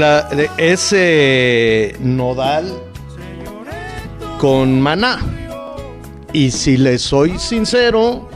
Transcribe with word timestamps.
La, 0.00 0.30
ese 0.56 1.94
nodal 2.00 2.72
con 4.38 4.80
maná. 4.80 5.18
Y 6.32 6.52
si 6.52 6.78
le 6.78 6.96
soy 6.96 7.38
sincero, 7.38 8.26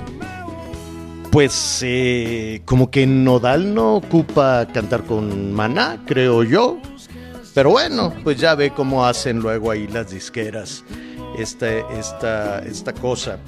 pues 1.33 1.81
eh, 1.81 2.61
como 2.67 2.91
que 2.91 3.07
Nodal 3.07 3.73
no 3.73 3.95
ocupa 3.95 4.69
cantar 4.75 5.05
con 5.05 5.55
maná, 5.55 6.03
creo 6.05 6.43
yo. 6.43 6.77
Pero 7.55 7.71
bueno, 7.71 8.13
pues 8.23 8.37
ya 8.39 8.55
ve 8.55 8.69
cómo 8.69 9.07
hacen 9.07 9.39
luego 9.39 9.71
ahí 9.71 9.87
las 9.87 10.11
disqueras 10.11 10.85
esta, 11.39 11.79
esta, 11.99 12.59
esta 12.59 12.93
cosa. 12.93 13.39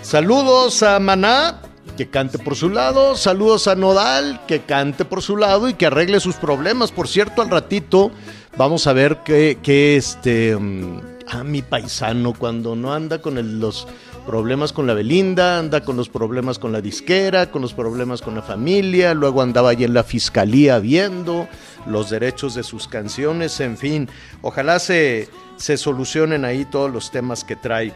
Saludos 0.00 0.82
a 0.82 0.98
Maná, 0.98 1.60
que 1.96 2.08
cante 2.08 2.38
por 2.38 2.56
su 2.56 2.70
lado. 2.70 3.16
Saludos 3.16 3.68
a 3.68 3.74
Nodal, 3.74 4.40
que 4.46 4.62
cante 4.62 5.04
por 5.04 5.22
su 5.22 5.36
lado 5.36 5.68
y 5.68 5.74
que 5.74 5.86
arregle 5.86 6.20
sus 6.20 6.36
problemas. 6.36 6.92
Por 6.92 7.08
cierto, 7.08 7.42
al 7.42 7.50
ratito 7.50 8.10
vamos 8.56 8.86
a 8.86 8.92
ver 8.92 9.18
que, 9.24 9.58
que 9.62 9.96
este... 9.96 10.56
mm, 10.56 11.16
a 11.28 11.42
mi 11.42 11.62
paisano, 11.62 12.34
cuando 12.34 12.76
no 12.76 12.92
anda 12.92 13.20
con 13.20 13.60
los 13.60 13.86
problemas 14.26 14.72
con 14.72 14.86
la 14.86 14.94
Belinda, 14.94 15.58
anda 15.58 15.82
con 15.82 15.96
los 15.96 16.08
problemas 16.08 16.58
con 16.58 16.72
la 16.72 16.80
disquera, 16.80 17.50
con 17.50 17.62
los 17.62 17.74
problemas 17.74 18.22
con 18.22 18.34
la 18.34 18.42
familia, 18.42 19.14
luego 19.14 19.42
andaba 19.42 19.70
ahí 19.70 19.84
en 19.84 19.94
la 19.94 20.04
fiscalía 20.04 20.78
viendo 20.78 21.48
los 21.86 22.10
derechos 22.10 22.54
de 22.54 22.62
sus 22.62 22.88
canciones, 22.88 23.60
en 23.60 23.76
fin, 23.76 24.08
ojalá 24.42 24.78
se, 24.78 25.28
se 25.56 25.76
solucionen 25.76 26.44
ahí 26.44 26.64
todos 26.64 26.90
los 26.90 27.10
temas 27.10 27.44
que 27.44 27.56
trae 27.56 27.92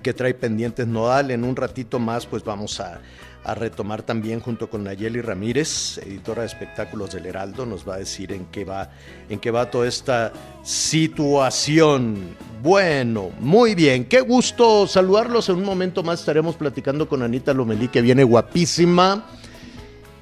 que 0.00 0.12
trae 0.12 0.34
pendientes 0.34 0.86
Nodal. 0.86 1.30
En 1.30 1.44
un 1.44 1.56
ratito 1.56 1.98
más, 1.98 2.26
pues 2.26 2.44
vamos 2.44 2.80
a, 2.80 3.00
a 3.44 3.54
retomar 3.54 4.02
también 4.02 4.40
junto 4.40 4.70
con 4.70 4.84
Nayeli 4.84 5.20
Ramírez, 5.20 5.98
editora 5.98 6.42
de 6.42 6.46
espectáculos 6.46 7.12
del 7.12 7.26
Heraldo, 7.26 7.66
nos 7.66 7.86
va 7.86 7.96
a 7.96 7.98
decir 7.98 8.32
en 8.32 8.46
qué 8.46 8.64
va, 8.64 8.90
en 9.28 9.38
qué 9.38 9.50
va 9.50 9.70
toda 9.70 9.86
esta 9.86 10.32
situación. 10.62 12.36
Bueno, 12.62 13.30
muy 13.40 13.74
bien, 13.74 14.06
qué 14.06 14.20
gusto 14.22 14.86
saludarlos. 14.86 15.50
En 15.50 15.56
un 15.56 15.64
momento 15.64 16.02
más 16.02 16.20
estaremos 16.20 16.56
platicando 16.56 17.06
con 17.06 17.22
Anita 17.22 17.52
Lomelí, 17.52 17.88
que 17.88 18.00
viene 18.00 18.24
guapísima. 18.24 19.26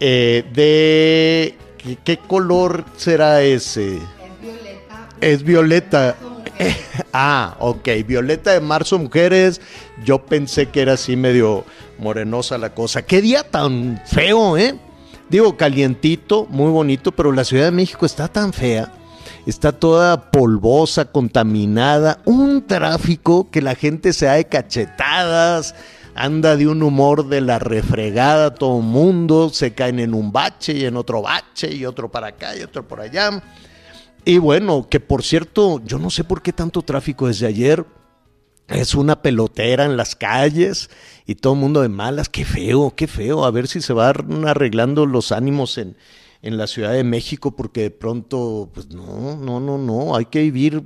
Eh, 0.00 0.44
de 0.52 1.54
¿qué, 1.78 1.96
qué 2.02 2.18
color 2.18 2.84
será 2.96 3.40
ese? 3.40 4.00
Es 5.20 5.44
violeta. 5.44 6.16
ah, 7.12 7.56
ok. 7.58 7.88
Violeta 8.06 8.52
de 8.52 8.60
marzo, 8.60 8.98
mujeres. 8.98 9.60
Yo 10.04 10.24
pensé 10.24 10.66
que 10.66 10.82
era 10.82 10.94
así 10.94 11.16
medio 11.16 11.64
morenosa 11.98 12.58
la 12.58 12.74
cosa. 12.74 13.02
Qué 13.02 13.20
día 13.20 13.42
tan 13.42 14.00
feo, 14.06 14.56
¿eh? 14.56 14.74
Digo, 15.28 15.56
calientito, 15.56 16.46
muy 16.50 16.70
bonito, 16.70 17.12
pero 17.12 17.32
la 17.32 17.44
Ciudad 17.44 17.64
de 17.64 17.70
México 17.70 18.04
está 18.04 18.28
tan 18.28 18.52
fea. 18.52 18.92
Está 19.46 19.72
toda 19.72 20.30
polvosa, 20.30 21.06
contaminada. 21.06 22.20
Un 22.24 22.66
tráfico 22.66 23.50
que 23.50 23.62
la 23.62 23.74
gente 23.74 24.12
se 24.12 24.26
da 24.26 24.34
de 24.34 24.44
cachetadas. 24.44 25.74
Anda 26.14 26.56
de 26.56 26.68
un 26.68 26.82
humor 26.82 27.28
de 27.28 27.40
la 27.40 27.58
refregada 27.58 28.54
todo 28.54 28.80
mundo. 28.80 29.50
Se 29.50 29.72
caen 29.72 29.98
en 29.98 30.14
un 30.14 30.30
bache 30.30 30.74
y 30.74 30.84
en 30.84 30.96
otro 30.96 31.22
bache 31.22 31.72
y 31.72 31.86
otro 31.86 32.10
para 32.10 32.28
acá 32.28 32.54
y 32.56 32.62
otro 32.62 32.86
por 32.86 33.00
allá. 33.00 33.42
Y 34.24 34.38
bueno, 34.38 34.86
que 34.88 35.00
por 35.00 35.22
cierto, 35.22 35.82
yo 35.84 35.98
no 35.98 36.10
sé 36.10 36.22
por 36.24 36.42
qué 36.42 36.52
tanto 36.52 36.82
tráfico 36.82 37.26
desde 37.26 37.46
ayer. 37.46 37.84
Es 38.68 38.94
una 38.94 39.20
pelotera 39.20 39.84
en 39.84 39.96
las 39.96 40.14
calles 40.14 40.88
y 41.26 41.34
todo 41.34 41.54
el 41.54 41.58
mundo 41.58 41.82
de 41.82 41.88
malas. 41.88 42.28
Qué 42.28 42.44
feo, 42.44 42.94
qué 42.96 43.06
feo. 43.06 43.44
A 43.44 43.50
ver 43.50 43.66
si 43.66 43.80
se 43.80 43.92
van 43.92 44.46
arreglando 44.46 45.04
los 45.06 45.32
ánimos 45.32 45.76
en, 45.76 45.96
en 46.42 46.56
la 46.56 46.66
Ciudad 46.66 46.92
de 46.92 47.04
México, 47.04 47.56
porque 47.56 47.82
de 47.82 47.90
pronto, 47.90 48.70
pues 48.72 48.88
no, 48.90 49.36
no, 49.36 49.60
no, 49.60 49.78
no. 49.78 50.16
Hay 50.16 50.26
que 50.26 50.40
vivir 50.40 50.82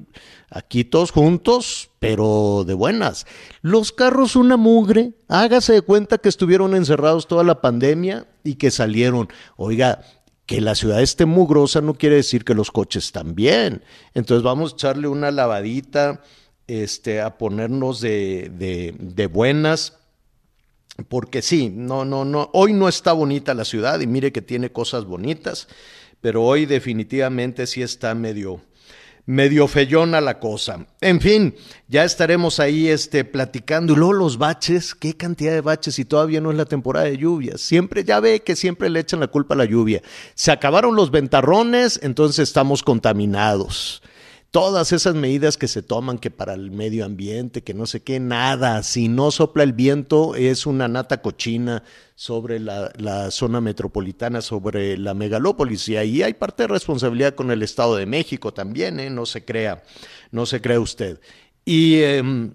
aquí 0.51 0.85
todos 0.85 1.11
juntos, 1.11 1.91
pero 1.99 2.65
de 2.67 2.75
buenas. 2.75 3.27
Los 3.61 3.93
carros, 3.93 4.37
una 4.37 4.57
mugre. 4.57 5.13
Hágase 5.29 5.75
de 5.75 5.83
cuenta 5.83 6.19
que 6.19 6.31
estuvieron 6.31 6.75
encerrados 6.75 7.29
toda 7.29 7.45
la 7.45 7.61
pandemia 7.61 8.27
y 8.43 8.55
que 8.55 8.71
salieron. 8.71 9.29
Oiga, 9.57 10.01
que 10.47 10.61
la 10.61 10.77
ciudad 10.77 11.03
esté 11.03 11.27
mugrosa 11.27 11.81
no 11.81 11.95
quiere 11.95 12.17
decir 12.17 12.45
que 12.45 12.55
los 12.55 12.71
coches 12.71 13.05
bien. 13.35 13.83
Entonces 14.15 14.45
vamos 14.45 14.73
a 14.73 14.75
echarle 14.77 15.09
una 15.09 15.31
lavadita, 15.33 16.23
este, 16.69 17.21
a 17.21 17.37
ponernos 17.37 18.01
de, 18.01 18.51
de, 18.57 18.95
de 18.99 19.27
buenas. 19.27 19.99
Porque 21.09 21.43
sí, 21.43 21.69
no, 21.69 22.05
no, 22.05 22.25
no, 22.25 22.49
hoy 22.55 22.73
no 22.73 22.89
está 22.89 23.13
bonita 23.13 23.53
la 23.55 23.65
ciudad 23.65 24.01
y 24.01 24.07
mire 24.07 24.33
que 24.33 24.41
tiene 24.41 24.73
cosas 24.73 25.05
bonitas, 25.05 25.69
pero 26.23 26.43
hoy 26.43 26.65
definitivamente 26.65 27.67
sí 27.67 27.83
está 27.83 28.15
medio, 28.15 28.63
medio 29.27 29.67
feyona 29.67 30.21
la 30.21 30.39
cosa. 30.39 30.87
En 31.01 31.21
fin, 31.21 31.55
ya 31.89 32.05
estaremos 32.05 32.61
ahí 32.61 32.89
este, 32.89 33.25
platicando. 33.25 33.93
Y 33.93 33.97
luego 33.97 34.13
los 34.13 34.39
baches, 34.39 34.95
qué 34.95 35.17
cantidad 35.17 35.53
de 35.53 35.61
baches 35.61 35.99
y 35.99 36.05
todavía 36.05 36.41
no 36.41 36.51
es 36.51 36.57
la 36.57 36.65
temporada 36.65 37.07
de 37.07 37.19
lluvias. 37.19 37.61
Siempre, 37.61 38.05
ya 38.05 38.21
ve 38.21 38.43
que 38.43 38.57
siempre 38.57 38.89
le 38.89 39.01
echan 39.01 39.21
la 39.21 39.27
culpa 39.27 39.55
a 39.55 39.59
la 39.59 39.65
lluvia. 39.65 40.03
Se 40.35 40.53
acabaron 40.53 40.95
los 40.95 41.11
ventarrones, 41.11 42.01
entonces 42.03 42.49
estamos 42.49 42.83
contaminados. 42.83 44.03
Todas 44.51 44.93
esas 44.93 45.15
medidas 45.15 45.57
que 45.57 45.69
se 45.69 45.83
toman, 45.83 46.19
que 46.19 46.31
para 46.31 46.55
el 46.55 46.71
medio 46.71 47.05
ambiente, 47.05 47.63
que 47.63 47.75
no 47.75 47.85
sé 47.87 48.03
qué, 48.03 48.21
nada. 48.21 48.83
Si 48.83 49.09
no 49.09 49.31
sopla 49.31 49.63
el 49.63 49.73
viento, 49.73 50.35
es 50.35 50.67
una 50.67 50.89
nata 50.89 51.21
cochina 51.21 51.83
sobre 52.15 52.59
la, 52.59 53.31
zona 53.31 53.61
metropolitana, 53.61 54.41
sobre 54.41 54.97
la 54.97 55.15
megalópolis. 55.15 55.89
Y 55.89 55.97
ahí 55.97 56.23
hay 56.23 56.35
parte 56.35 56.63
de 56.63 56.69
responsabilidad 56.69 57.35
con 57.35 57.51
el 57.51 57.63
Estado 57.63 57.97
de 57.97 58.07
México 58.07 58.55
también, 58.55 58.99
¿eh? 59.01 59.11
no 59.11 59.27
se 59.27 59.45
crea, 59.45 59.83
no 60.31 60.47
se 60.47 60.61
crea 60.61 60.81
usted. 60.81 61.21
Y. 61.65 62.01
em, 62.03 62.53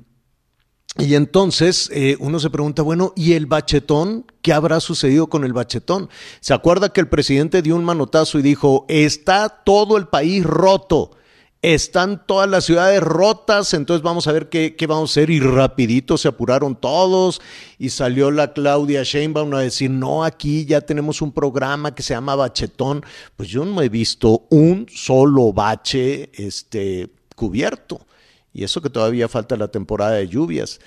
y 0.98 1.16
entonces 1.16 1.90
eh, 1.94 2.18
uno 2.20 2.40
se 2.40 2.50
pregunta, 2.50 2.82
bueno, 2.82 3.14
¿y 3.16 3.34
el 3.34 3.46
bachetón? 3.46 4.26
¿Qué 4.42 4.52
habrá 4.52 4.82
sucedido 4.82 5.28
con 5.28 5.46
el 5.46 5.54
bachetón? 5.54 6.10
¿Se 6.42 6.54
acuerda 6.54 6.90
que 6.90 7.00
el 7.00 7.08
presidente 7.08 7.62
dio 7.62 7.78
un 7.78 7.86
manotazo 7.86 8.40
y 8.40 8.42
dijo, 8.42 8.86
está 8.90 9.48
todo 9.48 9.96
el 9.96 10.10
país 10.10 10.44
roto? 10.44 11.12
Están 11.62 12.26
todas 12.26 12.50
las 12.50 12.66
ciudades 12.66 13.02
rotas, 13.02 13.76
entonces 13.76 14.02
vamos 14.02 14.26
a 14.28 14.32
ver 14.32 14.50
qué, 14.50 14.76
qué 14.76 14.88
vamos 14.88 15.12
a 15.12 15.14
hacer. 15.14 15.30
Y 15.30 15.40
rapidito 15.40 16.18
se 16.18 16.28
apuraron 16.28 16.76
todos 16.76 17.40
y 17.78 17.92
salió 17.92 18.32
la 18.32 18.54
Claudia 18.54 19.04
Sheinbaum 19.04 19.54
a 19.54 19.62
decir, 19.62 19.92
no, 19.92 20.24
aquí 20.24 20.66
ya 20.66 20.82
tenemos 20.82 21.22
un 21.22 21.32
programa 21.32 21.94
que 21.94 22.02
se 22.02 22.16
llama 22.16 22.36
Bachetón. 22.36 23.04
Pues 23.36 23.50
yo 23.50 23.64
no 23.64 23.82
he 23.82 23.90
visto 23.90 24.48
un 24.50 24.88
solo 24.90 25.54
bache 25.54 26.32
este, 26.34 27.10
cubierto. 27.36 28.08
Y 28.54 28.64
eso 28.64 28.82
que 28.82 28.90
todavía 28.90 29.28
falta 29.28 29.56
la 29.56 29.68
temporada 29.68 30.14
de 30.14 30.28
lluvias. 30.28 30.80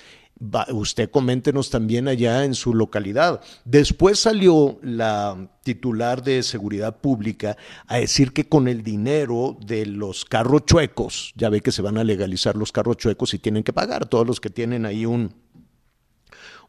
Usted 0.69 1.09
coméntenos 1.09 1.69
también 1.69 2.07
allá 2.07 2.43
en 2.43 2.55
su 2.55 2.73
localidad. 2.73 3.41
Después 3.63 4.19
salió 4.19 4.77
la 4.81 5.49
titular 5.63 6.23
de 6.23 6.43
Seguridad 6.43 6.97
Pública 6.99 7.57
a 7.87 7.97
decir 7.97 8.33
que 8.33 8.47
con 8.47 8.67
el 8.67 8.83
dinero 8.83 9.57
de 9.65 9.85
los 9.85 10.25
carros 10.25 10.65
chuecos, 10.65 11.33
ya 11.35 11.49
ve 11.49 11.61
que 11.61 11.71
se 11.71 11.81
van 11.81 11.97
a 11.97 12.03
legalizar 12.03 12.55
los 12.55 12.71
carros 12.71 12.97
chuecos 12.97 13.33
y 13.33 13.39
tienen 13.39 13.63
que 13.63 13.73
pagar, 13.73 14.07
todos 14.07 14.27
los 14.27 14.41
que 14.41 14.49
tienen 14.49 14.85
ahí 14.85 15.05
un, 15.05 15.33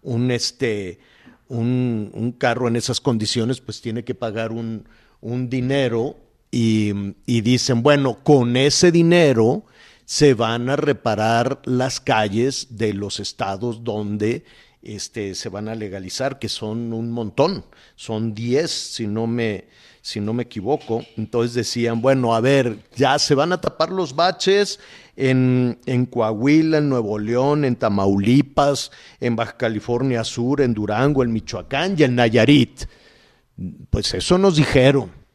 un, 0.03 0.31
este, 0.31 1.01
un, 1.49 2.35
carro 2.39 2.69
en 2.69 2.77
esas 2.77 3.01
condiciones, 3.01 3.61
pues 3.61 3.81
tiene 3.81 4.05
que 4.05 4.15
pagar 4.15 4.53
un, 4.53 4.89
un 5.21 5.51
dinero 5.51 6.17
y, 6.53 6.93
y 7.27 7.41
dicen, 7.41 7.83
bueno, 7.83 8.23
con 8.23 8.57
ese 8.57 8.93
dinero 8.93 9.65
se 10.07 10.35
van 10.35 10.71
a 10.71 10.77
reparar 10.77 11.61
las 11.65 12.01
calles 12.01 12.69
de 12.71 12.95
los 12.95 13.19
estados 13.19 13.83
donde 13.83 14.45
este, 14.81 15.35
se 15.35 15.49
van 15.49 15.69
a 15.69 15.75
legalizar, 15.75 16.39
que 16.39 16.49
son 16.49 16.93
un 16.93 17.11
montón, 17.11 17.65
son 17.97 18.33
10 18.33 18.71
si 18.71 19.09
no 19.09 19.27
me, 19.27 19.65
si 20.01 20.21
no 20.21 20.33
me 20.33 20.45
equivoco. 20.45 21.05
Entonces 21.17 21.55
decían, 21.55 22.01
bueno, 22.01 22.37
a 22.37 22.41
ver, 22.41 22.79
ya 22.95 23.19
se 23.19 23.35
van 23.35 23.53
a 23.53 23.61
tapar 23.61 23.91
los 23.91 24.15
baches 24.15 24.79
en, 25.17 25.81
en 25.87 26.07
Coahuila, 26.07 26.79
en 26.79 26.89
Nuevo 26.89 27.19
León, 27.19 27.65
en 27.65 27.75
Tamaulipas, 27.75 28.93
en 29.19 29.35
Baja 29.35 29.57
California 29.57 30.23
Sur, 30.23 30.61
en 30.61 30.73
Durango, 30.73 31.25
en 31.25 31.33
Michoacán 31.33 31.97
y 31.99 32.05
en 32.05 32.15
Nayarit. 32.15 32.85
Pues 33.91 34.15
eso 34.15 34.39
nos 34.39 34.55
dijeron 34.55 35.26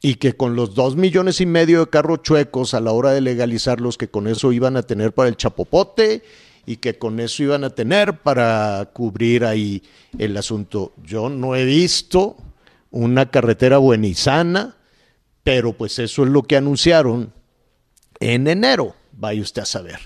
y 0.00 0.14
que 0.14 0.34
con 0.34 0.54
los 0.54 0.74
dos 0.74 0.96
millones 0.96 1.40
y 1.40 1.46
medio 1.46 1.80
de 1.80 1.90
carros 1.90 2.22
chuecos 2.22 2.74
a 2.74 2.80
la 2.80 2.92
hora 2.92 3.10
de 3.12 3.20
legalizarlos, 3.20 3.98
que 3.98 4.08
con 4.08 4.28
eso 4.28 4.52
iban 4.52 4.76
a 4.76 4.82
tener 4.82 5.12
para 5.12 5.28
el 5.28 5.36
chapopote 5.36 6.22
y 6.66 6.76
que 6.76 6.98
con 6.98 7.18
eso 7.18 7.42
iban 7.42 7.64
a 7.64 7.70
tener 7.70 8.18
para 8.18 8.90
cubrir 8.92 9.44
ahí 9.44 9.82
el 10.18 10.36
asunto. 10.36 10.92
Yo 11.02 11.28
no 11.28 11.56
he 11.56 11.64
visto 11.64 12.36
una 12.90 13.30
carretera 13.30 13.78
buenizana, 13.78 14.76
pero 15.42 15.72
pues 15.72 15.98
eso 15.98 16.24
es 16.24 16.30
lo 16.30 16.42
que 16.42 16.56
anunciaron 16.56 17.32
en 18.20 18.46
enero, 18.46 18.94
vaya 19.12 19.42
usted 19.42 19.62
a 19.62 19.66
saber. 19.66 19.98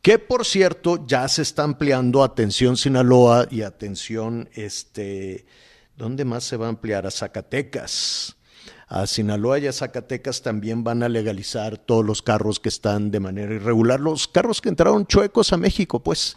Que 0.00 0.18
por 0.18 0.46
cierto 0.46 1.06
ya 1.06 1.26
se 1.28 1.42
está 1.42 1.64
ampliando 1.64 2.22
atención 2.22 2.76
Sinaloa 2.76 3.46
y 3.50 3.62
atención, 3.62 4.48
este, 4.54 5.46
¿dónde 5.96 6.24
más 6.24 6.44
se 6.44 6.56
va 6.56 6.66
a 6.66 6.70
ampliar? 6.70 7.06
A 7.06 7.10
Zacatecas 7.10 8.36
a 8.94 9.08
Sinaloa 9.08 9.58
y 9.58 9.66
a 9.66 9.72
Zacatecas 9.72 10.42
también 10.42 10.84
van 10.84 11.02
a 11.02 11.08
legalizar 11.08 11.78
todos 11.78 12.04
los 12.04 12.22
carros 12.22 12.60
que 12.60 12.68
están 12.68 13.10
de 13.10 13.18
manera 13.18 13.52
irregular, 13.52 13.98
los 13.98 14.28
carros 14.28 14.60
que 14.60 14.68
entraron 14.68 15.04
chuecos 15.06 15.52
a 15.52 15.56
México, 15.56 16.00
pues. 16.00 16.36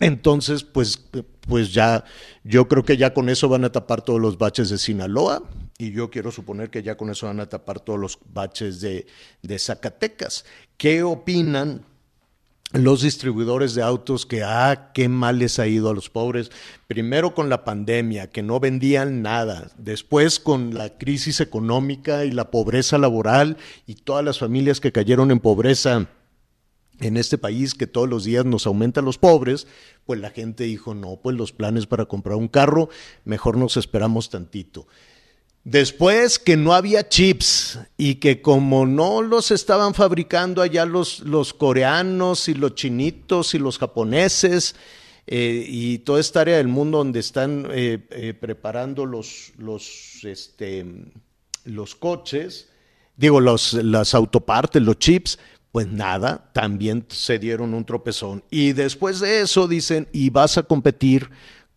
Entonces, 0.00 0.64
pues, 0.64 0.98
pues 1.42 1.72
ya, 1.72 2.02
yo 2.42 2.66
creo 2.66 2.84
que 2.84 2.96
ya 2.96 3.14
con 3.14 3.28
eso 3.28 3.48
van 3.48 3.64
a 3.64 3.70
tapar 3.70 4.02
todos 4.02 4.20
los 4.20 4.38
baches 4.38 4.70
de 4.70 4.78
Sinaloa 4.78 5.44
y 5.78 5.92
yo 5.92 6.10
quiero 6.10 6.32
suponer 6.32 6.68
que 6.68 6.82
ya 6.82 6.96
con 6.96 7.10
eso 7.10 7.28
van 7.28 7.38
a 7.38 7.48
tapar 7.48 7.78
todos 7.78 8.00
los 8.00 8.18
baches 8.26 8.80
de, 8.80 9.06
de 9.42 9.58
Zacatecas. 9.60 10.44
¿Qué 10.76 11.04
opinan 11.04 11.84
los 12.74 13.02
distribuidores 13.02 13.74
de 13.74 13.82
autos 13.82 14.26
que, 14.26 14.42
ah, 14.42 14.90
qué 14.92 15.08
mal 15.08 15.38
les 15.38 15.60
ha 15.60 15.66
ido 15.68 15.88
a 15.88 15.94
los 15.94 16.10
pobres. 16.10 16.50
Primero 16.88 17.32
con 17.32 17.48
la 17.48 17.64
pandemia, 17.64 18.30
que 18.30 18.42
no 18.42 18.58
vendían 18.58 19.22
nada. 19.22 19.70
Después 19.78 20.40
con 20.40 20.74
la 20.74 20.98
crisis 20.98 21.40
económica 21.40 22.24
y 22.24 22.32
la 22.32 22.50
pobreza 22.50 22.98
laboral 22.98 23.58
y 23.86 23.94
todas 23.94 24.24
las 24.24 24.40
familias 24.40 24.80
que 24.80 24.90
cayeron 24.90 25.30
en 25.30 25.38
pobreza 25.38 26.08
en 27.00 27.16
este 27.16 27.38
país 27.38 27.74
que 27.74 27.86
todos 27.86 28.08
los 28.08 28.24
días 28.24 28.44
nos 28.44 28.66
aumentan 28.66 29.04
los 29.04 29.18
pobres, 29.18 29.66
pues 30.04 30.20
la 30.20 30.30
gente 30.30 30.64
dijo, 30.64 30.94
no, 30.94 31.20
pues 31.22 31.36
los 31.36 31.52
planes 31.52 31.86
para 31.86 32.06
comprar 32.06 32.36
un 32.36 32.48
carro, 32.48 32.88
mejor 33.24 33.56
nos 33.56 33.76
esperamos 33.76 34.30
tantito. 34.30 34.86
Después 35.64 36.38
que 36.38 36.58
no 36.58 36.74
había 36.74 37.08
chips 37.08 37.78
y 37.96 38.16
que 38.16 38.42
como 38.42 38.84
no 38.84 39.22
los 39.22 39.50
estaban 39.50 39.94
fabricando 39.94 40.60
allá 40.60 40.84
los, 40.84 41.20
los 41.20 41.54
coreanos 41.54 42.50
y 42.50 42.54
los 42.54 42.74
chinitos 42.74 43.54
y 43.54 43.58
los 43.58 43.78
japoneses 43.78 44.76
eh, 45.26 45.64
y 45.66 45.98
toda 46.00 46.20
esta 46.20 46.42
área 46.42 46.58
del 46.58 46.68
mundo 46.68 46.98
donde 46.98 47.20
están 47.20 47.66
eh, 47.70 48.06
eh, 48.10 48.34
preparando 48.34 49.06
los, 49.06 49.52
los, 49.56 50.22
este, 50.24 50.84
los 51.64 51.94
coches, 51.94 52.68
digo, 53.16 53.40
los, 53.40 53.72
las 53.72 54.14
autopartes, 54.14 54.82
los 54.82 54.98
chips, 54.98 55.38
pues 55.72 55.88
nada, 55.88 56.50
también 56.52 57.06
se 57.08 57.38
dieron 57.38 57.72
un 57.72 57.86
tropezón. 57.86 58.44
Y 58.50 58.74
después 58.74 59.20
de 59.20 59.40
eso 59.40 59.66
dicen, 59.66 60.08
y 60.12 60.28
vas 60.28 60.58
a 60.58 60.64
competir 60.64 61.30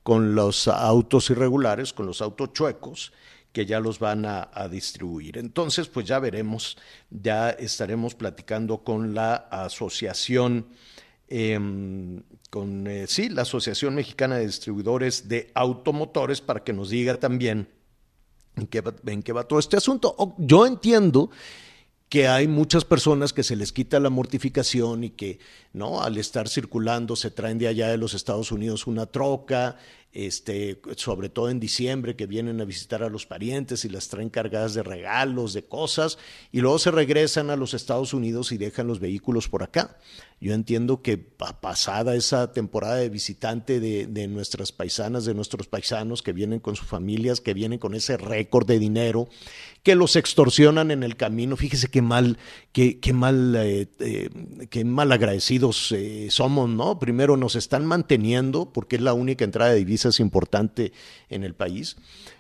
con 0.04 0.36
los 0.36 0.68
autos 0.68 1.30
irregulares, 1.30 1.94
con 1.94 2.06
los 2.06 2.22
autos 2.22 2.52
chuecos, 2.52 3.14
que 3.58 3.66
ya 3.66 3.80
los 3.80 3.98
van 3.98 4.24
a, 4.24 4.68
distribuir. 4.70 5.40
Entonces, 5.40 5.88
pues 5.88 6.06
ya 6.06 6.20
veremos, 6.20 6.78
ya 7.10 7.50
estaremos 7.50 8.14
platicando 8.14 8.84
con 8.84 9.16
la 9.16 9.34
asociación, 9.34 10.68
em, 11.28 12.22
con, 12.52 12.86
eh, 12.86 13.08
sí, 13.08 13.30
la 13.30 13.42
Asociación 13.42 13.96
Mexicana 13.96 14.38
de 14.38 14.46
Distribuidores 14.46 15.28
de 15.28 15.50
Automotores 15.56 16.40
para 16.40 16.64
que 16.64 16.72
nos 16.72 16.92
diga 16.92 17.18
también 17.18 17.68
en 18.58 18.68
qué 18.68 18.84
en 19.08 19.24
qué 19.24 19.34
va 19.34 19.48
todo 19.48 19.58
este 19.58 19.78
asunto. 19.78 20.36
Yo 20.38 20.68
entiendo 20.68 21.32
que 22.10 22.28
hay 22.28 22.48
muchas 22.48 22.86
personas 22.86 23.34
que 23.34 23.42
se 23.42 23.56
les 23.56 23.72
quita 23.72 24.00
la 24.00 24.12
mortificación 24.12 25.04
y 25.04 25.10
que 25.10 25.40
no 25.74 26.04
al 26.04 26.20
estar 26.20 26.48
circulando 26.48 27.16
se 27.16 27.32
traen 27.32 27.58
de 27.58 27.68
allá 27.68 27.88
de 27.88 27.98
los 27.98 28.14
Estados 28.14 28.52
Unidos 28.52 28.86
una 28.86 29.08
troca 29.08 29.78
este, 30.18 30.82
sobre 30.96 31.30
todo 31.30 31.52
en 31.52 31.60
diciembre, 31.60 32.16
que 32.16 32.26
vienen 32.26 32.60
a 32.60 32.66
visitar 32.66 33.04
a 33.04 33.10
los 33.10 33.28
parientes 33.28 33.86
y 33.86 33.90
las 33.90 34.08
traen 34.08 34.32
cargadas 34.32 34.74
de 34.74 34.82
regalos, 34.82 35.54
de 35.54 35.66
cosas, 35.66 36.18
y 36.52 36.62
luego 36.62 36.80
se 36.80 36.90
regresan 36.90 37.52
a 37.52 37.56
los 37.56 37.76
Estados 37.76 38.16
Unidos 38.16 38.52
y 38.52 38.58
dejan 38.58 38.88
los 38.88 39.00
vehículos 39.00 39.48
por 39.48 39.62
acá. 39.62 40.00
Yo 40.40 40.54
entiendo 40.54 41.02
que 41.02 41.18
pasada 41.18 42.16
esa 42.16 42.52
temporada 42.52 42.98
de 42.98 43.10
visitante 43.10 43.80
de, 43.80 44.28
nuestras 44.28 44.72
paisanas, 44.72 45.26
de 45.26 45.34
nuestros 45.34 45.68
paisanos 45.68 46.22
que 46.22 46.32
vienen 46.32 46.60
con 46.60 46.76
sus 46.76 46.88
familias, 46.88 47.42
que 47.42 47.56
vienen 47.56 47.80
con 47.80 47.96
ese 47.96 48.18
récord 48.18 48.68
de 48.68 48.78
dinero, 48.78 49.30
que 49.82 49.96
los 49.96 50.16
extorsionan 50.16 50.92
en 50.92 51.02
el 51.02 51.16
camino, 51.16 51.58
fíjese 51.58 51.88
qué 51.88 52.04
mal, 52.04 52.38
qué, 52.72 53.00
qué 53.00 53.14
mal, 53.14 53.56
eh, 53.56 53.88
eh, 54.00 54.84
mal 54.84 55.12
agradecidos 55.12 55.92
eh, 55.92 56.28
somos, 56.30 56.70
¿no? 56.70 57.00
Primero 57.00 57.36
nos 57.36 57.56
están 57.56 57.88
manteniendo, 57.88 58.72
porque 58.72 58.98
es 58.98 59.02
la 59.02 59.14
única 59.14 59.44
entrada 59.44 59.72
de 59.72 59.78
divisas 59.78 60.07
es 60.10 60.20
importante 60.20 60.94
en 61.30 61.44
el 61.44 61.54
país, 61.56 61.98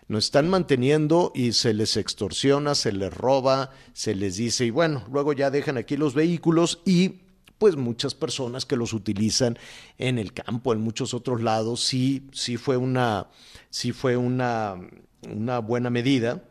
nos 0.07 0.25
están 0.25 0.49
manteniendo 0.49 1.31
y 1.35 1.53
se 1.53 1.73
les 1.73 1.97
extorsiona, 1.97 2.75
se 2.75 2.91
les 2.91 3.13
roba, 3.13 3.71
se 3.93 4.15
les 4.15 4.37
dice, 4.37 4.65
y 4.65 4.69
bueno, 4.69 5.03
luego 5.11 5.33
ya 5.33 5.51
dejan 5.51 5.77
aquí 5.77 5.97
los 5.97 6.13
vehículos 6.13 6.79
y 6.85 7.21
pues 7.57 7.75
muchas 7.75 8.13
personas 8.13 8.65
que 8.65 8.75
los 8.75 8.93
utilizan 8.93 9.57
en 9.97 10.19
el 10.19 10.33
campo, 10.33 10.73
en 10.73 10.81
muchos 10.81 11.13
otros 11.13 11.41
lados, 11.41 11.83
sí, 11.83 12.27
sí 12.31 12.57
fue 12.57 12.77
una, 12.77 13.27
sí 13.69 13.91
fue 13.91 14.15
una, 14.15 14.75
una 15.27 15.59
buena 15.59 15.89
medida, 15.89 16.43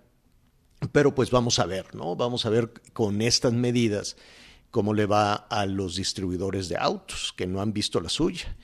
pero 0.92 1.14
pues 1.14 1.30
vamos 1.30 1.58
a 1.58 1.66
ver, 1.66 1.94
¿no? 1.94 2.16
Vamos 2.16 2.44
a 2.44 2.50
ver 2.50 2.72
con 2.92 3.22
estas 3.22 3.52
medidas 3.52 4.16
cómo 4.70 4.92
le 4.92 5.06
va 5.06 5.34
a 5.34 5.64
los 5.64 5.96
distribuidores 5.96 6.68
de 6.68 6.76
autos 6.76 7.32
que 7.34 7.46
no 7.46 7.60
han 7.62 7.72
visto 7.72 8.00
la 8.00 8.08
suya. 8.08 8.56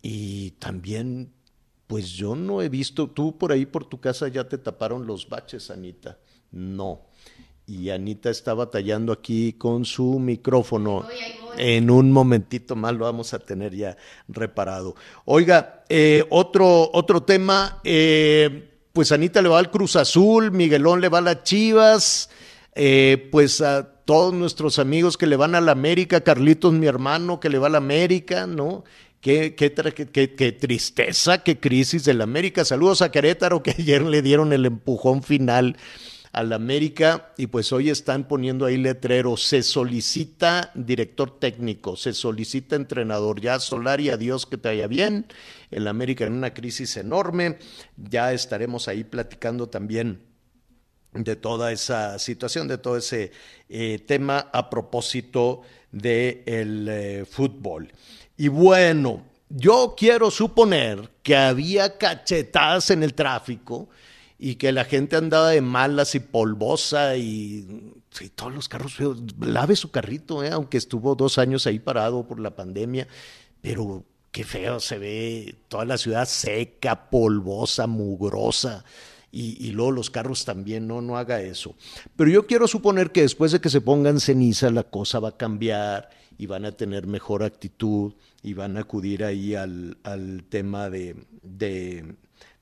Y 0.00 0.52
también 0.52 1.32
pues 1.92 2.08
yo 2.12 2.34
no 2.34 2.62
he 2.62 2.70
visto, 2.70 3.06
tú 3.06 3.36
por 3.36 3.52
ahí 3.52 3.66
por 3.66 3.84
tu 3.84 4.00
casa 4.00 4.26
ya 4.26 4.48
te 4.48 4.56
taparon 4.56 5.06
los 5.06 5.28
baches, 5.28 5.70
Anita. 5.70 6.16
No. 6.50 7.02
Y 7.66 7.90
Anita 7.90 8.30
está 8.30 8.54
batallando 8.54 9.12
aquí 9.12 9.52
con 9.52 9.84
su 9.84 10.18
micrófono. 10.18 11.06
En 11.58 11.90
un 11.90 12.10
momentito 12.10 12.76
más 12.76 12.94
lo 12.94 13.04
vamos 13.04 13.34
a 13.34 13.40
tener 13.40 13.76
ya 13.76 13.98
reparado. 14.26 14.96
Oiga, 15.26 15.84
eh, 15.90 16.24
otro, 16.30 16.90
otro 16.94 17.24
tema, 17.24 17.82
eh, 17.84 18.70
pues 18.94 19.12
Anita 19.12 19.42
le 19.42 19.50
va 19.50 19.58
al 19.58 19.70
Cruz 19.70 19.94
Azul, 19.96 20.50
Miguelón 20.50 21.02
le 21.02 21.10
va 21.10 21.18
a 21.18 21.20
las 21.20 21.42
Chivas, 21.42 22.30
eh, 22.74 23.28
pues 23.30 23.60
a 23.60 24.02
todos 24.06 24.32
nuestros 24.32 24.78
amigos 24.78 25.18
que 25.18 25.26
le 25.26 25.36
van 25.36 25.54
a 25.54 25.60
la 25.60 25.72
América, 25.72 26.22
Carlitos, 26.22 26.72
mi 26.72 26.86
hermano, 26.86 27.38
que 27.38 27.50
le 27.50 27.58
va 27.58 27.66
a 27.66 27.70
la 27.70 27.78
América, 27.78 28.46
¿no? 28.46 28.82
Qué, 29.22 29.54
qué, 29.54 29.72
qué, 29.72 30.52
tristeza, 30.52 31.44
qué 31.44 31.60
crisis 31.60 32.04
del 32.04 32.22
América. 32.22 32.64
Saludos 32.64 33.02
a 33.02 33.12
Querétaro 33.12 33.62
que 33.62 33.70
ayer 33.78 34.02
le 34.02 34.20
dieron 34.20 34.52
el 34.52 34.66
empujón 34.66 35.22
final 35.22 35.76
al 36.32 36.52
América 36.52 37.32
y 37.36 37.46
pues 37.46 37.72
hoy 37.72 37.88
están 37.88 38.26
poniendo 38.26 38.66
ahí 38.66 38.78
letrero, 38.78 39.36
se 39.36 39.62
solicita 39.62 40.72
director 40.74 41.38
técnico, 41.38 41.94
se 41.96 42.14
solicita 42.14 42.74
entrenador, 42.74 43.40
ya 43.40 43.60
Solari, 43.60 44.10
adiós 44.10 44.44
que 44.44 44.56
te 44.56 44.70
vaya 44.70 44.88
bien, 44.88 45.26
el 45.70 45.86
América 45.86 46.24
en 46.24 46.32
una 46.32 46.52
crisis 46.52 46.96
enorme, 46.96 47.58
ya 47.96 48.32
estaremos 48.32 48.88
ahí 48.88 49.04
platicando 49.04 49.68
también 49.68 50.22
de 51.12 51.36
toda 51.36 51.70
esa 51.70 52.18
situación, 52.18 52.66
de 52.66 52.78
todo 52.78 52.96
ese 52.96 53.30
eh, 53.68 54.02
tema 54.04 54.48
a 54.52 54.68
propósito 54.68 55.62
del 55.92 56.84
de 56.86 57.20
eh, 57.20 57.24
fútbol. 57.24 57.92
Y 58.36 58.48
bueno, 58.48 59.22
yo 59.48 59.94
quiero 59.96 60.30
suponer 60.30 61.10
que 61.22 61.36
había 61.36 61.98
cachetadas 61.98 62.90
en 62.90 63.02
el 63.02 63.14
tráfico 63.14 63.88
y 64.38 64.56
que 64.56 64.72
la 64.72 64.84
gente 64.84 65.16
andaba 65.16 65.50
de 65.50 65.60
malas 65.60 66.14
y 66.14 66.20
polvosa 66.20 67.16
y 67.16 67.94
todos 68.34 68.52
los 68.52 68.68
carros 68.68 68.94
feos. 68.94 69.18
Lave 69.38 69.76
su 69.76 69.90
carrito, 69.90 70.42
¿eh? 70.42 70.50
aunque 70.50 70.78
estuvo 70.78 71.14
dos 71.14 71.38
años 71.38 71.66
ahí 71.66 71.78
parado 71.78 72.26
por 72.26 72.40
la 72.40 72.56
pandemia, 72.56 73.06
pero 73.60 74.04
qué 74.32 74.44
feo 74.44 74.80
se 74.80 74.98
ve 74.98 75.54
toda 75.68 75.84
la 75.84 75.98
ciudad 75.98 76.26
seca, 76.26 77.10
polvosa, 77.10 77.86
mugrosa. 77.86 78.84
Y, 79.30 79.66
y, 79.66 79.70
luego 79.70 79.92
los 79.92 80.10
carros 80.10 80.44
también, 80.44 80.86
no, 80.86 81.00
no 81.00 81.16
haga 81.16 81.40
eso. 81.40 81.74
Pero 82.16 82.30
yo 82.30 82.46
quiero 82.46 82.68
suponer 82.68 83.12
que 83.12 83.22
después 83.22 83.52
de 83.52 83.62
que 83.62 83.70
se 83.70 83.80
pongan 83.80 84.20
ceniza, 84.20 84.70
la 84.70 84.82
cosa 84.82 85.20
va 85.20 85.30
a 85.30 85.36
cambiar 85.38 86.10
y 86.38 86.46
van 86.46 86.64
a 86.64 86.72
tener 86.72 87.06
mejor 87.06 87.42
actitud 87.42 88.14
y 88.42 88.54
van 88.54 88.76
a 88.76 88.80
acudir 88.80 89.24
ahí 89.24 89.54
al, 89.54 89.98
al 90.02 90.44
tema 90.48 90.90
de, 90.90 91.16
de, 91.42 92.14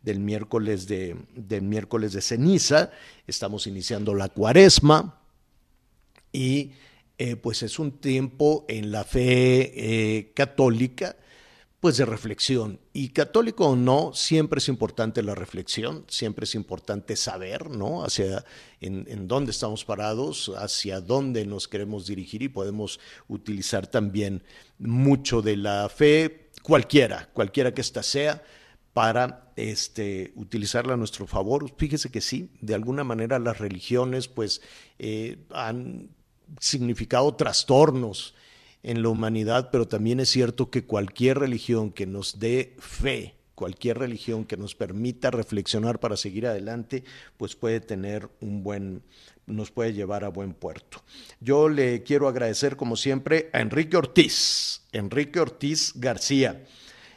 del, 0.03 0.21
miércoles 0.21 0.87
de, 0.87 1.17
del 1.35 1.63
miércoles 1.63 2.13
de 2.13 2.21
ceniza. 2.21 2.91
Estamos 3.27 3.67
iniciando 3.67 4.15
la 4.15 4.29
cuaresma 4.29 5.21
y 6.33 6.73
eh, 7.19 7.37
pues 7.37 7.63
es 7.63 7.79
un 7.79 7.93
tiempo 7.93 8.65
en 8.69 8.91
la 8.91 9.05
fe 9.05 9.73
eh, 10.19 10.33
católica 10.33 11.17
pues 11.81 11.97
de 11.97 12.05
reflexión. 12.05 12.79
Y 12.93 13.09
católico 13.09 13.67
o 13.67 13.77
no, 13.77 14.13
siempre 14.15 14.59
es 14.59 14.69
importante 14.69 15.23
la 15.23 15.35
reflexión, 15.35 16.05
siempre 16.09 16.45
es 16.45 16.55
importante 16.55 17.17
saber, 17.17 17.71
¿no? 17.71 18.05
Hacia 18.05 18.45
en, 18.81 19.07
en, 19.09 19.27
dónde 19.27 19.51
estamos 19.51 19.85
parados, 19.85 20.53
hacia 20.57 21.01
dónde 21.01 21.47
nos 21.47 21.69
queremos 21.69 22.07
dirigir 22.07 22.43
y 22.43 22.49
podemos 22.49 23.01
utilizar 23.29 23.87
también 23.87 24.43
mucho 24.79 25.41
de 25.41 25.57
la 25.57 25.89
fe, 25.89 26.51
cualquiera, 26.63 27.31
cualquiera 27.33 27.73
que 27.73 27.81
ésta 27.81 28.03
sea, 28.03 28.43
para 28.93 29.53
este, 29.57 30.33
utilizarla 30.37 30.95
a 30.95 30.97
nuestro 30.97 31.27
favor. 31.27 31.73
Fíjese 31.77 32.11
que 32.11 32.21
sí, 32.21 32.51
de 32.61 32.75
alguna 32.75 33.05
manera 33.05 33.39
las 33.39 33.59
religiones 33.59 34.29
pues 34.29 34.61
eh, 34.99 35.39
han 35.51 36.11
significado 36.59 37.35
trastornos 37.35 38.35
en 38.83 39.03
la 39.03 39.09
humanidad, 39.09 39.71
pero 39.71 39.87
también 39.87 40.21
es 40.21 40.31
cierto 40.31 40.71
que 40.71 40.85
cualquier 40.85 41.39
religión 41.39 41.91
que 41.93 42.07
nos 42.07 42.39
dé 42.39 42.77
fe, 42.79 43.35
cualquier 43.55 43.99
religión 43.99 44.45
que 44.45 44.57
nos 44.57 44.75
permita 44.75 45.31
reflexionar 45.31 46.01
para 46.01 46.17
seguir 46.17 46.47
adelante, 46.47 47.05
pues 47.37 47.57
puede 47.57 47.81
tener 47.81 48.29
un 48.41 48.63
buen, 48.63 49.03
nos 49.47 49.71
puede 49.71 49.93
llevar 49.93 50.25
a 50.25 50.29
buen 50.29 50.55
puerto. 50.55 51.03
Yo 51.41 51.69
le 51.69 52.03
quiero 52.03 52.27
agradecer, 52.27 52.77
como 52.77 52.97
siempre, 52.97 53.51
a 53.53 53.61
Enrique 53.61 53.97
Ortiz, 53.97 54.83
Enrique 54.93 55.41
Ortiz 55.41 55.93
García. 55.97 56.65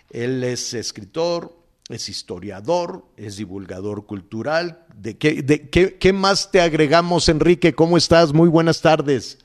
Él 0.10 0.44
es 0.44 0.74
escritor, 0.74 1.58
es 1.90 2.10
historiador, 2.10 3.06
es 3.16 3.38
divulgador 3.38 4.06
cultural. 4.06 4.86
¿De 4.96 5.18
qué, 5.18 5.42
de, 5.42 5.70
qué, 5.70 5.96
qué 5.96 6.14
más 6.14 6.52
te 6.52 6.60
agregamos, 6.60 7.30
Enrique? 7.30 7.74
¿Cómo 7.74 7.98
estás? 7.98 8.34
Muy 8.34 8.50
buenas 8.50 8.82
tardes. 8.82 9.43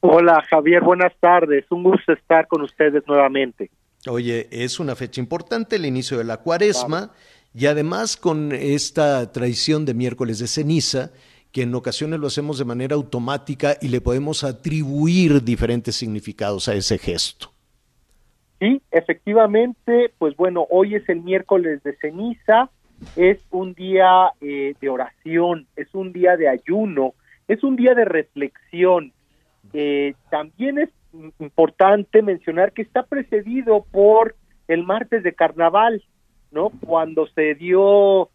Hola 0.00 0.42
Javier, 0.48 0.82
buenas 0.82 1.12
tardes. 1.20 1.64
Un 1.70 1.82
gusto 1.82 2.12
estar 2.12 2.46
con 2.46 2.62
ustedes 2.62 3.02
nuevamente. 3.06 3.70
Oye, 4.08 4.46
es 4.50 4.78
una 4.78 4.94
fecha 4.94 5.20
importante, 5.20 5.76
el 5.76 5.86
inicio 5.86 6.18
de 6.18 6.24
la 6.24 6.36
cuaresma, 6.36 7.10
y 7.54 7.66
además 7.66 8.16
con 8.16 8.52
esta 8.52 9.32
tradición 9.32 9.84
de 9.84 9.94
miércoles 9.94 10.38
de 10.38 10.46
ceniza, 10.46 11.10
que 11.50 11.62
en 11.62 11.74
ocasiones 11.74 12.20
lo 12.20 12.26
hacemos 12.26 12.58
de 12.58 12.66
manera 12.66 12.94
automática 12.94 13.76
y 13.80 13.88
le 13.88 14.00
podemos 14.00 14.44
atribuir 14.44 15.42
diferentes 15.42 15.96
significados 15.96 16.68
a 16.68 16.74
ese 16.74 16.98
gesto. 16.98 17.50
Sí, 18.60 18.80
efectivamente, 18.90 20.12
pues 20.18 20.36
bueno, 20.36 20.66
hoy 20.70 20.94
es 20.94 21.08
el 21.08 21.22
miércoles 21.22 21.82
de 21.82 21.96
ceniza, 21.96 22.70
es 23.16 23.38
un 23.50 23.74
día 23.74 24.30
eh, 24.40 24.74
de 24.80 24.88
oración, 24.88 25.66
es 25.76 25.88
un 25.94 26.12
día 26.12 26.36
de 26.36 26.48
ayuno, 26.48 27.14
es 27.48 27.62
un 27.62 27.76
día 27.76 27.94
de 27.94 28.04
reflexión, 28.04 29.12
eh, 29.72 30.14
también 30.30 30.78
es 30.78 30.90
importante 31.38 32.22
mencionar 32.22 32.72
que 32.72 32.82
está 32.82 33.04
precedido 33.04 33.84
por 33.90 34.36
el 34.68 34.82
martes 34.84 35.22
de 35.22 35.34
carnaval, 35.34 36.02
¿no? 36.50 36.70
Cuando 36.84 37.26
se 37.28 37.54
dio, 37.54 38.30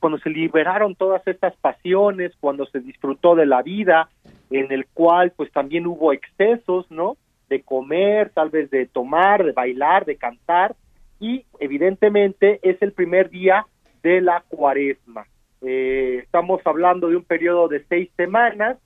cuando 0.00 0.18
se 0.18 0.30
liberaron 0.30 0.94
todas 0.94 1.26
estas 1.26 1.56
pasiones, 1.56 2.32
cuando 2.40 2.66
se 2.66 2.80
disfrutó 2.80 3.34
de 3.34 3.46
la 3.46 3.62
vida, 3.62 4.08
en 4.50 4.72
el 4.72 4.86
cual 4.86 5.32
pues 5.36 5.50
también 5.52 5.86
hubo 5.86 6.12
excesos, 6.12 6.90
¿no? 6.90 7.16
De 7.48 7.62
comer, 7.62 8.30
tal 8.30 8.50
vez 8.50 8.70
de 8.70 8.86
tomar, 8.86 9.44
de 9.44 9.52
bailar, 9.52 10.04
de 10.04 10.16
cantar, 10.16 10.74
y 11.20 11.44
evidentemente 11.60 12.60
es 12.62 12.80
el 12.82 12.92
primer 12.92 13.30
día 13.30 13.66
de 14.02 14.20
la 14.20 14.42
cuaresma. 14.48 15.26
Eh, 15.62 16.20
estamos 16.22 16.60
hablando 16.64 17.08
de 17.08 17.16
un 17.16 17.24
periodo 17.24 17.68
de 17.68 17.84
seis 17.88 18.10
semanas 18.16 18.78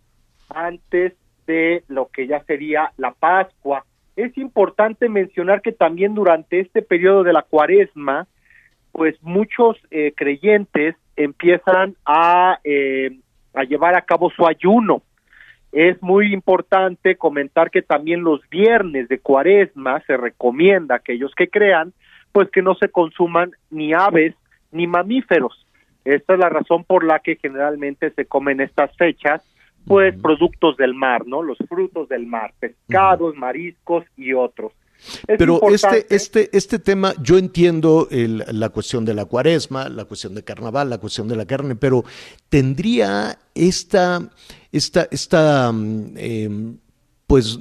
antes 0.48 1.14
de 1.50 1.82
lo 1.88 2.06
que 2.06 2.28
ya 2.28 2.44
sería 2.44 2.92
la 2.96 3.10
Pascua. 3.10 3.84
Es 4.14 4.38
importante 4.38 5.08
mencionar 5.08 5.62
que 5.62 5.72
también 5.72 6.14
durante 6.14 6.60
este 6.60 6.80
periodo 6.80 7.24
de 7.24 7.32
la 7.32 7.42
cuaresma, 7.42 8.28
pues 8.92 9.20
muchos 9.20 9.76
eh, 9.90 10.12
creyentes 10.16 10.94
empiezan 11.16 11.96
a, 12.06 12.60
eh, 12.62 13.18
a 13.52 13.64
llevar 13.64 13.96
a 13.96 14.02
cabo 14.02 14.30
su 14.30 14.46
ayuno. 14.46 15.02
Es 15.72 16.00
muy 16.02 16.32
importante 16.32 17.16
comentar 17.16 17.70
que 17.72 17.82
también 17.82 18.22
los 18.22 18.40
viernes 18.48 19.08
de 19.08 19.18
cuaresma 19.18 20.00
se 20.06 20.16
recomienda 20.16 20.94
a 20.94 20.98
aquellos 20.98 21.34
que 21.34 21.48
crean, 21.48 21.92
pues 22.30 22.48
que 22.50 22.62
no 22.62 22.76
se 22.76 22.90
consuman 22.90 23.50
ni 23.70 23.92
aves 23.92 24.34
ni 24.70 24.86
mamíferos. 24.86 25.66
Esta 26.04 26.34
es 26.34 26.38
la 26.38 26.48
razón 26.48 26.84
por 26.84 27.04
la 27.04 27.18
que 27.18 27.36
generalmente 27.36 28.10
se 28.10 28.24
comen 28.24 28.60
estas 28.60 28.96
fechas 28.96 29.42
pues 29.86 30.14
productos 30.20 30.76
del 30.76 30.94
mar, 30.94 31.26
¿no? 31.26 31.42
Los 31.42 31.58
frutos 31.68 32.08
del 32.08 32.26
mar, 32.26 32.52
pescados, 32.58 33.34
mariscos 33.36 34.04
y 34.16 34.32
otros. 34.32 34.72
Pero 35.26 35.60
este, 35.70 36.06
este, 36.14 36.50
este 36.52 36.78
tema, 36.78 37.14
yo 37.22 37.38
entiendo 37.38 38.08
el, 38.10 38.44
la 38.52 38.68
cuestión 38.68 39.04
de 39.04 39.14
la 39.14 39.24
cuaresma, 39.24 39.88
la 39.88 40.04
cuestión 40.04 40.34
de 40.34 40.44
carnaval, 40.44 40.90
la 40.90 40.98
cuestión 40.98 41.26
de 41.26 41.36
la 41.36 41.46
carne, 41.46 41.74
pero 41.74 42.04
tendría 42.48 43.38
esta, 43.54 44.30
esta, 44.72 45.08
esta 45.10 45.72
eh, 46.16 46.74
pues 47.26 47.58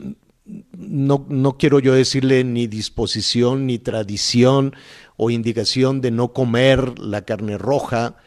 no, 0.77 1.25
no 1.29 1.57
quiero 1.57 1.79
yo 1.79 1.93
decirle 1.93 2.43
ni 2.43 2.67
disposición, 2.67 3.65
ni 3.67 3.79
tradición 3.79 4.75
o 5.15 5.29
indicación 5.29 6.01
de 6.01 6.11
no 6.11 6.33
comer 6.33 6.99
la 6.99 7.21
carne 7.21 7.57
roja. 7.57 8.17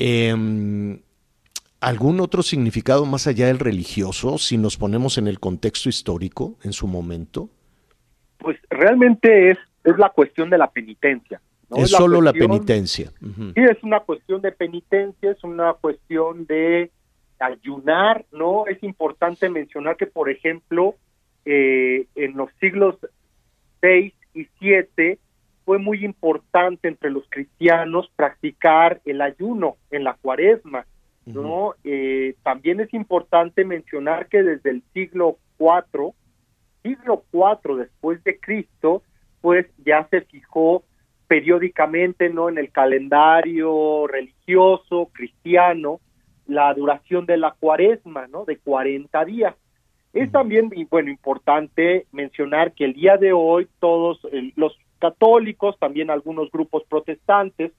Eh, 0.00 0.98
algún 1.80 2.20
otro 2.20 2.42
significado 2.42 3.06
más 3.06 3.26
allá 3.26 3.46
del 3.46 3.58
religioso 3.58 4.38
si 4.38 4.58
nos 4.58 4.76
ponemos 4.76 5.18
en 5.18 5.28
el 5.28 5.38
contexto 5.38 5.88
histórico 5.88 6.56
en 6.62 6.72
su 6.72 6.86
momento? 6.86 7.48
Pues 8.38 8.58
realmente 8.70 9.50
es, 9.50 9.58
es 9.84 9.96
la 9.98 10.10
cuestión 10.10 10.50
de 10.50 10.58
la 10.58 10.70
penitencia. 10.70 11.40
¿no? 11.70 11.76
Es, 11.76 11.90
solo 11.90 12.20
la 12.20 12.32
penitencia. 12.32 13.12
Sí, 13.20 13.52
es 13.56 13.82
una 13.82 14.00
cuestión 14.00 14.40
de 14.40 14.52
penitencia, 14.52 15.30
es 15.30 15.44
una 15.44 15.74
cuestión 15.74 16.46
de 16.46 16.90
ayunar, 17.38 18.24
¿no? 18.32 18.66
Es 18.66 18.82
importante 18.82 19.48
mencionar 19.48 19.96
que, 19.96 20.06
por 20.06 20.30
ejemplo, 20.30 20.96
eh, 21.44 22.06
en 22.14 22.36
los 22.36 22.50
siglos 22.60 22.96
6 23.80 24.12
y 24.34 24.46
7 24.58 25.18
fue 25.64 25.78
muy 25.78 26.04
importante 26.04 26.88
entre 26.88 27.10
los 27.10 27.24
cristianos 27.28 28.10
practicar 28.16 29.00
el 29.04 29.20
ayuno 29.20 29.76
en 29.90 30.04
la 30.04 30.14
cuaresma 30.14 30.86
¿no? 31.32 31.74
Eh, 31.84 32.34
también 32.42 32.80
es 32.80 32.92
importante 32.94 33.64
mencionar 33.64 34.28
que 34.28 34.42
desde 34.42 34.70
el 34.70 34.82
siglo 34.92 35.38
IV, 35.58 36.12
siglo 36.82 37.24
IV 37.32 37.76
después 37.76 38.22
de 38.24 38.38
Cristo, 38.38 39.02
pues 39.40 39.66
ya 39.84 40.06
se 40.10 40.22
fijó 40.22 40.84
periódicamente, 41.26 42.30
¿no? 42.30 42.48
En 42.48 42.58
el 42.58 42.70
calendario 42.70 44.06
religioso 44.06 45.10
cristiano, 45.12 46.00
la 46.46 46.72
duración 46.74 47.26
de 47.26 47.36
la 47.36 47.52
cuaresma, 47.52 48.26
¿no? 48.26 48.44
De 48.44 48.58
40 48.58 49.24
días. 49.26 49.54
Es 50.14 50.32
también, 50.32 50.70
bueno, 50.90 51.10
importante 51.10 52.06
mencionar 52.12 52.72
que 52.72 52.86
el 52.86 52.94
día 52.94 53.18
de 53.18 53.32
hoy 53.32 53.68
todos 53.78 54.20
los 54.56 54.76
católicos, 54.98 55.78
también 55.78 56.10
algunos 56.10 56.50
grupos 56.50 56.82
protestantes, 56.88 57.72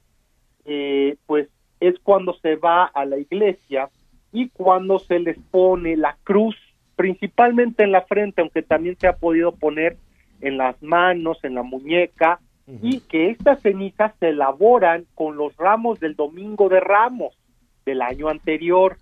eh, 0.65 1.17
pues 1.25 1.49
es 1.79 1.97
cuando 1.99 2.33
se 2.33 2.55
va 2.55 2.85
a 2.85 3.05
la 3.05 3.17
iglesia 3.17 3.89
y 4.31 4.49
cuando 4.49 4.99
se 4.99 5.19
les 5.19 5.37
pone 5.51 5.97
la 5.97 6.17
cruz, 6.23 6.55
principalmente 6.95 7.83
en 7.83 7.91
la 7.91 8.01
frente, 8.01 8.41
aunque 8.41 8.61
también 8.61 8.97
se 8.99 9.07
ha 9.07 9.13
podido 9.13 9.53
poner 9.53 9.97
en 10.41 10.57
las 10.57 10.81
manos, 10.83 11.43
en 11.43 11.55
la 11.55 11.63
muñeca, 11.63 12.39
y 12.83 12.99
que 12.99 13.31
estas 13.31 13.61
cenizas 13.61 14.13
se 14.19 14.29
elaboran 14.29 15.07
con 15.15 15.37
los 15.37 15.57
ramos 15.57 15.99
del 15.99 16.15
domingo 16.15 16.69
de 16.69 16.79
ramos 16.79 17.35
del 17.83 18.03
año 18.03 18.29
anterior, 18.29 18.97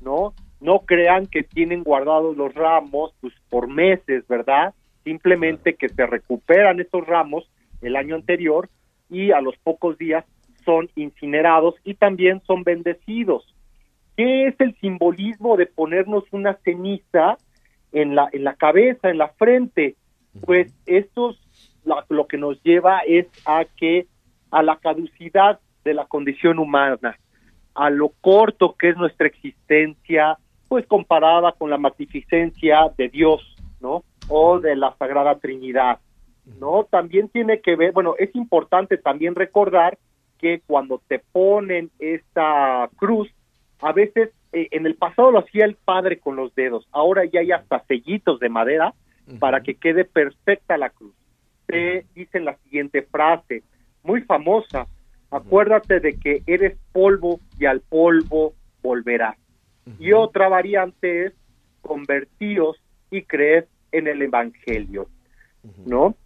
¿no? 0.00 0.34
No 0.60 0.80
crean 0.80 1.26
que 1.26 1.44
tienen 1.44 1.84
guardados 1.84 2.36
los 2.36 2.52
ramos 2.54 3.14
pues, 3.20 3.32
por 3.48 3.68
meses, 3.68 4.26
¿verdad? 4.26 4.74
Simplemente 5.04 5.74
que 5.74 5.88
se 5.88 6.06
recuperan 6.06 6.80
estos 6.80 7.06
ramos 7.06 7.48
el 7.82 7.94
año 7.94 8.16
anterior 8.16 8.68
y 9.08 9.30
a 9.30 9.40
los 9.40 9.56
pocos 9.58 9.96
días 9.96 10.24
son 10.64 10.88
incinerados 10.96 11.74
y 11.84 11.94
también 11.94 12.42
son 12.46 12.62
bendecidos. 12.62 13.54
¿Qué 14.16 14.46
es 14.46 14.54
el 14.60 14.74
simbolismo 14.80 15.56
de 15.56 15.66
ponernos 15.66 16.24
una 16.30 16.54
ceniza 16.64 17.36
en 17.92 18.14
la, 18.14 18.28
en 18.32 18.44
la 18.44 18.54
cabeza, 18.54 19.10
en 19.10 19.18
la 19.18 19.28
frente? 19.28 19.96
Pues 20.44 20.72
esto 20.86 21.34
lo, 21.84 22.04
lo 22.08 22.26
que 22.26 22.38
nos 22.38 22.62
lleva 22.62 23.00
es 23.00 23.26
a 23.44 23.64
que 23.64 24.06
a 24.50 24.62
la 24.62 24.76
caducidad 24.76 25.60
de 25.84 25.94
la 25.94 26.06
condición 26.06 26.58
humana, 26.58 27.18
a 27.74 27.90
lo 27.90 28.10
corto 28.20 28.76
que 28.78 28.90
es 28.90 28.96
nuestra 28.96 29.26
existencia, 29.26 30.38
pues 30.68 30.86
comparada 30.86 31.52
con 31.52 31.70
la 31.70 31.78
magnificencia 31.78 32.92
de 32.96 33.08
Dios, 33.08 33.56
¿no? 33.80 34.04
O 34.28 34.60
de 34.60 34.76
la 34.76 34.94
Sagrada 34.96 35.38
Trinidad, 35.38 35.98
¿no? 36.58 36.84
También 36.84 37.28
tiene 37.28 37.60
que 37.60 37.76
ver, 37.76 37.92
bueno, 37.92 38.14
es 38.18 38.34
importante 38.34 38.96
también 38.96 39.34
recordar 39.34 39.98
que 40.38 40.60
cuando 40.66 41.00
te 41.06 41.18
ponen 41.18 41.90
esta 41.98 42.88
cruz, 42.96 43.28
a 43.80 43.92
veces 43.92 44.30
eh, 44.52 44.68
en 44.70 44.86
el 44.86 44.94
pasado 44.94 45.30
lo 45.30 45.40
hacía 45.40 45.64
el 45.64 45.76
padre 45.76 46.18
con 46.18 46.36
los 46.36 46.54
dedos, 46.54 46.86
ahora 46.92 47.24
ya 47.24 47.40
hay 47.40 47.52
hasta 47.52 47.84
sellitos 47.86 48.40
de 48.40 48.48
madera 48.48 48.94
para 49.38 49.62
que 49.62 49.74
quede 49.74 50.04
perfecta 50.04 50.76
la 50.76 50.90
cruz. 50.90 51.14
Te 51.66 52.04
dicen 52.14 52.44
la 52.44 52.56
siguiente 52.58 53.02
frase, 53.02 53.62
muy 54.02 54.20
famosa, 54.20 54.86
acuérdate 55.30 55.98
de 56.00 56.18
que 56.18 56.42
eres 56.46 56.76
polvo 56.92 57.40
y 57.58 57.64
al 57.64 57.80
polvo 57.80 58.52
volverás. 58.82 59.36
Y 59.98 60.12
otra 60.12 60.48
variante 60.48 61.26
es 61.26 61.32
convertíos 61.80 62.76
y 63.10 63.22
crees 63.22 63.66
en 63.92 64.08
el 64.08 64.22
Evangelio, 64.22 65.08
¿no? 65.86 66.16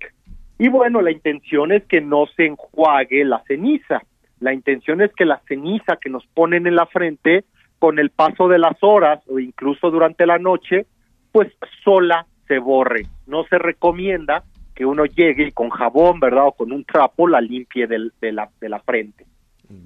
Y 0.59 0.69
bueno, 0.69 1.00
la 1.00 1.12
intención 1.12 1.73
es 1.73 1.85
que 1.85 2.00
no 2.00 2.27
se 2.37 2.47
enjuague 2.47 3.25
la 3.25 3.43
ceniza. 3.47 4.03
La 4.41 4.53
intención 4.53 5.00
es 5.00 5.12
que 5.15 5.25
la 5.25 5.41
ceniza 5.47 5.97
que 5.97 6.11
nos 6.11 6.27
ponen 6.27 6.67
en 6.67 6.75
la 6.75 6.87
frente, 6.87 7.45
con 7.79 7.99
el 7.99 8.11
paso 8.11 8.49
de 8.49 8.59
las 8.59 8.77
horas 8.83 9.21
o 9.29 9.38
incluso 9.38 9.91
durante 9.91 10.27
la 10.27 10.38
noche, 10.38 10.87
pues 11.31 11.53
sola 11.85 12.27
se 12.49 12.59
borre. 12.59 13.07
No 13.27 13.45
se 13.45 13.59
recomienda 13.59 14.45
que 14.75 14.85
uno 14.85 15.05
llegue 15.05 15.49
y 15.49 15.53
con 15.53 15.71
jabón, 15.71 16.21
¿verdad? 16.21 16.47
O 16.47 16.53
con 16.53 16.73
un 16.73 16.85
trapo 16.85 17.29
la 17.29 17.41
limpie 17.41 17.87
de, 17.87 18.33
la, 18.33 18.50
de 18.61 18.79
frente. 18.85 19.27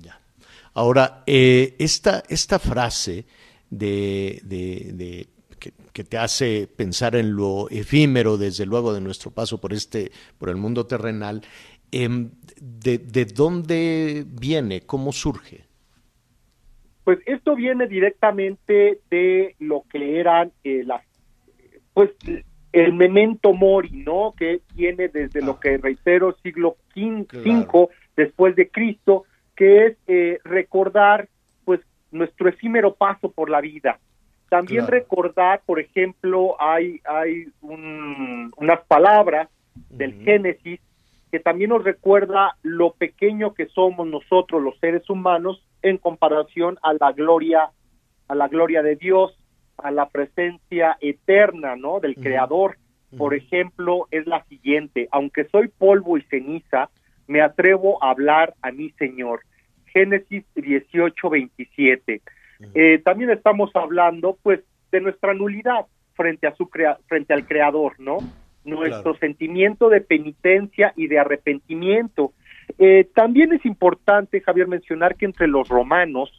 Ya. 0.01 0.19
Ahora, 0.75 1.23
eh, 1.27 1.77
esta, 1.79 2.23
esta 2.29 2.59
frase 2.59 3.27
de, 3.69 4.41
de, 4.45 5.27
que, 5.93 6.05
te 6.05 6.19
hace 6.19 6.69
pensar 6.77 7.15
en 7.15 7.37
lo 7.37 7.69
efímero, 7.71 8.37
desde 8.37 8.67
luego, 8.67 8.93
de 8.93 9.01
nuestro 9.01 9.31
paso 9.31 9.61
por 9.61 9.73
este, 9.73 10.11
por 10.39 10.49
el 10.49 10.57
mundo 10.57 10.87
terrenal, 10.87 11.43
em, 11.93 12.31
de, 12.61 12.99
de, 12.99 13.25
dónde 13.27 14.25
viene? 14.27 14.81
¿Cómo 14.81 15.13
surge? 15.13 15.65
Pues 17.05 17.19
esto 17.27 17.55
viene 17.55 17.87
directamente 17.87 19.01
de 19.11 19.55
lo 19.59 19.85
que 19.91 20.19
eran 20.21 20.53
eh, 20.65 20.83
las, 20.85 21.03
pues 21.93 22.11
el 22.73 22.93
memento 22.95 23.53
mori, 23.53 23.91
¿no? 23.91 24.35
Que 24.37 24.61
viene 24.75 25.09
desde 25.09 25.43
lo 25.43 25.53
ah. 25.53 25.61
que 25.61 25.77
reitero 25.77 26.37
siglo 26.43 26.77
V 26.97 27.89
después 28.17 28.57
de 28.57 28.69
Cristo, 28.69 29.25
que 29.57 29.87
es 29.87 29.97
eh, 30.07 30.39
recordar 30.45 31.29
pues 31.65 31.81
nuestro 32.11 32.49
efímero 32.49 32.95
paso 32.95 33.31
por 33.31 33.51
la 33.51 33.61
vida. 33.61 33.99
También 34.53 34.87
recordar, 34.87 35.63
por 35.65 35.81
ejemplo, 35.81 36.61
hay 36.61 37.01
hay 37.07 37.47
unas 37.63 38.81
palabras 38.87 39.49
del 39.89 40.13
Génesis 40.25 40.79
que 41.31 41.41
también 41.41 41.71
nos 41.71 41.83
recuerda 41.83 42.59
lo 42.61 42.93
pequeño 42.93 43.55
que 43.55 43.65
somos 43.69 44.07
nosotros 44.07 44.63
los 44.63 44.79
seres 44.79 45.09
humanos 45.09 45.67
en 45.81 45.97
comparación 45.97 46.79
a 46.83 46.93
la 46.93 47.13
gloria 47.13 47.71
a 48.29 48.35
la 48.35 48.49
gloria 48.49 48.83
de 48.83 48.97
Dios 48.97 49.35
a 49.79 49.91
la 49.91 50.11
presencia 50.11 50.99
eterna, 51.01 51.75
¿no? 51.75 52.01
Del 52.01 52.17
Creador. 52.17 52.77
Por 53.17 53.33
ejemplo, 53.33 54.07
es 54.11 54.27
la 54.27 54.45
siguiente, 54.51 55.09
aunque 55.13 55.45
soy 55.45 55.69
polvo 55.69 56.19
y 56.19 56.23
ceniza, 56.25 56.91
me 57.27 57.41
atrevo 57.41 58.05
a 58.05 58.11
hablar 58.11 58.53
a 58.61 58.71
mi 58.71 58.91
Señor. 58.99 59.41
Génesis 59.87 60.45
18, 60.57 61.31
27. 61.31 62.21
Eh, 62.75 63.01
también 63.05 63.31
estamos 63.31 63.71
hablando, 63.75 64.39
pues, 64.43 64.61
de 64.91 65.01
nuestra 65.01 65.35
nulidad 65.35 65.87
frente 66.15 66.47
a 66.47 66.55
su 66.55 66.69
frente 67.07 67.33
al 67.33 67.47
Creador, 67.47 67.95
¿no? 67.99 68.19
Nuestro 68.65 69.15
sentimiento 69.17 69.89
de 69.89 70.01
penitencia 70.01 70.93
y 70.97 71.09
de 71.09 71.19
arrepentimiento. 71.19 72.33
Eh, 72.79 73.09
también 73.15 73.53
es 73.53 73.65
importante, 73.65 74.41
Javier, 74.41 74.69
mencionar 74.69 75.17
que 75.17 75.25
entre 75.25 75.49
los 75.49 75.69
romanos, 75.69 76.31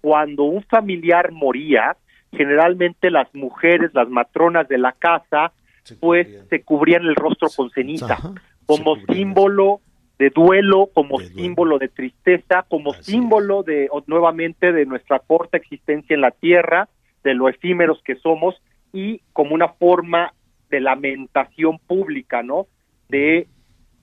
cuando 0.00 0.44
un 0.44 0.62
familiar 0.64 1.32
moría, 1.32 1.96
generalmente 2.32 3.10
las 3.10 3.32
mujeres, 3.34 3.92
las 3.94 4.08
matronas 4.08 4.68
de 4.68 4.78
la 4.78 4.92
casa, 4.92 5.52
pues 6.00 6.28
se 6.50 6.62
cubrían 6.62 7.04
el 7.04 7.14
rostro 7.14 7.48
con 7.54 7.70
ceniza, 7.70 8.18
como 8.66 8.96
símbolo 9.06 9.80
de 10.18 10.30
duelo, 10.30 10.90
como 10.92 11.20
símbolo 11.20 11.78
de 11.78 11.88
tristeza, 11.88 12.64
como 12.68 12.92
símbolo 12.94 13.62
de 13.62 13.88
nuevamente 14.06 14.72
de 14.72 14.84
nuestra 14.84 15.20
corta 15.20 15.56
existencia 15.56 16.14
en 16.14 16.22
la 16.22 16.32
tierra, 16.32 16.88
de 17.22 17.34
lo 17.34 17.48
efímeros 17.48 18.02
que 18.02 18.16
somos 18.16 18.60
y 18.92 19.20
como 19.32 19.54
una 19.54 19.68
forma 19.68 20.32
de 20.70 20.80
lamentación 20.80 21.78
pública, 21.78 22.42
¿no? 22.42 22.66
De 23.08 23.46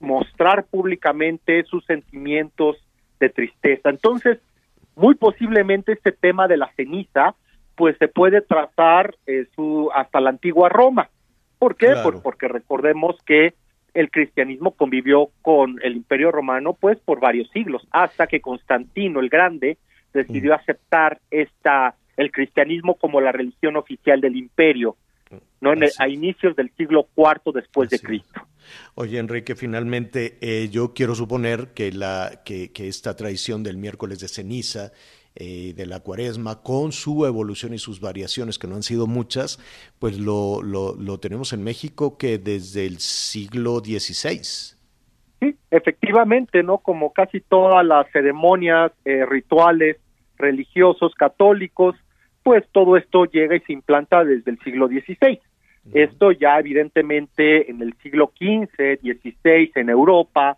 mostrar 0.00 0.64
públicamente 0.64 1.62
sus 1.64 1.84
sentimientos 1.84 2.76
de 3.20 3.28
tristeza. 3.28 3.90
Entonces, 3.90 4.38
muy 4.94 5.14
posiblemente 5.14 5.92
este 5.92 6.12
tema 6.12 6.48
de 6.48 6.56
la 6.56 6.72
ceniza 6.76 7.34
pues 7.76 7.96
se 7.98 8.08
puede 8.08 8.40
trazar 8.40 9.14
eh, 9.26 9.46
su, 9.54 9.90
hasta 9.94 10.20
la 10.20 10.30
antigua 10.30 10.70
Roma. 10.70 11.10
¿Por 11.58 11.76
qué? 11.76 11.94
porque 12.22 12.48
recordemos 12.48 13.16
que 13.24 13.54
el 13.96 14.10
cristianismo 14.10 14.72
convivió 14.72 15.30
con 15.40 15.78
el 15.82 15.96
imperio 15.96 16.30
romano 16.30 16.74
pues 16.74 16.98
por 16.98 17.18
varios 17.18 17.48
siglos, 17.50 17.86
hasta 17.90 18.26
que 18.26 18.40
Constantino 18.40 19.20
el 19.20 19.30
Grande 19.30 19.78
decidió 20.12 20.52
mm. 20.52 20.54
aceptar 20.54 21.20
esta 21.30 21.96
el 22.16 22.30
cristianismo 22.30 22.94
como 22.94 23.20
la 23.20 23.32
religión 23.32 23.76
oficial 23.76 24.20
del 24.20 24.36
imperio, 24.36 24.96
no 25.60 25.72
a 25.98 26.08
inicios 26.08 26.56
del 26.56 26.70
siglo 26.76 27.08
IV 27.16 27.52
después 27.52 27.90
de 27.90 27.98
Cristo. 27.98 28.40
Oye, 28.94 29.18
Enrique, 29.18 29.54
finalmente 29.54 30.38
eh, 30.40 30.68
yo 30.70 30.94
quiero 30.94 31.14
suponer 31.14 31.74
que, 31.74 31.92
la, 31.92 32.42
que, 32.44 32.72
que 32.72 32.88
esta 32.88 33.14
tradición 33.14 33.62
del 33.62 33.76
miércoles 33.76 34.18
de 34.20 34.28
ceniza 34.28 34.92
eh, 35.36 35.74
de 35.76 35.86
la 35.86 36.00
cuaresma, 36.00 36.62
con 36.62 36.92
su 36.92 37.26
evolución 37.26 37.74
y 37.74 37.78
sus 37.78 38.00
variaciones, 38.00 38.58
que 38.58 38.66
no 38.66 38.74
han 38.74 38.82
sido 38.82 39.06
muchas, 39.06 39.58
pues 39.98 40.18
lo, 40.18 40.62
lo, 40.62 41.18
tenemos 41.18 41.52
en 41.52 41.62
México 41.62 42.16
que 42.16 42.38
desde 42.38 42.86
el 42.86 42.98
siglo 42.98 43.80
XVI. 43.80 44.40
Sí, 45.40 45.56
efectivamente, 45.70 46.62
¿no? 46.62 46.78
Como 46.78 47.12
casi 47.12 47.40
todas 47.40 47.84
las 47.84 48.10
ceremonias, 48.12 48.92
eh, 49.04 49.26
rituales 49.26 49.98
religiosos 50.38 51.14
católicos, 51.14 51.96
pues 52.42 52.64
todo 52.72 52.96
esto 52.96 53.24
llega 53.26 53.56
y 53.56 53.60
se 53.60 53.72
implanta 53.72 54.24
desde 54.24 54.50
el 54.50 54.58
siglo 54.60 54.88
XVI. 54.88 55.40
Esto 55.92 56.32
ya 56.32 56.58
evidentemente 56.58 57.70
en 57.70 57.80
el 57.82 57.94
siglo 58.02 58.32
XV, 58.38 58.98
XVI 59.00 59.72
en 59.74 59.90
Europa 59.90 60.56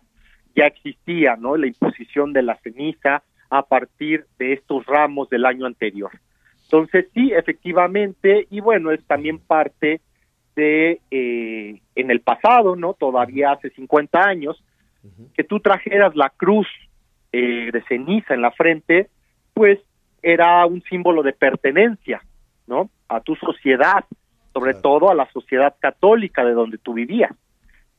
ya 0.55 0.65
existía, 0.65 1.35
¿no? 1.35 1.55
La 1.55 1.67
imposición 1.67 2.33
de 2.33 2.41
la 2.41 2.57
ceniza, 2.63 3.23
a 3.49 3.63
partir 3.63 4.25
de 4.37 4.53
estos 4.53 4.85
ramos 4.85 5.29
del 5.29 5.45
año 5.45 5.65
anterior. 5.65 6.11
Entonces, 6.63 7.07
sí, 7.13 7.31
efectivamente, 7.33 8.47
y 8.51 8.59
bueno, 8.59 8.91
es 8.91 9.03
también 9.05 9.39
parte 9.39 10.01
de, 10.55 11.01
eh, 11.09 11.81
en 11.95 12.11
el 12.11 12.21
pasado, 12.21 12.75
¿no? 12.75 12.93
Todavía 12.93 13.53
hace 13.53 13.69
50 13.71 14.21
años, 14.21 14.63
que 15.33 15.45
tú 15.45 15.61
trajeras 15.61 16.15
la 16.15 16.29
cruz 16.29 16.67
eh, 17.31 17.69
de 17.71 17.81
ceniza 17.87 18.33
en 18.33 18.41
la 18.41 18.51
frente, 18.51 19.09
pues 19.53 19.79
era 20.21 20.65
un 20.65 20.81
símbolo 20.83 21.23
de 21.23 21.33
pertenencia, 21.33 22.21
¿no? 22.67 22.89
A 23.07 23.21
tu 23.21 23.35
sociedad, 23.35 24.03
sobre 24.53 24.73
todo 24.73 25.09
a 25.09 25.15
la 25.15 25.29
sociedad 25.31 25.75
católica 25.79 26.43
de 26.43 26.51
donde 26.53 26.77
tú 26.77 26.93
vivías. 26.93 27.31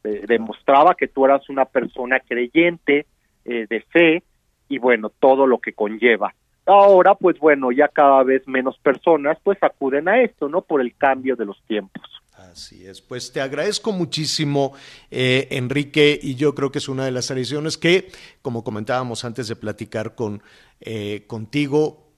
demostraba 0.03 0.95
que 0.95 1.09
tú 1.09 1.27
eras 1.27 1.49
una 1.51 1.67
persona 1.67 2.21
creyente, 2.21 3.07
eh, 3.45 3.67
de 3.69 3.81
fe, 3.91 4.23
y 4.70 4.78
bueno, 4.78 5.11
todo 5.20 5.46
lo 5.46 5.59
que 5.59 5.74
conlleva. 5.74 6.35
Ahora, 6.64 7.14
pues 7.16 7.38
bueno, 7.38 7.72
ya 7.72 7.88
cada 7.88 8.22
vez 8.22 8.46
menos 8.46 8.78
personas 8.78 9.37
pues 9.42 9.59
acuden 9.62 10.09
a 10.09 10.22
esto, 10.22 10.48
¿no? 10.48 10.62
Por 10.62 10.80
el 10.80 10.96
cambio 10.96 11.37
de 11.37 11.44
los 11.44 11.61
tiempos. 11.66 12.02
Así 12.33 12.87
es, 12.87 13.02
pues 13.02 13.33
te 13.33 13.40
agradezco 13.40 13.92
muchísimo, 13.92 14.72
eh, 15.11 15.48
Enrique, 15.50 16.18
y 16.20 16.37
yo 16.37 16.54
creo 16.54 16.72
que 16.72 16.78
es 16.78 16.88
una 16.88 17.04
de 17.04 17.11
las 17.11 17.26
tradiciones 17.26 17.76
que, 17.76 18.09
como 18.40 18.64
comentábamos 18.64 19.24
antes 19.24 19.46
de 19.48 19.56
platicar 19.56 20.14
con, 20.14 20.42
eh, 20.80 21.24
contigo, 21.26 22.10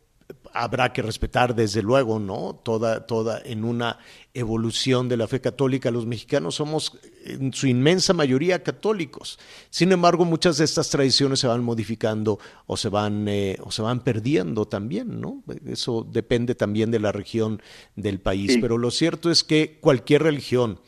habrá 0.54 0.92
que 0.92 1.02
respetar 1.02 1.54
desde 1.54 1.82
luego, 1.82 2.18
¿no? 2.18 2.60
Toda, 2.62 3.06
toda 3.06 3.40
en 3.44 3.64
una 3.64 3.98
evolución 4.34 5.08
de 5.08 5.16
la 5.16 5.26
fe 5.26 5.40
católica. 5.40 5.90
Los 5.90 6.06
mexicanos 6.06 6.56
somos 6.56 6.98
en 7.24 7.52
su 7.52 7.66
inmensa 7.66 8.12
mayoría 8.12 8.62
católicos. 8.62 9.38
Sin 9.70 9.92
embargo, 9.92 10.24
muchas 10.24 10.58
de 10.58 10.64
estas 10.64 10.90
tradiciones 10.90 11.40
se 11.40 11.46
van 11.46 11.62
modificando 11.62 12.38
o 12.66 12.76
se 12.76 12.88
van, 12.88 13.26
eh, 13.28 13.56
o 13.62 13.70
se 13.70 13.82
van 13.82 14.00
perdiendo 14.00 14.66
también, 14.66 15.20
¿no? 15.20 15.42
Eso 15.66 16.06
depende 16.10 16.54
también 16.54 16.90
de 16.90 17.00
la 17.00 17.12
región 17.12 17.62
del 17.96 18.20
país. 18.20 18.58
Pero 18.60 18.78
lo 18.78 18.90
cierto 18.90 19.30
es 19.30 19.44
que 19.44 19.78
cualquier 19.80 20.22
religión, 20.22 20.80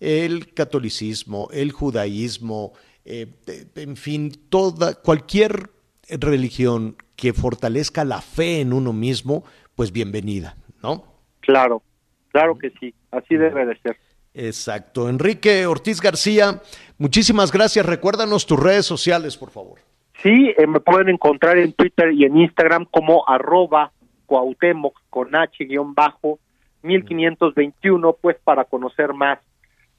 el 0.00 0.52
catolicismo, 0.52 1.48
el 1.52 1.72
judaísmo, 1.72 2.72
eh, 3.04 3.32
en 3.76 3.96
fin, 3.96 4.32
toda, 4.50 4.94
cualquier 4.94 5.70
religión 6.08 6.96
que 7.16 7.32
fortalezca 7.32 8.04
la 8.04 8.20
fe 8.20 8.60
en 8.60 8.72
uno 8.72 8.92
mismo, 8.92 9.44
pues 9.74 9.92
bienvenida, 9.92 10.56
¿no? 10.82 11.04
Claro, 11.40 11.82
claro 12.30 12.58
que 12.58 12.70
sí, 12.80 12.94
así 13.10 13.36
debe 13.36 13.66
de 13.66 13.76
ser. 13.78 13.96
Exacto. 14.34 15.08
Enrique 15.08 15.66
Ortiz 15.66 16.00
García, 16.00 16.60
muchísimas 16.98 17.50
gracias. 17.50 17.86
Recuérdanos 17.86 18.46
tus 18.46 18.62
redes 18.62 18.84
sociales, 18.84 19.36
por 19.36 19.50
favor. 19.50 19.80
Sí, 20.22 20.52
eh, 20.56 20.66
me 20.66 20.80
pueden 20.80 21.08
encontrar 21.08 21.58
en 21.58 21.72
Twitter 21.72 22.12
y 22.12 22.24
en 22.24 22.36
Instagram 22.36 22.86
como 22.90 23.26
arroba 23.28 23.92
Cuauhtémoc 24.26 24.98
con 25.08 25.34
H 25.34 25.64
guion 25.64 25.94
bajo 25.94 26.38
1521, 26.82 28.16
pues 28.20 28.36
para 28.44 28.64
conocer 28.64 29.14
más 29.14 29.38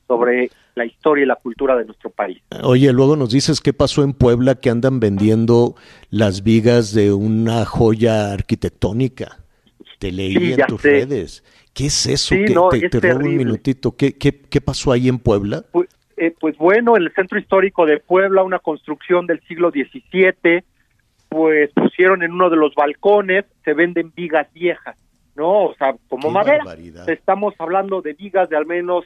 sobre 0.07 0.49
la 0.75 0.85
historia 0.85 1.23
y 1.23 1.27
la 1.27 1.35
cultura 1.35 1.75
de 1.75 1.85
nuestro 1.85 2.09
país. 2.09 2.41
Oye, 2.63 2.91
luego 2.93 3.15
nos 3.15 3.31
dices 3.31 3.61
qué 3.61 3.73
pasó 3.73 4.03
en 4.03 4.13
Puebla 4.13 4.55
que 4.55 4.69
andan 4.69 4.99
vendiendo 4.99 5.75
las 6.09 6.43
vigas 6.43 6.93
de 6.93 7.11
una 7.11 7.65
joya 7.65 8.31
arquitectónica. 8.31 9.39
Te 9.99 10.11
leí 10.11 10.53
en 10.53 10.65
tus 10.67 10.81
redes. 10.81 11.43
¿Qué 11.73 11.87
es 11.87 12.05
eso? 12.05 12.35
te, 12.35 12.99
robo 12.99 13.25
un 13.25 13.37
minutito. 13.37 13.95
¿Qué, 13.95 14.17
qué, 14.17 14.31
qué 14.31 14.61
pasó 14.61 14.91
ahí 14.91 15.09
en 15.09 15.19
Puebla? 15.19 15.63
Pues, 15.71 15.89
eh, 16.17 16.33
pues, 16.39 16.57
bueno, 16.57 16.97
en 16.97 17.03
el 17.03 17.13
centro 17.13 17.37
histórico 17.37 17.85
de 17.85 17.99
Puebla, 17.99 18.43
una 18.43 18.59
construcción 18.59 19.27
del 19.27 19.39
siglo 19.41 19.71
XVII, 19.71 20.63
pues 21.29 21.71
pusieron 21.73 22.23
en 22.23 22.31
uno 22.31 22.49
de 22.49 22.55
los 22.55 22.73
balcones, 22.73 23.45
se 23.63 23.73
venden 23.73 24.11
vigas 24.15 24.47
viejas, 24.53 24.97
¿no? 25.35 25.65
O 25.65 25.75
sea, 25.75 25.95
como 26.09 26.31
madera. 26.31 26.63
Estamos 27.07 27.53
hablando 27.59 28.01
de 28.01 28.13
vigas 28.13 28.49
de 28.49 28.57
al 28.57 28.65
menos 28.65 29.05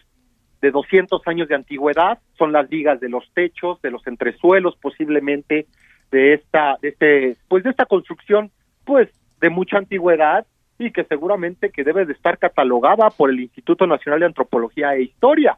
de 0.62 0.72
200 0.72 1.22
años 1.26 1.48
de 1.48 1.56
antigüedad, 1.56 2.20
son 2.38 2.52
las 2.52 2.70
vigas 2.70 3.00
de 3.00 3.10
los 3.10 3.30
techos, 3.34 3.82
de 3.82 3.92
los 3.92 4.06
entresuelos 4.06 4.76
posiblemente 4.78 5.66
de 6.12 6.34
esta 6.34 6.78
de 6.82 6.90
este 6.90 7.38
pues 7.48 7.64
de 7.64 7.72
esta 7.72 7.86
construcción 7.86 8.52
pues 8.86 9.10
de 9.40 9.50
mucha 9.50 9.78
antigüedad 9.78 10.46
y 10.78 10.92
que 10.92 11.04
seguramente 11.06 11.70
que 11.70 11.84
debe 11.84 12.06
de 12.06 12.14
estar 12.14 12.38
catalogada 12.38 13.10
por 13.10 13.30
el 13.30 13.40
Instituto 13.40 13.88
Nacional 13.88 14.20
de 14.20 14.26
Antropología 14.28 14.94
e 14.96 15.04
Historia. 15.04 15.58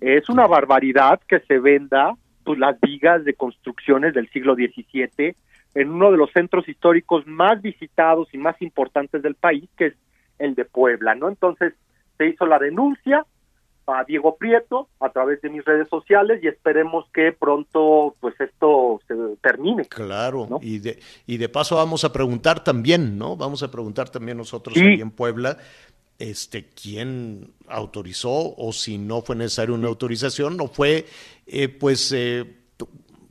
Es 0.00 0.28
una 0.28 0.46
barbaridad 0.46 1.20
que 1.26 1.40
se 1.40 1.58
venda 1.58 2.14
pues 2.44 2.58
las 2.58 2.80
vigas 2.80 3.24
de 3.24 3.34
construcciones 3.34 4.14
del 4.14 4.28
siglo 4.30 4.54
XVII 4.54 5.34
en 5.74 5.90
uno 5.90 6.10
de 6.10 6.16
los 6.16 6.32
centros 6.32 6.68
históricos 6.68 7.26
más 7.26 7.60
visitados 7.60 8.28
y 8.32 8.38
más 8.38 8.60
importantes 8.62 9.22
del 9.22 9.34
país, 9.34 9.68
que 9.76 9.86
es 9.86 9.94
el 10.38 10.54
de 10.54 10.64
Puebla, 10.64 11.14
¿no? 11.14 11.28
Entonces 11.28 11.74
se 12.16 12.26
hizo 12.26 12.46
la 12.46 12.58
denuncia, 12.58 13.24
a 13.88 14.04
Diego 14.04 14.36
Prieto 14.36 14.88
a 15.00 15.10
través 15.10 15.40
de 15.40 15.50
mis 15.50 15.64
redes 15.64 15.88
sociales 15.88 16.40
y 16.42 16.48
esperemos 16.48 17.06
que 17.12 17.32
pronto 17.32 18.14
pues 18.20 18.38
esto 18.40 19.00
se 19.08 19.14
termine. 19.42 19.86
Claro, 19.86 20.46
y, 20.60 20.78
de, 20.78 20.98
y 21.26 21.38
de 21.38 21.48
paso 21.48 21.76
vamos 21.76 22.04
a 22.04 22.12
preguntar 22.12 22.62
también, 22.62 23.18
¿no? 23.18 23.36
Vamos 23.36 23.62
a 23.62 23.70
preguntar 23.70 24.10
también 24.10 24.36
nosotros 24.36 24.76
aquí 24.76 25.00
en 25.00 25.10
Puebla 25.10 25.56
este, 26.18 26.68
quién 26.70 27.52
autorizó 27.68 28.54
o 28.56 28.72
si 28.72 28.98
no 28.98 29.22
fue 29.22 29.36
necesaria 29.36 29.74
una 29.74 29.88
autorización, 29.88 30.56
no 30.56 30.66
fue 30.66 31.06
eh, 31.46 31.68
pues 31.68 32.12
eh, 32.12 32.56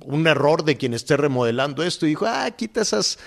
un 0.06 0.26
error 0.28 0.64
de 0.64 0.78
quien 0.78 0.94
esté 0.94 1.18
remodelando 1.18 1.84
esto 1.84 2.06
y 2.06 2.10
dijo, 2.10 2.26
ah, 2.28 2.50
quita 2.52 2.82
esas 2.82 3.20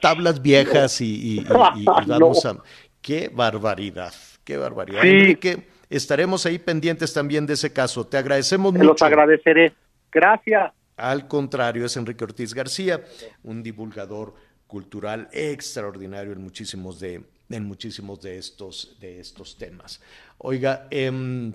tablas 0.00 0.40
viejas 0.40 1.00
y, 1.00 1.40
vamos 2.06 2.46
a... 2.46 2.58
¡Qué 3.00 3.28
barbaridad! 3.34 4.14
¡Qué 4.44 4.56
barbaridad! 4.56 5.04
Enrique, 5.04 5.66
estaremos 5.96 6.46
ahí 6.46 6.58
pendientes 6.58 7.12
también 7.12 7.46
de 7.46 7.54
ese 7.54 7.72
caso. 7.72 8.06
Te 8.06 8.16
agradecemos 8.16 8.72
mucho. 8.72 8.84
Los 8.84 9.02
agradeceré. 9.02 9.72
Gracias. 10.10 10.72
Al 10.96 11.26
contrario, 11.26 11.86
es 11.86 11.96
Enrique 11.96 12.24
Ortiz 12.24 12.54
García, 12.54 13.02
un 13.42 13.62
divulgador 13.62 14.34
cultural 14.66 15.28
extraordinario 15.32 16.32
en 16.32 16.42
muchísimos 16.42 17.00
de, 17.00 17.22
en 17.50 17.64
muchísimos 17.64 18.20
de, 18.20 18.38
estos, 18.38 18.96
de 19.00 19.20
estos 19.20 19.56
temas. 19.58 20.00
Oiga, 20.38 20.86
em, 20.90 21.52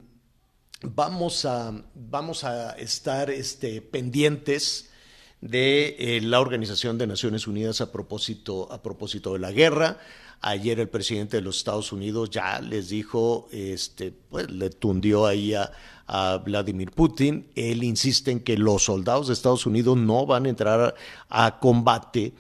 vamos, 0.82 1.46
a, 1.46 1.72
vamos 1.96 2.44
a 2.44 2.72
estar 2.78 3.30
este, 3.30 3.82
pendientes 3.82 4.87
de 5.42 5.96
eh, 6.00 6.22
la 6.22 6.40
Organización 6.40 6.98
de 6.98 7.08
Naciones 7.08 7.48
Unidas 7.48 7.82
a 7.82 7.92
propósito, 7.92 8.72
a 8.72 8.82
propósito 8.82 9.34
de 9.34 9.40
la 9.40 9.52
guerra. 9.52 9.98
Ayer 10.42 10.80
el 10.80 10.90
presidente 10.90 11.38
de 11.38 11.42
los 11.42 11.58
Estados 11.58 11.92
Unidos 11.92 12.30
ya 12.30 12.60
les 12.62 12.90
dijo, 12.90 13.48
este, 13.52 14.12
pues 14.12 14.50
le 14.52 14.70
tundió 14.70 15.26
ahí 15.26 15.54
a, 15.54 15.72
Vladimir 16.46 16.92
Putin. 16.92 17.48
Él 17.54 17.84
insiste 17.84 18.32
en 18.32 18.40
que 18.40 18.58
los 18.58 18.86
soldados 18.86 19.28
de 19.28 19.34
Estados 19.34 19.66
Unidos 19.66 19.98
no 19.98 20.26
van 20.26 20.46
a 20.46 20.50
entrar 20.50 20.96
a 21.28 21.60
combate 21.60 22.32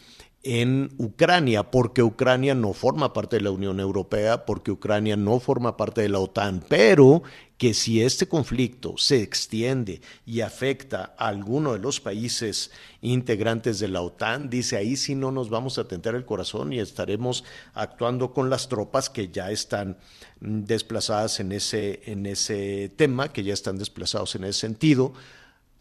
en 0.50 0.94
Ucrania, 0.98 1.72
porque 1.72 2.02
Ucrania 2.02 2.56
no 2.56 2.72
forma 2.72 3.12
parte 3.12 3.36
de 3.36 3.42
la 3.42 3.52
Unión 3.52 3.82
Europea, 3.82 4.46
porque 4.46 4.72
Ucrania 4.72 5.18
no 5.18 5.42
forma 5.42 5.76
parte 5.76 6.00
de 6.02 6.08
la 6.08 6.20
OTAN, 6.20 6.64
pero 6.70 7.22
que 7.58 7.74
si 7.74 8.02
este 8.02 8.30
conflicto 8.30 8.94
se 8.98 9.22
extiende 9.22 10.00
y 10.26 10.40
afecta 10.40 11.14
a 11.18 11.28
alguno 11.28 11.74
de 11.74 11.80
los 11.80 12.00
países 12.00 12.72
integrantes 13.02 13.80
de 13.80 13.90
la 13.90 14.02
OTAN, 14.02 14.50
dice 14.50 14.78
ahí 14.78 14.96
sí 14.96 15.16
no 15.16 15.34
nos 15.34 15.50
vamos 15.50 15.78
a 15.80 15.88
tentar 15.90 16.16
el 16.16 16.24
corazón 16.24 16.72
y 16.72 16.80
estaremos 16.80 17.44
actuando 17.74 18.32
con 18.32 18.50
las 18.50 18.70
tropas 18.70 19.10
que 19.10 19.28
ya 19.28 19.52
están 19.52 19.98
desplazadas 20.40 21.42
en 21.42 21.52
ese, 21.52 22.04
en 22.06 22.26
ese 22.26 22.90
tema, 22.96 23.34
que 23.34 23.44
ya 23.44 23.54
están 23.54 23.78
desplazados 23.78 24.36
en 24.36 24.46
ese 24.46 24.62
sentido. 24.62 25.12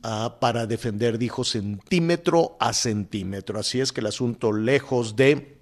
Ah, 0.02 0.36
para 0.40 0.66
defender, 0.66 1.18
dijo, 1.18 1.42
centímetro 1.42 2.56
a 2.60 2.72
centímetro. 2.72 3.58
Así 3.58 3.80
es 3.80 3.92
que 3.92 4.00
el 4.00 4.06
asunto, 4.06 4.52
lejos 4.52 5.16
de 5.16 5.58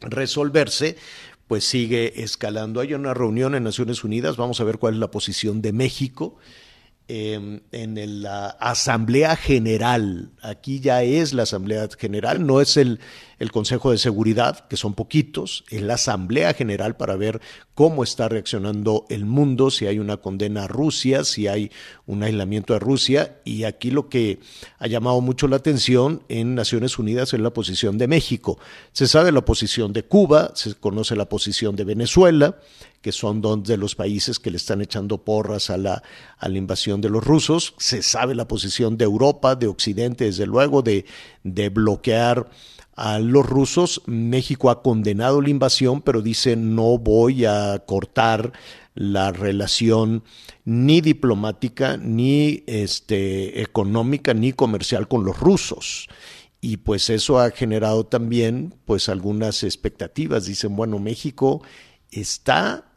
resolverse, 0.00 0.96
pues 1.48 1.64
sigue 1.64 2.22
escalando. 2.22 2.80
Hay 2.80 2.94
una 2.94 3.14
reunión 3.14 3.54
en 3.54 3.64
Naciones 3.64 4.04
Unidas, 4.04 4.36
vamos 4.36 4.60
a 4.60 4.64
ver 4.64 4.78
cuál 4.78 4.94
es 4.94 5.00
la 5.00 5.10
posición 5.10 5.60
de 5.62 5.72
México. 5.72 6.36
Em, 7.06 7.60
en 7.70 8.22
la 8.22 8.46
Asamblea 8.46 9.36
General, 9.36 10.30
aquí 10.40 10.80
ya 10.80 11.02
es 11.02 11.34
la 11.34 11.42
Asamblea 11.42 11.86
General, 11.98 12.46
no 12.46 12.62
es 12.62 12.78
el, 12.78 12.98
el 13.38 13.52
Consejo 13.52 13.90
de 13.90 13.98
Seguridad, 13.98 14.66
que 14.68 14.78
son 14.78 14.94
poquitos, 14.94 15.66
es 15.68 15.82
la 15.82 15.94
Asamblea 15.94 16.54
General 16.54 16.96
para 16.96 17.16
ver 17.16 17.42
cómo 17.74 18.04
está 18.04 18.30
reaccionando 18.30 19.04
el 19.10 19.26
mundo, 19.26 19.70
si 19.70 19.86
hay 19.86 19.98
una 19.98 20.16
condena 20.16 20.64
a 20.64 20.66
Rusia, 20.66 21.24
si 21.24 21.46
hay 21.46 21.70
un 22.06 22.22
aislamiento 22.22 22.74
a 22.74 22.78
Rusia, 22.78 23.36
y 23.44 23.64
aquí 23.64 23.90
lo 23.90 24.08
que 24.08 24.38
ha 24.78 24.86
llamado 24.86 25.20
mucho 25.20 25.46
la 25.46 25.56
atención 25.56 26.22
en 26.30 26.54
Naciones 26.54 26.98
Unidas 26.98 27.34
es 27.34 27.40
la 27.40 27.52
posición 27.52 27.98
de 27.98 28.08
México. 28.08 28.58
Se 28.92 29.08
sabe 29.08 29.30
la 29.30 29.44
posición 29.44 29.92
de 29.92 30.04
Cuba, 30.04 30.52
se 30.54 30.74
conoce 30.74 31.16
la 31.16 31.28
posición 31.28 31.76
de 31.76 31.84
Venezuela, 31.84 32.56
que 33.04 33.12
son 33.12 33.42
dos 33.42 33.62
de 33.64 33.76
los 33.76 33.94
países 33.94 34.38
que 34.38 34.50
le 34.50 34.56
están 34.56 34.80
echando 34.80 35.22
porras 35.22 35.68
a 35.68 35.76
la, 35.76 36.02
a 36.38 36.48
la 36.48 36.56
invasión 36.56 37.02
de 37.02 37.10
los 37.10 37.22
rusos. 37.22 37.74
Se 37.76 38.00
sabe 38.00 38.34
la 38.34 38.48
posición 38.48 38.96
de 38.96 39.04
Europa, 39.04 39.56
de 39.56 39.66
Occidente, 39.66 40.24
desde 40.24 40.46
luego, 40.46 40.80
de, 40.80 41.04
de 41.42 41.68
bloquear 41.68 42.48
a 42.96 43.18
los 43.18 43.44
rusos. 43.44 44.00
México 44.06 44.70
ha 44.70 44.82
condenado 44.82 45.42
la 45.42 45.50
invasión, 45.50 46.00
pero 46.00 46.22
dice 46.22 46.56
no 46.56 46.96
voy 46.96 47.44
a 47.44 47.82
cortar 47.86 48.54
la 48.94 49.32
relación 49.32 50.24
ni 50.64 51.02
diplomática, 51.02 51.98
ni 51.98 52.64
este, 52.66 53.60
económica, 53.60 54.32
ni 54.32 54.54
comercial 54.54 55.08
con 55.08 55.26
los 55.26 55.38
rusos. 55.38 56.08
Y 56.62 56.78
pues 56.78 57.10
eso 57.10 57.38
ha 57.38 57.50
generado 57.50 58.06
también 58.06 58.72
pues 58.86 59.10
algunas 59.10 59.62
expectativas. 59.62 60.46
Dicen, 60.46 60.74
bueno, 60.74 60.98
México 60.98 61.60
está 62.10 62.93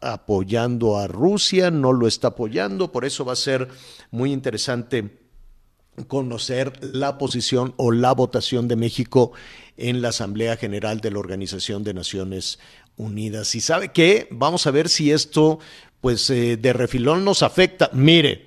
apoyando 0.00 0.98
a 0.98 1.06
Rusia, 1.06 1.70
no 1.70 1.92
lo 1.92 2.06
está 2.06 2.28
apoyando, 2.28 2.92
por 2.92 3.04
eso 3.04 3.24
va 3.24 3.32
a 3.32 3.36
ser 3.36 3.68
muy 4.10 4.32
interesante 4.32 5.18
conocer 6.08 6.72
la 6.82 7.18
posición 7.18 7.74
o 7.76 7.90
la 7.90 8.12
votación 8.12 8.68
de 8.68 8.76
México 8.76 9.32
en 9.76 10.02
la 10.02 10.08
Asamblea 10.08 10.56
General 10.56 11.00
de 11.00 11.10
la 11.10 11.18
Organización 11.18 11.84
de 11.84 11.94
Naciones 11.94 12.58
Unidas. 12.96 13.54
Y 13.54 13.60
sabe 13.60 13.92
qué, 13.92 14.28
vamos 14.30 14.66
a 14.66 14.70
ver 14.70 14.88
si 14.88 15.10
esto, 15.10 15.58
pues 16.00 16.28
eh, 16.30 16.56
de 16.56 16.72
refilón 16.72 17.24
nos 17.24 17.42
afecta. 17.42 17.90
Mire, 17.92 18.46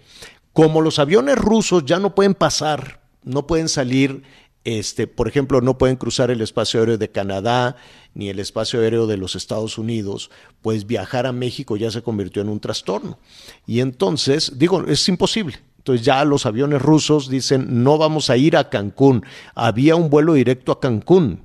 como 0.54 0.82
los 0.82 1.00
aviones 1.00 1.38
rusos 1.38 1.86
ya 1.86 2.00
no 2.00 2.16
pueden 2.16 2.36
pasar, 2.36 3.02
no 3.24 3.48
pueden 3.48 3.70
salir 3.70 4.24
Este, 4.66 5.08
por 5.08 5.28
ejemplo, 5.28 5.62
no 5.62 5.78
pueden 5.78 5.96
cruzar 5.96 6.32
el 6.32 6.42
espacio 6.42 6.80
aéreo 6.80 6.98
de 6.98 7.10
Canadá 7.10 7.78
ni 8.14 8.30
el 8.30 8.40
espacio 8.40 8.82
aéreo 8.82 9.08
de 9.08 9.18
los 9.18 9.36
Estados 9.36 9.78
Unidos, 9.78 10.30
pues 10.62 10.86
viajar 10.86 11.26
a 11.26 11.32
México 11.32 11.78
ya 11.78 11.92
se 11.92 12.02
convirtió 12.02 12.42
en 12.42 12.50
un 12.50 12.60
trastorno. 12.60 13.18
Y 13.66 13.80
entonces, 13.80 14.54
digo, 14.58 14.86
es 14.86 15.08
imposible. 15.08 15.60
Entonces 15.78 16.06
ya 16.06 16.26
los 16.26 16.46
aviones 16.46 16.82
rusos 16.82 17.30
dicen, 17.30 17.84
no 17.84 17.98
vamos 17.98 18.30
a 18.30 18.36
ir 18.36 18.58
a 18.58 18.70
Cancún. 18.70 19.24
Había 19.56 19.96
un 19.96 20.10
vuelo 20.10 20.34
directo 20.34 20.74
a 20.74 20.80
Cancún. 20.80 21.44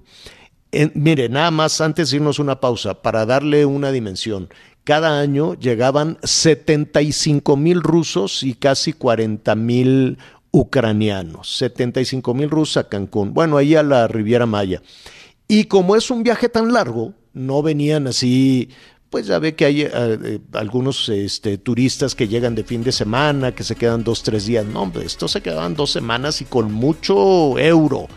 mire, 0.94 1.29
nada 1.29 1.53
más 1.53 1.81
antes 1.81 2.11
de 2.11 2.16
irnos 2.16 2.40
una 2.40 2.59
pausa, 2.61 3.00
para 3.00 3.24
darle 3.27 3.64
una 3.64 3.92
dimensión. 3.92 4.48
Cada 4.85 5.18
año 5.18 5.55
llegaban 5.55 6.18
75 6.22 7.57
mil 7.57 7.81
rusos 7.81 8.42
y 8.42 8.53
casi 8.53 8.92
40 8.92 9.55
mil 9.55 10.18
ucranianos. 10.55 11.57
75 11.57 12.33
mil 12.33 12.49
rusos 12.49 12.77
a 12.77 12.88
Cancún. 12.88 13.35
Bueno, 13.35 13.57
ahí 13.57 13.75
a 13.75 13.83
la 13.83 14.07
Riviera 14.07 14.47
Maya. 14.47 14.81
Y 15.49 15.64
como 15.64 15.97
es 15.97 16.11
un 16.11 16.23
viaje 16.23 16.49
tan 16.49 16.73
largo, 16.73 17.12
no 17.33 17.61
venían 17.61 18.07
así 18.07 18.71
pues 19.11 19.29
ya 19.29 19.38
ve 19.38 19.55
que 19.55 19.64
hay 19.64 19.83
eh, 19.83 19.90
eh, 19.95 20.38
algunos 20.55 21.09
este, 21.09 21.57
turistas 21.57 22.17
que 22.17 22.27
llegan 22.27 22.57
de 22.57 22.64
fin 22.64 22.83
de 22.83 22.90
semana, 22.90 23.55
que 23.55 23.62
se 23.62 23.77
quedan 23.77 24.03
dos, 24.03 24.25
tres 24.25 24.47
días. 24.47 24.67
No, 24.67 24.83
hombre, 24.83 25.07
estos 25.07 25.31
se 25.31 25.40
quedaban 25.40 25.77
dos 25.77 25.93
semanas 25.93 26.40
y 26.40 26.47
con 26.47 26.73
mucho 26.73 27.57
euro. 27.57 28.09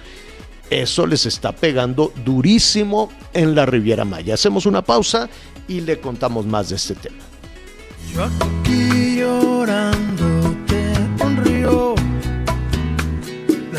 Eso 0.71 1.05
les 1.05 1.27
está 1.27 1.51
pegando 1.51 2.11
durísimo 2.25 3.11
en 3.33 3.53
la 3.53 3.67
Riviera 3.67 4.05
Maya. 4.05 4.33
Hacemos 4.33 4.65
una 4.65 4.81
pausa 4.81 5.29
y 5.67 5.81
le 5.81 5.99
contamos 5.99 6.47
más 6.47 6.69
de 6.69 6.77
este 6.77 6.95
tema. 6.95 7.23
Yo 8.11 8.23
aquí 8.23 9.17
llorando 9.19 10.55
te 10.65 10.87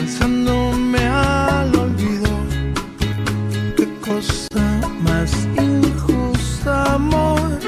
lanzándome 0.09 0.99
al 1.07 1.77
olvido. 1.77 2.31
Qué 3.77 3.87
cosa 4.01 4.81
más 5.01 5.47
amor. 6.66 7.59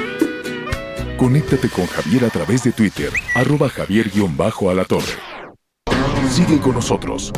Conéctate 1.17 1.69
con 1.69 1.85
Javier 1.85 2.25
a 2.25 2.29
través 2.29 2.63
de 2.63 2.71
Twitter, 2.71 3.11
arroba 3.35 3.69
javier-alatorre. 3.69 5.13
Sigue 6.29 6.59
con 6.59 6.73
nosotros. 6.73 7.31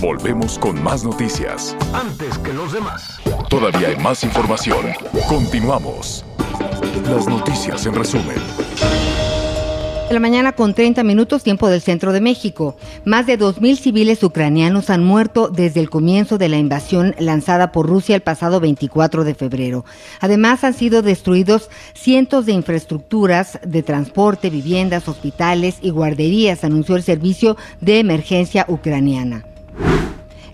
Volvemos 0.00 0.58
con 0.58 0.82
más 0.82 1.04
noticias. 1.04 1.76
Antes 1.92 2.38
que 2.38 2.52
los 2.52 2.72
demás. 2.72 3.20
Todavía 3.48 3.88
hay 3.88 3.96
más 3.96 4.24
información. 4.24 4.86
Continuamos. 5.28 6.24
Las 7.04 7.26
noticias 7.26 7.84
en 7.86 7.94
resumen 7.94 8.65
la 10.16 10.20
mañana 10.20 10.52
con 10.52 10.72
30 10.72 11.04
minutos 11.04 11.42
tiempo 11.42 11.68
del 11.68 11.82
centro 11.82 12.10
de 12.14 12.22
México. 12.22 12.78
Más 13.04 13.26
de 13.26 13.38
2.000 13.38 13.76
civiles 13.76 14.22
ucranianos 14.22 14.88
han 14.88 15.04
muerto 15.04 15.48
desde 15.48 15.80
el 15.80 15.90
comienzo 15.90 16.38
de 16.38 16.48
la 16.48 16.56
invasión 16.56 17.14
lanzada 17.18 17.70
por 17.70 17.86
Rusia 17.86 18.14
el 18.14 18.22
pasado 18.22 18.58
24 18.58 19.24
de 19.24 19.34
febrero. 19.34 19.84
Además 20.20 20.64
han 20.64 20.72
sido 20.72 21.02
destruidos 21.02 21.68
cientos 21.92 22.46
de 22.46 22.52
infraestructuras 22.52 23.58
de 23.62 23.82
transporte, 23.82 24.48
viviendas, 24.48 25.06
hospitales 25.06 25.76
y 25.82 25.90
guarderías, 25.90 26.64
anunció 26.64 26.96
el 26.96 27.02
Servicio 27.02 27.58
de 27.82 27.98
Emergencia 27.98 28.64
Ucraniana. 28.68 29.44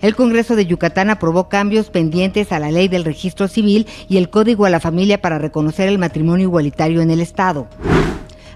El 0.01 0.13
Congreso 0.17 0.57
de 0.57 0.65
Yucatán 0.65 1.09
aprobó 1.09 1.47
cambios 1.47 1.89
pendientes 1.89 2.51
a 2.51 2.59
la 2.59 2.69
ley 2.69 2.89
del 2.89 3.05
registro 3.05 3.47
civil 3.47 3.87
y 4.09 4.17
el 4.17 4.29
Código 4.29 4.65
a 4.65 4.69
la 4.69 4.81
Familia 4.81 5.21
para 5.21 5.39
reconocer 5.39 5.87
el 5.87 5.99
matrimonio 5.99 6.47
igualitario 6.47 6.99
en 6.99 7.11
el 7.11 7.21
Estado. 7.21 7.69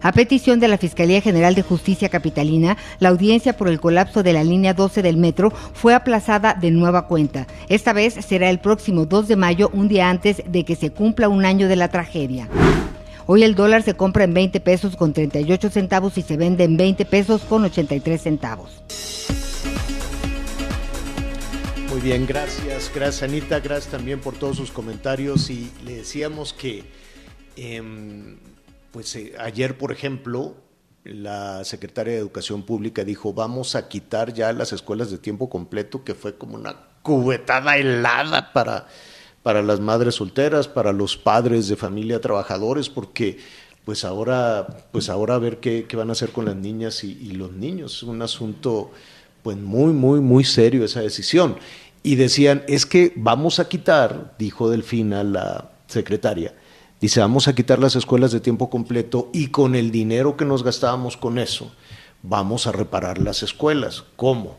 A 0.01 0.11
petición 0.11 0.59
de 0.59 0.67
la 0.67 0.77
Fiscalía 0.77 1.21
General 1.21 1.55
de 1.55 1.63
Justicia 1.63 2.09
Capitalina, 2.09 2.77
la 2.99 3.09
audiencia 3.09 3.57
por 3.57 3.67
el 3.67 3.79
colapso 3.79 4.23
de 4.23 4.33
la 4.33 4.43
línea 4.43 4.73
12 4.73 5.01
del 5.01 5.17
metro 5.17 5.51
fue 5.73 5.93
aplazada 5.93 6.53
de 6.53 6.71
nueva 6.71 7.07
cuenta. 7.07 7.47
Esta 7.67 7.93
vez 7.93 8.13
será 8.13 8.49
el 8.49 8.59
próximo 8.59 9.05
2 9.05 9.27
de 9.27 9.35
mayo, 9.35 9.69
un 9.73 9.87
día 9.87 10.09
antes 10.09 10.43
de 10.47 10.65
que 10.65 10.75
se 10.75 10.91
cumpla 10.91 11.29
un 11.29 11.45
año 11.45 11.67
de 11.67 11.75
la 11.75 11.89
tragedia. 11.89 12.47
Hoy 13.25 13.43
el 13.43 13.55
dólar 13.55 13.83
se 13.83 13.93
compra 13.93 14.23
en 14.23 14.33
20 14.33 14.59
pesos 14.61 14.95
con 14.95 15.11
38 15.11 15.69
centavos 15.69 16.17
y 16.17 16.21
se 16.21 16.37
vende 16.37 16.63
en 16.63 16.77
20 16.77 17.03
pesos 17.05 17.41
con 17.41 17.65
83 17.65 18.21
centavos. 18.21 18.83
Muy 21.89 21.99
bien, 22.01 22.25
gracias, 22.25 22.91
gracias 22.93 23.23
Anita, 23.23 23.59
gracias 23.59 23.91
también 23.91 24.19
por 24.19 24.35
todos 24.35 24.55
sus 24.55 24.71
comentarios 24.71 25.49
y 25.49 25.71
le 25.83 25.95
decíamos 25.95 26.53
que 26.53 26.83
em, 27.55 28.37
pues 28.91 29.15
eh, 29.15 29.33
ayer, 29.39 29.77
por 29.77 29.91
ejemplo, 29.91 30.55
la 31.03 31.63
secretaria 31.63 32.13
de 32.13 32.19
Educación 32.19 32.63
Pública 32.63 33.03
dijo, 33.03 33.33
vamos 33.33 33.75
a 33.75 33.87
quitar 33.87 34.33
ya 34.33 34.51
las 34.53 34.73
escuelas 34.73 35.11
de 35.11 35.17
tiempo 35.17 35.49
completo, 35.49 36.03
que 36.03 36.15
fue 36.15 36.37
como 36.37 36.55
una 36.55 36.75
cubetada 37.01 37.77
helada 37.77 38.51
para, 38.51 38.87
para 39.43 39.61
las 39.61 39.79
madres 39.79 40.15
solteras, 40.15 40.67
para 40.67 40.91
los 40.91 41.17
padres 41.17 41.67
de 41.67 41.75
familia 41.75 42.19
trabajadores, 42.19 42.89
porque 42.89 43.39
pues 43.85 44.03
ahora, 44.03 44.67
pues 44.91 45.07
ahora 45.07 45.35
a 45.35 45.39
ver 45.39 45.59
qué, 45.59 45.87
van 45.93 46.09
a 46.09 46.11
hacer 46.11 46.31
con 46.31 46.45
las 46.45 46.57
niñas 46.57 47.05
y, 47.05 47.13
y, 47.13 47.31
los 47.31 47.53
niños. 47.53 47.95
Es 47.95 48.03
un 48.03 48.21
asunto 48.21 48.91
pues 49.43 49.55
muy, 49.55 49.93
muy, 49.93 50.19
muy 50.19 50.43
serio 50.43 50.83
esa 50.83 50.99
decisión. 50.99 51.55
Y 52.03 52.15
decían, 52.15 52.63
es 52.67 52.85
que 52.85 53.13
vamos 53.15 53.59
a 53.59 53.69
quitar, 53.69 54.35
dijo 54.37 54.69
Delfina, 54.69 55.23
la 55.23 55.71
secretaria, 55.87 56.53
Dice, 56.99 57.19
vamos 57.19 57.47
a 57.47 57.53
quitar 57.53 57.77
las 57.77 57.95
escuelas 57.95 58.31
de 58.31 58.39
tiempo 58.39 58.71
completo 58.71 59.29
y 59.31 59.47
con 59.47 59.75
el 59.75 59.91
dinero 59.91 60.35
que 60.35 60.45
nos 60.45 60.63
gastábamos 60.63 61.15
con 61.15 61.37
eso, 61.37 61.71
vamos 62.23 62.65
a 62.65 62.71
reparar 62.71 63.19
las 63.19 63.43
escuelas. 63.43 64.03
¿Cómo? 64.15 64.57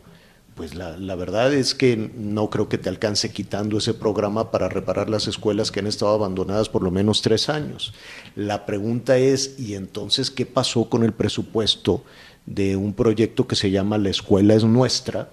Pues 0.55 0.77
la, 0.77 0.97
la, 0.97 1.17
verdad 1.17 1.53
es 1.53 1.75
que 1.75 1.97
no 1.97 2.49
creo 2.49 2.69
que 2.69 2.79
te 2.79 2.89
alcance 2.89 3.33
quitando 3.33 3.79
ese 3.79 3.93
programa 3.93 4.53
para 4.53 4.69
reparar 4.69 5.11
las 5.11 5.27
escuelas 5.27 5.73
que 5.73 5.81
han 5.81 5.87
estado 5.89 6.15
abandonadas 6.15 6.69
por 6.69 6.85
lo 6.85 6.93
menos 6.93 7.23
tres 7.23 7.49
años. 7.49 7.93
La 8.37 8.67
pregunta 8.67 9.19
es, 9.19 9.59
¿y 9.59 9.75
entonces 9.75 10.31
qué 10.31 10.47
pasó 10.47 10.89
con 10.89 11.03
el 11.03 11.13
presupuesto 11.13 12.05
de 12.47 12.77
un 12.77 12.93
proyecto 12.93 13.49
que 13.49 13.57
se 13.57 13.73
llama 13.73 13.99
La 13.99 14.11
Escuela 14.11 14.55
es 14.55 14.63
Nuestra? 14.63 15.31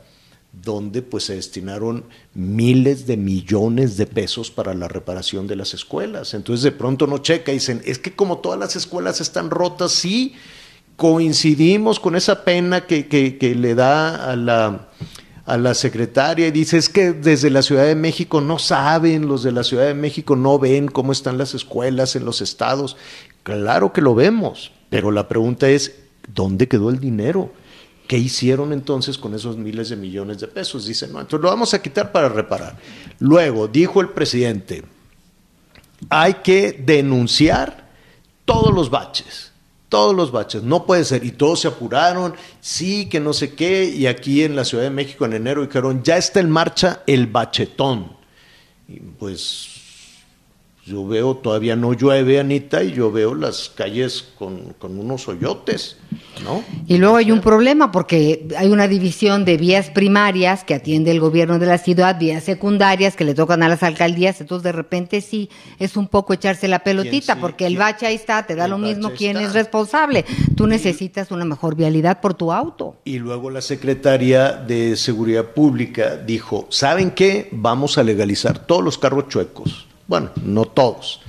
Donde 0.62 1.02
pues 1.02 1.26
se 1.26 1.36
destinaron 1.36 2.06
miles 2.34 3.08
de 3.08 3.18
millones 3.18 3.98
de 3.98 4.08
pesos 4.08 4.52
para 4.52 4.74
la 4.74 4.88
reparación 4.88 5.48
de 5.48 5.56
las 5.56 5.74
escuelas. 5.74 6.34
Entonces 6.34 6.63
de 6.63 6.72
pronto 6.72 7.08
no 7.08 7.20
checa 7.20 7.52
y 7.52 7.56
dicen, 7.56 7.82
es 7.86 8.00
que 8.00 8.15
como 8.15 8.39
todas 8.39 8.60
las 8.60 8.76
escuelas 8.76 9.22
están 9.22 9.50
rotas, 9.50 9.91
sí, 9.91 10.34
coincidimos 10.96 12.00
con 12.00 12.15
esa 12.15 12.44
pena 12.44 12.86
que, 12.86 13.08
que, 13.08 13.56
le 13.56 13.76
da 13.76 14.32
a 14.32 14.36
la, 14.36 14.89
a 15.46 15.58
la 15.58 15.74
secretaria 15.74 16.48
y 16.48 16.52
dice, 16.52 16.78
es 16.78 16.89
que 16.89 17.12
desde 17.12 17.50
la 17.50 17.62
Ciudad 17.62 17.86
de 17.86 17.96
México 17.96 18.41
no 18.41 18.60
saben, 18.60 19.28
los 19.28 19.44
de 19.44 19.52
la 19.52 19.63
Ciudad 19.63 19.86
de 19.86 19.94
México 19.94 20.36
no 20.36 20.58
ven 20.58 20.88
cómo 20.88 21.12
están 21.12 21.38
las 21.38 21.54
escuelas 21.54 22.15
en 22.15 22.26
los 22.26 22.41
estados. 22.41 22.96
Claro 23.44 23.94
que 23.94 24.02
lo 24.02 24.15
vemos, 24.15 24.72
pero 24.89 25.12
la 25.12 25.28
pregunta 25.28 25.70
es, 25.70 26.00
¿dónde 26.34 26.68
quedó 26.68 26.89
el 26.89 27.00
dinero? 27.00 27.52
¿Qué 28.08 28.18
hicieron 28.18 28.72
entonces 28.74 29.18
con 29.18 29.34
esos 29.34 29.58
miles 29.58 29.89
de 29.89 29.96
millones 29.96 30.39
de 30.39 30.48
pesos? 30.48 30.86
Dicen, 30.86 31.12
no, 31.12 31.20
entonces 31.20 31.44
lo 31.44 31.50
vamos 31.50 31.74
a 31.74 31.82
quitar 31.82 32.12
para 32.12 32.30
reparar. 32.30 32.78
Luego, 33.20 33.68
dijo 33.68 34.02
el 34.02 34.10
presidente, 34.10 34.84
hay 36.10 36.36
que 36.36 36.72
denunciar 36.74 37.89
todos 38.46 38.74
los 38.74 38.89
baches, 38.89 39.52
todos 39.89 40.15
los 40.15 40.32
baches, 40.32 40.62
no 40.62 40.86
puede 40.86 41.04
ser. 41.04 41.24
Y 41.26 41.32
todos 41.32 41.62
se 41.62 41.68
apuraron, 41.68 42.36
sí, 42.62 43.08
que 43.08 43.20
no 43.20 43.34
sé 43.34 43.54
qué, 43.56 43.86
y 43.86 44.08
aquí 44.08 44.44
en 44.44 44.56
la 44.56 44.65
Ciudad 44.65 44.84
de 44.84 44.89
México 44.91 45.26
en 45.26 45.34
enero 45.34 45.65
dijeron, 45.65 46.04
ya 46.04 46.18
está 46.18 46.39
en 46.39 46.52
marcha 46.52 47.02
el 47.08 47.28
bachetón. 47.28 48.15
Y 48.88 49.00
pues 49.00 49.75
yo 50.86 51.08
veo, 51.08 51.36
todavía 51.38 51.76
no 51.76 51.93
llueve, 51.93 52.39
Anita, 52.39 52.84
y 52.84 52.91
yo 52.91 53.12
veo 53.12 53.34
las 53.34 53.69
calles 53.69 54.24
con, 54.38 54.76
unos 54.84 55.28
hoyotes, 55.28 55.98
¿no? 56.43 56.63
Y 56.86 57.00
luego 57.00 57.15
hay 57.15 57.32
un 57.32 57.41
problema 57.41 57.91
porque 57.91 58.48
hay 58.56 58.67
una 58.67 58.88
división 58.88 59.45
de 59.45 59.58
vías 59.58 59.89
primarias 59.89 60.63
que 60.63 60.76
atiende 60.76 61.10
el 61.10 61.19
gobierno 61.19 61.58
de 61.58 61.65
la 61.65 61.80
ciudad, 61.80 62.19
vías 62.19 62.43
secundarias 62.43 63.15
que 63.15 63.24
le 63.24 63.34
tocan 63.34 63.63
a 63.63 63.67
las 63.67 63.82
alcaldías, 63.82 64.39
entonces 64.41 64.63
de 64.63 64.74
repente 64.74 65.21
sí 65.21 65.50
es 65.80 65.98
un 65.98 66.08
poco 66.08 66.34
echarse 66.34 66.67
la 66.67 66.80
pelotita, 66.80 67.38
porque 67.38 67.65
el 67.65 67.78
bache 67.78 68.06
ahí 68.06 68.15
está, 68.15 68.45
te 68.45 68.54
da 68.54 68.67
lo 68.67 68.78
mismo 68.78 69.10
quién 69.17 69.38
es 69.38 69.54
responsable. 69.54 70.24
Tú 70.56 70.67
necesitas 70.67 71.32
una 71.32 71.45
mejor 71.45 71.76
vialidad 71.76 72.21
por 72.21 72.36
tu 72.36 72.54
auto. 72.54 72.98
Y 73.06 73.17
luego 73.17 73.50
la 73.50 73.62
secretaria 73.62 74.52
de 74.52 74.95
Seguridad 74.98 75.45
Pública 75.45 76.15
dijo, 76.15 76.67
¿saben 76.69 77.10
qué? 77.10 77.50
Vamos 77.52 77.98
a 77.98 78.04
legalizar 78.04 78.67
todos 78.67 78.84
los 78.84 79.00
carros 79.00 79.30
chuecos 79.30 79.85
bueno, 80.08 80.32
no 80.44 80.65
todos, 80.65 81.22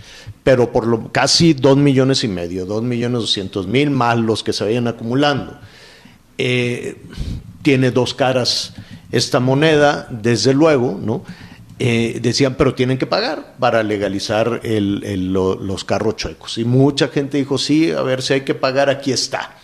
pero 0.43 0.71
por 0.73 0.87
lo 0.87 1.11
casi 1.11 1.55
dos 1.55 1.77
millones 1.77 2.25
y 2.25 2.29
medio, 2.29 2.67
dos 2.67 2.83
millones 2.83 3.21
doscientos 3.21 3.67
mil 3.67 3.91
más 3.91 4.19
los 4.19 4.43
que 4.43 4.53
se 4.53 4.65
vayan 4.65 4.87
acumulando. 4.87 5.59
Eh, 6.39 6.97
tiene 7.62 7.91
dos 7.91 8.15
caras 8.15 8.75
esta 9.11 9.41
moneda, 9.41 10.07
desde 10.11 10.55
luego, 10.55 10.99
¿no? 11.03 11.25
Eh, 11.79 12.21
decían, 12.23 12.55
pero 12.55 12.75
tienen 12.75 12.97
que 12.97 13.07
pagar 13.07 13.55
para 13.59 13.83
legalizar 13.83 14.62
los 14.65 15.85
carros 15.85 16.17
chuecos. 16.17 16.59
Y 16.59 16.65
mucha 16.65 17.09
gente 17.09 17.39
dijo, 17.39 17.59
sí, 17.59 17.91
a 17.91 18.03
ver 18.03 18.23
si 18.23 18.35
hay 18.35 18.41
que 18.43 18.55
pagar, 18.55 18.89
aquí 18.89 19.12
está. 19.12 19.57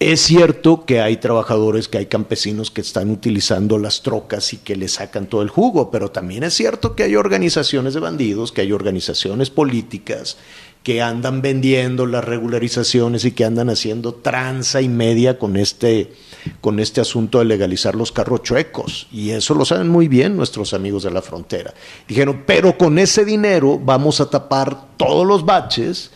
Es 0.00 0.22
cierto 0.22 0.86
que 0.86 1.02
hay 1.02 1.18
trabajadores, 1.18 1.86
que 1.86 1.98
hay 1.98 2.06
campesinos 2.06 2.70
que 2.70 2.80
están 2.80 3.10
utilizando 3.10 3.76
las 3.76 4.00
trocas 4.00 4.54
y 4.54 4.56
que 4.56 4.74
le 4.74 4.88
sacan 4.88 5.26
todo 5.26 5.42
el 5.42 5.50
jugo, 5.50 5.90
pero 5.90 6.10
también 6.10 6.42
es 6.42 6.54
cierto 6.54 6.96
que 6.96 7.02
hay 7.02 7.16
organizaciones 7.16 7.92
de 7.92 8.00
bandidos, 8.00 8.50
que 8.50 8.62
hay 8.62 8.72
organizaciones 8.72 9.50
políticas 9.50 10.38
que 10.82 11.02
andan 11.02 11.42
vendiendo 11.42 12.06
las 12.06 12.24
regularizaciones 12.24 13.26
y 13.26 13.32
que 13.32 13.44
andan 13.44 13.68
haciendo 13.68 14.14
tranza 14.14 14.80
y 14.80 14.88
media 14.88 15.38
con 15.38 15.58
este, 15.58 16.14
con 16.62 16.80
este 16.80 17.02
asunto 17.02 17.38
de 17.38 17.44
legalizar 17.44 17.94
los 17.94 18.10
carros 18.10 18.42
chuecos. 18.42 19.06
Y 19.12 19.32
eso 19.32 19.52
lo 19.52 19.66
saben 19.66 19.90
muy 19.90 20.08
bien 20.08 20.34
nuestros 20.34 20.72
amigos 20.72 21.02
de 21.02 21.10
la 21.10 21.20
frontera. 21.20 21.74
Dijeron, 22.08 22.44
pero 22.46 22.78
con 22.78 22.98
ese 22.98 23.26
dinero 23.26 23.78
vamos 23.78 24.22
a 24.22 24.30
tapar 24.30 24.96
todos 24.96 25.26
los 25.26 25.44
baches 25.44 26.10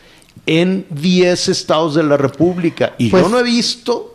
en 0.46 0.86
10 0.90 1.48
estados 1.48 1.94
de 1.94 2.02
la 2.02 2.16
República. 2.16 2.94
Y 2.98 3.06
yo 3.06 3.10
pues 3.12 3.30
no 3.30 3.38
he 3.38 3.42
visto 3.42 4.13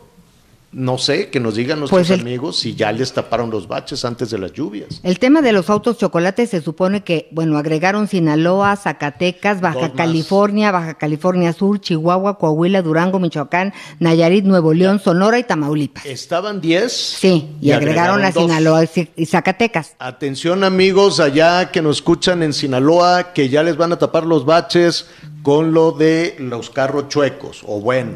no 0.71 0.99
sé, 0.99 1.29
que 1.29 1.39
nos 1.39 1.55
digan 1.55 1.79
nuestros 1.79 2.07
pues 2.07 2.19
amigos 2.19 2.59
si 2.59 2.75
ya 2.75 2.91
les 2.91 3.11
taparon 3.13 3.49
los 3.49 3.67
baches 3.67 4.05
antes 4.05 4.29
de 4.29 4.37
las 4.37 4.53
lluvias. 4.53 4.99
El 5.03 5.17
tema 5.17 5.41
de 5.41 5.51
los 5.51 5.69
autos 5.69 5.97
chocolates 5.97 6.51
se 6.51 6.61
supone 6.61 7.03
que, 7.03 7.27
bueno, 7.31 7.57
agregaron 7.57 8.07
Sinaloa, 8.07 8.75
Zacatecas, 8.75 9.61
Baja 9.61 9.93
California, 9.93 10.71
Baja 10.71 10.93
California 10.93 11.53
Sur, 11.53 11.81
Chihuahua, 11.81 12.37
Coahuila, 12.37 12.83
Durango, 12.83 13.19
Michoacán, 13.19 13.73
Nayarit, 13.99 14.45
Nuevo 14.45 14.73
León, 14.73 14.99
Sonora 14.99 15.39
y 15.39 15.43
Tamaulipas. 15.43 16.05
¿Estaban 16.05 16.61
10? 16.61 16.91
Sí, 16.91 17.49
y, 17.59 17.71
agregaron, 17.71 18.23
a 18.23 18.31
Sinaloa 18.31 18.83
y 19.15 19.25
Zacatecas. 19.25 19.95
Atención 19.97 20.63
amigos 20.63 21.19
allá 21.19 21.71
que 21.71 21.81
nos 21.81 21.97
escuchan 21.97 22.43
en 22.43 22.53
Sinaloa, 22.53 23.33
que 23.33 23.49
ya 23.49 23.63
les 23.63 23.75
van 23.75 23.91
a 23.93 23.97
tapar 23.97 24.25
los 24.25 24.45
baches 24.45 25.07
con 25.41 25.73
lo 25.73 25.93
de 25.93 26.35
los 26.37 26.69
carros 26.69 27.07
chuecos, 27.07 27.63
o 27.65 27.79
bueno 27.79 28.13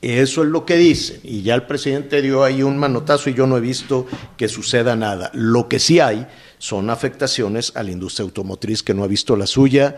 eso 0.00 0.42
es 0.42 0.48
lo 0.48 0.64
que 0.64 0.76
dicen. 0.76 1.20
Y 1.22 1.42
ya 1.42 1.54
el 1.54 1.64
presidente 1.64 2.22
dio 2.22 2.44
ahí 2.44 2.62
un 2.62 2.78
manotazo 2.78 3.30
y 3.30 3.34
yo 3.34 3.46
no 3.46 3.56
he 3.56 3.60
visto 3.60 4.06
que 4.36 4.48
suceda 4.48 4.94
nada. 4.94 5.30
Lo 5.34 5.68
que 5.68 5.78
sí 5.78 6.00
hay 6.00 6.26
son 6.58 6.90
afectaciones 6.90 7.72
a 7.74 7.82
la 7.82 7.90
industria 7.90 8.24
automotriz 8.24 8.82
que 8.82 8.94
no 8.94 9.04
ha 9.04 9.08
visto 9.08 9.36
la 9.36 9.46
suya 9.46 9.96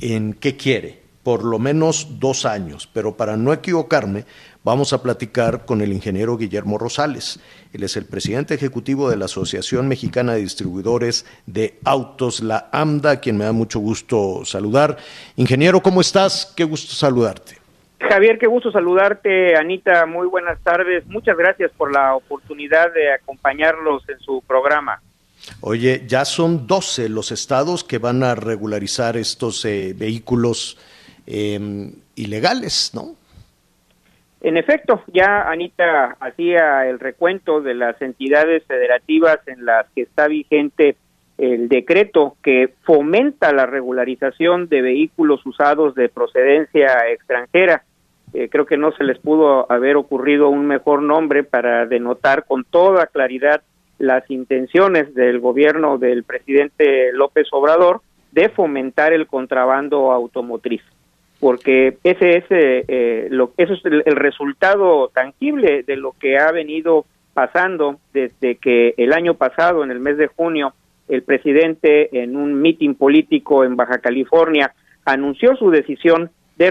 en 0.00 0.34
qué 0.34 0.56
quiere, 0.56 1.02
por 1.22 1.44
lo 1.44 1.58
menos 1.58 2.18
dos 2.18 2.46
años. 2.46 2.88
Pero 2.92 3.16
para 3.16 3.36
no 3.36 3.52
equivocarme, 3.52 4.24
vamos 4.64 4.92
a 4.92 5.02
platicar 5.02 5.66
con 5.66 5.82
el 5.82 5.92
ingeniero 5.92 6.38
Guillermo 6.38 6.78
Rosales. 6.78 7.38
Él 7.74 7.82
es 7.82 7.96
el 7.96 8.06
presidente 8.06 8.54
ejecutivo 8.54 9.10
de 9.10 9.16
la 9.16 9.26
Asociación 9.26 9.86
Mexicana 9.86 10.32
de 10.32 10.40
Distribuidores 10.40 11.26
de 11.46 11.78
Autos, 11.84 12.40
la 12.40 12.70
AMDA, 12.72 13.20
quien 13.20 13.36
me 13.36 13.44
da 13.44 13.52
mucho 13.52 13.80
gusto 13.80 14.42
saludar. 14.46 14.96
Ingeniero, 15.36 15.82
¿cómo 15.82 16.00
estás? 16.00 16.52
Qué 16.56 16.64
gusto 16.64 16.94
saludarte. 16.94 17.65
Javier, 18.08 18.38
qué 18.38 18.46
gusto 18.46 18.70
saludarte. 18.70 19.56
Anita, 19.56 20.06
muy 20.06 20.26
buenas 20.26 20.60
tardes. 20.62 21.06
Muchas 21.06 21.36
gracias 21.36 21.70
por 21.76 21.92
la 21.92 22.14
oportunidad 22.14 22.92
de 22.92 23.12
acompañarlos 23.12 24.08
en 24.08 24.18
su 24.20 24.42
programa. 24.46 25.00
Oye, 25.60 26.02
ya 26.06 26.24
son 26.24 26.66
12 26.66 27.08
los 27.08 27.30
estados 27.32 27.84
que 27.84 27.98
van 27.98 28.22
a 28.22 28.34
regularizar 28.34 29.16
estos 29.16 29.64
eh, 29.64 29.94
vehículos 29.96 30.78
em, 31.26 31.92
ilegales, 32.14 32.92
¿no? 32.94 33.14
En 34.40 34.56
efecto, 34.56 35.02
ya 35.12 35.48
Anita 35.48 36.16
hacía 36.20 36.86
el 36.86 37.00
recuento 37.00 37.60
de 37.60 37.74
las 37.74 38.00
entidades 38.00 38.64
federativas 38.64 39.38
en 39.46 39.64
las 39.64 39.86
que 39.94 40.02
está 40.02 40.28
vigente 40.28 40.96
el 41.38 41.68
decreto 41.68 42.36
que 42.42 42.72
fomenta 42.84 43.52
la 43.52 43.66
regularización 43.66 44.68
de 44.68 44.82
vehículos 44.82 45.44
usados 45.44 45.94
de 45.94 46.08
procedencia 46.08 47.08
extranjera. 47.10 47.82
Eh, 48.38 48.50
creo 48.50 48.66
que 48.66 48.76
no 48.76 48.92
se 48.92 49.02
les 49.02 49.18
pudo 49.18 49.64
haber 49.72 49.96
ocurrido 49.96 50.50
un 50.50 50.66
mejor 50.66 51.00
nombre 51.00 51.42
para 51.42 51.86
denotar 51.86 52.44
con 52.44 52.64
toda 52.64 53.06
claridad 53.06 53.62
las 53.98 54.30
intenciones 54.30 55.14
del 55.14 55.40
gobierno 55.40 55.96
del 55.96 56.22
presidente 56.22 57.14
López 57.14 57.48
Obrador 57.52 58.02
de 58.32 58.50
fomentar 58.50 59.14
el 59.14 59.26
contrabando 59.26 60.12
automotriz, 60.12 60.82
porque 61.40 61.96
ese 62.04 62.36
es, 62.36 62.44
eh, 62.50 63.28
lo, 63.30 63.52
eso 63.56 63.72
es 63.72 63.80
el 63.86 64.16
resultado 64.16 65.08
tangible 65.14 65.82
de 65.84 65.96
lo 65.96 66.12
que 66.12 66.36
ha 66.36 66.52
venido 66.52 67.06
pasando 67.32 68.00
desde 68.12 68.56
que 68.56 68.92
el 68.98 69.14
año 69.14 69.32
pasado, 69.32 69.82
en 69.82 69.90
el 69.90 70.00
mes 70.00 70.18
de 70.18 70.26
junio, 70.26 70.74
el 71.08 71.22
presidente 71.22 72.22
en 72.22 72.36
un 72.36 72.60
mitin 72.60 72.96
político 72.96 73.64
en 73.64 73.76
Baja 73.76 73.96
California 73.96 74.74
anunció 75.06 75.56
su 75.56 75.70
decisión 75.70 76.28
de 76.56 76.70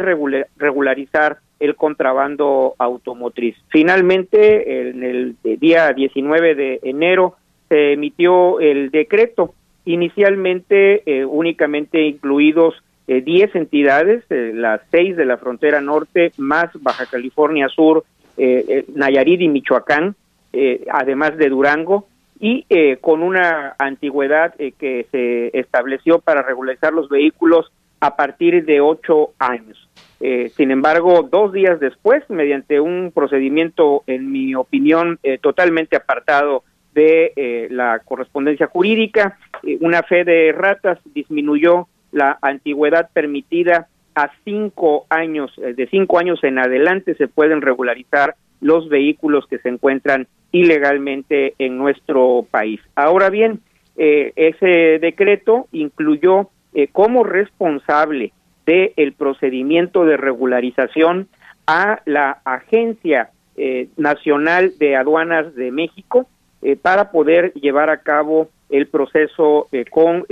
regularizar 0.57 1.39
el 1.59 1.75
contrabando 1.75 2.75
automotriz. 2.77 3.55
Finalmente, 3.69 4.89
en 4.89 5.03
el 5.03 5.35
día 5.59 5.93
19 5.93 6.55
de 6.55 6.79
enero 6.83 7.35
se 7.69 7.93
emitió 7.93 8.59
el 8.59 8.91
decreto, 8.91 9.53
inicialmente 9.85 11.03
eh, 11.05 11.25
únicamente 11.25 12.01
incluidos 12.01 12.75
10 13.07 13.27
eh, 13.27 13.57
entidades, 13.57 14.23
eh, 14.29 14.51
las 14.53 14.81
seis 14.91 15.15
de 15.15 15.25
la 15.25 15.37
frontera 15.37 15.81
norte, 15.81 16.31
más 16.37 16.69
Baja 16.81 17.05
California 17.05 17.69
Sur, 17.69 18.03
Nayarit 18.93 19.39
y 19.41 19.47
Michoacán, 19.47 20.15
además 20.91 21.37
de 21.37 21.47
Durango, 21.47 22.07
y 22.39 22.65
eh, 22.69 22.97
con 22.97 23.23
una 23.23 23.75
antigüedad 23.77 24.53
eh, 24.59 24.73
que 24.73 25.07
se 25.11 25.57
estableció 25.57 26.19
para 26.19 26.41
regularizar 26.41 26.93
los 26.93 27.09
vehículos 27.09 27.71
a 28.01 28.15
partir 28.15 28.65
de 28.65 28.81
ocho 28.81 29.31
años. 29.39 29.84
Eh, 30.27 30.51
sin 30.57 30.71
embargo, 30.71 31.27
dos 31.29 31.53
días 31.53 31.79
después, 31.79 32.27
mediante 32.29 32.79
un 32.79 33.11
procedimiento, 33.13 34.03
en 34.07 34.31
mi 34.31 34.55
opinión, 34.55 35.19
totalmente 35.41 35.95
apartado 35.95 36.63
de 36.95 37.67
la 37.69 37.99
correspondencia 37.99 38.65
jurídica, 38.65 39.37
una 39.81 40.01
fe 40.01 40.23
de 40.23 40.51
ratas 40.51 40.97
disminuyó 41.13 41.87
la 42.11 42.39
antigüedad 42.41 43.09
permitida 43.13 43.87
a 44.15 44.31
cinco 44.43 45.05
años. 45.09 45.53
de 45.57 45.87
cinco 45.91 46.17
años 46.17 46.43
en 46.43 46.57
adelante 46.57 47.13
se 47.15 47.27
pueden 47.27 47.61
regularizar 47.61 48.35
los 48.61 48.89
vehículos 48.89 49.45
que 49.47 49.59
se 49.59 49.69
encuentran 49.69 50.27
ilegalmente 50.51 51.53
en 51.59 51.77
nuestro 51.77 52.47
país. 52.49 52.79
Ahora 52.95 53.29
bien, 53.29 53.59
eh, 53.97 54.31
ese 54.35 54.99
decreto 54.99 55.67
incluyó 55.71 56.49
eh, 56.73 56.87
como 56.91 57.23
responsable 57.23 58.33
del 58.65 59.13
procedimiento 59.13 60.05
de 60.05 60.17
regularización 60.17 61.27
a 61.67 62.01
la 62.05 62.39
Agencia 62.45 63.29
eh, 63.57 63.87
Nacional 63.97 64.73
de 64.79 64.95
Aduanas 64.95 65.55
de 65.55 65.71
México 65.71 66.27
para 66.81 67.11
poder 67.11 67.53
llevar 67.53 67.91
a 67.91 68.01
cabo 68.01 68.49
el 68.69 68.87
proceso 68.87 69.67
con 69.91 70.25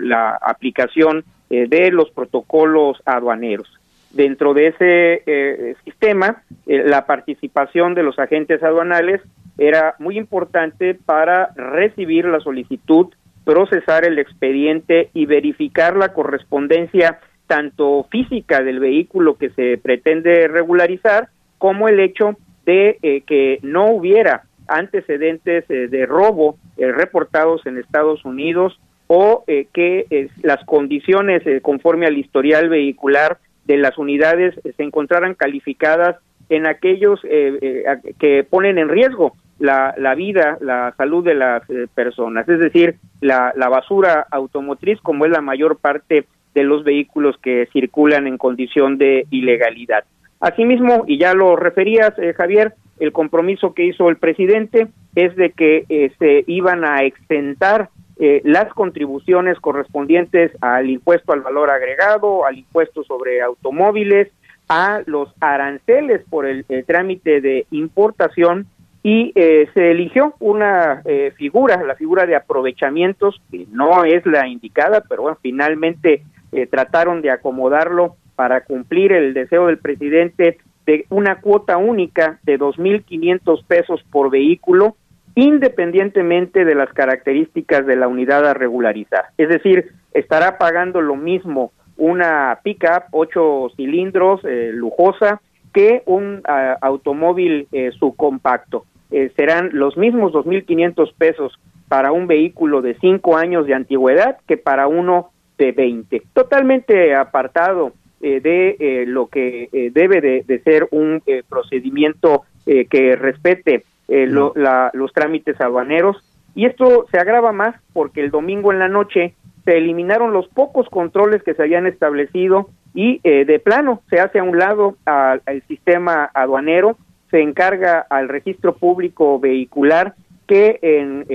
la 0.00 0.34
aplicación 0.34 1.24
de 1.48 1.90
los 1.90 2.10
protocolos 2.10 3.00
aduaneros. 3.06 3.78
Dentro 4.10 4.54
de 4.54 4.68
ese 4.68 5.22
eh, 5.26 5.74
sistema, 5.84 6.42
eh, 6.66 6.82
la 6.86 7.04
participación 7.04 7.94
de 7.94 8.02
los 8.02 8.18
agentes 8.18 8.62
aduanales 8.62 9.20
era 9.58 9.96
muy 9.98 10.16
importante 10.16 10.94
para 10.94 11.50
recibir 11.54 12.24
la 12.24 12.40
solicitud, 12.40 13.08
procesar 13.44 14.06
el 14.06 14.18
expediente 14.18 15.10
y 15.12 15.26
verificar 15.26 15.96
la 15.96 16.14
correspondencia 16.14 17.20
tanto 17.48 18.06
física 18.10 18.62
del 18.62 18.78
vehículo 18.78 19.36
que 19.36 19.50
se 19.50 19.76
pretende 19.78 20.46
regularizar 20.46 21.28
como 21.58 21.88
el 21.88 21.98
hecho 21.98 22.36
de 22.64 22.98
eh, 23.02 23.22
que 23.22 23.58
no 23.62 23.86
hubiera 23.90 24.44
antecedentes 24.68 25.66
de 25.66 26.04
robo 26.04 26.58
reportados 26.76 27.64
en 27.64 27.78
Estados 27.78 28.22
Unidos 28.26 28.78
o 29.06 29.42
que 29.46 30.28
las 30.42 30.62
condiciones 30.66 31.42
conforme 31.62 32.04
al 32.04 32.18
historial 32.18 32.68
vehicular 32.68 33.38
de 33.64 33.78
las 33.78 33.96
unidades 33.96 34.54
se 34.76 34.82
encontraran 34.82 35.34
calificadas 35.34 36.16
en 36.48 36.66
aquellos 36.66 37.20
eh, 37.24 37.58
eh, 37.60 38.14
que 38.18 38.44
ponen 38.44 38.78
en 38.78 38.88
riesgo 38.88 39.34
la, 39.58 39.94
la, 39.98 40.14
vida, 40.14 40.56
la 40.60 40.94
salud 40.96 41.24
de 41.24 41.34
las 41.34 41.68
eh, 41.68 41.86
personas, 41.94 42.48
es 42.48 42.58
decir, 42.58 42.96
la, 43.20 43.52
la, 43.56 43.68
basura 43.68 44.26
automotriz 44.30 45.00
como 45.00 45.26
es 45.26 45.32
la 45.32 45.40
mayor 45.40 45.78
parte 45.78 46.26
de 46.58 46.64
los 46.64 46.84
vehículos 46.84 47.36
que 47.38 47.68
circulan 47.72 48.26
en 48.26 48.38
condición 48.38 48.98
de 48.98 49.26
ilegalidad. 49.30 50.04
Asimismo, 50.40 51.04
y 51.06 51.18
ya 51.18 51.34
lo 51.34 51.56
referías, 51.56 52.12
Javier, 52.36 52.74
el 53.00 53.12
compromiso 53.12 53.74
que 53.74 53.84
hizo 53.84 54.08
el 54.08 54.16
presidente 54.16 54.88
es 55.14 55.34
de 55.36 55.50
que 55.50 56.12
se 56.18 56.44
iban 56.46 56.84
a 56.84 57.02
extentar 57.02 57.90
eh, 58.20 58.40
las 58.42 58.72
contribuciones 58.74 59.60
correspondientes 59.60 60.50
al 60.60 60.90
impuesto 60.90 61.32
al 61.32 61.42
valor 61.42 61.70
agregado, 61.70 62.44
al 62.44 62.58
impuesto 62.58 63.04
sobre 63.04 63.40
automóviles, 63.42 64.28
a 64.68 65.02
los 65.06 65.32
aranceles 65.38 66.22
por 66.28 66.44
el, 66.44 66.64
trámite 66.84 67.40
de 67.40 67.66
importación 67.70 68.66
y 69.08 69.32
eh, 69.34 69.68
se 69.72 69.90
eligió 69.90 70.34
una 70.38 71.00
eh, 71.04 71.32
figura, 71.36 71.82
la 71.82 71.94
figura 71.94 72.26
de 72.26 72.36
aprovechamientos, 72.36 73.40
que 73.50 73.66
no 73.70 74.04
es 74.04 74.26
la 74.26 74.46
indicada, 74.46 75.02
pero 75.08 75.22
bueno, 75.22 75.38
finalmente 75.40 76.22
trataron 76.70 77.20
de 77.20 77.30
acomodarlo 77.30 78.16
para 78.34 78.62
cumplir 78.62 79.12
el 79.12 79.34
deseo 79.34 79.66
del 79.66 79.76
presidente 79.76 80.56
de 80.86 81.04
una 81.10 81.42
cuota 81.42 81.76
única 81.76 82.38
de 82.44 82.58
2.500 82.58 83.64
pesos 83.66 84.02
por 84.10 84.30
vehículo, 84.30 84.96
independientemente 85.34 86.64
de 86.64 86.74
las 86.74 86.90
características 86.94 87.84
de 87.84 87.96
la 87.96 88.08
unidad 88.08 88.46
a 88.46 88.54
regularizar. 88.54 89.26
Es 89.36 89.48
decir, 89.48 89.92
estará 90.14 90.56
pagando 90.56 91.02
lo 91.02 91.14
mismo 91.14 91.72
una 91.98 92.60
pickup 92.62 93.04
ocho 93.10 93.68
cilindros 93.76 94.40
eh, 94.44 94.70
lujosa 94.72 95.42
que 95.74 96.02
un 96.06 96.40
ah, 96.46 96.78
automóvil 96.80 97.68
eh, 97.72 97.90
subcompacto. 97.98 98.86
Eh, 99.10 99.32
serán 99.36 99.70
los 99.72 99.96
mismos 99.96 100.32
2.500 100.32 101.14
pesos 101.16 101.58
para 101.88 102.12
un 102.12 102.26
vehículo 102.26 102.82
de 102.82 102.94
cinco 103.00 103.36
años 103.36 103.66
de 103.66 103.74
antigüedad 103.74 104.38
que 104.46 104.56
para 104.56 104.86
uno 104.86 105.30
de 105.56 105.72
20. 105.72 106.22
Totalmente 106.34 107.14
apartado 107.14 107.92
eh, 108.20 108.40
de 108.40 108.76
eh, 108.80 109.06
lo 109.06 109.28
que 109.28 109.68
eh, 109.72 109.90
debe 109.92 110.20
de, 110.20 110.60
ser 110.64 110.88
un 110.90 111.22
procedimiento 111.48 112.42
que 112.66 113.16
respete 113.16 113.84
los 114.08 115.12
trámites 115.14 115.58
aduaneros. 115.58 116.18
Y 116.54 116.66
esto 116.66 117.06
se 117.10 117.18
agrava 117.18 117.50
más 117.50 117.76
porque 117.94 118.20
el 118.20 118.30
domingo 118.30 118.72
en 118.72 118.78
la 118.78 118.88
noche 118.88 119.34
se 119.64 119.78
eliminaron 119.78 120.34
los 120.34 120.48
pocos 120.48 120.86
controles 120.90 121.42
que 121.42 121.54
se 121.54 121.62
habían 121.62 121.86
establecido 121.86 122.68
y 122.92 123.20
de 123.22 123.58
plano 123.58 124.02
se 124.10 124.20
hace 124.20 124.40
a 124.40 124.42
un 124.42 124.58
lado 124.58 124.96
al 125.06 125.62
sistema 125.66 126.30
aduanero, 126.34 126.98
se 127.30 127.40
encarga 127.40 128.06
al 128.08 128.28
registro 128.28 128.74
público 128.76 129.38
vehicular 129.38 130.14
que 130.46 130.78
en 130.80 131.26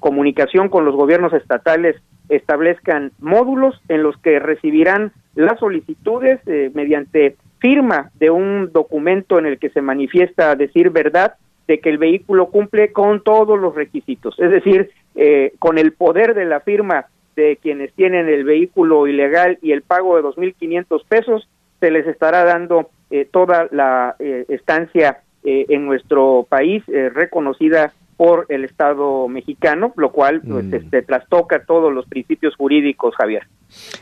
comunicación 0.00 0.68
con 0.68 0.84
los 0.84 0.96
gobiernos 0.96 1.32
estatales 1.32 1.94
establezcan 2.28 3.12
módulos 3.18 3.80
en 3.88 4.02
los 4.02 4.16
que 4.18 4.38
recibirán 4.38 5.12
las 5.34 5.58
solicitudes 5.58 6.40
eh, 6.46 6.70
mediante 6.74 7.36
firma 7.58 8.10
de 8.18 8.30
un 8.30 8.70
documento 8.72 9.38
en 9.38 9.46
el 9.46 9.58
que 9.58 9.70
se 9.70 9.82
manifiesta 9.82 10.54
decir 10.54 10.90
verdad 10.90 11.34
de 11.66 11.80
que 11.80 11.90
el 11.90 11.98
vehículo 11.98 12.46
cumple 12.46 12.92
con 12.92 13.22
todos 13.22 13.58
los 13.58 13.74
requisitos, 13.74 14.38
es 14.38 14.50
decir, 14.50 14.90
eh, 15.16 15.52
con 15.58 15.76
el 15.76 15.92
poder 15.92 16.34
de 16.34 16.44
la 16.44 16.60
firma 16.60 17.06
de 17.36 17.58
quienes 17.60 17.92
tienen 17.92 18.28
el 18.28 18.44
vehículo 18.44 19.06
ilegal 19.06 19.58
y 19.60 19.72
el 19.72 19.82
pago 19.82 20.16
de 20.16 20.22
2.500 20.22 21.04
pesos, 21.06 21.48
se 21.78 21.90
les 21.90 22.06
estará 22.06 22.44
dando 22.44 22.90
eh, 23.10 23.28
toda 23.30 23.68
la 23.70 24.16
estancia 24.18 25.20
en 25.44 25.86
nuestro 25.86 26.46
país 26.48 26.82
reconocida 26.86 27.92
por 28.18 28.46
el 28.48 28.64
Estado 28.64 29.28
mexicano, 29.28 29.94
lo 29.96 30.10
cual 30.10 30.42
pues, 30.42 30.64
mm. 30.64 30.74
este, 30.74 31.02
trastoca 31.02 31.64
todos 31.64 31.92
los 31.92 32.04
principios 32.06 32.56
jurídicos, 32.56 33.14
Javier. 33.14 33.46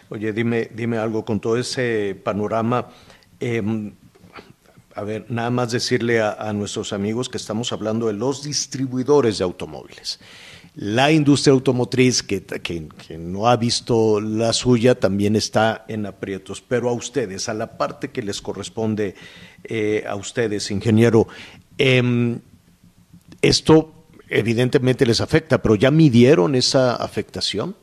Oye, 0.09 0.33
dime, 0.33 0.71
dime 0.75 0.97
algo 0.97 1.25
con 1.25 1.39
todo 1.39 1.59
ese 1.59 2.19
panorama. 2.25 2.87
Em, 3.39 3.93
a 4.95 5.05
ver, 5.05 5.27
nada 5.29 5.51
más 5.51 5.71
decirle 5.71 6.23
a, 6.23 6.51
nuestros 6.55 6.95
amigos 6.95 7.29
que 7.29 7.37
estamos 7.37 7.71
hablando 7.75 8.07
de 8.07 8.15
los 8.15 8.43
distribuidores 8.43 9.37
de 9.37 9.45
automóviles. 9.45 10.19
La 10.75 11.13
industria 11.13 11.53
automotriz, 11.53 12.23
que, 12.23 12.43
que, 12.43 13.19
no 13.19 13.49
ha 13.49 13.57
visto 13.57 14.21
la 14.23 14.55
suya, 14.55 14.95
también 14.95 15.37
está 15.37 15.85
en 15.89 16.07
aprietos. 16.07 16.63
Pero 16.63 16.89
a 16.89 16.93
ustedes, 16.93 17.51
a 17.51 17.55
la 17.55 17.77
parte 17.77 18.09
que 18.09 18.23
les 18.23 18.41
corresponde 18.41 19.15
eh, 19.69 20.05
a 20.07 20.15
ustedes, 20.17 20.71
ingeniero, 20.71 21.27
em, 21.79 22.39
esto 23.43 23.93
evidentemente 24.29 25.07
les 25.07 25.21
afecta, 25.21 25.63
pero 25.63 25.75
¿ya 25.75 25.91
midieron 25.91 26.55
esa 26.55 26.97
afectación? 26.97 27.75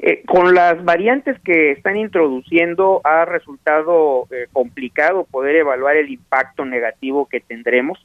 Eh, 0.00 0.22
con 0.26 0.54
las 0.54 0.84
variantes 0.84 1.40
que 1.40 1.72
están 1.72 1.96
introduciendo 1.96 3.00
ha 3.02 3.24
resultado 3.24 4.28
eh, 4.30 4.46
complicado 4.52 5.24
poder 5.24 5.56
evaluar 5.56 5.96
el 5.96 6.08
impacto 6.10 6.64
negativo 6.64 7.26
que 7.26 7.40
tendremos. 7.40 7.98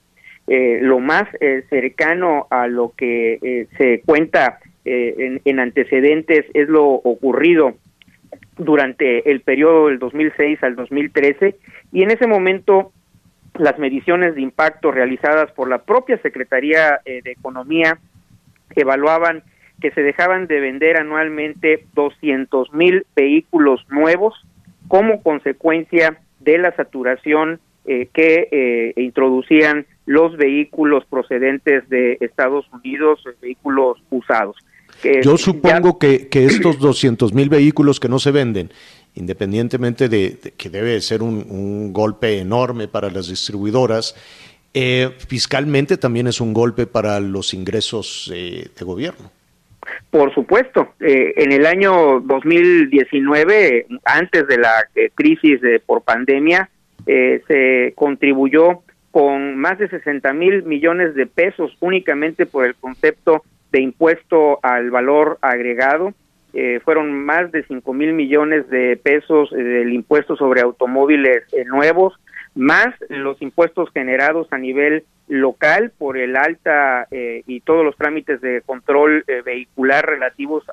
Eh, 0.48 0.80
lo 0.82 1.00
más 1.00 1.24
cercano 1.70 2.48
a 2.50 2.68
lo 2.68 2.94
que 2.98 3.68
se 3.78 4.02
cuenta 4.06 4.60
en, 4.84 5.40
en, 5.46 5.60
antecedentes 5.60 6.46
es 6.54 6.68
lo 6.68 6.86
ocurrido 6.86 7.76
durante 8.58 9.30
el 9.32 9.42
periodo 9.42 9.88
del 9.88 10.00
2006 10.00 10.64
al 10.64 10.76
2013 10.76 11.56
y 11.92 12.04
en 12.04 12.12
ese 12.12 12.28
momento 12.28 12.92
las 13.56 13.78
mediciones 13.78 14.36
de 14.36 14.42
impacto 14.42 14.92
realizadas 14.92 15.52
por 15.52 15.70
la 15.70 15.80
propia 15.80 16.18
Secretaría 16.20 17.00
eh, 17.06 17.22
de 17.24 17.32
Economía 17.32 18.00
evaluaban 18.76 19.44
que 19.82 19.92
se 19.92 20.02
dejaban 20.02 20.48
de 20.48 20.60
vender 20.60 20.98
anualmente 20.98 21.86
200 21.94 22.74
mil 22.74 23.06
vehículos 23.16 23.86
nuevos 23.90 24.34
como 24.88 25.22
consecuencia 25.22 26.18
de 26.40 26.58
la 26.58 26.76
saturación 26.76 27.60
eh, 27.86 28.08
que 28.14 28.48
eh, 28.52 28.94
introducían 29.02 29.86
los 30.06 30.36
vehículos 30.38 31.06
procedentes 31.06 31.88
de 31.90 32.18
Estados 32.22 32.66
Unidos, 32.74 33.24
vehículos 33.42 34.02
usados. 34.10 34.58
Yo 35.22 35.38
supongo 35.38 36.00
que, 36.00 36.28
que 36.30 36.46
estos 36.46 36.80
200 36.80 37.34
mil 37.34 37.50
vehículos 37.50 38.00
que 38.00 38.08
no 38.10 38.20
se 38.20 38.32
venden 38.32 38.72
independientemente 39.16 40.10
de, 40.10 40.38
que 40.58 40.70
debe 40.70 41.00
ser 41.02 41.22
un, 41.22 41.94
golpe 41.94 42.40
enorme 42.40 42.88
para 42.88 43.10
las 43.10 43.28
distribuidoras, 43.28 44.16
eh, 44.74 45.12
fiscalmente 45.28 45.98
también 45.98 46.28
es 46.28 46.42
un 46.42 46.54
golpe 46.54 46.88
para 46.88 47.20
los 47.20 47.54
ingresos 47.54 48.32
eh, 48.34 48.68
de 48.78 48.86
gobierno. 48.86 49.32
Por 50.10 50.34
supuesto, 50.34 50.94
eh, 51.00 51.34
en 51.36 51.52
el 51.52 51.66
año 51.66 52.22
2019, 52.22 53.86
antes 54.06 54.48
de 54.48 54.58
la 54.58 54.88
crisis 55.14 55.60
por 55.86 56.04
pandemia, 56.04 56.70
se 57.06 57.92
contribuyó 57.96 58.82
con 59.12 59.58
más 59.58 59.78
de 59.78 59.90
60 59.90 60.32
mil 60.34 60.64
millones 60.64 61.16
de 61.16 61.28
pesos 61.28 61.76
únicamente 61.82 62.46
por 62.46 62.66
el 62.66 62.76
concepto 62.76 63.44
de 63.74 63.82
impuesto 63.82 64.60
al 64.62 64.92
valor 64.92 65.40
agregado 65.42 66.14
eh, 66.54 66.80
fueron 66.86 67.12
más 67.26 67.52
de 67.52 67.64
5 67.64 67.94
mil 67.94 68.14
millones 68.14 68.70
de 68.70 68.96
pesos 68.96 69.52
eh, 69.52 69.56
del 69.56 69.92
impuesto 69.92 70.36
sobre 70.36 70.62
automóviles 70.62 71.52
eh, 71.52 71.66
nuevos, 71.66 72.14
más 72.54 72.94
los 73.10 73.42
impuestos 73.42 73.90
generados 73.92 74.48
a 74.52 74.60
nivel 74.60 75.04
local 75.28 75.92
por 75.98 76.18
el 76.18 76.36
alta 76.36 77.08
y 77.10 77.62
todos 77.62 77.84
los 77.84 77.96
trámites 77.96 78.42
de 78.42 78.62
control 78.62 79.24
vehicular 79.44 80.06
relativos 80.06 80.64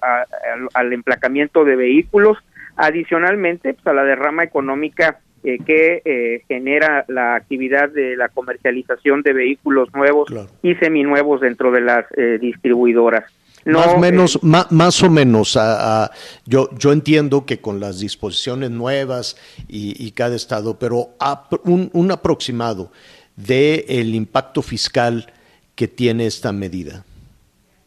al 0.75 0.93
emplacamiento 0.93 1.65
de 1.65 1.77
vehículos, 1.77 2.37
adicionalmente 2.77 3.73
pues, 3.73 3.87
a 3.87 3.95
la 3.95 4.05
derrama 4.05 4.43
económica 4.43 5.21
que 5.43 6.43
genera 6.49 7.05
la 7.09 7.35
actividad 7.35 7.89
de 7.89 8.17
la 8.17 8.29
comercialización 8.29 9.23
de 9.23 9.33
vehículos 9.33 9.89
nuevos 9.95 10.29
y 10.63 10.75
seminuevos 10.75 11.41
dentro 11.41 11.73
de 11.73 11.81
las 11.81 12.07
distribuidoras 12.41 13.25
más 13.65 13.89
o 13.89 13.99
menos, 13.99 14.37
eh, 14.37 14.39
más, 14.43 15.03
o 15.03 15.11
menos, 15.11 15.59
yo, 16.47 16.71
yo 16.79 16.93
entiendo 16.93 17.45
que 17.45 17.61
con 17.61 17.81
las 17.81 18.01
disposiciones 18.01 18.71
nuevas 18.71 19.37
y, 19.69 20.11
cada 20.13 20.37
estado, 20.37 20.79
pero 20.79 21.11
un, 21.65 22.11
aproximado 22.11 22.91
de 23.37 23.85
el 23.89 24.15
impacto 24.15 24.63
fiscal 24.63 25.33
que 25.75 25.89
tiene 25.89 26.27
esta 26.27 26.53
medida. 26.53 27.05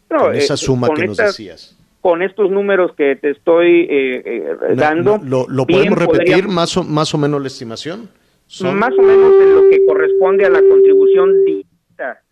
con 0.08 0.36
esa 0.36 0.54
eh, 0.54 0.58
suma 0.58 0.90
que 0.94 1.08
nos 1.08 1.18
decías. 1.18 1.76
Con 2.04 2.22
estos 2.22 2.52
números 2.52 2.94
que 2.96 3.16
te 3.16 3.32
estoy 3.32 3.88
eh, 3.90 4.56
dando. 4.76 5.18
¿Lo, 5.24 5.66
podemos 5.66 5.98
repetir 5.98 6.48
más 6.48 6.78
o, 6.78 6.84
más 6.84 7.16
o 7.16 7.18
menos 7.18 7.42
la 7.42 7.48
estimación? 7.48 8.10
Más 8.62 8.94
o 8.96 9.02
menos 9.02 9.34
en 9.42 9.56
lo 9.56 9.70
que 9.70 9.84
corresponde 9.86 10.46
a 10.46 10.50
la 10.50 10.62
contribución 10.62 11.34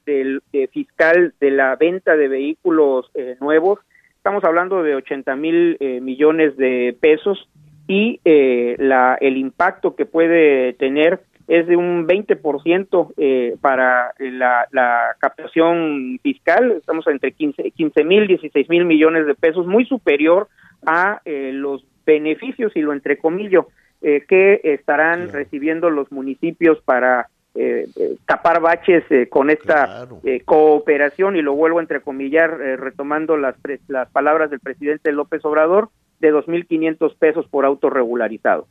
del 0.06 0.44
fiscal 0.72 1.34
de 1.40 1.52
la 1.52 1.76
venta 1.78 2.16
de 2.16 2.28
vehículos 2.28 3.10
eh, 3.16 3.38
nuevos. 3.40 3.80
Estamos 4.18 4.44
hablando 4.44 4.84
de 4.84 4.94
80 4.96 5.36
mil 5.36 5.78
eh, 5.80 6.00
millones 6.00 6.56
de 6.58 6.96
pesos 7.00 7.50
y 7.88 8.20
eh, 8.24 8.76
la, 8.78 9.18
el 9.20 9.38
impacto 9.38 9.96
que 9.96 10.06
puede 10.06 10.74
tener 10.74 11.24
es 11.54 11.68
de 11.68 11.76
un 11.76 12.08
20% 12.08 13.14
eh, 13.18 13.56
para 13.60 14.14
la, 14.20 14.68
la, 14.72 15.16
captación 15.20 16.20
fiscal, 16.24 16.72
estamos 16.72 17.06
entre 17.08 17.32
15 17.34 18.04
mil, 18.04 18.28
16 18.28 18.70
mil 18.70 18.86
millones 18.86 19.26
de 19.26 19.36
pesos, 19.36 19.68
muy 19.68 19.86
superior 19.86 20.48
a 20.86 21.22
los 21.26 21.86
beneficios, 22.06 22.72
y 22.76 22.82
lo 22.82 22.94
entrecomillo, 22.94 23.68
que 24.02 24.62
estarán 24.64 25.32
recibiendo 25.32 25.92
los 25.92 26.12
municipios 26.12 26.82
para 26.82 27.28
eh, 27.54 27.86
eh, 27.98 28.16
tapar 28.26 28.62
baches 28.62 29.04
eh, 29.10 29.28
con 29.28 29.50
esta 29.50 30.08
eh, 30.24 30.42
cooperación. 30.46 31.36
Y 31.36 31.42
lo 31.42 31.54
vuelvo 31.54 31.80
a 31.80 31.82
entrecomillar 31.82 32.58
retomando 32.80 33.36
las, 33.36 33.56
las 33.88 34.10
palabras 34.10 34.50
del 34.50 34.62
presidente 34.62 35.12
López 35.12 35.44
Obrador 35.44 35.90
de 36.20 36.34
2.500 36.34 37.16
pesos 37.18 37.48
por 37.50 37.66
auto 37.66 37.90
regularizado. 37.90 38.68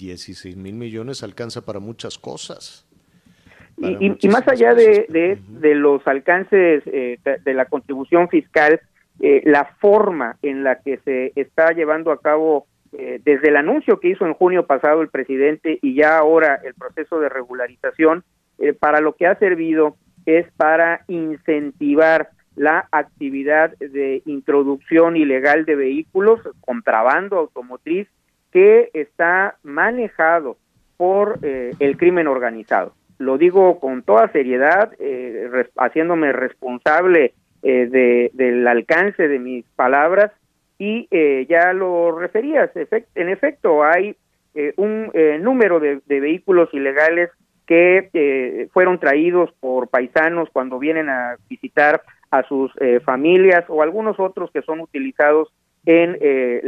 16 0.00 0.56
mil 0.56 0.74
millones 0.74 1.22
alcanza 1.22 1.64
para 1.64 1.78
muchas 1.78 2.18
cosas. 2.18 2.86
y, 3.76 4.28
más 4.28 4.46
allá 4.48 4.74
de, 4.74 5.38
de, 5.48 5.74
los 5.74 6.06
alcances 6.06 6.84
de 6.84 7.54
la 7.54 7.66
contribución 7.66 8.28
fiscal, 8.28 8.80
la 9.18 9.64
forma 9.80 10.36
en 10.42 10.64
la 10.64 10.80
que 10.80 10.98
se 10.98 11.32
está 11.36 11.72
llevando 11.72 12.12
a 12.12 12.20
cabo 12.20 12.66
eh, 12.92 13.20
desde 13.24 13.48
el 13.50 13.56
anuncio 13.56 14.00
que 14.00 14.08
hizo 14.08 14.26
en 14.26 14.34
junio 14.34 14.66
pasado 14.66 15.02
el 15.02 15.08
presidente 15.08 15.78
y 15.80 15.94
ya 15.94 16.18
ahora 16.18 16.60
el 16.64 16.74
proceso 16.74 17.20
de 17.20 17.28
regularización, 17.28 18.24
eh, 18.58 18.72
para 18.72 19.00
lo 19.00 19.12
que 19.14 19.28
ha 19.28 19.36
servido 19.36 19.96
es 20.26 20.50
para 20.56 21.04
incentivar 21.06 22.30
la 22.56 22.88
actividad 22.90 23.76
de 23.78 24.22
introducción 24.26 25.16
ilegal 25.16 25.64
de 25.66 25.76
vehículos, 25.76 26.40
contrabando 26.60 27.38
automotriz, 27.38 28.08
que 28.52 28.90
está 28.94 29.56
manejado 29.62 30.56
por 30.96 31.38
eh, 31.42 31.72
el 31.78 31.96
crimen 31.96 32.26
organizado. 32.26 32.94
Lo 33.18 33.38
digo 33.38 33.80
con 33.80 34.02
toda 34.02 34.32
seriedad, 34.32 34.92
haciéndome 35.76 36.32
responsable 36.32 37.34
del 37.62 38.66
alcance 38.66 39.28
de 39.28 39.38
mis 39.38 39.66
palabras 39.76 40.32
y 40.80 41.06
eh, 41.10 41.46
ya 41.46 41.74
lo 41.74 42.18
referías, 42.18 42.70
en 43.14 43.28
efecto 43.28 43.84
hay 43.84 44.16
eh, 44.54 44.72
un 44.78 45.10
eh, 45.12 45.38
número 45.38 45.78
de, 45.78 46.00
vehículos 46.06 46.70
ilegales 46.72 47.30
que 47.66 48.68
fueron 48.72 48.98
traídos 48.98 49.52
por 49.60 49.88
paisanos 49.88 50.48
cuando 50.52 50.78
vienen 50.78 51.08
a 51.08 51.36
visitar 51.48 52.02
a 52.32 52.42
sus 52.42 52.72
familias 53.04 53.64
o 53.68 53.82
algunos 53.82 54.18
otros 54.18 54.50
que 54.50 54.62
son 54.62 54.80
utilizados 54.80 55.52
en, 55.86 56.18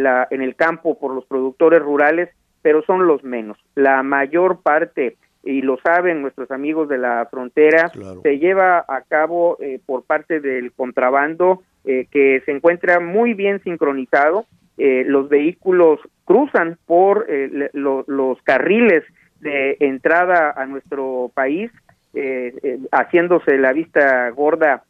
la, 0.02 0.26
en 0.30 0.42
el 0.42 0.56
campo 0.56 0.98
por 0.98 1.14
los 1.14 1.24
productores 1.26 1.82
rurales, 1.82 2.30
pero 2.62 2.82
son 2.82 3.06
los 3.06 3.22
menos. 3.24 3.58
La 3.74 4.02
mayor 4.02 4.62
parte 4.62 5.16
y 5.44 5.62
lo 5.62 5.78
saben 5.78 6.22
nuestros 6.22 6.50
amigos 6.50 6.88
de 6.88 6.98
la 6.98 7.26
frontera, 7.30 7.90
se 8.22 8.38
lleva 8.38 8.84
a 8.86 9.02
cabo 9.02 9.58
por 9.86 10.04
parte 10.04 10.40
del 10.40 10.72
contrabando 10.72 11.62
eh, 11.84 12.06
que 12.12 12.40
se 12.44 12.52
encuentra 12.52 13.00
muy 13.00 13.34
bien 13.34 13.60
sincronizado. 13.64 14.46
Eh, 14.78 15.02
los 15.04 15.28
vehículos 15.28 15.98
cruzan 16.24 16.78
por 16.86 17.26
eh, 17.28 17.70
los 17.72 18.42
carriles 18.42 19.02
de 19.40 19.76
entrada 19.80 20.54
a 20.56 20.66
nuestro 20.66 21.30
país, 21.34 21.70
haciéndose 22.92 23.56
la 23.56 23.72
vista 23.72 24.28
gorda 24.30 24.84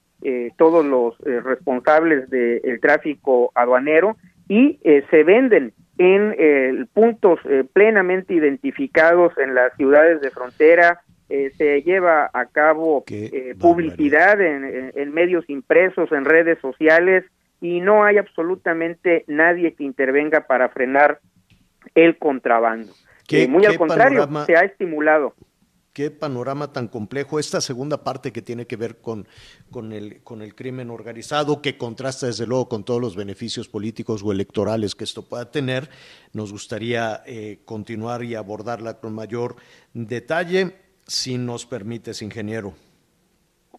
todos 0.56 0.84
los 0.84 1.18
responsables 1.18 2.30
del 2.30 2.80
tráfico 2.80 3.50
aduanero 3.54 4.16
y 4.48 4.78
se 5.10 5.24
venden 5.24 5.72
en 5.98 6.86
puntos 6.92 7.40
plenamente 7.72 8.34
identificados 8.34 9.32
en 9.38 9.54
las 9.54 9.74
ciudades 9.76 10.20
de 10.20 10.30
frontera, 10.30 11.00
eh, 11.34 11.50
se 11.56 11.80
lleva 11.80 12.28
a 12.34 12.44
cabo 12.44 13.04
eh, 13.08 13.54
publicidad 13.58 14.38
en, 14.38 15.14
medios 15.14 15.48
impresos, 15.48 16.12
en 16.12 16.26
redes 16.26 16.58
sociales, 16.60 17.24
y 17.58 17.80
no 17.80 18.04
hay 18.04 18.18
absolutamente 18.18 19.24
nadie 19.28 19.72
que 19.72 19.82
intervenga 19.82 20.46
para 20.46 20.68
frenar 20.68 21.20
el 21.94 22.18
contrabando. 22.18 22.92
Eh, 23.30 23.48
muy 23.48 23.64
al 23.64 23.78
contrario, 23.78 24.28
se 24.44 24.56
ha 24.58 24.60
estimulado. 24.60 25.34
Qué 25.92 26.10
panorama 26.10 26.72
tan 26.72 26.88
complejo. 26.88 27.38
Esta 27.38 27.60
segunda 27.60 28.02
parte 28.02 28.32
que 28.32 28.40
tiene 28.40 28.66
que 28.66 28.76
ver 28.76 28.96
con, 28.96 29.26
con, 29.70 29.92
el, 29.92 30.22
con 30.22 30.40
el 30.40 30.54
crimen 30.54 30.88
organizado, 30.88 31.60
que 31.60 31.76
contrasta 31.76 32.26
desde 32.26 32.46
luego 32.46 32.68
con 32.68 32.84
todos 32.84 33.00
los 33.00 33.14
beneficios 33.14 33.68
políticos 33.68 34.22
o 34.24 34.32
electorales 34.32 34.94
que 34.94 35.04
esto 35.04 35.22
pueda 35.22 35.50
tener, 35.50 35.90
nos 36.32 36.50
gustaría 36.50 37.22
continuar 37.66 38.24
y 38.24 38.34
abordarla 38.34 39.00
con 39.00 39.14
mayor 39.14 39.56
detalle 39.92 40.76
si 41.06 41.36
nos 41.36 41.66
permites, 41.66 42.22
ingeniero. 42.22 42.72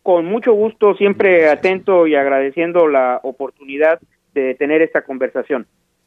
Con 0.04 0.26
mucho 0.26 0.54
gusto, 0.54 0.96
siempre 0.96 1.50
atento 1.50 2.08
y 2.08 2.16
agradeciendo 2.16 2.88
la 2.88 3.22
oportunidad 3.24 4.00
de 4.34 4.56
tener 4.56 4.82
esta 4.82 5.04
conversación. 5.04 5.66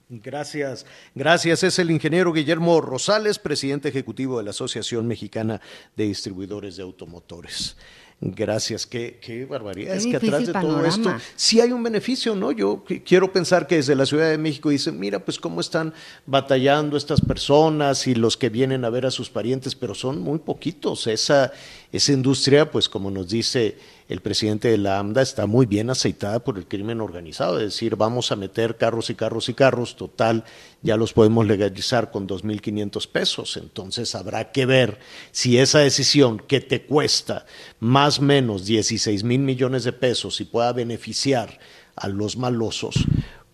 Gracias, 0.08 0.86
gracias. 1.16 1.64
Es 1.64 1.80
el 1.80 1.90
ingeniero 1.90 2.32
Guillermo 2.32 2.80
Rosales, 2.80 3.40
presidente 3.40 3.88
ejecutivo 3.88 4.38
de 4.38 4.44
la 4.44 4.50
Asociación 4.50 5.08
Mexicana 5.08 5.60
de 5.96 6.04
Distribuidores 6.04 6.76
de 6.76 6.84
Automotores. 6.84 7.76
Gracias, 8.20 8.86
qué, 8.86 9.18
qué 9.20 9.44
barbaridad. 9.44 9.94
es 9.96 10.06
que 10.06 10.16
atrás 10.16 10.46
de 10.46 10.52
todo 10.52 10.86
esto 10.86 11.14
sí 11.34 11.60
hay 11.60 11.72
un 11.72 11.82
beneficio, 11.82 12.34
¿no? 12.34 12.50
Yo 12.50 12.82
quiero 13.04 13.30
pensar 13.30 13.66
que 13.66 13.76
desde 13.76 13.94
la 13.94 14.06
Ciudad 14.06 14.30
de 14.30 14.38
México 14.38 14.70
dicen, 14.70 14.98
mira, 14.98 15.18
pues 15.22 15.38
cómo 15.38 15.60
están 15.60 15.92
batallando 16.24 16.96
estas 16.96 17.20
personas 17.20 18.06
y 18.06 18.14
los 18.14 18.38
que 18.38 18.48
vienen 18.48 18.86
a 18.86 18.90
ver 18.90 19.04
a 19.04 19.10
sus 19.10 19.28
parientes, 19.28 19.74
pero 19.74 19.94
son 19.94 20.20
muy 20.20 20.38
poquitos. 20.38 21.08
Esa, 21.08 21.52
esa 21.92 22.12
industria, 22.12 22.70
pues 22.70 22.88
como 22.88 23.10
nos 23.10 23.28
dice 23.28 23.76
el 24.08 24.20
presidente 24.20 24.68
de 24.68 24.78
la 24.78 24.98
AMDA, 24.98 25.22
está 25.22 25.46
muy 25.46 25.66
bien 25.66 25.90
aceitada 25.90 26.38
por 26.40 26.58
el 26.58 26.66
crimen 26.66 27.00
organizado, 27.00 27.58
es 27.58 27.64
decir, 27.64 27.96
vamos 27.96 28.30
a 28.30 28.36
meter 28.36 28.76
carros 28.76 29.10
y 29.10 29.14
carros 29.14 29.48
y 29.48 29.54
carros, 29.54 29.96
total, 29.96 30.44
ya 30.82 30.96
los 30.96 31.12
podemos 31.12 31.46
legalizar 31.46 32.10
con 32.10 32.28
2.500 32.28 33.08
pesos, 33.08 33.56
entonces 33.56 34.14
habrá 34.14 34.52
que 34.52 34.64
ver 34.64 35.00
si 35.32 35.58
esa 35.58 35.80
decisión 35.80 36.38
que 36.38 36.60
te 36.60 36.82
cuesta 36.82 37.46
más 37.80 38.20
o 38.20 38.22
menos 38.22 38.64
16 38.64 39.24
mil 39.24 39.40
millones 39.40 39.84
de 39.84 39.92
pesos 39.92 40.40
y 40.40 40.44
pueda 40.44 40.72
beneficiar 40.72 41.58
a 41.96 42.08
los 42.08 42.36
malosos, 42.36 42.94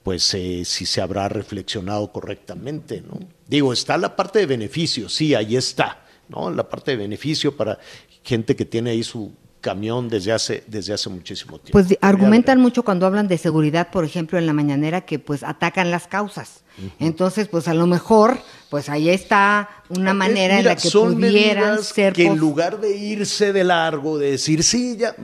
pues 0.03 0.35
eh, 0.35 0.65
si 0.65 0.85
se 0.85 1.01
habrá 1.01 1.29
reflexionado 1.29 2.13
correctamente, 2.13 3.01
¿no? 3.01 3.21
Digo, 3.47 3.73
está 3.73 3.97
la 3.97 4.17
parte 4.17 4.41
de 4.41 4.47
beneficio, 4.47 5.09
sí, 5.09 5.35
ahí 5.35 5.57
está, 5.57 6.05
¿no? 6.29 6.51
La 6.51 6.69
parte 6.69 6.91
de 6.91 6.97
beneficio 6.99 7.57
para 7.57 7.79
gente 8.25 8.57
que 8.57 8.65
tiene 8.65 8.91
ahí 8.91 9.03
su 9.03 9.33
camión 9.63 10.11
desde 10.11 10.33
hace, 10.33 10.65
desde 10.67 10.93
hace 10.93 11.09
muchísimo 11.09 11.59
tiempo. 11.59 11.73
Pues 11.73 11.97
argumentan 12.03 12.61
mucho 12.61 12.83
cuando 12.83 13.07
hablan 13.07 13.29
de 13.29 13.39
seguridad, 13.39 13.91
por 13.91 14.05
ejemplo, 14.05 14.39
en 14.39 14.45
la 14.45 14.53
mañanera, 14.53 15.03
que 15.03 15.19
pues 15.19 15.43
atacan 15.43 15.91
las 15.91 16.07
causas. 16.07 16.65
Entonces, 16.99 17.49
pues 17.49 17.69
a 17.69 17.75
lo 17.75 17.87
mejor, 17.87 18.39
pues 18.71 18.89
ahí 18.89 19.09
está 19.09 19.69
una 19.89 20.15
manera 20.15 20.59
en 20.59 20.65
la 20.65 20.77
que 20.77 20.91
pudieran 20.91 21.83
ser... 21.83 22.13
Que 22.13 22.27
en 22.27 22.39
lugar 22.39 22.81
de 22.81 22.97
irse 22.97 23.53
de 23.53 23.65
largo, 23.65 24.19
de 24.19 24.33
decir, 24.33 24.63
sí, 24.65 24.97
ya, 24.99 25.15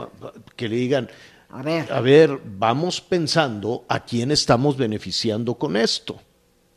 que 0.56 0.68
le 0.68 0.76
digan, 0.76 1.08
a 1.50 1.62
ver. 1.62 1.92
a 1.92 2.00
ver, 2.00 2.38
vamos 2.44 3.00
pensando 3.00 3.84
a 3.88 4.04
quién 4.04 4.30
estamos 4.30 4.76
beneficiando 4.76 5.54
con 5.54 5.76
esto 5.76 6.20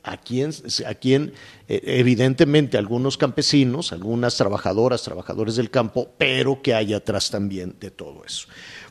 a 0.04 0.18
quién, 0.18 0.52
a 0.86 0.94
quién 0.96 1.34
eh, 1.68 1.82
evidentemente 1.84 2.78
algunos 2.78 3.18
campesinos, 3.18 3.92
algunas 3.92 4.36
trabajadoras, 4.38 5.04
trabajadores 5.04 5.56
del 5.56 5.70
campo, 5.70 6.10
pero 6.18 6.62
que 6.62 6.74
hay 6.74 6.94
atrás 6.94 7.30
también 7.30 7.76
de 7.80 7.92
todo 7.92 8.24
eso. 8.26 8.48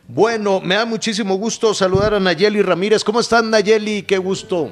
Bueno, 0.08 0.60
me 0.60 0.74
da 0.74 0.84
muchísimo 0.84 1.36
gusto 1.36 1.72
saludar 1.74 2.14
a 2.14 2.20
Nayeli 2.20 2.62
Ramírez. 2.62 3.04
¿Cómo 3.04 3.20
están, 3.20 3.50
Nayeli? 3.50 4.02
Qué 4.02 4.18
gusto. 4.18 4.70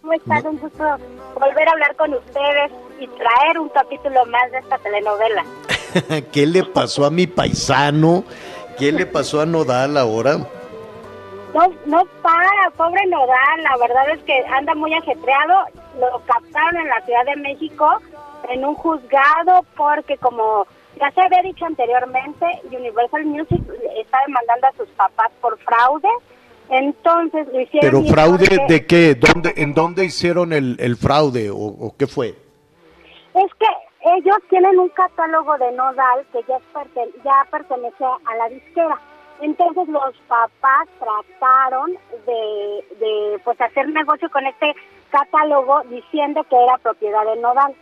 ¿Cómo 0.00 0.12
están? 0.12 0.46
Un 0.46 0.58
gusto 0.58 0.84
volver 1.34 1.68
a 1.68 1.72
hablar 1.72 1.96
con 1.96 2.14
ustedes 2.14 2.72
y 3.00 3.06
traer 3.06 3.58
un 3.58 3.68
capítulo 3.70 4.26
más 4.26 4.50
de 4.52 4.58
esta 4.58 4.78
telenovela. 4.78 5.44
¿Qué 6.32 6.46
le 6.46 6.64
pasó 6.64 7.04
a 7.04 7.10
mi 7.10 7.26
paisano? 7.26 8.24
¿Qué 8.78 8.92
le 8.92 9.06
pasó 9.06 9.40
a 9.40 9.46
Nodal 9.46 9.96
ahora? 9.96 10.38
No, 11.54 11.72
no 11.86 12.04
para, 12.22 12.70
pobre 12.76 13.06
Nodal, 13.06 13.62
la 13.62 13.76
verdad 13.78 14.10
es 14.10 14.22
que 14.24 14.44
anda 14.52 14.74
muy 14.74 14.92
ajetreado. 14.94 15.64
Lo 15.98 16.20
captaron 16.26 16.76
en 16.76 16.88
la 16.88 17.00
Ciudad 17.02 17.24
de 17.24 17.36
México 17.36 18.00
en 18.48 18.64
un 18.64 18.74
juzgado 18.74 19.64
porque 19.76 20.16
como 20.18 20.66
ya 21.00 21.10
se 21.12 21.20
había 21.20 21.42
dicho 21.42 21.64
anteriormente, 21.64 22.46
Universal 22.64 23.24
Music 23.24 23.60
está 23.96 24.18
demandando 24.26 24.66
a 24.66 24.72
sus 24.72 24.88
papás 24.90 25.30
por 25.40 25.58
fraude. 25.58 26.08
Entonces 26.70 27.46
lo 27.52 27.60
hicieron. 27.60 28.02
¿Pero 28.02 28.12
fraude 28.12 28.58
de 28.68 28.86
qué? 28.86 29.14
¿Dónde, 29.14 29.54
¿En 29.56 29.72
dónde 29.74 30.04
hicieron 30.04 30.52
el, 30.52 30.76
el 30.80 30.96
fraude 30.96 31.50
o, 31.50 31.94
qué 31.98 32.06
fue? 32.06 32.28
Es 33.34 33.54
que 33.58 33.66
ellos 34.16 34.36
tienen 34.50 34.78
un 34.78 34.88
catálogo 34.90 35.56
de 35.56 35.72
Nodal 35.72 36.26
que 36.32 36.40
ya, 36.46 36.58
ya 37.24 37.46
pertenece 37.50 38.04
a 38.04 38.36
la 38.36 38.48
disquera. 38.48 38.98
Entonces 39.40 39.88
los 39.88 40.16
papás 40.26 40.88
trataron 40.98 41.96
de, 42.26 42.84
de 42.98 43.40
pues 43.44 43.60
hacer 43.60 43.88
negocio 43.88 44.28
con 44.30 44.44
este 44.46 44.74
catálogo 45.10 45.82
diciendo 45.84 46.44
que 46.44 46.56
era 46.56 46.78
propiedad 46.78 47.24
de 47.24 47.40
Nodal. 47.40 47.74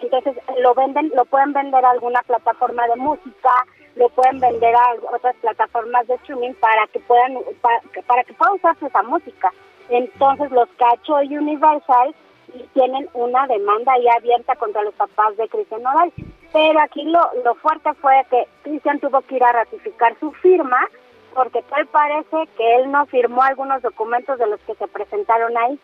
Entonces 0.00 0.36
lo 0.60 0.74
venden, 0.74 1.12
lo 1.14 1.24
pueden 1.24 1.52
vender 1.52 1.84
a 1.84 1.90
alguna 1.90 2.20
plataforma 2.22 2.86
de 2.88 2.96
música, 2.96 3.50
lo 3.96 4.08
pueden 4.08 4.40
vender 4.40 4.74
a 4.74 4.94
otras 5.14 5.36
plataformas 5.36 6.06
de 6.08 6.14
streaming 6.16 6.54
para 6.54 6.86
que 6.88 6.98
puedan 7.00 7.38
para, 7.60 8.24
que 8.24 8.32
puedan 8.34 8.54
usarse 8.54 8.86
esa 8.86 9.02
música. 9.02 9.52
Entonces 9.88 10.50
los 10.50 10.68
cachó 10.76 11.16
Universal 11.16 12.14
y 12.54 12.62
tienen 12.74 13.08
una 13.14 13.46
demanda 13.46 13.92
ahí 13.92 14.06
abierta 14.08 14.56
contra 14.56 14.82
los 14.82 14.94
papás 14.94 15.36
de 15.36 15.48
Cristian 15.48 15.82
Nodal. 15.82 16.12
Pero 16.52 16.80
aquí 16.80 17.04
lo, 17.04 17.20
lo 17.44 17.54
fuerte 17.56 17.92
fue 17.94 18.14
que 18.30 18.46
Cristian 18.62 19.00
tuvo 19.00 19.20
que 19.22 19.36
ir 19.36 19.44
a 19.44 19.52
ratificar 19.52 20.16
su 20.18 20.32
firma 20.32 20.88
porque 21.34 21.62
tal 21.62 21.86
parece 21.86 22.48
que 22.56 22.76
él 22.76 22.90
no 22.90 23.06
firmó 23.06 23.42
algunos 23.42 23.82
documentos 23.82 24.38
de 24.38 24.46
los 24.46 24.60
que 24.60 24.74
se 24.74 24.88
presentaron 24.88 25.56
ahí. 25.56 25.78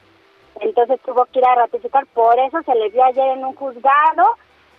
Entonces 0.60 1.00
tuvo 1.04 1.26
que 1.26 1.38
ir 1.38 1.44
a 1.44 1.54
ratificar, 1.54 2.06
por 2.06 2.38
eso 2.38 2.62
se 2.62 2.74
le 2.74 2.88
vio 2.90 3.04
ayer 3.04 3.38
en 3.38 3.44
un 3.44 3.54
juzgado, 3.54 4.24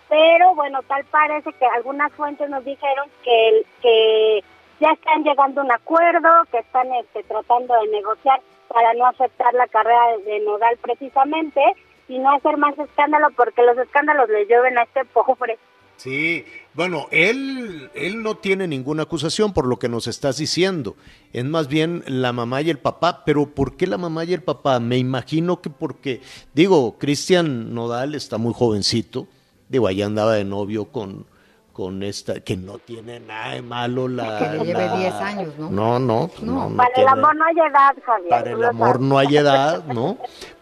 pero 0.08 0.54
bueno, 0.54 0.80
tal 0.82 1.04
parece 1.04 1.52
que 1.54 1.66
algunas 1.66 2.12
fuentes 2.12 2.48
nos 2.50 2.64
dijeron 2.64 3.08
que, 3.22 3.64
que 3.80 4.44
ya 4.80 4.90
están 4.90 5.24
llegando 5.24 5.60
a 5.60 5.64
un 5.64 5.72
acuerdo, 5.72 6.28
que 6.50 6.58
están 6.58 6.92
este, 6.94 7.22
tratando 7.24 7.74
de 7.80 7.88
negociar 7.88 8.40
para 8.68 8.92
no 8.94 9.06
afectar 9.06 9.52
la 9.54 9.66
carrera 9.68 10.18
de 10.24 10.40
Nodal 10.40 10.76
precisamente 10.82 11.60
y 12.08 12.18
no 12.18 12.30
hacer 12.34 12.56
más 12.56 12.78
escándalo 12.78 13.28
porque 13.36 13.62
los 13.62 13.78
escándalos 13.78 14.28
le 14.28 14.46
llueven 14.46 14.78
a 14.78 14.82
este 14.82 15.04
pobre. 15.06 15.58
Sí, 15.96 16.44
bueno, 16.74 17.06
él, 17.10 17.90
él 17.94 18.22
no 18.22 18.36
tiene 18.36 18.66
ninguna 18.66 19.04
acusación 19.04 19.52
por 19.52 19.66
lo 19.66 19.78
que 19.78 19.88
nos 19.88 20.06
estás 20.06 20.38
diciendo. 20.38 20.96
Es 21.32 21.44
más 21.44 21.68
bien 21.68 22.02
la 22.06 22.32
mamá 22.32 22.62
y 22.62 22.70
el 22.70 22.78
papá. 22.78 23.24
Pero 23.24 23.46
¿por 23.46 23.76
qué 23.76 23.86
la 23.86 23.98
mamá 23.98 24.24
y 24.24 24.32
el 24.32 24.42
papá? 24.42 24.80
Me 24.80 24.98
imagino 24.98 25.60
que 25.60 25.70
porque, 25.70 26.22
digo, 26.54 26.98
Cristian 26.98 27.74
Nodal 27.74 28.14
está 28.14 28.38
muy 28.38 28.52
jovencito. 28.54 29.28
Digo, 29.68 29.86
ahí 29.86 30.02
andaba 30.02 30.34
de 30.34 30.44
novio 30.44 30.86
con, 30.86 31.26
con 31.72 32.02
esta, 32.02 32.40
que 32.40 32.56
no 32.56 32.78
tiene 32.78 33.20
nada 33.20 33.54
de 33.54 33.62
malo 33.62 34.08
la... 34.08 34.38
Que 34.38 34.58
le 34.58 34.64
lleve 34.64 34.96
10 34.96 35.14
años, 35.14 35.54
¿no? 35.58 35.70
No, 35.70 35.98
no, 35.98 36.30
no. 36.42 36.70
no 36.70 36.76
para 36.76 36.94
el 36.96 37.08
amor 37.08 37.36
no 37.36 37.44
hay 37.44 37.54
edad, 37.54 37.94
Javier. 38.04 38.28
Para 38.30 38.50
el 38.50 38.64
amor 38.64 39.00
no 39.00 39.18
hay 39.18 39.36
edad, 39.36 39.84
¿no? 39.86 40.18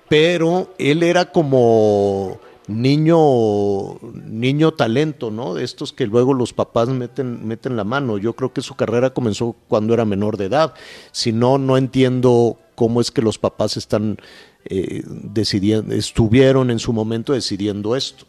Pero 0.08 0.74
él 0.76 1.02
era 1.02 1.26
como 1.26 2.40
niño 2.70 3.98
niño 4.24 4.72
talento, 4.72 5.30
¿no? 5.30 5.54
De 5.54 5.64
estos 5.64 5.92
que 5.92 6.06
luego 6.06 6.34
los 6.34 6.52
papás 6.52 6.88
meten 6.88 7.46
meten 7.46 7.76
la 7.76 7.84
mano. 7.84 8.18
Yo 8.18 8.34
creo 8.34 8.52
que 8.52 8.62
su 8.62 8.76
carrera 8.76 9.10
comenzó 9.10 9.54
cuando 9.68 9.94
era 9.94 10.04
menor 10.04 10.36
de 10.36 10.46
edad. 10.46 10.74
Si 11.12 11.32
no, 11.32 11.58
no 11.58 11.76
entiendo 11.76 12.56
cómo 12.74 13.00
es 13.00 13.10
que 13.10 13.22
los 13.22 13.38
papás 13.38 13.76
están 13.76 14.16
eh, 14.64 15.02
decidiendo, 15.04 15.94
estuvieron 15.94 16.70
en 16.70 16.78
su 16.78 16.92
momento 16.92 17.32
decidiendo 17.32 17.96
esto. 17.96 18.24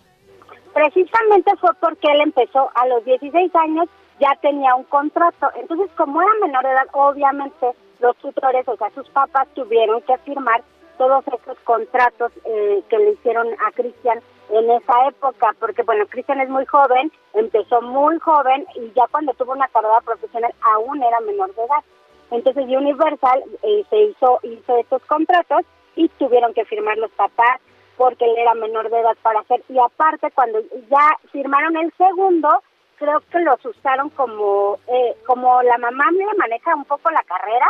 Precisamente 0.74 1.52
fue 1.60 1.70
porque 1.80 2.08
él 2.12 2.22
empezó 2.22 2.70
a 2.76 2.88
los 2.88 3.04
16 3.06 3.54
años, 3.56 3.88
ya 4.20 4.38
tenía 4.42 4.76
un 4.76 4.86
contrato. 4.86 5.48
Entonces, 5.60 5.90
como 5.98 6.22
era 6.22 6.32
menor 6.42 6.64
de 6.64 6.72
edad, 6.72 6.88
obviamente 6.94 7.68
los 8.00 8.16
tutores, 8.18 8.68
o 8.68 8.78
sea, 8.78 8.90
sus 8.96 9.08
papás 9.10 9.48
tuvieron 9.54 10.02
que 10.02 10.18
firmar 10.20 10.64
todos 11.02 11.26
esos 11.30 11.58
contratos 11.64 12.32
eh, 12.46 12.84
que 12.88 12.98
le 13.00 13.14
hicieron 13.14 13.48
a 13.66 13.72
Cristian 13.72 14.22
en 14.52 14.70
esa 14.70 15.08
época, 15.08 15.56
porque 15.60 15.82
bueno, 15.82 16.06
Cristian 16.06 16.40
es 16.42 16.48
muy 16.48 16.64
joven, 16.68 17.12
empezó 17.34 17.82
muy 17.82 18.20
joven 18.20 18.68
y 18.76 18.92
ya 18.92 19.08
cuando 19.10 19.34
tuvo 19.34 19.54
una 19.54 19.68
carrera 19.70 20.00
profesional 20.02 20.54
aún 20.62 21.02
era 21.02 21.20
menor 21.22 21.56
de 21.56 21.64
edad. 21.64 21.84
Entonces 22.30 22.66
Universal 22.66 23.44
eh, 23.64 23.84
se 23.90 23.98
hizo, 23.98 24.40
hizo 24.44 24.78
estos 24.78 25.02
contratos 25.06 25.62
y 25.96 26.08
tuvieron 26.20 26.54
que 26.54 26.66
firmar 26.66 27.00
los 27.00 27.10
papás 27.14 27.60
porque 27.98 28.26
él 28.26 28.38
era 28.38 28.54
menor 28.54 28.88
de 28.92 29.00
edad 29.00 29.18
para 29.24 29.40
hacer. 29.40 29.64
Y 29.70 29.80
aparte, 29.80 30.30
cuando 30.36 30.60
ya 30.88 31.18
firmaron 31.32 31.78
el 31.78 31.92
segundo, 31.98 32.62
creo 32.98 33.22
que 33.32 33.40
los 33.40 33.66
usaron 33.66 34.12
como, 34.12 34.78
eh, 34.86 35.16
como 35.26 35.64
la 35.64 35.80
mamá 35.80 36.12
me 36.12 36.26
maneja 36.38 36.76
un 36.76 36.86
poco 36.86 37.10
la 37.10 37.24
carrera, 37.24 37.68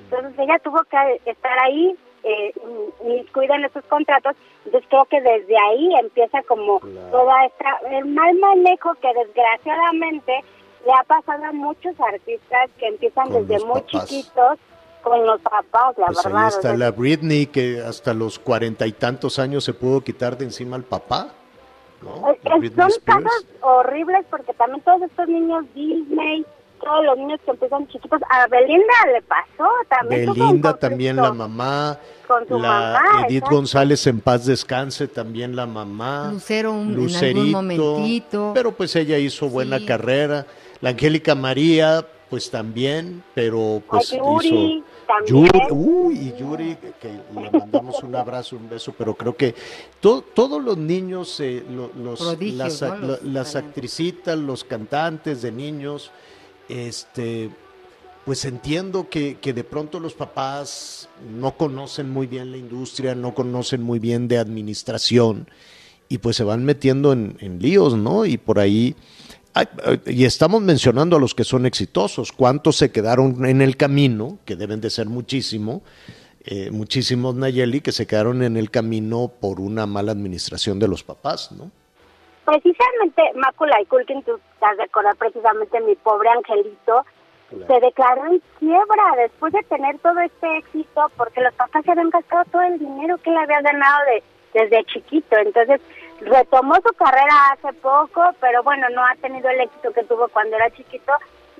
entonces 0.00 0.38
ella 0.38 0.58
tuvo 0.60 0.82
que 0.84 1.20
estar 1.30 1.58
ahí 1.58 1.94
eh, 2.24 2.54
cuidan 3.32 3.64
esos 3.64 3.84
contratos, 3.84 4.34
entonces 4.64 4.88
creo 4.88 5.04
que 5.06 5.20
desde 5.20 5.56
ahí 5.68 5.94
empieza 6.00 6.42
como 6.42 6.80
toda 7.10 7.44
esta, 7.46 7.78
el 7.90 8.06
mal 8.06 8.34
manejo 8.38 8.94
que 8.94 9.08
desgraciadamente 9.14 10.32
le 10.86 10.92
ha 10.92 11.04
pasado 11.04 11.44
a 11.44 11.52
muchos 11.52 11.94
artistas 12.00 12.70
que 12.78 12.88
empiezan 12.88 13.30
desde 13.30 13.64
muy 13.64 13.84
chiquitos 13.86 14.58
con 15.02 15.26
los 15.26 15.40
papás, 15.42 15.98
la 15.98 16.06
pues 16.06 16.24
verdad. 16.24 16.42
Ahí 16.44 16.48
está 16.48 16.76
la 16.76 16.90
Britney 16.90 17.46
que 17.46 17.82
hasta 17.86 18.14
los 18.14 18.38
cuarenta 18.38 18.86
y 18.86 18.92
tantos 18.92 19.38
años 19.38 19.64
se 19.64 19.74
pudo 19.74 20.00
quitar 20.00 20.36
de 20.36 20.46
encima 20.46 20.76
al 20.76 20.84
papá. 20.84 21.28
¿no? 22.02 22.36
son 22.42 22.90
casos 23.04 23.46
horribles 23.62 24.26
porque 24.28 24.52
también 24.54 24.82
todos 24.82 25.02
estos 25.02 25.26
niños 25.26 25.64
Disney, 25.74 26.44
todos 26.82 27.04
los 27.04 27.16
niños 27.18 27.40
que 27.44 27.50
empiezan 27.52 27.86
chiquitos. 27.88 28.20
A 28.30 28.46
Belinda 28.48 28.94
le 29.12 29.22
pasó 29.22 29.68
también. 29.88 30.26
Belinda 30.32 30.76
también 30.76 31.16
la 31.16 31.32
mamá. 31.32 31.98
Con 32.26 32.46
su 32.48 32.58
la 32.58 32.68
mamá, 33.02 33.26
Edith 33.28 33.44
González 33.48 34.06
en 34.06 34.20
paz 34.20 34.46
descanse 34.46 35.08
también 35.08 35.54
la 35.54 35.66
mamá. 35.66 36.30
Lucero 36.32 36.72
un, 36.72 36.94
Lucerito, 36.94 37.40
en 37.40 37.56
algún 37.56 37.76
momentito. 37.78 38.52
Pero 38.54 38.72
pues 38.72 38.94
ella 38.96 39.18
hizo 39.18 39.48
buena 39.48 39.78
Sí. 39.78 39.86
carrera. 39.86 40.46
La 40.80 40.90
Angélica 40.90 41.34
María 41.34 42.06
pues 42.30 42.50
también, 42.50 43.22
pero 43.34 43.80
pues 43.88 44.12
A 44.12 44.16
Yuri 44.16 44.48
hizo 44.48 44.84
también. 45.06 45.46
Yuri, 45.46 45.60
uy, 45.70 46.14
y 46.18 46.34
Yuri, 46.40 46.76
que 47.00 47.08
le 47.38 47.50
mandamos 47.58 48.02
un 48.02 48.16
abrazo, 48.16 48.56
un 48.56 48.68
beso, 48.68 48.92
pero 48.96 49.14
creo 49.14 49.36
que 49.36 49.54
to- 50.00 50.24
todos 50.34 50.60
los 50.64 50.76
niños, 50.78 51.38
eh, 51.40 51.62
lo- 51.70 51.90
los, 52.02 52.18
Prodigios, 52.20 52.80
las, 52.80 52.82
¿no? 52.82 52.96
Los 53.06 53.22
la- 53.22 53.32
las 53.40 53.54
actricitas, 53.54 54.36
los 54.38 54.64
cantantes 54.64 55.42
de 55.42 55.52
niños, 55.52 56.10
este, 56.68 57.50
pues 58.24 58.44
entiendo 58.44 59.08
que, 59.08 59.38
que 59.40 59.52
de 59.52 59.64
pronto 59.64 60.00
los 60.00 60.14
papás 60.14 61.08
no 61.38 61.56
conocen 61.56 62.10
muy 62.10 62.26
bien 62.26 62.50
la 62.50 62.56
industria, 62.56 63.14
no 63.14 63.34
conocen 63.34 63.82
muy 63.82 63.98
bien 63.98 64.28
de 64.28 64.38
administración 64.38 65.48
y 66.08 66.18
pues 66.18 66.36
se 66.36 66.44
van 66.44 66.64
metiendo 66.64 67.12
en, 67.12 67.36
en 67.40 67.60
líos, 67.60 67.96
¿no? 67.96 68.26
Y 68.26 68.36
por 68.36 68.58
ahí, 68.58 68.94
y 70.06 70.24
estamos 70.24 70.62
mencionando 70.62 71.16
a 71.16 71.20
los 71.20 71.34
que 71.34 71.44
son 71.44 71.66
exitosos, 71.66 72.32
cuántos 72.32 72.76
se 72.76 72.90
quedaron 72.90 73.46
en 73.46 73.62
el 73.62 73.76
camino, 73.76 74.38
que 74.44 74.56
deben 74.56 74.80
de 74.80 74.90
ser 74.90 75.08
muchísimo, 75.08 75.82
eh, 76.44 76.70
muchísimos 76.70 77.34
Nayeli 77.34 77.80
que 77.80 77.92
se 77.92 78.06
quedaron 78.06 78.42
en 78.42 78.56
el 78.56 78.70
camino 78.70 79.32
por 79.40 79.60
una 79.60 79.86
mala 79.86 80.12
administración 80.12 80.78
de 80.78 80.88
los 80.88 81.02
papás, 81.02 81.52
¿no? 81.52 81.70
Precisamente, 82.44 83.22
Mácula 83.36 83.80
y 83.80 83.86
Culkin, 83.86 84.22
tú 84.22 84.38
te 84.60 84.66
has 84.66 84.76
de 84.76 84.84
acordar 84.84 85.16
precisamente 85.16 85.80
mi 85.80 85.94
pobre 85.96 86.28
angelito, 86.28 87.04
se 87.66 87.80
declaró 87.80 88.26
en 88.26 88.42
quiebra 88.58 89.16
después 89.16 89.52
de 89.52 89.62
tener 89.62 89.98
todo 89.98 90.18
este 90.20 90.58
éxito 90.58 91.10
porque 91.16 91.40
los 91.40 91.54
papás 91.54 91.84
se 91.84 91.92
habían 91.92 92.10
gastado 92.10 92.44
todo 92.50 92.62
el 92.62 92.78
dinero 92.78 93.16
que 93.18 93.30
él 93.30 93.38
había 93.38 93.60
ganado 93.60 94.04
de, 94.06 94.22
desde 94.54 94.84
chiquito. 94.84 95.36
Entonces, 95.36 95.80
retomó 96.20 96.74
su 96.76 96.92
carrera 96.94 97.52
hace 97.52 97.72
poco, 97.74 98.22
pero 98.40 98.62
bueno, 98.62 98.88
no 98.90 99.04
ha 99.04 99.14
tenido 99.16 99.48
el 99.50 99.60
éxito 99.60 99.92
que 99.92 100.04
tuvo 100.04 100.28
cuando 100.28 100.56
era 100.56 100.70
chiquito 100.70 101.12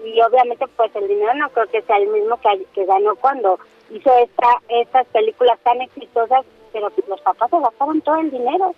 y 0.05 0.21
obviamente 0.21 0.67
pues 0.77 0.95
el 0.97 1.09
dinero 1.09 1.35
no 1.35 1.49
creo 1.51 1.67
que 1.69 1.83
sea 1.83 1.97
el 1.97 2.09
mismo 2.09 2.39
que, 2.41 2.65
que 2.75 2.85
ganó 2.85 3.15
cuando 3.17 3.59
hizo 3.91 4.11
esta 4.19 4.49
estas 4.69 5.07
películas 5.09 5.59
tan 5.61 5.81
exitosas, 5.81 6.45
pero 6.73 6.91
los 7.07 7.21
papás 7.21 7.51
se 7.51 7.61
gastaron 7.61 8.01
todo 8.01 8.17
el 8.17 8.31
dinero. 8.31 8.75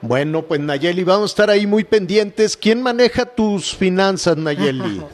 Bueno, 0.00 0.42
pues 0.42 0.60
Nayeli, 0.60 1.04
vamos 1.04 1.30
a 1.30 1.32
estar 1.32 1.50
ahí 1.50 1.66
muy 1.66 1.84
pendientes. 1.84 2.56
¿Quién 2.56 2.82
maneja 2.82 3.24
tus 3.24 3.74
finanzas, 3.74 4.36
Nayeli? 4.36 5.02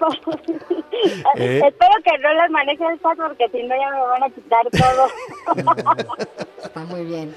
¿Eh? 1.36 1.60
Espero 1.66 1.92
que 2.04 2.18
no 2.18 2.32
las 2.34 2.50
maneje 2.50 2.84
el 2.84 3.00
SAT 3.00 3.16
porque 3.18 3.48
si 3.52 3.62
no 3.62 3.74
ya 3.76 3.90
me 3.90 4.00
van 4.00 4.22
a 4.24 4.30
quitar 4.30 4.66
todo. 4.70 6.16
Está 6.64 6.80
muy 6.80 7.04
bien. 7.04 7.34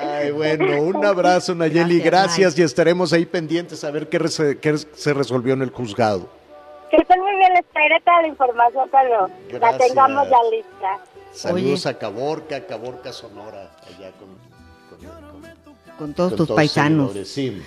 Ay, 0.00 0.30
bueno, 0.32 0.82
un 0.82 1.04
abrazo, 1.04 1.54
Nayeli, 1.54 2.00
Gracias, 2.00 2.28
gracias, 2.54 2.58
y 2.58 2.62
estaremos 2.62 3.12
ahí 3.14 3.24
pendientes 3.24 3.82
a 3.84 3.90
ver 3.90 4.08
qué, 4.08 4.18
rese- 4.20 4.58
qué 4.60 4.76
se 4.76 5.14
resolvió 5.14 5.54
en 5.54 5.62
el 5.62 5.70
juzgado. 5.70 6.28
que 6.90 6.96
estén 6.98 7.18
muy 7.20 7.34
bien, 7.36 7.54
les 7.54 7.64
traeré 7.72 7.98
toda 8.02 8.20
la 8.22 8.28
información 8.28 8.88
cuando 8.90 9.30
la 9.58 9.78
tengamos 9.78 10.28
ya 10.28 10.36
lista. 10.50 10.98
Saludos 11.32 11.86
a 11.86 11.98
Caborca, 11.98 12.66
Caborca 12.66 13.12
Sonora, 13.12 13.70
allá 13.86 14.10
con, 14.18 14.28
con- 14.98 15.08
con- 15.08 15.96
Con 15.98 16.14
todos 16.14 16.34
tus 16.36 16.46
todos 16.48 16.56
paisanos. 16.56 17.12
sí. 17.24 17.60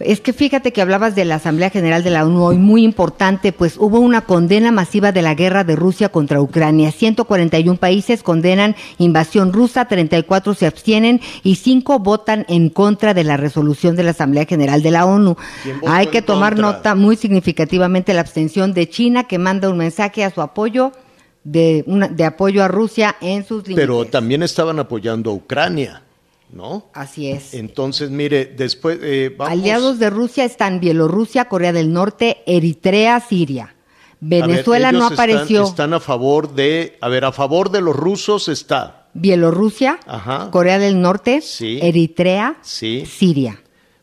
Es 0.00 0.20
que 0.20 0.32
fíjate 0.32 0.72
que 0.72 0.80
hablabas 0.80 1.16
de 1.16 1.24
la 1.24 1.34
Asamblea 1.34 1.70
General 1.70 2.04
de 2.04 2.10
la 2.10 2.24
ONU 2.24 2.44
hoy, 2.44 2.56
muy 2.56 2.84
importante, 2.84 3.50
pues 3.52 3.76
hubo 3.78 3.98
una 3.98 4.20
condena 4.20 4.70
masiva 4.70 5.10
de 5.10 5.22
la 5.22 5.34
guerra 5.34 5.64
de 5.64 5.74
Rusia 5.74 6.08
contra 6.10 6.40
Ucrania. 6.40 6.92
141 6.92 7.80
países 7.80 8.22
condenan 8.22 8.76
invasión 8.98 9.52
rusa, 9.52 9.86
34 9.86 10.54
se 10.54 10.68
abstienen 10.68 11.20
y 11.42 11.56
5 11.56 11.98
votan 11.98 12.46
en 12.48 12.68
contra 12.70 13.12
de 13.12 13.24
la 13.24 13.36
resolución 13.36 13.96
de 13.96 14.04
la 14.04 14.12
Asamblea 14.12 14.44
General 14.44 14.82
de 14.84 14.90
la 14.92 15.04
ONU. 15.04 15.36
¿Quién 15.64 15.80
votó 15.80 15.92
Hay 15.92 16.06
que 16.06 16.22
tomar 16.22 16.52
contra? 16.54 16.72
nota 16.76 16.94
muy 16.94 17.16
significativamente 17.16 18.14
la 18.14 18.20
abstención 18.20 18.74
de 18.74 18.88
China, 18.88 19.24
que 19.24 19.38
manda 19.38 19.68
un 19.68 19.78
mensaje 19.78 20.22
a 20.22 20.30
su 20.30 20.40
apoyo 20.42 20.92
de, 21.50 21.82
una, 21.86 22.08
de 22.08 22.24
apoyo 22.24 22.62
a 22.62 22.68
Rusia 22.68 23.16
en 23.20 23.44
sus 23.46 23.62
límites. 23.64 23.82
Pero 23.86 24.04
también 24.04 24.42
estaban 24.42 24.78
apoyando 24.78 25.30
a 25.30 25.34
Ucrania, 25.34 26.02
¿no? 26.52 26.86
Así 26.92 27.30
es. 27.30 27.54
Entonces, 27.54 28.10
mire, 28.10 28.46
después 28.46 28.98
eh, 29.02 29.34
vamos... 29.36 29.52
Aliados 29.52 29.98
de 29.98 30.10
Rusia 30.10 30.44
están 30.44 30.80
Bielorrusia, 30.80 31.46
Corea 31.46 31.72
del 31.72 31.92
Norte, 31.92 32.38
Eritrea, 32.46 33.20
Siria. 33.20 33.74
Ver, 34.20 34.46
Venezuela 34.46 34.90
no 34.92 35.04
están- 35.08 35.12
apareció. 35.14 35.64
Están, 35.64 35.94
a 35.94 36.00
favor 36.00 36.54
de, 36.54 36.98
a 37.00 37.08
ver, 37.08 37.24
a 37.24 37.32
favor 37.32 37.70
de 37.70 37.80
los 37.80 37.94
rusos 37.96 38.48
está, 38.48 39.06
Bielorrusia, 39.14 39.98
Ajá. 40.06 40.50
Corea 40.50 40.78
del 40.78 41.00
Norte, 41.00 41.40
Sí. 41.40 41.78
Eritrea, 41.80 42.56
sí, 42.62 43.04
Siria. 43.06 43.60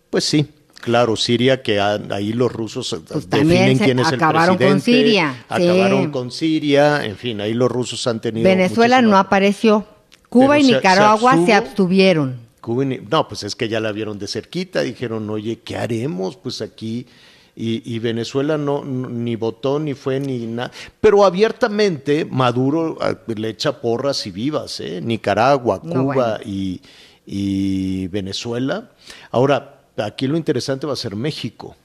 pues 0.09 0.23
sí. 0.23 0.47
Claro, 0.85 1.15
Siria, 1.15 1.63
que 1.63 1.79
a- 1.79 1.99
ahí 2.11 2.31
los 2.31 2.51
rusos 2.51 2.93
eh, 2.93 2.97
Pues 3.11 3.27
definen 3.27 3.79
quién 3.79 3.97
es 3.97 4.07
el 4.09 4.13
acabaron 4.15 4.55
con 4.55 4.67
presidente. 4.67 4.83
Siria, 4.85 5.33
sí. 5.33 5.45
Acabaron 5.49 6.11
con 6.11 6.31
Siria, 6.31 7.03
en 7.03 7.15
fin, 7.15 7.41
ahí 7.41 7.55
los 7.55 7.71
rusos 7.71 8.05
han 8.05 8.21
tenido. 8.21 8.47
Venezuela 8.47 9.01
no 9.01 9.17
apareció. 9.17 9.83
Cuba 10.29 10.59
y 10.59 10.63
se 10.63 10.73
Nicaragua 10.73 11.43
se, 11.43 11.53
abstuvieron. 11.53 12.37
Cuba 12.61 12.83
y 12.85 13.01
No, 13.09 13.27
pues 13.27 13.41
es 13.41 13.55
que 13.55 13.67
ya 13.67 13.79
la 13.79 13.91
vieron 13.91 14.19
de 14.19 14.27
cerquita, 14.27 14.81
dijeron, 14.81 15.27
oye, 15.27 15.59
¿qué 15.65 15.75
haremos? 15.75 16.35
Pues 16.35 16.61
aquí 16.61 17.07
y, 17.55 17.97
Venezuela 17.97 18.57
no, 18.59 18.83
ni 18.85 19.35
votó 19.35 19.79
ni 19.79 19.95
fue 19.95 20.19
ni 20.19 20.45
nada. 20.45 20.71
Pero 21.01 21.25
abiertamente 21.25 22.25
Maduro 22.25 22.99
ah, 23.01 23.15
le 23.33 23.49
echa 23.49 23.81
porras 23.81 24.27
y 24.27 24.31
vivas, 24.31 24.79
¿eh? 24.81 25.01
Nicaragua, 25.01 25.81
Cuba 25.81 26.39
y, 26.45 26.79
y 27.25 28.07
Venezuela. 28.09 28.91
Ahora, 29.31 29.74
aquí 29.97 30.27
lo 30.27 30.37
interesante 30.37 30.87
va 30.87 30.93
a 30.93 30.97
ser 30.97 31.15
México. 31.15 31.75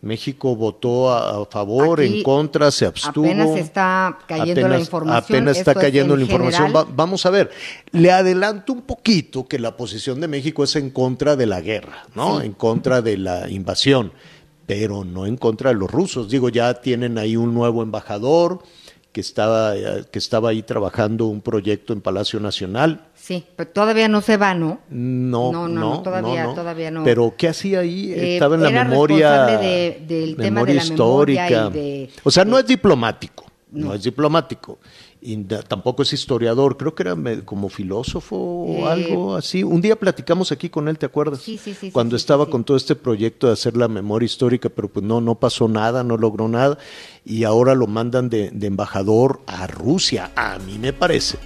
México 0.00 0.54
votó 0.54 1.10
a, 1.10 1.44
favor, 1.46 2.00
en 2.00 2.22
contra, 2.22 2.70
se 2.70 2.86
abstuvo. 2.86 3.26
Apenas 3.26 3.58
está 3.58 4.16
cayendo 4.28 4.68
la 4.68 4.78
información. 4.78 5.24
Apenas 5.24 5.58
está 5.58 5.74
cayendo 5.74 6.16
la 6.16 6.22
información. 6.22 6.72
vamos 6.94 7.26
a 7.26 7.30
ver, 7.30 7.50
le 7.90 8.12
adelanto 8.12 8.72
un 8.72 8.82
poquito 8.82 9.48
que 9.48 9.58
la 9.58 9.76
posición 9.76 10.20
de 10.20 10.28
México 10.28 10.62
es 10.62 10.76
en 10.76 10.90
contra 10.90 11.34
de 11.34 11.46
la 11.46 11.60
guerra, 11.60 12.04
¿no? 12.14 12.40
En 12.40 12.52
contra 12.52 13.02
de 13.02 13.16
la 13.18 13.50
invasión 13.50 14.12
pero 14.68 15.02
no 15.02 15.24
en 15.24 15.38
contra 15.38 15.70
de 15.70 15.76
los 15.76 15.90
rusos. 15.90 16.28
Digo, 16.28 16.50
ya 16.50 16.74
tienen 16.74 17.16
ahí 17.16 17.38
un 17.38 17.54
nuevo 17.54 17.82
embajador 17.82 18.62
que 19.12 19.22
estaba, 19.22 19.72
que 20.12 20.18
estaba 20.18 20.50
ahí 20.50 20.62
trabajando 20.62 21.24
un 21.24 21.40
proyecto 21.40 21.94
en 21.94 22.02
Palacio 22.02 22.38
Nacional. 22.38 23.07
Sí, 23.28 23.44
pero 23.56 23.68
todavía 23.68 24.08
no 24.08 24.22
se 24.22 24.38
va, 24.38 24.54
¿no? 24.54 24.80
No, 24.88 25.52
no, 25.52 25.68
no, 25.68 26.00
todavía, 26.00 26.46
todavía 26.54 26.90
no. 26.90 27.04
Pero 27.04 27.34
¿qué 27.36 27.48
hacía 27.48 27.80
ahí? 27.80 28.10
Eh, 28.10 28.32
estaba 28.32 28.54
en 28.54 28.62
la 28.62 28.70
memoria, 28.70 29.44
del 29.44 30.34
tema 30.34 30.64
de 30.64 30.72
la 30.72 30.82
histórica. 30.82 31.70
o 32.24 32.30
sea, 32.30 32.46
no 32.46 32.58
es 32.58 32.66
diplomático, 32.66 33.44
no 33.70 33.92
es 33.92 34.02
diplomático 34.02 34.78
y 35.20 35.36
tampoco 35.44 36.02
es 36.02 36.14
historiador, 36.14 36.78
creo 36.78 36.94
que 36.94 37.02
era 37.02 37.14
como 37.44 37.68
filósofo 37.68 38.34
o 38.34 38.88
eh, 38.88 38.90
algo 38.90 39.36
así. 39.36 39.62
Un 39.62 39.82
día 39.82 39.96
platicamos 39.96 40.50
aquí 40.50 40.70
con 40.70 40.88
él, 40.88 40.96
¿te 40.96 41.04
acuerdas? 41.04 41.42
Sí, 41.42 41.58
sí, 41.58 41.74
sí. 41.74 41.90
Cuando 41.90 42.16
estaba 42.16 42.46
con 42.46 42.64
todo 42.64 42.78
este 42.78 42.94
proyecto 42.94 43.48
de 43.48 43.52
hacer 43.52 43.76
la 43.76 43.88
memoria 43.88 44.24
histórica, 44.24 44.70
pero 44.70 44.88
pues 44.88 45.04
no, 45.04 45.20
no 45.20 45.34
pasó 45.34 45.68
nada, 45.68 46.02
no 46.02 46.16
logró 46.16 46.48
nada, 46.48 46.78
y 47.26 47.44
ahora 47.44 47.74
lo 47.74 47.86
mandan 47.86 48.30
de, 48.30 48.52
embajador 48.62 49.40
a 49.46 49.66
Rusia. 49.66 50.30
A 50.34 50.58
mí 50.58 50.78
me 50.78 50.94
parece 50.94 51.36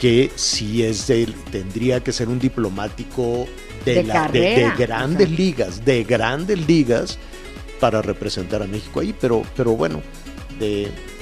que 0.00 0.30
si 0.34 0.82
es 0.82 1.06
de, 1.06 1.26
tendría 1.52 2.02
que 2.02 2.10
ser 2.12 2.30
un 2.30 2.38
diplomático 2.38 3.46
de, 3.84 4.02
de, 4.32 4.72
grandes 4.78 5.30
ligas, 5.30 5.84
de 5.84 6.04
grandes 6.04 6.66
ligas, 6.66 7.18
para 7.80 8.00
representar 8.00 8.62
a 8.62 8.66
México 8.66 9.00
ahí, 9.00 9.14
pero, 9.18 9.42
pero 9.54 9.76
bueno, 9.76 10.00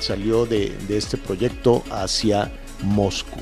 salió 0.00 0.46
de, 0.46 0.76
este 0.88 1.16
proyecto 1.16 1.82
hacia 1.90 2.52
Moscú. 2.82 3.40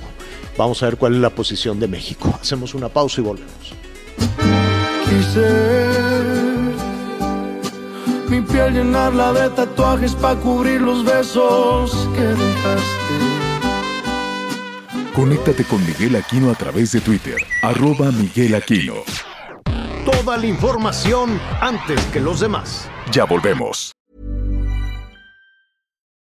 Vamos 0.56 0.82
a 0.82 0.86
ver 0.86 0.96
cuál 0.96 1.14
es 1.14 1.20
la 1.20 1.30
posición 1.30 1.78
de 1.80 1.88
México. 1.88 2.34
Hacemos 2.40 2.74
una 2.74 2.88
pausa 2.88 3.20
y 3.20 3.24
volvemos. 3.24 3.74
Quise 5.04 5.76
mi 8.28 8.40
piel 8.40 8.72
llenarla 8.72 9.32
de 9.34 9.50
tatuajes 9.50 10.14
para 10.14 10.40
cubrir 10.40 10.80
los 10.80 11.04
besos 11.04 12.08
que 12.16 12.22
dejaste. 12.22 13.35
Conéctate 15.16 15.64
con 15.64 15.80
Miguel 15.86 16.14
Aquino 16.14 16.50
a 16.50 16.54
través 16.54 16.92
de 16.92 17.00
Twitter, 17.00 17.38
arroba 17.62 18.12
Miguel 18.12 18.54
Aquino. 18.54 18.96
Toda 20.04 20.36
la 20.36 20.44
información 20.44 21.40
antes 21.62 21.98
que 22.12 22.20
los 22.20 22.40
demás. 22.40 22.86
Ya 23.12 23.24
volvemos. 23.24 23.92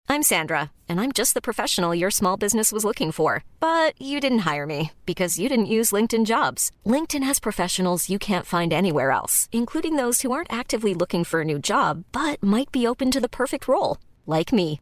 I'm 0.09 0.21
Sandra, 0.21 0.71
and 0.89 0.99
I'm 0.99 1.13
just 1.13 1.33
the 1.35 1.39
professional 1.39 1.95
your 1.95 2.11
small 2.11 2.35
business 2.35 2.73
was 2.73 2.83
looking 2.83 3.13
for. 3.13 3.45
But 3.61 3.93
you 3.97 4.19
didn't 4.19 4.39
hire 4.39 4.65
me 4.67 4.91
because 5.05 5.39
you 5.39 5.47
didn't 5.47 5.67
use 5.67 5.93
LinkedIn 5.93 6.25
jobs. 6.25 6.69
LinkedIn 6.85 7.23
has 7.23 7.39
professionals 7.39 8.09
you 8.09 8.19
can't 8.19 8.45
find 8.45 8.73
anywhere 8.73 9.11
else, 9.11 9.47
including 9.53 9.95
those 9.95 10.21
who 10.21 10.33
aren't 10.33 10.51
actively 10.51 10.93
looking 10.93 11.23
for 11.23 11.39
a 11.39 11.45
new 11.45 11.59
job 11.59 12.03
but 12.11 12.43
might 12.43 12.73
be 12.73 12.85
open 12.85 13.09
to 13.11 13.21
the 13.21 13.29
perfect 13.29 13.69
role, 13.69 13.99
like 14.27 14.51
me. 14.51 14.81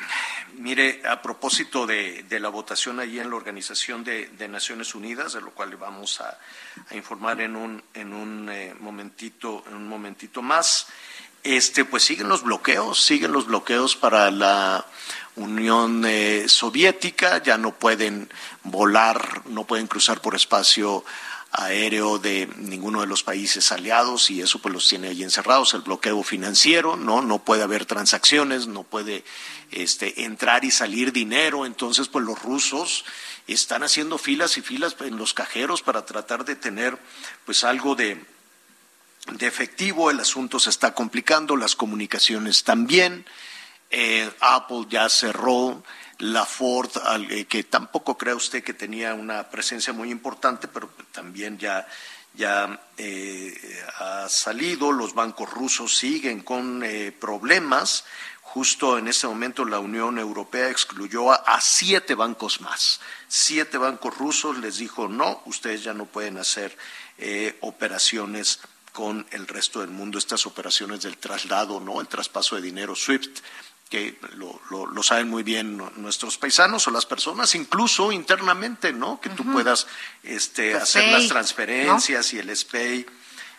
mire, 0.61 1.01
a 1.05 1.21
propósito 1.21 1.87
de, 1.87 2.25
la 2.39 2.49
votación 2.49 2.99
allí 2.99 3.19
en 3.19 3.29
la 3.29 3.35
Organización 3.35 4.03
de, 4.03 4.47
Naciones 4.47 4.95
Unidas, 4.95 5.33
de 5.33 5.41
lo 5.41 5.51
cual 5.51 5.71
le 5.71 5.75
vamos 5.75 6.21
a, 6.21 6.37
informar 6.95 7.41
en 7.41 7.55
un, 7.55 7.83
en 7.93 8.13
un 8.13 8.49
eh, 8.49 8.73
momentito, 8.79 9.63
en 9.67 9.75
un 9.75 9.87
momentito 9.87 10.41
más. 10.41 10.87
Este, 11.43 11.85
pues 11.85 12.03
siguen 12.03 12.29
los 12.29 12.43
bloqueos, 12.43 13.03
siguen 13.03 13.31
los 13.31 13.47
bloqueos 13.47 13.95
para 13.95 14.29
la 14.29 14.85
Unión 15.35 16.03
eh, 16.05 16.47
Soviética, 16.47 17.41
ya 17.41 17.57
no 17.57 17.73
pueden 17.73 18.29
volar, 18.63 19.41
no 19.47 19.63
pueden 19.65 19.87
cruzar 19.87 20.21
por 20.21 20.35
espacio 20.35 21.03
aéreo 21.51 22.17
de 22.17 22.47
ninguno 22.57 23.01
de 23.01 23.07
los 23.07 23.23
países 23.23 23.71
aliados 23.71 24.29
y 24.29 24.41
eso 24.41 24.59
pues 24.59 24.73
los 24.73 24.87
tiene 24.87 25.09
ahí 25.09 25.21
encerrados, 25.21 25.73
el 25.73 25.81
bloqueo 25.81 26.23
financiero, 26.23 26.95
no, 26.95 27.21
no 27.21 27.39
puede 27.39 27.63
haber 27.63 27.85
transacciones, 27.85 28.67
no 28.67 28.83
puede 28.83 29.25
este, 29.71 30.23
entrar 30.23 30.63
y 30.63 30.71
salir 30.71 31.11
dinero, 31.11 31.65
entonces 31.65 32.07
pues 32.07 32.23
los 32.23 32.41
rusos 32.41 33.03
están 33.47 33.83
haciendo 33.83 34.17
filas 34.17 34.57
y 34.57 34.61
filas 34.61 34.95
en 35.01 35.17
los 35.17 35.33
cajeros 35.33 35.81
para 35.81 36.05
tratar 36.05 36.45
de 36.45 36.55
tener 36.55 36.97
pues 37.45 37.65
algo 37.65 37.95
de, 37.95 38.23
de 39.33 39.47
efectivo, 39.47 40.09
el 40.09 40.21
asunto 40.21 40.57
se 40.57 40.69
está 40.69 40.93
complicando, 40.93 41.57
las 41.57 41.75
comunicaciones 41.75 42.63
también, 42.63 43.25
eh, 43.89 44.31
Apple 44.39 44.85
ya 44.89 45.09
cerró 45.09 45.83
la 46.21 46.45
Ford, 46.45 46.91
eh, 47.31 47.45
que 47.45 47.63
tampoco 47.63 48.15
cree 48.15 48.35
usted 48.35 48.63
que 48.63 48.75
tenía 48.75 49.15
una 49.15 49.49
presencia 49.49 49.91
muy 49.91 50.11
importante, 50.11 50.67
pero 50.67 50.89
también 51.11 51.57
ya, 51.57 51.87
ya 52.35 52.79
eh, 52.97 53.83
ha 53.97 54.29
salido, 54.29 54.91
los 54.91 55.15
bancos 55.15 55.49
rusos 55.49 55.97
siguen 55.97 56.41
con 56.41 56.83
eh, 56.83 57.11
problemas. 57.11 58.05
Justo 58.41 58.99
en 58.99 59.07
ese 59.07 59.27
momento 59.27 59.65
la 59.65 59.79
Unión 59.79 60.19
Europea 60.19 60.69
excluyó 60.69 61.31
a, 61.31 61.59
siete 61.59 62.13
bancos 62.13 62.61
más. 62.61 62.99
Siete 63.27 63.77
bancos 63.79 64.15
rusos 64.15 64.57
les 64.59 64.77
dijo, 64.77 65.07
no, 65.07 65.41
ustedes 65.45 65.83
ya 65.83 65.93
no 65.93 66.05
pueden 66.05 66.37
hacer 66.37 66.77
operaciones 67.61 68.59
con 68.91 69.25
el 69.31 69.47
resto 69.47 69.79
del 69.79 69.89
mundo, 69.89 70.17
estas 70.17 70.45
operaciones 70.45 71.03
del 71.03 71.17
traslado, 71.17 71.79
¿no? 71.79 72.01
El 72.01 72.07
traspaso 72.07 72.55
de 72.55 72.61
dinero 72.61 72.95
SWIFT 72.95 73.39
que 73.91 74.17
lo, 74.37 75.03
saben 75.03 75.29
muy 75.29 75.43
bien 75.43 75.77
nuestros 75.97 76.37
paisanos 76.37 76.87
o 76.87 76.91
las 76.91 77.05
personas, 77.05 77.53
incluso 77.55 78.13
internamente, 78.13 78.93
¿no? 78.93 79.19
Que 79.19 79.29
tú 79.29 79.43
puedas 79.43 79.85
este, 80.23 80.75
hacer 80.75 81.11
las 81.11 81.27
transferencias 81.27 82.33
y 82.33 82.39
el 82.39 82.55
SPAY 82.55 83.05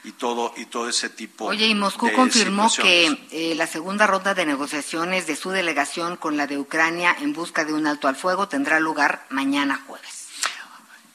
y 0.05 0.13
todo 0.13 0.55
y 0.57 0.65
todo 0.65 0.89
ese 0.89 1.11
tipo. 1.11 1.45
Oye, 1.45 1.67
y 1.67 1.75
Moscú 1.75 2.11
confirmó 2.13 2.73
que 2.75 3.29
eh, 3.31 3.55
la 3.57 3.67
segunda 3.67 4.07
ronda 4.07 4.33
de 4.33 4.47
negociaciones 4.47 5.27
de 5.27 5.37
su 5.37 5.51
delegación 5.51 6.17
con 6.17 6.39
la 6.39 6.47
de 6.47 6.57
Ucrania 6.57 7.15
en 7.21 7.35
busca 7.35 7.67
de 7.67 7.75
un 7.75 7.87
alto 7.87 8.09
al 8.09 8.17
fuego 8.17 8.49
tendrá 8.49 8.81
lugar 8.81 9.27
mañana 9.29 9.85
jueves. 9.87 10.29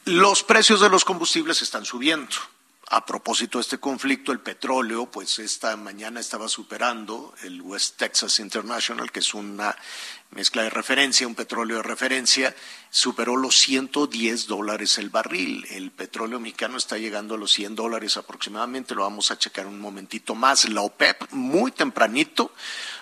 Los 0.06 0.44
precios 0.44 0.80
de 0.80 0.90
los 0.90 1.04
combustibles 1.04 1.64
están 1.64 1.86
subiendo 1.86 2.36
a 2.90 3.06
propósito 3.06 3.58
de 3.58 3.64
este 3.64 3.80
conflicto, 3.80 4.32
el 4.32 4.40
petróleo, 4.40 5.12
pues 5.12 5.40
esta 5.40 5.76
mañana 5.76 6.22
estaba 6.22 6.48
superando 6.48 7.34
el 7.44 7.62
West 7.62 7.98
Texas 7.98 8.40
International, 8.40 9.12
que 9.12 9.20
es 9.20 9.34
una 9.34 9.76
mezcla 10.32 10.64
de 10.64 10.70
referencia, 10.70 11.28
un 11.28 11.36
petróleo 11.36 11.78
de 11.78 11.84
referencia, 11.84 12.56
superó 12.90 13.36
los 13.36 13.58
110 13.58 14.48
dólares 14.48 14.98
el 15.00 15.10
barril. 15.10 15.66
El 15.70 15.92
petróleo 15.92 16.40
mexicano 16.40 16.78
está 16.78 16.98
llegando 16.98 17.36
a 17.36 17.38
los 17.38 17.52
100 17.52 17.76
dólares 17.76 18.16
aproximadamente, 18.16 18.96
lo 18.96 19.04
vamos 19.04 19.32
a 19.32 19.38
checar 19.38 19.68
un 19.68 19.82
momentito 19.82 20.34
más. 20.34 20.70
La 20.70 20.82
OPEP, 20.82 21.32
muy 21.32 21.72
tempranito, 21.72 22.54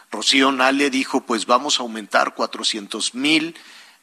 Rocío 0.10 0.52
Nale 0.52 0.90
dijo, 0.90 1.22
pues 1.22 1.46
vamos 1.46 1.80
a 1.80 1.84
aumentar 1.84 2.34
400 2.34 3.14
mil 3.14 3.56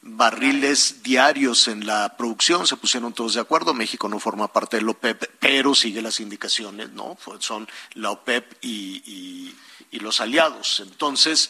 barriles 0.03 1.01
diarios 1.01 1.67
en 1.69 1.87
la 1.87 2.15
producción, 2.17 2.67
se 2.67 2.75
pusieron 2.75 3.13
todos 3.13 3.35
de 3.35 3.41
acuerdo, 3.41 3.73
México 3.73 4.09
no 4.09 4.19
forma 4.19 4.51
parte 4.51 4.77
de 4.77 4.83
la 4.83 4.91
OPEP, 4.91 5.23
pero 5.39 5.73
sigue 5.73 6.01
las 6.01 6.19
indicaciones, 6.19 6.91
¿no? 6.91 7.17
Son 7.39 7.67
la 7.93 8.11
OPEP 8.11 8.57
y, 8.61 9.55
los 9.91 10.19
aliados. 10.19 10.81
Entonces, 10.81 11.49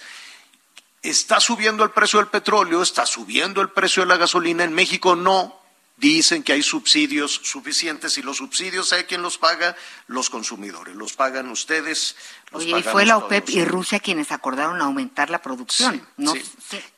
está 1.02 1.40
subiendo 1.40 1.84
el 1.84 1.90
precio 1.90 2.20
del 2.20 2.28
petróleo, 2.28 2.84
está 2.84 3.06
subiendo 3.08 3.62
el 3.62 3.70
precio 3.70 4.04
de 4.04 4.10
la 4.10 4.18
gasolina, 4.18 4.64
en 4.64 4.74
México 4.74 5.16
no, 5.16 5.63
Dicen 6.04 6.44
que 6.44 6.52
hay 6.52 6.62
subsidios 6.62 7.32
suficientes 7.44 8.18
y 8.18 8.24
los 8.24 8.36
subsidios, 8.36 8.90
¿sabe 8.90 9.06
quién 9.06 9.22
los 9.22 9.38
paga? 9.38 9.74
Los 10.08 10.30
consumidores. 10.30 10.98
Los 10.98 11.14
pagan 11.14 11.50
ustedes. 11.50 12.18
Los 12.52 12.64
Oye, 12.64 12.78
y 12.78 12.84
fue 12.84 13.06
la 13.06 13.16
OPEP 13.16 13.50
y 13.52 13.64
Rusia 13.64 14.02
quienes 14.02 14.34
acordaron 14.34 14.82
aumentar 14.82 15.30
la 15.30 15.42
producción. 15.42 16.06
¿no? 16.18 16.34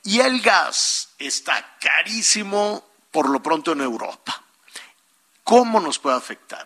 Y 0.03 0.21
el 0.21 0.41
gas 0.41 1.09
está 1.19 1.77
carísimo 1.79 2.83
por 3.11 3.29
lo 3.29 3.43
pronto 3.43 3.73
en 3.73 3.81
Europa. 3.81 4.43
¿Cómo 5.43 5.79
nos 5.79 5.99
puede 5.99 6.17
afectar? 6.17 6.65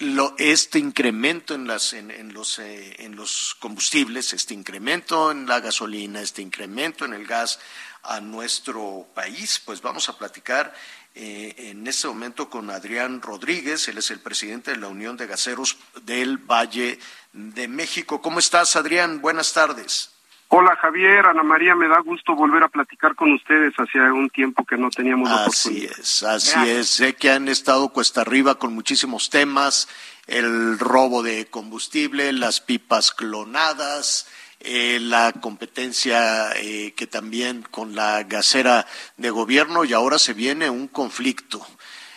Lo, 0.00 0.34
este 0.38 0.80
incremento 0.80 1.54
en, 1.54 1.68
las, 1.68 1.92
en, 1.92 2.34
los, 2.34 2.58
eh, 2.58 2.96
en 2.98 3.14
los 3.14 3.54
combustibles, 3.60 4.32
este 4.32 4.54
incremento 4.54 5.30
en 5.30 5.46
la 5.46 5.60
gasolina, 5.60 6.20
este 6.20 6.42
incremento 6.42 7.04
en 7.04 7.14
el 7.14 7.26
gas 7.26 7.60
a 8.02 8.20
nuestro 8.20 9.06
país, 9.14 9.60
pues 9.64 9.82
vamos 9.82 10.08
a 10.08 10.18
platicar 10.18 10.74
eh, 11.14 11.54
en 11.70 11.86
este 11.86 12.08
momento 12.08 12.48
con 12.48 12.70
Adrián 12.70 13.20
Rodríguez, 13.20 13.88
él 13.88 13.98
es 13.98 14.10
el 14.10 14.20
presidente 14.20 14.70
de 14.70 14.76
la 14.76 14.88
Unión 14.88 15.16
de 15.16 15.26
Gaseros 15.26 15.76
del 16.02 16.38
Valle 16.38 16.98
de 17.32 17.68
México. 17.68 18.20
¿Cómo 18.20 18.38
estás, 18.38 18.76
Adrián? 18.76 19.20
Buenas 19.20 19.52
tardes. 19.52 20.14
Hola 20.52 20.74
Javier, 20.82 21.26
Ana 21.26 21.44
María, 21.44 21.76
me 21.76 21.86
da 21.86 22.00
gusto 22.00 22.34
volver 22.34 22.64
a 22.64 22.68
platicar 22.68 23.14
con 23.14 23.32
ustedes. 23.32 23.72
Hacía 23.78 24.12
un 24.12 24.30
tiempo 24.30 24.64
que 24.64 24.76
no 24.76 24.90
teníamos 24.90 25.28
la 25.28 25.42
oportunidad. 25.46 25.92
Así 25.92 26.00
es, 26.00 26.22
así 26.24 26.68
es. 26.68 26.88
Sé 26.88 27.14
que 27.14 27.30
han 27.30 27.46
estado 27.46 27.90
cuesta 27.90 28.22
arriba 28.22 28.56
con 28.56 28.74
muchísimos 28.74 29.30
temas, 29.30 29.88
el 30.26 30.76
robo 30.80 31.22
de 31.22 31.46
combustible, 31.46 32.32
las 32.32 32.60
pipas 32.60 33.12
clonadas, 33.12 34.28
eh, 34.60 34.98
la 35.00 35.32
competencia 35.32 36.52
eh, 36.56 36.92
que 36.94 37.06
también 37.06 37.62
con 37.70 37.94
la 37.94 38.22
gasera 38.24 38.86
de 39.16 39.30
gobierno 39.30 39.84
y 39.84 39.94
ahora 39.94 40.18
se 40.18 40.34
viene 40.34 40.68
un 40.68 40.86
conflicto 40.86 41.66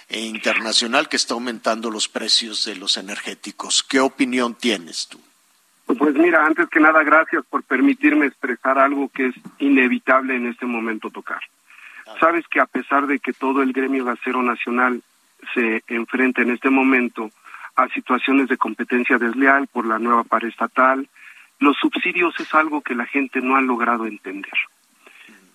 eh, 0.09 0.19
internacional 0.19 1.07
que 1.07 1.15
está 1.15 1.35
aumentando 1.35 1.89
los 1.89 2.09
precios 2.09 2.65
de 2.65 2.75
los 2.75 2.97
energéticos. 2.97 3.81
¿Qué 3.81 4.01
opinión 4.01 4.55
tienes 4.55 5.07
tú? 5.07 5.21
Pues 5.85 6.15
mira, 6.15 6.45
antes 6.45 6.67
que 6.69 6.81
nada, 6.81 7.01
gracias 7.03 7.45
por 7.49 7.63
permitirme 7.63 8.25
expresar 8.25 8.77
algo 8.77 9.09
que 9.09 9.27
es 9.27 9.35
inevitable 9.59 10.35
en 10.35 10.47
este 10.47 10.65
momento 10.65 11.09
tocar. 11.09 11.41
Sabes 12.19 12.45
que 12.49 12.59
a 12.59 12.65
pesar 12.65 13.07
de 13.07 13.19
que 13.19 13.31
todo 13.31 13.61
el 13.61 13.71
gremio 13.71 14.03
gasero 14.03 14.43
nacional 14.43 15.01
se 15.53 15.81
enfrenta 15.87 16.41
en 16.41 16.51
este 16.51 16.69
momento 16.69 17.29
a 17.75 17.87
situaciones 17.89 18.49
de 18.49 18.57
competencia 18.57 19.17
desleal 19.17 19.67
por 19.67 19.85
la 19.85 19.99
nueva 19.99 20.25
estatal, 20.41 21.07
los 21.63 21.77
subsidios 21.77 22.39
es 22.39 22.53
algo 22.53 22.81
que 22.81 22.95
la 22.95 23.05
gente 23.05 23.41
no 23.41 23.55
ha 23.55 23.61
logrado 23.61 24.05
entender. 24.05 24.53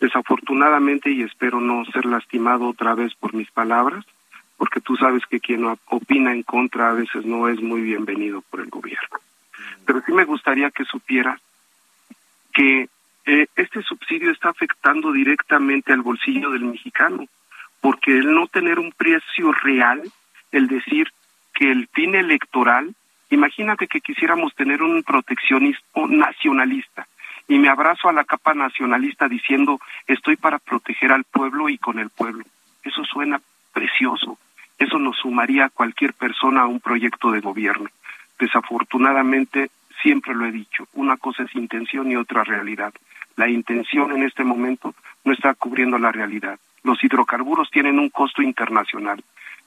Desafortunadamente, 0.01 1.11
y 1.11 1.23
espero 1.23 1.61
no 1.61 1.85
ser 1.87 2.07
lastimado 2.07 2.69
otra 2.69 2.95
vez 2.95 3.15
por 3.15 3.35
mis 3.35 3.51
palabras, 3.51 4.05
porque 4.57 4.81
tú 4.81 4.97
sabes 4.97 5.25
que 5.27 5.41
quien 5.41 5.65
opina 5.87 6.33
en 6.33 6.43
contra 6.43 6.91
a 6.91 6.95
veces 6.95 7.25
no 7.25 7.49
es 7.49 7.61
muy 7.61 7.83
bienvenido 7.83 8.43
por 8.43 8.61
el 8.61 8.69
gobierno 8.69 9.19
pero 9.89 10.03
sí 10.05 10.13
me 10.13 10.27
gustaría 10.27 10.71
que 10.71 10.85
supiera 10.85 11.41
que 12.53 12.91
eh, 13.25 13.47
este 13.57 13.83
subsidio 13.83 14.31
está 14.31 14.51
afectando 14.51 15.13
directamente 15.13 15.95
al 15.95 16.03
bolsillo 16.03 16.51
del 16.51 16.65
mexicano, 16.65 17.27
porque 17.81 18.19
el 18.19 18.35
no 18.35 18.49
tener 18.49 18.79
un 18.79 18.93
precio 18.93 19.51
real, 19.53 20.03
el 20.53 20.67
decir 20.67 21.11
que 21.55 21.71
el 21.71 21.89
fin 21.89 22.15
electoral, 22.15 22.95
imagínate 23.31 23.87
que 23.87 24.01
quisiéramos 24.01 24.55
tener 24.55 24.83
un 24.83 25.03
proteccionismo 25.03 26.09
nacionalista 26.09 27.07
y 27.49 27.59
me 27.59 27.69
abrazo 27.69 28.09
a 28.09 28.13
la 28.13 28.25
capa 28.25 28.55
nacionalista 28.55 29.29
diciendo 29.29 29.81
estoy 30.07 30.37
para 30.37 30.59
proteger 30.59 31.13
al 31.13 31.25
pueblo 31.25 31.69
y 31.69 31.79
con 31.79 31.99
el 31.99 32.11
pueblo. 32.11 32.45
Eso 32.83 33.05
suena 33.05 33.41
precioso. 33.73 34.39
Eso 34.79 34.99
nos 34.99 35.17
sumaría 35.17 35.67
a 35.67 35.71
cualquier 35.71 36.13
persona 36.15 36.63
a 36.63 36.67
un 36.67 36.81
proyecto 36.81 37.33
de 37.33 37.41
gobierno. 37.41 37.91
Desafortunadamente 38.39 39.71
siempre 40.03 40.35
lo 40.35 40.47
he 40.47 40.53
dicho, 40.53 40.87
una 40.93 41.17
cosa 41.17 41.43
es 41.43 41.55
intención 41.57 42.11
y 42.11 42.17
otra 42.17 42.45
realidad. 42.45 42.93
La 43.37 43.49
intención 43.49 44.13
en 44.13 44.23
este 44.23 44.45
momento 44.45 44.95
no 45.25 45.33
está 45.33 45.55
cubriendo 45.55 45.99
la 45.99 46.13
realidad. 46.13 46.59
Los 46.83 47.03
hidrocarburos 47.03 47.71
tienen 47.71 47.99
un 47.99 48.11
costo 48.11 48.43
internacional. 48.43 49.23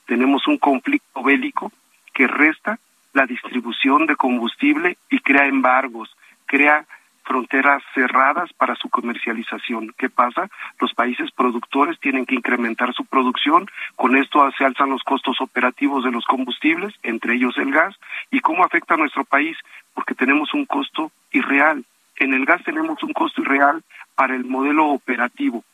Tenemos 0.06 0.46
un 0.46 0.58
conflicto 0.58 1.22
bélico 1.22 1.72
que 2.14 2.26
resta 2.26 2.78
la 3.12 3.26
distribución 3.26 4.06
de 4.06 4.16
combustible 4.16 4.96
y 5.10 5.18
crea 5.20 5.46
embargos, 5.46 6.14
crea 6.46 6.86
fronteras 7.24 7.82
cerradas 7.94 8.52
para 8.54 8.74
su 8.74 8.88
comercialización. 8.88 9.94
¿Qué 9.96 10.10
pasa? 10.10 10.48
Los 10.80 10.92
países 10.94 11.30
productores 11.30 11.98
tienen 12.00 12.26
que 12.26 12.34
incrementar 12.34 12.92
su 12.92 13.04
producción, 13.04 13.68
con 13.96 14.16
esto 14.16 14.50
se 14.58 14.64
alzan 14.64 14.90
los 14.90 15.02
costos 15.02 15.40
operativos 15.40 16.04
de 16.04 16.10
los 16.10 16.24
combustibles, 16.24 16.94
entre 17.02 17.34
ellos 17.34 17.56
el 17.58 17.70
gas, 17.70 17.94
y 18.30 18.40
cómo 18.40 18.64
afecta 18.64 18.94
a 18.94 18.98
nuestro 18.98 19.24
país, 19.24 19.56
porque 19.94 20.14
tenemos 20.14 20.52
un 20.54 20.66
costo 20.66 21.12
irreal. 21.30 21.84
En 22.16 22.34
el 22.34 22.44
gas 22.44 22.62
tenemos 22.64 23.02
un 23.02 23.12
costo 23.12 23.42
irreal 23.42 23.82
para 24.14 24.34
el 24.34 24.44
modelo 24.44 24.86
operativo. 24.86 25.64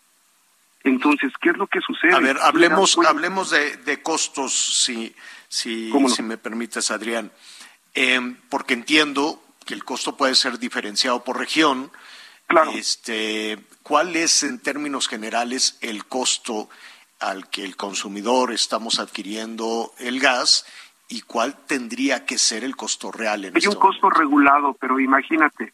Entonces, 0.88 1.32
¿qué 1.40 1.50
es 1.50 1.56
lo 1.56 1.66
que 1.66 1.80
sucede? 1.80 2.14
A 2.14 2.18
ver, 2.18 2.38
hablemos, 2.40 2.98
hablemos 3.06 3.50
de, 3.50 4.02
costos, 4.02 4.52
si, 4.52 5.14
si, 5.48 5.92
si 6.08 6.22
me 6.22 6.38
permites, 6.38 6.90
Adrián, 6.90 7.30
eh, 7.94 8.36
porque 8.48 8.74
entiendo 8.74 9.42
que 9.64 9.74
el 9.74 9.84
costo 9.84 10.16
puede 10.16 10.34
ser 10.34 10.58
diferenciado 10.58 11.22
por 11.24 11.38
región. 11.38 11.90
Claro. 12.46 12.70
Este, 12.72 13.58
¿Cuál 13.82 14.16
es 14.16 14.42
en 14.42 14.58
términos 14.60 15.08
generales 15.08 15.78
el 15.82 16.06
costo 16.06 16.70
al 17.20 17.50
que 17.50 17.64
el 17.64 17.76
consumidor 17.76 18.52
estamos 18.52 18.98
adquiriendo 18.98 19.92
el 19.98 20.20
gas 20.20 20.64
y 21.08 21.22
cuál 21.22 21.56
tendría 21.66 22.24
que 22.24 22.38
ser 22.38 22.64
el 22.64 22.76
costo 22.76 23.10
real 23.10 23.44
en 23.44 23.56
Hay 23.56 23.66
un 23.66 23.74
costo 23.74 24.08
regulado, 24.10 24.74
pero 24.74 25.00
imagínate, 25.00 25.72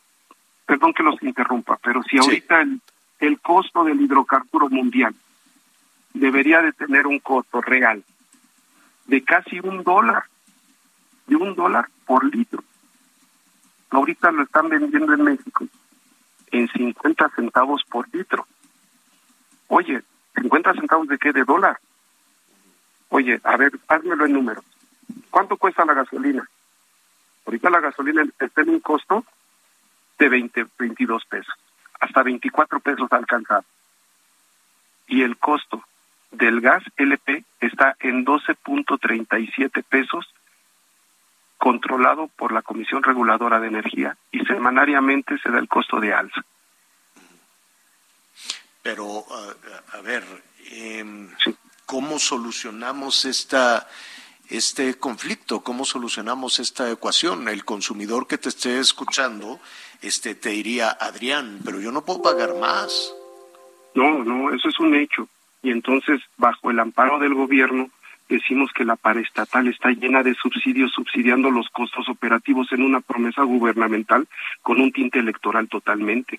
perdón 0.66 0.94
que 0.94 1.02
los 1.02 1.22
interrumpa, 1.22 1.78
pero 1.82 2.02
si 2.04 2.18
ahorita 2.18 2.60
el, 2.62 2.80
el 3.27 3.41
costo 3.41 3.85
del 3.85 4.01
hidrocarburo 4.01 4.68
mundial 4.68 5.14
debería 6.12 6.61
de 6.62 6.72
tener 6.72 7.07
un 7.07 7.18
costo 7.18 7.61
real 7.61 8.03
de 9.07 9.22
casi 9.22 9.61
un 9.61 9.83
dólar, 9.83 10.25
de 11.27 11.37
un 11.37 11.55
dólar 11.55 11.89
por 12.07 12.25
litro 12.25 12.62
ahorita 13.97 14.33
lo 14.33 14.43
están 14.43 14.68
vendiendo 14.68 15.14
en 15.14 15.25
México 15.25 15.66
en 16.51 16.68
50 16.68 17.31
centavos 17.31 17.83
por 17.85 18.12
litro. 18.14 18.47
Oye, 19.68 20.03
¿50 20.35 20.79
centavos 20.79 21.09
de 21.09 21.18
qué? 21.18 21.33
¿De 21.33 21.45
dólar? 21.45 21.79
Oye, 23.09 23.41
a 23.43 23.57
ver, 23.57 23.72
házmelo 23.89 24.27
en 24.27 24.33
números. 24.33 24.64
¿Cuánto 25.31 25.57
cuesta 25.57 25.85
la 25.85 25.95
gasolina? 25.95 26.49
Ahorita 27.47 27.70
la 27.70 27.81
gasolina 27.81 28.25
está 28.39 28.62
en 28.62 28.70
un 28.70 28.81
costo 28.81 29.25
de 30.18 30.29
20, 30.29 30.66
22 30.79 31.25
pesos. 31.27 31.55
Hasta 32.05 32.22
24 32.22 32.80
pesos 32.80 33.11
ha 33.11 33.16
alcanzado. 33.16 33.64
Y 35.07 35.22
el 35.22 35.38
costo 35.38 35.82
del 36.30 36.61
gas 36.61 36.82
LP 36.98 37.44
está 37.61 37.96
en 38.00 38.26
12.37 38.26 39.82
pesos 39.84 40.26
controlado 41.57 42.28
por 42.36 42.52
la 42.52 42.61
Comisión 42.61 43.02
Reguladora 43.02 43.59
de 43.59 43.68
Energía 43.68 44.18
y 44.30 44.40
semanariamente 44.40 45.38
se 45.38 45.50
da 45.50 45.59
el 45.59 45.68
costo 45.68 45.98
de 45.98 46.12
alza. 46.12 46.44
Pero, 48.82 49.24
a, 49.94 50.00
ver, 50.02 50.22
em, 50.72 51.30
¿cómo 51.86 52.18
solucionamos 52.18 53.24
esta, 53.24 53.88
este 54.50 54.98
conflicto? 54.98 55.62
¿Cómo 55.62 55.86
solucionamos 55.86 56.61
esta 56.61 56.90
ecuación? 56.90 57.48
El 57.48 57.64
consumidor 57.64 58.26
que 58.26 58.36
te 58.36 58.50
esté 58.50 58.78
escuchando 58.78 59.59
este, 60.05 60.34
te 60.34 60.50
diría, 60.50 60.90
Adrián, 60.90 61.61
pero 61.64 61.80
yo 61.80 61.90
no 61.90 62.05
puedo 62.05 62.20
pagar 62.20 62.55
más. 62.61 63.14
No, 63.94 64.22
no, 64.22 64.52
eso 64.52 64.68
es 64.68 64.78
un 64.78 64.94
hecho. 64.94 65.28
Y 65.62 65.70
entonces, 65.70 66.20
bajo 66.36 66.70
el 66.70 66.78
amparo 66.78 67.18
del 67.18 67.32
gobierno, 67.32 67.88
decimos 68.28 68.70
que 68.74 68.84
la 68.84 68.96
paraestatal 68.96 69.66
está 69.68 69.90
llena 69.92 70.22
de 70.22 70.34
subsidios 70.34 70.92
subsidiando 70.92 71.50
los 71.50 71.70
costos 71.70 72.07
operativos 72.11 72.70
en 72.72 72.82
una 72.82 73.00
promesa 73.00 73.44
gubernamental 73.44 74.28
con 74.62 74.80
un 74.80 74.92
tinte 74.92 75.20
electoral 75.20 75.68
totalmente. 75.68 76.38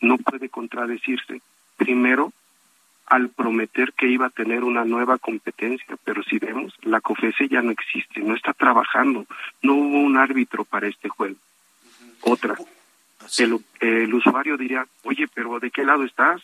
No 0.00 0.16
puede 0.16 0.48
contradecirse. 0.48 1.42
Primero, 1.76 2.32
al 3.06 3.30
prometer 3.30 3.92
que 3.92 4.06
iba 4.06 4.26
a 4.26 4.30
tener 4.30 4.62
una 4.62 4.84
nueva 4.84 5.18
competencia, 5.18 5.96
pero 6.04 6.22
si 6.22 6.38
vemos, 6.38 6.72
la 6.82 7.00
COFESE 7.00 7.48
ya 7.48 7.60
no 7.60 7.72
existe, 7.72 8.20
no 8.20 8.36
está 8.36 8.52
trabajando, 8.52 9.26
no 9.62 9.74
hubo 9.74 9.98
un 9.98 10.16
árbitro 10.16 10.64
para 10.64 10.86
este 10.86 11.08
juego. 11.08 11.36
Otra, 12.22 12.56
el, 13.38 13.64
el 13.80 14.14
usuario 14.14 14.56
diría, 14.56 14.86
oye, 15.04 15.28
pero 15.32 15.58
¿de 15.58 15.70
qué 15.70 15.84
lado 15.84 16.04
estás? 16.04 16.42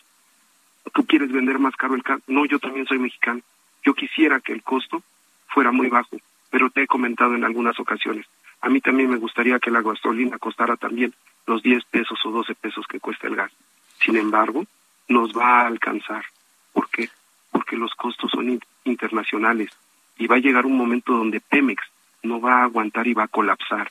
¿Tú 0.93 1.05
quieres 1.05 1.31
vender 1.31 1.59
más 1.59 1.75
caro 1.75 1.95
el 1.95 2.03
carro? 2.03 2.21
No, 2.27 2.45
yo 2.45 2.59
también 2.59 2.85
soy 2.85 2.99
mexicano. 2.99 3.41
Yo 3.83 3.93
quisiera 3.93 4.39
que 4.39 4.53
el 4.53 4.63
costo 4.63 5.03
fuera 5.47 5.71
muy 5.71 5.89
bajo, 5.89 6.17
pero 6.49 6.69
te 6.69 6.83
he 6.83 6.87
comentado 6.87 7.35
en 7.35 7.43
algunas 7.43 7.79
ocasiones. 7.79 8.25
A 8.61 8.69
mí 8.69 8.81
también 8.81 9.09
me 9.09 9.17
gustaría 9.17 9.59
que 9.59 9.71
la 9.71 9.81
gasolina 9.81 10.39
costara 10.39 10.77
también 10.77 11.13
los 11.45 11.61
10 11.61 11.83
pesos 11.85 12.19
o 12.25 12.31
12 12.31 12.55
pesos 12.55 12.85
que 12.87 12.99
cuesta 12.99 13.27
el 13.27 13.35
gas. 13.35 13.51
Sin 13.99 14.17
embargo, 14.17 14.65
nos 15.07 15.37
va 15.37 15.61
a 15.61 15.67
alcanzar. 15.67 16.25
¿Por 16.73 16.89
qué? 16.89 17.09
Porque 17.51 17.67
porque 17.67 17.75
los 17.75 17.93
costos 17.95 18.31
son 18.31 18.61
internacionales 18.85 19.69
y 20.17 20.25
va 20.25 20.37
a 20.37 20.39
llegar 20.39 20.65
un 20.65 20.77
momento 20.77 21.11
donde 21.11 21.41
Pemex 21.41 21.83
no 22.23 22.41
va 22.41 22.61
a 22.61 22.63
aguantar 22.63 23.07
y 23.07 23.13
va 23.13 23.23
a 23.23 23.27
colapsar. 23.27 23.89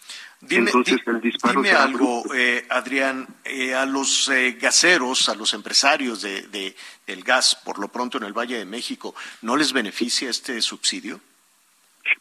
Entonces 0.48 1.00
el 1.06 1.20
disparo 1.20 1.62
dime 1.62 1.74
algo, 1.74 2.22
eh, 2.34 2.66
Adrián, 2.70 3.26
eh, 3.44 3.74
a 3.74 3.86
los 3.86 4.28
eh, 4.28 4.58
gaseros, 4.60 5.28
a 5.28 5.34
los 5.34 5.54
empresarios 5.54 6.22
de, 6.22 6.76
del 7.06 7.22
gas, 7.22 7.60
por 7.64 7.78
lo 7.78 7.88
pronto 7.88 8.18
en 8.18 8.24
el 8.24 8.32
Valle 8.32 8.58
de 8.58 8.64
México, 8.64 9.14
¿no 9.42 9.56
les 9.56 9.72
beneficia 9.72 10.30
este 10.30 10.60
subsidio? 10.60 11.20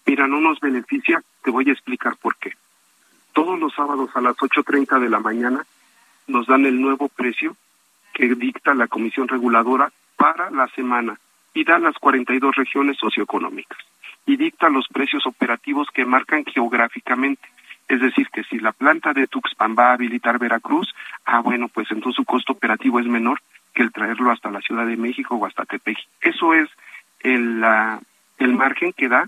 Mira, 0.06 0.28
no 0.28 0.40
nos 0.40 0.60
beneficia, 0.60 1.22
te 1.44 1.52
voy 1.52 1.70
a 1.70 1.74
explicar 1.74 2.16
por 2.18 2.36
qué. 2.38 2.54
Todos 3.34 3.60
los 3.60 3.74
sábados 3.74 4.10
a 4.16 4.22
las 4.22 4.36
8.30 4.38 5.00
de 5.00 5.10
la 5.10 5.20
mañana 5.20 5.66
nos 6.28 6.48
dan 6.48 6.66
el 6.66 6.82
nuevo 6.82 7.10
precio 7.10 7.56
que 8.14 8.34
dicta 8.34 8.74
la 8.74 8.88
Comisión 8.88 9.28
Reguladora 9.28 9.92
para 10.16 10.50
la 10.50 10.68
semana 10.70 11.20
y 11.54 11.64
da 11.64 11.78
las 11.78 11.96
42 11.96 12.56
regiones 12.56 12.98
socioeconómicas 12.98 13.78
y 14.26 14.38
dicta 14.38 14.70
los 14.70 14.88
precios 14.88 15.26
operativos 15.26 15.90
que 15.92 16.06
marcan 16.06 16.46
geográficamente. 16.46 17.48
Es 17.88 18.02
decir, 18.02 18.28
que 18.30 18.44
si 18.44 18.60
la 18.60 18.72
planta 18.72 19.14
de 19.14 19.28
Tuxpan 19.28 19.76
va 19.78 19.90
a 19.90 19.94
habilitar 19.94 20.40
Veracruz, 20.40 20.94
ah, 21.26 21.42
bueno, 21.42 21.68
pues 21.68 21.92
entonces 21.92 22.16
su 22.16 22.26
costo 22.26 22.54
operativo 22.54 23.00
es 23.00 23.06
menor 23.06 23.42
que 23.74 23.84
el 23.84 23.92
traerlo 23.92 24.32
hasta 24.32 24.50
la 24.50 24.62
Ciudad 24.62 24.88
de 24.88 24.98
México 24.98 25.36
o 25.36 25.46
hasta 25.46 25.66
Tepeji. 25.66 26.04
Eso 26.22 26.54
es 26.54 26.70
el, 27.20 27.64
el 28.40 28.54
margen 28.54 28.94
que 28.94 29.08
da 29.08 29.28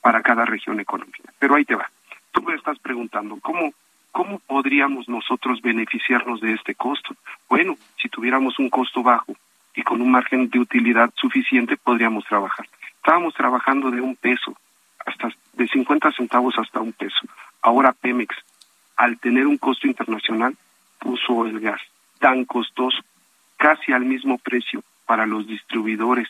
para 0.00 0.22
cada 0.22 0.44
región 0.44 0.80
económica. 0.80 1.32
Pero 1.38 1.54
ahí 1.54 1.64
te 1.64 1.76
va. 1.76 1.88
Tú 2.32 2.42
me 2.42 2.54
estás 2.54 2.78
preguntando, 2.78 3.38
¿cómo, 3.40 3.72
¿cómo 4.10 4.40
podríamos 4.40 5.08
nosotros 5.08 5.62
beneficiarnos 5.62 6.40
de 6.40 6.54
este 6.54 6.74
costo? 6.74 7.14
Bueno, 7.48 7.76
si 8.00 8.08
tuviéramos 8.08 8.58
un 8.58 8.70
costo 8.70 9.02
bajo 9.02 9.36
y 9.74 9.82
con 9.82 10.00
un 10.00 10.10
margen 10.10 10.48
de 10.48 10.58
utilidad 10.58 11.12
suficiente, 11.16 11.76
podríamos 11.76 12.24
trabajar. 12.24 12.66
Estábamos 13.06 13.34
trabajando 13.34 13.92
de 13.92 14.00
un 14.00 14.16
peso, 14.16 14.56
hasta 15.06 15.28
de 15.52 15.68
50 15.68 16.10
centavos 16.10 16.58
hasta 16.58 16.80
un 16.80 16.92
peso. 16.92 17.20
Ahora 17.62 17.92
Pemex, 17.92 18.34
al 18.96 19.16
tener 19.20 19.46
un 19.46 19.58
costo 19.58 19.86
internacional, 19.86 20.56
puso 20.98 21.46
el 21.46 21.60
gas 21.60 21.80
tan 22.18 22.44
costoso, 22.44 22.98
casi 23.58 23.92
al 23.92 24.04
mismo 24.04 24.38
precio 24.38 24.82
para 25.06 25.24
los 25.24 25.46
distribuidores 25.46 26.28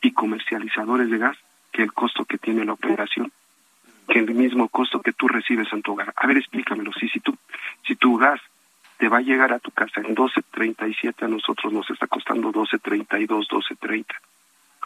y 0.00 0.12
comercializadores 0.12 1.10
de 1.10 1.18
gas 1.18 1.36
que 1.72 1.82
el 1.82 1.92
costo 1.92 2.24
que 2.24 2.38
tiene 2.38 2.64
la 2.64 2.74
operación, 2.74 3.32
que 4.06 4.20
el 4.20 4.32
mismo 4.32 4.68
costo 4.68 5.02
que 5.02 5.12
tú 5.12 5.26
recibes 5.26 5.72
en 5.72 5.82
tu 5.82 5.94
hogar. 5.94 6.14
A 6.14 6.28
ver, 6.28 6.36
explícamelo. 6.36 6.92
Si, 6.92 7.08
si, 7.08 7.18
tú, 7.18 7.36
si 7.84 7.96
tu 7.96 8.16
gas 8.16 8.40
te 8.98 9.08
va 9.08 9.16
a 9.16 9.22
llegar 9.22 9.52
a 9.52 9.58
tu 9.58 9.72
casa 9.72 10.00
en 10.02 10.14
12.37, 10.14 11.24
a 11.24 11.26
nosotros 11.26 11.72
nos 11.72 11.90
está 11.90 12.06
costando 12.06 12.52
12.32, 12.52 13.48
12.30 13.48 14.06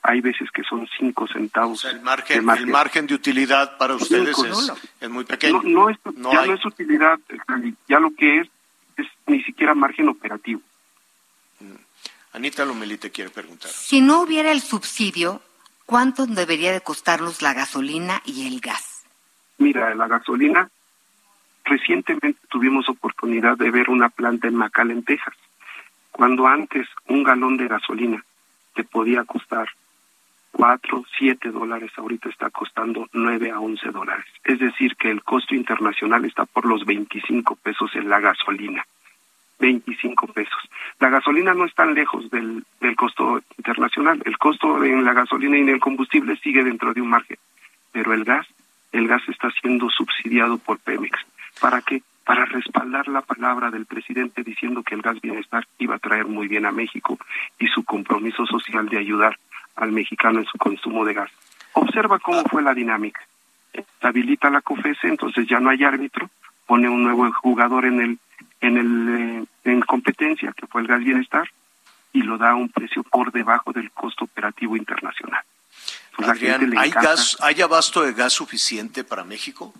hay 0.07 0.21
veces 0.21 0.51
que 0.51 0.63
son 0.63 0.87
cinco 0.99 1.27
centavos. 1.27 1.83
el, 1.87 2.03
margen, 2.03 2.47
de 2.47 2.53
el 2.53 2.67
margen 2.67 3.07
de 3.07 3.15
utilidad 3.15 3.79
para 3.79 3.95
ustedes 3.95 4.37
es, 5.01 5.11
muy 5.11 5.25
pequeño. 5.25 5.63
No, 5.65 5.91
ya 6.31 6.45
no 6.45 6.55
es 6.55 6.65
utilidad, 6.65 7.19
ya 7.89 7.99
lo 7.99 8.15
que 8.15 8.41
es 8.41 8.49
es 8.99 9.07
ni 9.27 9.43
siquiera 9.43 9.75
margen 9.75 10.11
operativo. 10.11 10.61
Mm. 11.59 11.75
Anita 12.35 12.67
Lomelí 12.67 12.99
te 12.99 13.11
quiere 13.11 13.31
preguntar. 13.31 13.71
Si 13.71 14.03
no 14.03 14.21
hubiera 14.21 14.53
el 14.53 14.61
subsidio, 14.61 15.41
¿cuánto 15.87 16.27
debería 16.27 16.73
de 16.73 16.83
costarnos 16.83 17.41
la 17.41 17.55
gasolina 17.55 18.21
y 18.27 18.47
el 18.47 18.61
gas? 18.61 19.05
Mira, 19.57 19.95
la 19.95 20.07
gasolina, 20.07 20.69
recientemente 21.65 22.39
tuvimos 22.51 22.91
oportunidad 22.91 23.57
de 23.57 23.71
ver 23.71 23.89
una 23.89 24.11
planta 24.11 24.49
en 24.49 24.57
McAllen, 24.57 25.03
Texas, 25.03 25.35
cuando 26.11 26.47
antes 26.47 26.87
un 27.09 27.25
galón 27.25 27.57
de 27.57 27.69
gasolina 27.69 28.23
te 28.75 28.85
podía 28.85 29.25
costar 29.25 29.69
4, 30.55 31.05
7 31.19 31.51
dólares, 31.51 31.91
ahorita 31.97 32.29
está 32.29 32.49
costando 32.49 33.09
9 33.13 33.51
a 33.51 33.59
11 33.59 33.91
dólares. 33.91 34.25
Es 34.45 34.61
decir, 34.61 34.95
que 34.95 35.11
el 35.11 35.25
costo 35.25 35.53
internacional 35.53 36.25
está 36.25 36.47
por 36.47 36.65
los 36.65 36.87
25 36.87 37.57
pesos 37.57 37.91
en 37.97 38.09
la 38.09 38.21
gasolina. 38.21 38.87
25 39.59 40.29
pesos. 40.29 40.71
La 41.01 41.09
gasolina 41.09 41.55
no 41.55 41.65
es 41.65 41.75
tan 41.75 41.93
lejos 41.95 42.31
del, 42.31 42.65
del 42.81 42.95
costo 42.95 43.43
internacional. 43.59 44.23
El 44.25 44.39
costo 44.39 44.85
en 44.85 45.05
la 45.05 45.13
gasolina 45.13 45.59
y 45.59 45.63
en 45.63 45.71
el 45.71 45.81
combustible 45.81 46.37
sigue 46.37 46.63
dentro 46.63 46.95
de 46.95 47.01
un 47.01 47.09
margen. 47.09 47.39
Pero 47.91 48.13
el 48.13 48.23
gas, 48.25 48.47
el 48.93 49.09
gas 49.09 49.23
está 49.29 49.51
siendo 49.61 49.91
subsidiado 49.91 50.59
por 50.59 50.79
Pemex. 50.79 51.19
¿Para 51.61 51.83
qué? 51.83 52.01
Para 52.25 52.45
respaldar 52.45 53.09
la 53.09 53.23
palabra 53.23 53.73
del 53.73 53.87
presidente 53.87 54.45
diciendo 54.45 54.85
que 54.85 54.95
el 54.95 55.03
gas 55.03 55.21
bienestar 55.21 55.67
iba 55.79 55.97
a 55.97 55.99
traer 55.99 56.27
muy 56.27 56.47
bien 56.47 56.65
a 56.65 56.71
México 56.71 57.19
y 57.59 57.67
su 57.67 57.85
compromiso 57.85 58.47
social 58.47 58.89
de 58.89 58.99
ayudar 58.99 59.37
al 59.77 59.93
mexicano 59.93 60.41
en 60.41 60.47
su 60.47 60.59
consumo 60.59 61.05
de 61.05 61.15
gas. 61.15 61.31
Observa 61.73 62.19
cómo 62.19 62.43
fue 62.45 62.63
la 62.63 62.75
dinámica. 62.75 63.21
Habilita 64.01 64.51
la 64.51 64.61
COFESE, 64.61 65.09
entonces 65.09 65.49
ya 65.49 65.59
no 65.59 65.71
hay 65.71 65.83
árbitro, 65.83 66.31
pone 66.67 66.89
un 66.89 67.03
nuevo 67.03 67.31
jugador 67.33 67.85
en 67.87 68.01
el 68.01 68.19
en 68.61 68.79
el 68.79 69.43
eh, 69.43 69.45
en 69.65 69.81
competencia 69.81 70.53
que 70.53 70.67
fue 70.67 70.83
el 70.83 70.87
gas 70.87 71.01
bienestar 71.01 71.49
y 72.13 72.23
lo 72.23 72.39
da 72.39 72.51
a 72.51 72.55
un 72.55 72.69
precio 72.69 73.03
por 73.03 73.33
debajo 73.33 73.73
del 73.73 73.91
costo 73.91 74.25
operativo 74.25 74.77
internacional. 74.77 75.43
¿hay 76.79 76.91
gas, 76.91 77.37
hay 77.41 77.61
abasto 77.61 78.03
de 78.03 78.13
gas 78.13 78.33
suficiente 78.33 79.03
para 79.03 79.25
México? 79.25 79.75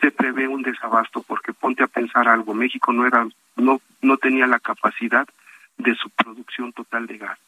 Se 0.00 0.10
prevé 0.10 0.48
un 0.48 0.62
desabasto 0.62 1.22
porque 1.22 1.52
ponte 1.52 1.82
a 1.82 1.86
pensar 1.86 2.26
algo, 2.26 2.54
México 2.54 2.92
no 2.92 3.06
era 3.06 3.28
no 3.56 3.80
no 4.00 4.16
tenía 4.16 4.46
la 4.46 4.58
capacidad 4.58 5.28
de 5.76 5.94
su 5.94 6.08
producción 6.10 6.72
total 6.72 7.06
de 7.06 7.18
gas 7.18 7.38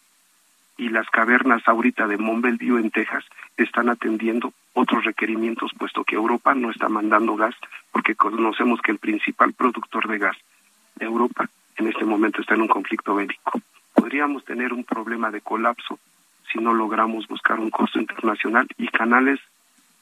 y 0.77 0.89
las 0.91 1.09
cavernas 1.11 1.67
ahorita 1.67 2.07
de 2.07 2.19
Mont 2.19 2.45
en 2.45 2.91
Texas 2.91 3.25
están 3.57 3.89
atendiendo 3.89 4.53
otros 4.75 5.05
requerimientos 5.05 5.73
puesto 5.79 6.05
que 6.05 6.17
Europa 6.17 6.55
no 6.55 6.71
está 6.71 6.89
mandando 6.89 7.37
gas 7.37 7.55
porque 7.93 8.15
conocemos 8.15 8.81
que 8.83 8.93
el 8.93 8.99
principal 8.99 9.53
productor 9.55 10.07
de 10.09 10.19
gas 10.19 10.37
de 10.97 11.07
Europa 11.07 11.49
en 11.77 11.89
este 11.89 12.05
momento 12.05 12.41
está 12.41 12.55
en 12.55 12.63
un 12.63 12.69
conflicto 12.69 13.15
bélico. 13.15 13.61
Podríamos 13.95 14.45
tener 14.45 14.73
un 14.73 14.85
problema 14.85 15.31
de 15.31 15.41
colapso 15.41 15.99
si 16.53 16.59
no 16.59 16.73
logramos 16.73 17.27
buscar 17.27 17.59
un 17.59 17.71
costo 17.71 17.99
internacional 17.99 18.67
y 18.79 18.89
canales 18.89 19.41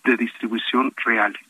de 0.05 0.17
distribución 0.17 0.93
reales. 1.05 1.41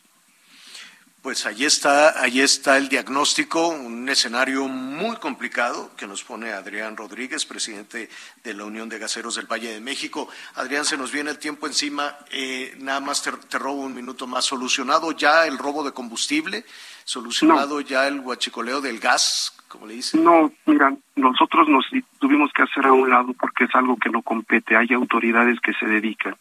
Pues 1.25 1.47
allí 1.47 1.65
está, 1.65 2.23
allí 2.23 2.43
está 2.43 2.77
el 2.77 2.91
diagnóstico, 2.91 3.69
un 3.69 4.07
escenario 4.11 4.69
muy 4.69 5.17
complicado 5.17 5.91
que 5.97 6.07
nos 6.07 6.23
pone 6.23 6.53
Adrián 6.53 6.99
Rodríguez, 6.99 7.47
presidente 7.47 8.11
de 8.45 8.53
la 8.53 8.67
Unión 8.67 8.91
de 8.91 8.99
Gaseros 8.99 9.37
del 9.37 9.51
Valle 9.51 9.73
de 9.73 9.81
México. 9.81 10.29
Adrián, 10.57 10.85
se 10.85 10.99
nos 10.99 11.11
viene 11.11 11.31
el 11.31 11.39
tiempo 11.39 11.67
encima. 11.67 12.15
Eh, 12.31 12.77
nada 12.79 13.01
más 13.01 13.23
te, 13.23 13.59
robo 13.59 13.81
un 13.81 13.95
minuto 13.95 14.27
más. 14.27 14.45
¿Solucionado 14.45 15.13
ya 15.13 15.47
el 15.47 15.57
robo 15.57 15.83
de 15.83 15.93
combustible? 15.93 16.67
¿Solucionado 17.05 17.81
ya 17.81 18.07
el 18.07 18.21
huachicoleo 18.21 18.83
del 18.83 19.01
gas, 19.01 19.57
como 19.67 19.87
le 19.87 19.95
dicen? 19.95 20.23
No, 20.23 20.53
mira, 20.67 20.95
nosotros 21.17 21.71
nos 21.71 21.87
tuvimos 22.19 22.53
que 22.53 22.65
hacer 22.65 22.85
a 22.85 22.93
un 22.93 23.09
lado 23.09 23.33
porque 23.33 23.65
es 23.65 23.75
algo 23.75 23.97
que 23.97 24.11
no 24.11 24.21
compete. 24.21 24.77
Hay 24.77 24.93
autoridades 24.93 25.59
que 25.61 25.73
se 25.73 25.87
dedican 25.87 26.37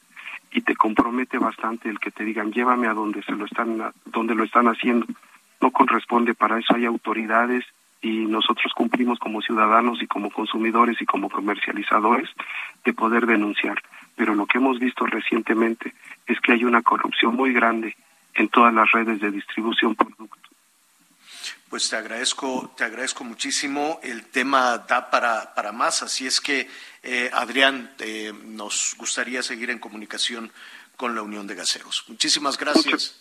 y 0.54 0.62
te 0.62 0.76
compromete 0.76 1.38
bastante 1.38 1.90
el 1.90 2.00
que 2.00 2.12
te 2.12 2.24
digan 2.24 2.52
llévame 2.52 2.88
a 2.88 2.94
donde 2.94 3.24
se 3.24 3.34
lo 3.34 3.46
están 3.46 3.92
donde 4.06 4.36
lo 4.36 4.44
están 4.44 4.68
haciendo 4.68 5.06
no 5.62 5.72
corresponde 5.72 6.34
para 6.34 6.60
eso 6.60 6.76
hay 6.76 6.86
autoridades 6.86 7.66
y 8.04 8.26
nosotros 8.26 8.74
cumplimos 8.76 9.18
como 9.18 9.42
ciudadanos 9.42 10.02
y 10.02 10.08
como 10.08 10.30
consumidores 10.30 11.02
y 11.02 11.06
como 11.06 11.30
comercializadores 11.30 12.30
de 12.84 12.94
poder 12.94 13.26
denunciar. 13.26 13.82
Pero 14.18 14.36
lo 14.36 14.46
que 14.46 14.58
hemos 14.58 14.78
visto 14.78 15.06
recientemente 15.06 15.94
es 16.28 16.40
que 16.42 16.52
hay 16.52 16.66
una 16.66 16.82
corrupción 16.82 17.34
muy 17.34 17.54
grande 17.54 17.96
en 18.36 18.50
todas 18.50 18.74
las 18.74 18.92
redes 18.92 19.22
de 19.22 19.32
distribución 19.32 19.96
pues 21.70 21.90
te 21.90 21.96
agradezco, 21.96 22.74
te 22.78 22.84
agradezco 22.84 23.24
muchísimo. 23.24 24.00
El 24.04 24.26
tema 24.26 24.78
da 24.78 25.10
para, 25.10 25.54
para 25.54 25.72
más, 25.72 26.04
así 26.04 26.28
es 26.28 26.40
que, 26.42 26.70
eh, 27.02 27.30
Adrián, 27.34 27.94
eh, 28.00 28.34
nos 28.46 28.96
gustaría 28.98 29.44
seguir 29.44 29.70
en 29.70 29.80
comunicación 29.80 30.52
con 30.96 31.16
la 31.16 31.22
Unión 31.22 31.48
de 31.48 31.56
Gaseros. 31.56 32.06
Muchísimas 32.08 32.58
gracias. 32.58 33.20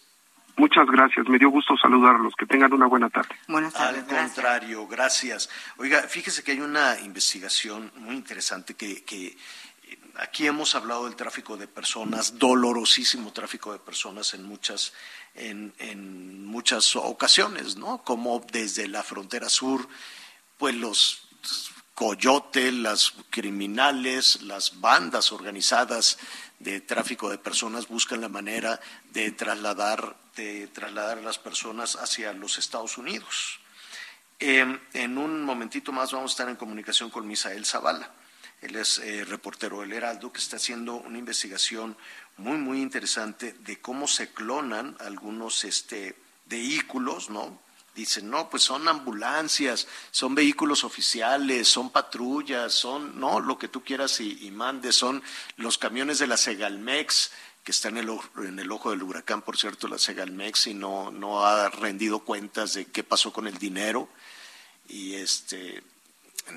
Muchas, 0.57 0.87
gracias, 0.87 1.27
me 1.29 1.39
dio 1.39 1.49
gusto 1.49 1.75
saludarlos. 1.81 2.35
Que 2.37 2.45
tengan 2.47 2.73
una 2.73 2.87
buena 2.87 3.09
tarde. 3.09 3.35
Buenas 3.49 3.73
tardes. 3.73 4.05
Al 4.09 4.17
contrario, 4.17 4.87
gracias. 4.87 5.49
Oiga, 5.79 6.03
fíjese 6.03 6.45
que 6.45 6.53
hay 6.53 6.61
una 6.61 6.99
investigación 7.01 7.91
muy 7.97 8.15
interesante 8.15 8.75
que, 8.75 9.03
que 9.03 9.37
aquí 10.17 10.47
hemos 10.47 10.75
hablado 10.75 11.05
del 11.05 11.17
tráfico 11.17 11.57
de 11.57 11.67
personas, 11.69 12.39
dolorosísimo 12.39 13.33
tráfico 13.33 13.73
de 13.73 13.79
personas 13.79 14.35
en 14.35 14.45
muchas 14.45 14.93
en, 15.35 16.45
muchas 16.47 16.95
ocasiones, 16.97 17.77
¿no? 17.77 18.03
Como 18.05 18.45
desde 18.53 18.89
la 18.89 19.03
frontera 19.03 19.49
sur, 19.49 19.89
pues 20.59 20.75
los 20.75 21.23
coyotes, 21.95 22.73
las 22.73 23.15
criminales, 23.31 24.43
las 24.43 24.81
bandas 24.81 25.33
organizadas 25.33 26.19
de 26.59 26.81
tráfico 26.81 27.31
de 27.31 27.39
personas 27.39 27.89
buscan 27.89 28.21
la 28.21 28.29
manera 28.29 28.81
de 29.11 29.33
trasladar, 29.33 30.17
de 30.37 30.69
trasladar 30.69 31.19
a 31.19 31.23
las 31.23 31.39
personas 31.39 31.97
hacia 31.97 32.33
los 32.33 32.59
Estados 32.59 32.99
Unidos. 32.99 33.61
en 34.39 35.19
un 35.19 35.43
momentito 35.45 35.93
más 35.93 36.13
vamos 36.13 36.33
a 36.33 36.35
estar 36.35 36.49
en 36.49 36.57
comunicación 36.57 37.11
con 37.11 37.27
Misael 37.27 37.65
Zavala. 37.65 38.11
Él 38.63 38.77
es 38.77 38.99
eh, 38.99 39.25
reportero 39.25 39.81
del 39.81 39.93
Heraldo, 39.93 40.33
que 40.33 40.39
está 40.39 40.57
haciendo 40.57 40.95
una 40.95 41.19
investigación 41.19 41.97
muy, 42.37 42.57
muy 42.57 42.81
interesante 42.81 43.53
de 43.53 43.81
cómo 43.81 44.07
se 44.07 44.33
clonan 44.33 44.97
algunos 45.01 45.65
este, 45.65 46.17
vehículos, 46.47 47.29
¿no? 47.29 47.61
Dicen, 47.95 48.31
no, 48.31 48.49
pues 48.49 48.63
son 48.63 48.89
ambulancias, 48.89 49.87
son 50.13 50.35
vehículos 50.35 50.83
oficiales, 50.85 51.69
son 51.69 51.91
patrullas, 51.91 52.73
son, 52.73 53.21
no, 53.21 53.39
lo 53.41 53.59
que 53.59 53.69
tú 53.69 53.85
quieras 53.85 54.19
y, 54.21 54.47
y 54.47 54.51
mandes, 54.51 54.97
son 54.97 55.23
los 55.57 55.77
camiones 55.77 56.19
de 56.19 56.29
la 56.29 56.39
Segalmex, 56.39 57.33
que 57.65 57.73
está 57.73 57.89
en 57.89 57.99
el, 57.99 58.11
en 58.39 58.59
el 58.59 58.73
ojo 58.73 58.91
del 58.91 59.03
huracán, 59.03 59.43
por 59.43 59.59
cierto, 59.59 59.89
la 59.89 59.99
Segalmex, 59.99 60.69
y 60.69 60.75
no, 60.75 61.11
no 61.11 61.45
ha 61.45 61.69
rendido 61.69 62.21
cuentas 62.21 62.75
de 62.75 62.87
qué 62.87 63.05
pasó 63.05 63.33
con 63.33 63.47
el 63.47 63.59
dinero. 63.59 64.09
Y 64.89 65.15
este, 65.15 65.83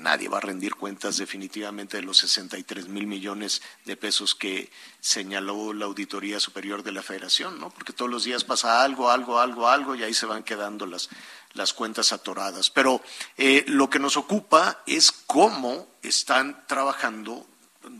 nadie 0.00 0.28
va 0.28 0.38
a 0.38 0.40
rendir 0.40 0.74
cuentas 0.74 1.16
definitivamente 1.16 1.96
de 1.96 2.02
los 2.02 2.18
63 2.18 2.88
mil 2.88 3.06
millones 3.06 3.62
de 3.84 3.96
pesos 3.96 4.34
que 4.34 4.70
señaló 5.00 5.72
la 5.72 5.86
Auditoría 5.86 6.40
Superior 6.40 6.82
de 6.82 6.92
la 6.92 7.02
Federación, 7.02 7.58
¿no? 7.58 7.70
Porque 7.70 7.92
todos 7.92 8.10
los 8.10 8.24
días 8.24 8.44
pasa 8.44 8.82
algo, 8.82 9.10
algo, 9.10 9.40
algo, 9.40 9.68
algo 9.68 9.94
y 9.94 10.02
ahí 10.02 10.14
se 10.14 10.26
van 10.26 10.42
quedando 10.42 10.86
las, 10.86 11.08
las 11.54 11.72
cuentas 11.72 12.12
atoradas. 12.12 12.70
Pero 12.70 13.02
eh, 13.36 13.64
lo 13.68 13.90
que 13.90 13.98
nos 13.98 14.16
ocupa 14.16 14.82
es 14.86 15.12
cómo 15.12 15.88
están 16.02 16.64
trabajando, 16.66 17.46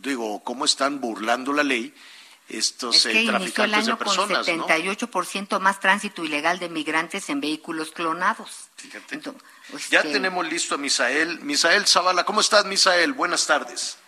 digo, 0.02 0.42
cómo 0.44 0.64
están 0.64 1.00
burlando 1.00 1.52
la 1.52 1.64
ley 1.64 1.94
estos 2.48 2.96
es 2.96 3.12
que 3.12 3.18
eh, 3.18 3.22
inició 3.22 3.64
el 3.64 3.70
traficantes 3.70 3.86
de 3.86 3.90
año 3.90 3.98
con 3.98 4.06
personas, 4.06 4.48
¿no? 4.48 4.66
78% 4.66 5.58
más 5.60 5.80
tránsito 5.80 6.24
ilegal 6.24 6.58
de 6.58 6.68
migrantes 6.68 7.28
en 7.28 7.40
vehículos 7.40 7.90
clonados. 7.90 8.70
Fíjate. 8.76 9.16
Entonces, 9.16 9.90
Ya 9.90 10.02
tenemos 10.02 10.46
listo 10.48 10.76
a 10.76 10.78
Misael. 10.78 11.40
Misael 11.40 11.86
Zavala, 11.86 12.24
¿cómo 12.24 12.40
estás, 12.40 12.64
Misael? 12.64 13.12
Buenas 13.12 13.46
tardes. 13.46 13.98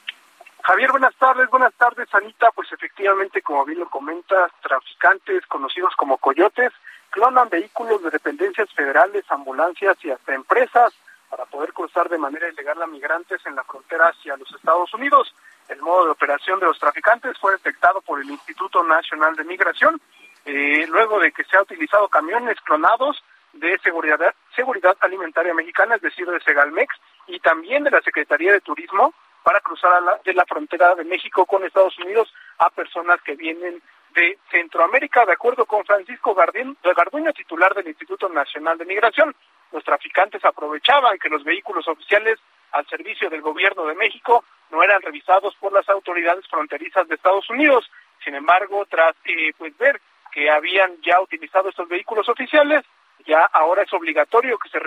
Javier, 0.62 0.90
buenas 0.90 1.14
tardes, 1.16 1.48
buenas 1.50 1.72
tardes, 1.74 2.08
Anita. 2.12 2.50
Pues 2.54 2.70
efectivamente, 2.72 3.42
como 3.42 3.64
bien 3.64 3.78
lo 3.80 3.88
comentas, 3.88 4.52
traficantes 4.62 5.46
conocidos 5.46 5.94
como 5.96 6.18
coyotes 6.18 6.72
clonan 7.10 7.48
vehículos 7.48 8.02
de 8.02 8.10
dependencias 8.10 8.70
federales, 8.74 9.24
ambulancias 9.30 9.96
y 10.04 10.10
hasta 10.10 10.34
empresas 10.34 10.92
para 11.30 11.44
poder 11.46 11.72
cruzar 11.72 12.08
de 12.08 12.18
manera 12.18 12.48
ilegal 12.48 12.82
a 12.82 12.86
migrantes 12.86 13.44
en 13.46 13.54
la 13.54 13.64
frontera 13.64 14.08
hacia 14.08 14.36
los 14.36 14.50
Estados 14.52 14.92
Unidos. 14.94 15.34
El 15.68 15.80
modo 15.82 16.06
de 16.06 16.10
operación 16.10 16.60
de 16.60 16.66
los 16.66 16.78
traficantes 16.78 17.38
fue 17.38 17.52
detectado 17.52 18.00
por 18.00 18.20
el 18.20 18.30
Instituto 18.30 18.82
Nacional 18.82 19.36
de 19.36 19.44
Migración, 19.44 20.00
eh, 20.44 20.86
luego 20.88 21.20
de 21.20 21.30
que 21.32 21.44
se 21.44 21.56
ha 21.56 21.62
utilizado 21.62 22.08
camiones 22.08 22.58
clonados 22.62 23.22
de 23.52 23.78
seguridad, 23.80 24.34
seguridad 24.56 24.96
alimentaria 25.00 25.52
mexicana, 25.52 25.96
es 25.96 26.02
decir, 26.02 26.26
de 26.26 26.40
Segalmex, 26.40 26.94
y 27.26 27.38
también 27.40 27.84
de 27.84 27.90
la 27.90 28.00
Secretaría 28.00 28.52
de 28.52 28.60
Turismo 28.60 29.12
para 29.42 29.60
cruzar 29.60 29.92
a 29.92 30.00
la, 30.00 30.20
de 30.24 30.34
la 30.34 30.44
frontera 30.46 30.94
de 30.94 31.04
México 31.04 31.44
con 31.46 31.64
Estados 31.64 31.98
Unidos 31.98 32.32
a 32.58 32.70
personas 32.70 33.20
que 33.22 33.36
vienen 33.36 33.82
de 34.14 34.38
Centroamérica, 34.50 35.26
de 35.26 35.32
acuerdo 35.32 35.66
con 35.66 35.84
Francisco 35.84 36.34
Gardín, 36.34 36.76
Garduño, 36.82 37.32
titular 37.32 37.74
del 37.74 37.88
Instituto 37.88 38.28
Nacional 38.28 38.78
de 38.78 38.86
Migración. 38.86 39.34
Los 39.70 39.84
traficantes 39.84 40.44
aprovechaban 40.44 41.18
que 41.18 41.28
los 41.28 41.44
vehículos 41.44 41.86
oficiales 41.88 42.38
al 42.72 42.86
servicio 42.86 43.30
del 43.30 43.42
gobierno 43.42 43.86
de 43.86 43.94
México 43.94 44.44
no 44.70 44.82
eran 44.82 45.02
revisados 45.02 45.54
por 45.56 45.72
las 45.72 45.88
autoridades 45.88 46.46
fronterizas 46.48 47.08
de 47.08 47.14
Estados 47.14 47.48
Unidos. 47.50 47.90
Sin 48.24 48.34
embargo, 48.34 48.86
tras 48.86 49.14
eh, 49.24 49.52
pues 49.56 49.76
ver 49.78 50.00
que 50.32 50.50
habían 50.50 51.00
ya 51.00 51.20
utilizado 51.20 51.68
estos 51.70 51.88
vehículos 51.88 52.28
oficiales, 52.28 52.84
ya 53.26 53.44
ahora 53.44 53.82
es 53.82 53.92
obligatorio 53.92 54.58
que 54.58 54.68
se, 54.68 54.78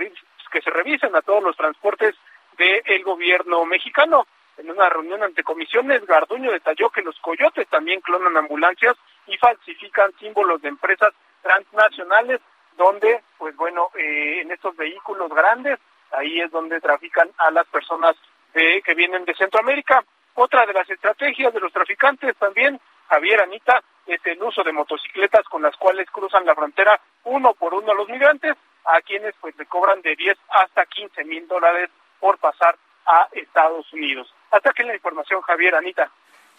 que 0.51 0.61
se 0.61 0.69
revisen 0.69 1.15
a 1.15 1.21
todos 1.21 1.43
los 1.43 1.57
transportes 1.57 2.15
del 2.57 3.03
gobierno 3.03 3.65
mexicano. 3.65 4.27
En 4.57 4.69
una 4.69 4.89
reunión 4.89 5.23
ante 5.23 5.43
comisiones, 5.43 6.05
Garduño 6.05 6.51
detalló 6.51 6.89
que 6.89 7.01
los 7.01 7.17
coyotes 7.19 7.67
también 7.69 8.01
clonan 8.01 8.37
ambulancias 8.37 8.95
y 9.25 9.37
falsifican 9.37 10.11
símbolos 10.19 10.61
de 10.61 10.69
empresas 10.69 11.13
transnacionales, 11.41 12.41
donde, 12.77 13.23
pues 13.37 13.55
bueno, 13.55 13.89
eh, 13.95 14.41
en 14.41 14.51
estos 14.51 14.75
vehículos 14.75 15.29
grandes, 15.29 15.79
ahí 16.13 16.41
es 16.41 16.51
donde 16.51 16.79
trafican 16.81 17.29
a 17.37 17.51
las 17.51 17.67
personas 17.67 18.15
de- 18.53 18.81
que 18.83 18.93
vienen 18.93 19.25
de 19.25 19.33
Centroamérica. 19.35 20.03
Otra 20.35 20.65
de 20.65 20.73
las 20.73 20.89
estrategias 20.89 21.53
de 21.53 21.59
los 21.59 21.73
traficantes 21.73 22.35
también, 22.37 22.79
Javier 23.09 23.41
Anita, 23.41 23.81
es 24.07 24.19
el 24.25 24.41
uso 24.41 24.63
de 24.63 24.71
motocicletas 24.73 25.43
con 25.49 25.61
las 25.61 25.75
cuales 25.77 26.09
cruzan 26.11 26.45
la 26.45 26.55
frontera 26.55 26.99
uno 27.25 27.53
por 27.53 27.73
uno 27.73 27.91
a 27.91 27.95
los 27.95 28.09
migrantes, 28.09 28.55
a 28.85 29.01
quienes 29.01 29.35
pues 29.39 29.55
le 29.57 29.65
cobran 29.67 30.01
de 30.01 30.15
10 30.15 30.37
hasta 30.49 30.85
15 30.85 31.23
mil 31.23 31.47
dólares 31.47 31.89
por 32.19 32.37
pasar 32.39 32.75
a 33.05 33.27
Estados 33.33 33.91
Unidos. 33.93 34.33
Hasta 34.51 34.71
aquí 34.71 34.83
la 34.83 34.95
información, 34.95 35.41
Javier 35.41 35.75
Anita. 35.75 36.09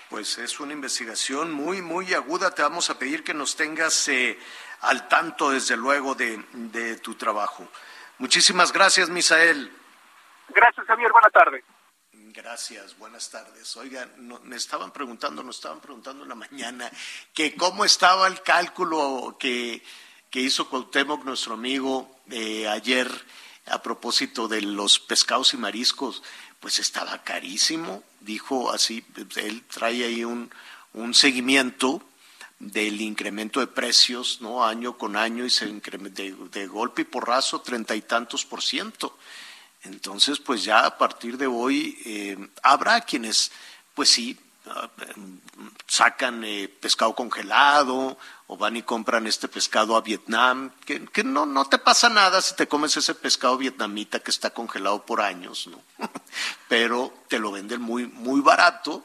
Pues 0.09 0.39
es 0.39 0.61
una 0.61 0.73
investigación 0.73 1.53
muy, 1.53 1.81
muy 1.83 2.13
aguda. 2.15 2.55
Te 2.55 2.63
vamos 2.63 2.91
a 2.91 2.99
pedir 2.99 3.25
que 3.25 3.33
nos 3.35 3.57
tengas 3.57 4.09
eh, 4.09 4.39
al 4.83 5.09
tanto, 5.09 5.51
desde 5.51 5.77
luego, 5.77 6.15
de, 6.15 6.39
de 6.53 6.97
tu 6.99 7.15
trabajo. 7.15 7.67
Muchísimas 8.27 8.73
gracias, 8.73 9.11
Misael. 9.11 9.69
Gracias, 10.55 10.87
Javier. 10.87 11.11
Buena 11.11 11.29
tarde. 11.31 11.65
Gracias, 12.13 12.97
buenas 12.97 13.29
tardes. 13.29 13.77
Oigan, 13.77 14.13
no- 14.17 14.39
me 14.45 14.55
estaban 14.55 14.93
preguntando, 14.93 15.43
nos 15.43 15.57
estaban 15.57 15.81
preguntando 15.81 16.23
en 16.23 16.29
la 16.29 16.37
mañana 16.37 16.89
que 17.35 17.57
cómo 17.57 17.85
estaba 17.85 18.29
el 18.29 18.41
cálculo 18.43 19.37
que, 19.41 19.83
que 20.31 20.39
hizo 20.39 20.71
Cuauhtémoc, 20.71 21.25
nuestro 21.25 21.55
amigo, 21.55 22.21
eh, 22.31 22.69
ayer 22.69 23.11
a 23.67 23.83
propósito 23.83 24.47
de 24.47 24.63
los 24.63 25.01
pescados 25.01 25.53
y 25.55 25.57
mariscos. 25.57 26.23
Pues 26.61 26.79
estaba 26.79 27.25
carísimo, 27.25 28.05
dijo 28.21 28.71
así, 28.71 29.05
él 29.35 29.65
trae 29.65 30.05
ahí 30.05 30.23
un, 30.25 30.49
un 30.93 31.13
seguimiento 31.13 32.01
del 32.63 33.01
incremento 33.01 33.59
de 33.59 33.67
precios, 33.67 34.39
¿no? 34.41 34.65
Año 34.65 34.97
con 34.97 35.17
año 35.17 35.45
y 35.45 35.51
se 35.51 35.67
de, 35.67 36.37
de 36.53 36.67
golpe 36.69 37.03
y 37.03 37.05
porrazo 37.05 37.61
treinta 37.61 37.97
y 37.97 38.03
tantos 38.03 38.45
por 38.45 38.63
ciento. 38.63 39.19
Entonces, 39.83 40.39
pues 40.39 40.63
ya 40.63 40.87
a 40.87 40.97
partir 40.97 41.37
de 41.37 41.49
hoy 41.49 41.99
eh, 42.05 42.39
habrá 42.63 43.01
quienes, 43.01 43.51
pues 43.95 44.11
sí, 44.11 44.39
ah, 44.67 44.89
sacan 45.89 46.45
eh, 46.45 46.69
pescado 46.69 47.17
congelado 47.17 48.17
o 48.47 48.57
van 48.57 48.77
y 48.77 48.83
compran 48.83 49.27
este 49.27 49.49
pescado 49.49 49.97
a 49.97 50.01
Vietnam, 50.01 50.71
que, 50.85 51.05
que 51.07 51.25
no, 51.25 51.47
no 51.47 51.65
te 51.65 51.79
pasa 51.79 52.09
nada 52.09 52.41
si 52.41 52.55
te 52.55 52.69
comes 52.69 52.97
ese 52.97 53.17
pescado 53.17 53.59
vietnamita 53.59 54.21
que 54.21 54.31
está 54.31 54.51
congelado 54.51 55.05
por 55.05 55.21
años, 55.21 55.67
¿no? 55.67 55.83
Pero 56.69 57.13
te 57.27 57.41
lo 57.41 57.51
venden 57.51 57.83
muy, 57.83 58.07
muy 58.07 58.41
barato 58.41 59.05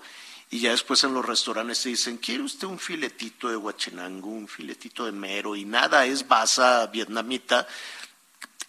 y 0.49 0.59
ya 0.61 0.71
después 0.71 1.03
en 1.03 1.13
los 1.13 1.25
restaurantes 1.25 1.81
te 1.81 1.89
dicen, 1.89 2.17
¿quiere 2.17 2.43
usted 2.43 2.67
un 2.67 2.79
filetito 2.79 3.49
de 3.49 3.57
guachenango, 3.57 4.29
un 4.29 4.47
filetito 4.47 5.05
de 5.05 5.11
mero? 5.11 5.55
Y 5.55 5.65
nada, 5.65 6.05
es 6.05 6.25
basa 6.25 6.87
vietnamita, 6.87 7.67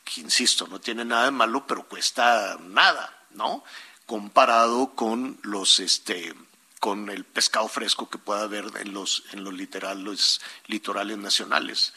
que 0.04 0.20
insisto, 0.20 0.66
no 0.66 0.80
tiene 0.80 1.04
nada 1.04 1.26
de 1.26 1.30
malo, 1.30 1.66
pero 1.66 1.86
cuesta 1.86 2.58
nada, 2.60 3.26
¿no? 3.30 3.62
Comparado 4.06 4.94
con 4.96 5.38
los, 5.42 5.78
este, 5.78 6.34
con 6.80 7.10
el 7.10 7.24
pescado 7.24 7.68
fresco 7.68 8.10
que 8.10 8.18
pueda 8.18 8.42
haber 8.42 8.64
en 8.80 8.92
los, 8.92 9.24
en 9.32 9.44
los 9.44 9.54
litorales, 9.54 10.40
litorales 10.66 11.18
nacionales. 11.18 11.92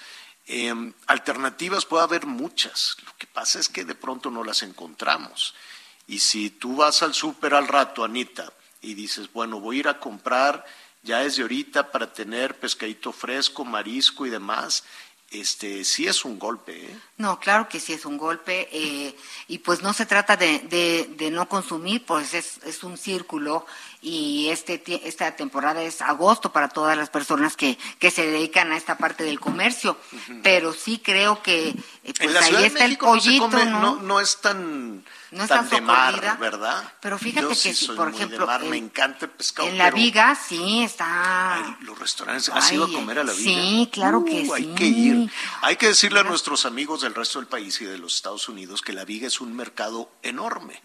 Eh, 0.46 0.94
alternativas 1.08 1.86
puede 1.86 2.04
haber 2.04 2.28
muchas, 2.28 2.98
lo 3.04 3.16
que 3.18 3.26
pasa 3.26 3.60
es 3.60 3.68
que 3.68 3.84
de 3.84 3.96
pronto 3.96 4.30
no 4.30 4.44
las 4.44 4.62
encontramos. 4.62 5.56
Y 6.06 6.20
si 6.20 6.52
tú 6.52 6.76
vas 6.76 7.02
al 7.02 7.16
súper 7.16 7.56
al 7.56 7.68
rato, 7.68 8.04
Anita, 8.04 8.52
y 8.82 8.94
dices, 8.94 9.32
bueno, 9.32 9.60
voy 9.60 9.78
a 9.78 9.80
ir 9.80 9.88
a 9.88 10.00
comprar 10.00 10.66
ya 11.04 11.20
desde 11.20 11.42
ahorita 11.42 11.92
para 11.92 12.12
tener 12.12 12.60
pescadito 12.60 13.12
fresco, 13.12 13.66
marisco 13.66 14.26
y 14.26 14.30
demás, 14.30 14.84
este 15.32 15.86
sí 15.86 16.08
es 16.08 16.26
un 16.26 16.38
golpe, 16.38 16.86
¿eh? 16.86 17.00
No, 17.18 17.40
claro 17.40 17.70
que 17.70 17.80
sí 17.80 17.94
es 17.94 18.06
un 18.06 18.18
golpe 18.18 18.68
eh, 18.72 19.16
y 19.48 19.60
pues 19.60 19.82
no 19.82 19.94
se 19.94 20.06
trata 20.06 20.36
de, 20.36 20.60
de, 20.60 21.10
de 21.18 21.32
no 21.32 21.48
consumir, 21.48 22.06
pues 22.06 22.34
es, 22.34 22.60
es 22.66 22.84
un 22.84 22.98
círculo 22.98 23.66
y 24.02 24.50
este 24.50 24.82
esta 25.08 25.36
temporada 25.36 25.84
es 25.84 26.02
agosto 26.02 26.52
para 26.52 26.70
todas 26.70 26.98
las 26.98 27.10
personas 27.10 27.56
que, 27.56 27.78
que 28.00 28.10
se 28.12 28.26
dedican 28.26 28.72
a 28.72 28.78
esta 28.78 28.98
parte 28.98 29.24
del 29.24 29.40
comercio, 29.40 29.98
pero 30.44 30.74
sí 30.74 31.00
creo 31.04 31.42
que 31.44 31.70
eh, 31.70 31.76
pues 32.04 32.20
en 32.22 32.34
la 32.34 32.40
ahí 32.40 32.46
Ciudad 32.48 32.62
de 32.62 32.68
está 32.68 32.86
el 32.86 32.90
México 32.92 33.06
no 33.06 33.12
pollito, 33.14 33.50
come- 33.50 33.66
¿no? 33.66 33.80
no, 33.80 33.96
no 34.02 34.20
es 34.20 34.42
tan, 34.42 35.06
No 35.32 35.44
es 35.44 35.50
tan 35.50 35.60
tan 35.60 35.70
de 35.70 35.82
mar. 35.82 36.38
¿verdad? 36.40 36.94
Pero 37.00 37.20
fíjate 37.20 37.42
Yo 37.44 37.50
que 37.50 37.56
sí 37.56 37.74
soy 37.76 37.96
por 37.96 38.10
muy 38.10 38.18
de 38.18 38.26
ejemplo, 38.26 38.48
mar, 38.48 38.62
me 38.64 38.78
en- 38.78 38.86
encanta 38.86 39.26
el 39.26 39.32
pescado. 39.32 39.68
En 39.70 39.78
la 39.78 39.86
pero 39.86 39.98
viga 39.98 40.36
sí 40.36 40.84
está. 40.84 41.78
Los 41.82 42.00
restaurantes, 42.00 42.50
¿has 42.50 42.72
ido 42.72 42.86
a 42.86 42.88
Ay, 42.88 42.94
comer 42.94 43.20
a 43.20 43.24
la 43.24 43.34
viga? 43.34 43.62
Sí, 43.62 43.90
claro 43.94 44.26
que 44.26 44.32
Uh, 44.42 44.46
sí. 44.46 44.52
Hay 44.52 44.66
que 44.76 44.86
ir. 44.86 45.32
Hay 45.62 45.76
que 45.76 45.88
decirle 45.90 46.20
a 46.22 46.24
nuestros 46.24 46.66
amigos 46.66 47.02
del 47.02 47.14
resto 47.14 47.38
del 47.40 47.48
país 47.48 47.80
y 47.82 47.86
de 47.86 47.98
los 48.00 48.16
Estados 48.16 48.50
Unidos 48.50 48.82
que 48.82 48.94
la 48.94 49.06
viga 49.06 49.28
es 49.28 49.40
un 49.42 49.56
mercado 49.56 50.10
enorme. 50.24 50.82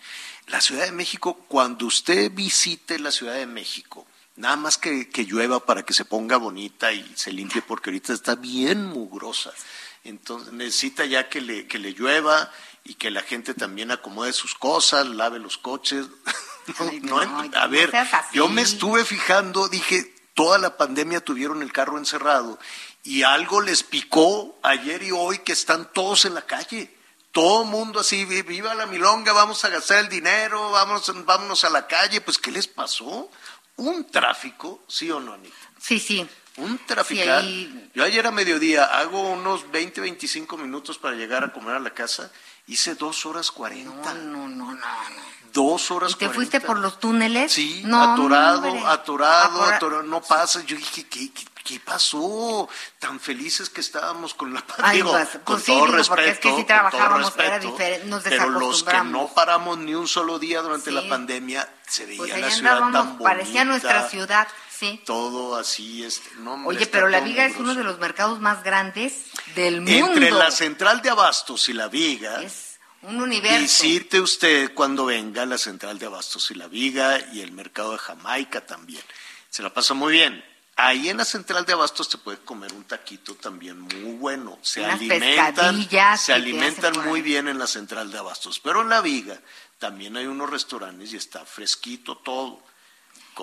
La 0.47 0.61
Ciudad 0.61 0.85
de 0.85 0.93
México, 0.93 1.35
cuando 1.49 1.87
usted 1.87 2.31
visite 2.33 2.99
la 2.99 3.11
Ciudad 3.11 3.35
de 3.35 3.47
México 3.47 4.07
Nada 4.37 4.57
más 4.57 4.77
que, 4.77 5.09
que 5.09 5.25
llueva 5.25 5.65
para 5.65 5.83
que 5.83 5.95
se 5.95 6.05
ponga 6.05 6.37
bonita 6.37 6.93
y 6.93 7.11
se 7.17 7.33
limpie 7.33 7.63
porque 7.63 7.89
ahorita 7.89 8.13
está 8.13 8.35
bien 8.35 8.85
mugrosa. 8.85 9.51
Entonces 10.05 10.53
necesita 10.53 11.07
ya 11.07 11.31
que 11.31 11.41
le, 11.41 11.67
que 11.67 11.79
le 11.79 11.95
llueva 11.95 12.51
y 12.85 12.95
que 12.95 13.11
la 13.11 13.23
gente 13.23 13.55
también 13.55 13.91
acomode 13.91 14.35
sus 14.35 14.55
cosas, 14.55 15.07
lave 15.07 15.39
los 15.39 15.59
coches. 15.59 16.07
No, 17.03 17.21
a 17.21 17.67
ver, 17.69 17.93
yo 18.33 18.49
me 18.49 18.61
estuve 18.61 19.05
fijando, 19.05 19.69
dije, 19.69 20.13
toda 20.35 20.59
la 20.59 20.77
pandemia 20.77 21.21
tuvieron 21.21 21.63
el 21.63 21.73
carro 21.73 21.97
encerrado 21.97 22.59
y 23.05 23.23
algo 23.23 23.61
les 23.61 23.85
picó 23.85 24.59
ayer 24.65 25.05
y 25.05 25.13
hoy 25.13 25.39
que 25.39 25.53
están 25.53 25.93
todos 25.93 26.25
en 26.25 26.35
la 26.35 26.43
calle. 26.43 26.93
Todo 27.37 27.65
mundo 27.65 28.01
así, 28.01 28.25
"Vi- 28.25 28.41
viva 28.41 28.75
la 28.75 28.87
milonga, 28.87 29.35
vamos 29.35 29.63
a 29.67 29.69
gastar 29.69 29.99
el 29.99 30.09
dinero, 30.09 30.71
vamos, 30.71 31.13
vámonos 31.27 31.65
a 31.65 31.69
la 31.69 31.87
calle. 31.87 32.23
Pues, 32.23 32.39
¿qué 32.39 32.51
les 32.51 32.67
pasó? 32.67 33.31
Un 33.77 34.11
tráfico, 34.11 34.83
¿sí 34.89 35.11
o 35.11 35.21
no, 35.21 35.35
Anita? 35.35 35.55
Sí, 35.79 35.99
sí. 36.01 36.27
Un 36.57 36.79
traficar. 36.87 37.41
ahí- 37.41 37.91
Yo 37.95 38.05
ayer 38.05 38.27
a 38.27 38.31
mediodía 38.31 38.87
hago 38.87 39.21
unos 39.21 39.71
20, 39.71 40.01
25 40.01 40.57
minutos 40.57 40.97
para 40.97 41.15
llegar 41.15 41.45
a 41.45 41.53
comer 41.53 41.75
a 41.77 41.79
la 41.81 41.91
casa. 41.91 42.33
Hice 42.69 42.95
dos 42.95 43.27
horas 43.27 43.51
40. 43.51 44.15
No, 44.15 44.49
no, 44.49 44.49
no, 44.49 44.73
no. 44.73 44.87
Dos 45.53 45.91
horas 45.91 46.13
¿Y 46.13 46.15
te 46.15 46.19
40. 46.29 46.35
fuiste 46.35 46.61
por 46.63 46.79
los 46.79 46.99
túneles? 46.99 47.53
Sí, 47.53 47.83
no, 47.85 48.03
atorado, 48.15 48.87
atorado, 48.89 49.63
Ahora- 49.63 49.77
atorado, 49.77 50.03
no 50.05 50.23
pasa. 50.23 50.63
Yo 50.65 50.75
dije, 50.75 51.07
¿qué, 51.07 51.31
qué, 51.31 51.45
qué 51.67 51.81
pasó? 51.81 52.69
Tan 52.99 53.19
felices 53.21 53.69
que 53.69 53.81
estábamos 53.81 54.33
con 54.35 54.55
la 54.55 54.65
Ay, 54.79 54.99
digo, 54.99 55.13
pues, 55.13 55.29
con 55.31 55.41
pues 55.43 55.63
sí, 55.65 55.73
todo 55.73 55.85
digo, 55.87 55.97
respeto. 55.99 56.23
es 56.23 56.39
que 56.39 56.49
sí 56.49 56.65
con 56.65 56.67
todo 56.91 57.01
era 57.01 57.17
respeto, 57.19 58.07
nos 58.07 58.23
Pero 58.23 58.49
los 58.51 58.83
que 58.85 59.01
no 59.05 59.29
paramos 59.35 59.79
ni 59.79 59.95
un 59.95 60.09
solo 60.09 60.39
día 60.39 60.63
durante 60.63 60.91
Sí. 60.91 60.97
la 60.97 61.09
pandemia, 61.09 61.69
se 61.87 62.07
veía 62.07 62.19
Pues 62.19 62.39
la 62.41 62.51
ciudad 62.51 62.79
tan 62.79 62.93
bonita. 62.93 63.23
parecía 63.25 63.65
nuestra 63.65 64.09
ciudad, 64.09 64.49
sí. 64.71 65.03
Todo 65.05 65.57
así, 65.57 66.05
este, 66.05 66.31
no, 66.39 66.55
Oye, 66.67 66.87
pero 66.87 67.09
la 67.09 67.21
Viga 67.21 67.45
es 67.47 67.57
uno 67.57 67.75
de 67.75 67.83
los 67.85 67.99
mercados 67.99 68.41
más 68.41 68.63
grandes 68.63 69.25
del 69.55 69.81
mundo. 69.81 70.07
Entre 70.07 70.31
la 70.31 70.51
central 70.51 71.03
de 71.03 71.11
abastos 71.11 71.69
y 71.69 71.73
la 71.73 71.89
Viga, 71.89 72.41
Un 73.03 73.21
universo. 73.21 73.59
visite 73.59 74.21
usted 74.21 74.73
cuando 74.75 75.05
venga 75.07 75.45
la 75.47 75.59
central 75.59 75.99
de 75.99 76.07
abastos 76.07 76.51
y 76.51 76.55
la 76.55 76.67
Viga 76.69 77.19
y 77.33 77.41
el 77.41 77.53
mercado 77.53 77.93
de 77.93 77.99
Jamaica 77.99 78.65
también. 78.67 79.03
Se 79.51 79.63
la 79.63 79.73
pasa 79.73 79.95
muy 79.95 80.13
bien. 80.13 80.45
Ahí 80.79 81.09
en 81.09 81.17
la 81.17 81.25
central 81.25 81.65
de 81.65 81.73
abastos 81.73 82.09
te 82.11 82.19
puede 82.19 82.39
comer 82.39 82.73
un 82.75 82.85
taquito 82.85 83.35
también 83.35 83.81
muy 83.81 84.13
bueno. 84.17 84.59
Se 84.61 84.81
Unas 84.83 84.95
alimentan, 85.01 85.89
se 86.19 86.33
alimentan 86.35 86.93
muy 87.07 87.23
bien 87.23 87.49
en 87.49 87.59
la 87.59 87.67
central 87.67 88.13
de 88.13 88.19
abastos. 88.19 88.61
Pero 88.61 88.83
en 88.83 88.91
la 88.91 89.01
Viga 89.01 89.41
también 89.79 90.17
hay 90.19 90.27
unos 90.27 90.51
restaurantes 90.51 91.13
y 91.15 91.17
está 91.17 91.47
fresquito 91.47 92.19
todo. 92.19 92.61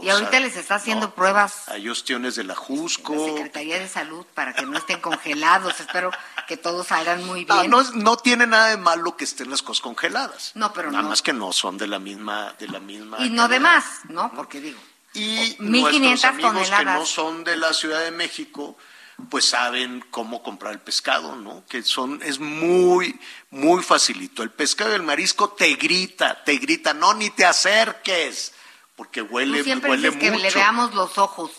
y 0.03 0.09
ahorita 0.09 0.39
les 0.41 0.55
está 0.57 0.75
haciendo 0.75 1.07
no, 1.07 1.15
pruebas 1.15 1.67
Hay 1.69 1.89
ostiones 1.89 2.35
de 2.35 2.43
la 2.43 2.53
Jusco. 2.55 3.13
la 3.15 3.33
Secretaría 3.33 3.79
de 3.79 3.87
Salud 3.89 4.25
para 4.35 4.53
que 4.53 4.63
no 4.67 4.77
estén 4.77 5.01
congelados. 5.01 5.79
Espero 5.79 6.11
que 6.47 6.57
todos 6.57 6.85
salgan 6.87 7.23
muy 7.25 7.45
No, 7.45 7.59
bien. 7.61 7.71
no, 7.71 7.81
es- 7.81 7.93
no 7.95 8.15
tiene 8.17 8.45
nada 8.45 8.67
de 8.67 8.77
malo 8.77 9.17
que 9.17 9.23
estén 9.23 9.49
las 9.49 9.63
cosas 9.63 9.81
congeladas. 9.81 10.51
No, 10.53 10.71
pero 10.71 10.91
Nada 10.91 11.01
no. 11.03 11.09
más 11.09 11.23
que 11.23 11.33
no 11.33 11.51
son 11.51 11.79
de 11.79 11.87
la 11.87 11.97
misma, 11.97 12.53
de 12.59 12.67
la 12.67 12.79
misma. 12.79 13.17
y 13.25 13.31
no 13.31 13.47
de 13.47 13.59
más, 13.59 14.01
¿no? 14.09 14.31
Porque 14.35 14.61
digo, 14.61 14.79
Y 15.13 15.55
1500 15.59 15.99
nuestros 16.01 16.23
amigos 16.25 16.69
que 16.69 16.85
no 16.85 17.05
son 17.05 17.43
de 17.43 17.55
la 17.55 17.73
Ciudad 17.73 18.03
de 18.03 18.11
México, 18.11 18.77
pues 19.29 19.45
saben 19.45 20.03
cómo 20.09 20.41
comprar 20.41 20.73
el 20.73 20.79
pescado, 20.79 21.35
¿no? 21.35 21.63
Que 21.67 21.83
son, 21.83 22.21
es 22.23 22.39
muy, 22.39 23.19
muy 23.51 23.83
facilito. 23.83 24.41
El 24.43 24.49
pescado 24.49 24.91
y 24.91 24.95
el 24.95 25.03
marisco 25.03 25.49
te 25.49 25.75
grita, 25.75 26.43
te 26.43 26.57
grita, 26.57 26.93
no, 26.93 27.13
ni 27.13 27.29
te 27.29 27.45
acerques, 27.45 28.53
porque 28.95 29.21
huele, 29.21 29.59
tú 29.59 29.63
siempre 29.65 29.91
huele 29.91 30.09
dices 30.09 30.21
que 30.21 30.31
mucho. 30.31 30.43
le 30.43 30.51
veamos 30.51 30.95
los 30.95 31.17
ojos. 31.17 31.51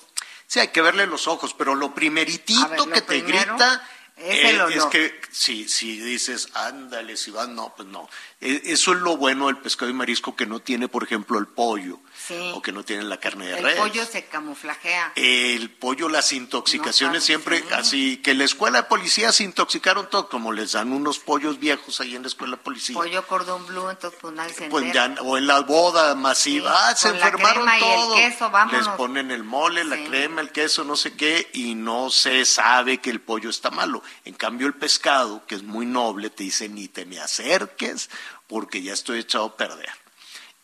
Sí, 0.46 0.60
hay 0.60 0.68
que 0.68 0.82
verle 0.82 1.06
los 1.06 1.26
ojos, 1.26 1.54
pero 1.54 1.74
lo 1.74 1.94
primeritito 1.94 2.64
A 2.64 2.68
ver, 2.68 2.78
lo 2.78 2.90
que 2.90 3.00
te 3.02 3.20
grita 3.20 3.88
es 4.16 4.44
el 4.50 4.56
eh, 4.56 4.62
olor. 4.62 4.90
que 4.90 5.20
si, 5.30 5.68
si 5.68 5.98
dices, 5.98 6.48
ándale, 6.54 7.16
si 7.16 7.30
vas, 7.30 7.48
no, 7.48 7.72
pues 7.76 7.88
no. 7.88 8.08
Eh, 8.40 8.62
Eso 8.66 8.92
es 8.92 8.98
lo 8.98 9.16
bueno 9.16 9.46
del 9.46 9.58
pescado 9.58 9.90
y 9.90 9.94
marisco 9.94 10.36
que 10.36 10.46
no 10.46 10.60
tiene, 10.60 10.88
por 10.88 11.02
ejemplo, 11.04 11.38
el 11.38 11.46
pollo 11.46 12.00
Sí. 12.26 12.52
o 12.54 12.62
que 12.62 12.72
no 12.72 12.84
tiene 12.84 13.02
la 13.02 13.18
carne 13.18 13.46
de 13.46 13.58
El 13.58 13.64
res. 13.64 13.76
pollo 13.76 14.04
se 14.06 14.24
camuflajea. 14.26 15.12
El 15.16 15.70
pollo, 15.70 16.08
las 16.08 16.32
intoxicaciones 16.32 17.22
No, 17.22 17.26
siempre 17.26 17.58
sí. 17.60 17.66
así, 17.72 18.16
que 18.18 18.34
la 18.34 18.44
escuela 18.44 18.82
de 18.82 18.84
policía 18.88 19.30
se 19.32 19.44
intoxicaron 19.44 20.08
todo, 20.08 20.28
como 20.28 20.52
les 20.52 20.72
dan 20.72 20.92
unos 20.92 21.18
pollos 21.18 21.58
viejos 21.58 22.00
ahí 22.00 22.16
en 22.16 22.22
la 22.22 22.28
escuela 22.28 22.56
de 22.56 22.62
policía. 22.62 22.94
Pollo 22.94 23.26
cordón 23.26 23.66
blue, 23.66 23.90
entonces 23.90 24.18
pues 24.22 24.32
nadie 24.34 24.54
se 24.54 24.68
Pues 24.68 24.92
ya, 24.92 25.14
o 25.22 25.36
en 25.36 25.46
la 25.46 25.60
boda 25.60 26.14
masiva, 26.14 26.70
Sí, 26.70 26.76
ah, 26.78 26.96
se 26.96 27.08
con 27.10 27.18
la 27.20 27.26
enfermaron 27.26 27.66
crema 27.66 27.78
y 27.78 27.82
el 27.82 28.30
queso, 28.30 28.50
vámonos. 28.50 28.86
Les 28.86 28.96
ponen 28.96 29.30
el 29.30 29.44
mole, 29.44 29.84
la 29.84 29.96
crema, 30.04 30.40
el 30.40 30.50
queso, 30.50 30.84
no 30.84 30.96
sé 30.96 31.14
qué, 31.14 31.50
y 31.52 31.74
no 31.74 32.10
se 32.10 32.44
sabe 32.44 32.98
que 32.98 33.10
el 33.10 33.20
pollo 33.20 33.50
está 33.50 33.70
malo. 33.70 34.02
En 34.24 34.34
cambio, 34.34 34.66
el 34.66 34.74
pescado, 34.74 35.44
que 35.46 35.54
es 35.56 35.62
muy 35.62 35.84
noble, 35.86 36.30
te 36.30 36.44
dice 36.44 36.68
ni 36.68 36.88
te 36.88 37.04
me 37.04 37.20
acerques 37.20 38.08
porque 38.46 38.82
ya 38.82 38.92
estoy 38.92 39.18
echado 39.20 39.44
a 39.46 39.56
perder. 39.56 39.90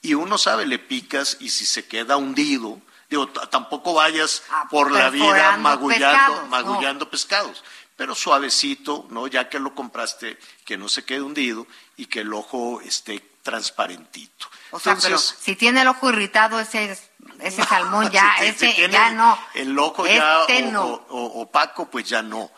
Y 0.03 0.15
uno 0.15 0.39
sabe, 0.39 0.67
le 0.67 0.79
picas 0.79 1.37
y 1.41 1.51
si 1.51 1.67
se 1.67 1.87
queda 1.87 2.17
hundido, 2.17 2.81
digo, 3.09 3.29
tampoco 3.29 3.95
vayas 3.95 4.43
Ah, 4.51 4.67
por 4.71 4.91
la 4.91 5.11
vida 5.11 5.57
magullando, 5.59 5.99
pescados, 6.09 6.43
no. 6.43 6.49
magullando 6.49 7.11
pescados, 7.11 7.65
pero 7.97 8.15
suavecito, 8.15 9.07
¿no? 9.11 9.27
Ya 9.27 9.49
que 9.49 9.59
lo 9.59 9.75
compraste, 9.75 10.39
que 10.65 10.77
no 10.79 10.89
se 10.89 11.05
quede 11.05 11.21
hundido 11.23 11.67
y 11.97 12.07
que 12.07 12.21
el 12.21 12.33
ojo 12.33 12.81
esté 12.81 13.23
transparentito. 13.43 14.47
O 14.71 14.79
sea, 14.81 14.97
pero 15.01 15.19
si 15.19 15.57
tiene 15.57 15.83
el 15.83 15.89
ojo 15.89 16.09
irritado 16.11 16.61
ese 16.61 16.99
ese 17.41 17.63
salmón 17.65 18.11
ya, 18.13 18.35
si 18.39 18.41
te- 18.43 18.49
ese 18.71 18.73
si 18.87 18.91
ya 18.91 19.11
no. 19.13 19.39
El 19.55 19.79
ojo 19.79 20.07
ya 20.07 20.41
Este 20.49 20.65
o- 20.69 20.71
no. 20.71 20.85
o- 20.87 21.05
o- 21.09 21.41
opaco, 21.43 21.91
pues 21.91 22.09
ya 22.09 22.23
no. 22.23 22.51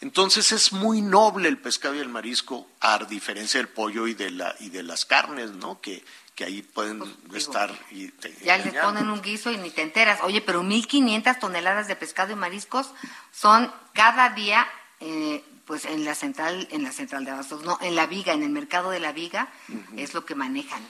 Entonces 0.00 0.52
es 0.52 0.72
muy 0.72 1.00
noble 1.02 1.48
el 1.48 1.58
pescado 1.58 1.94
y 1.94 1.98
el 1.98 2.08
marisco, 2.08 2.68
a 2.80 2.98
diferencia 2.98 3.58
del 3.58 3.68
pollo 3.68 4.06
y 4.06 4.14
de 4.14 4.30
la 4.30 4.54
y 4.60 4.70
de 4.70 4.82
las 4.84 5.04
carnes, 5.04 5.50
¿no? 5.52 5.80
Que, 5.80 6.04
que 6.38 6.44
ahí 6.44 6.62
pueden 6.62 7.02
estar 7.34 7.68
y 7.90 8.12
te 8.12 8.28
Pues, 8.28 8.42
Ya 8.42 8.56
les 8.58 8.72
ponen 8.72 9.10
un 9.10 9.20
guiso 9.20 9.50
y 9.50 9.56
ni 9.56 9.70
te 9.70 9.82
enteras. 9.82 10.20
Oye, 10.22 10.40
pero 10.40 10.62
1500 10.62 11.36
toneladas 11.40 11.88
de 11.88 11.96
pescado 11.96 12.32
y 12.32 12.36
mariscos 12.36 12.92
son 13.32 13.72
cada 13.92 14.30
día 14.30 14.64
eh, 15.00 15.44
pues 15.64 15.84
en 15.84 16.04
la 16.04 16.14
central 16.14 16.68
en 16.70 16.84
la 16.84 16.92
central 16.92 17.24
de 17.24 17.32
abastos, 17.32 17.64
no, 17.64 17.76
en 17.80 17.96
la 17.96 18.06
Viga, 18.06 18.34
en 18.34 18.44
el 18.44 18.50
mercado 18.50 18.90
de 18.90 19.00
la 19.00 19.10
Viga 19.10 19.48
es 19.96 20.14
lo 20.14 20.24
que 20.24 20.36
manejan. 20.36 20.80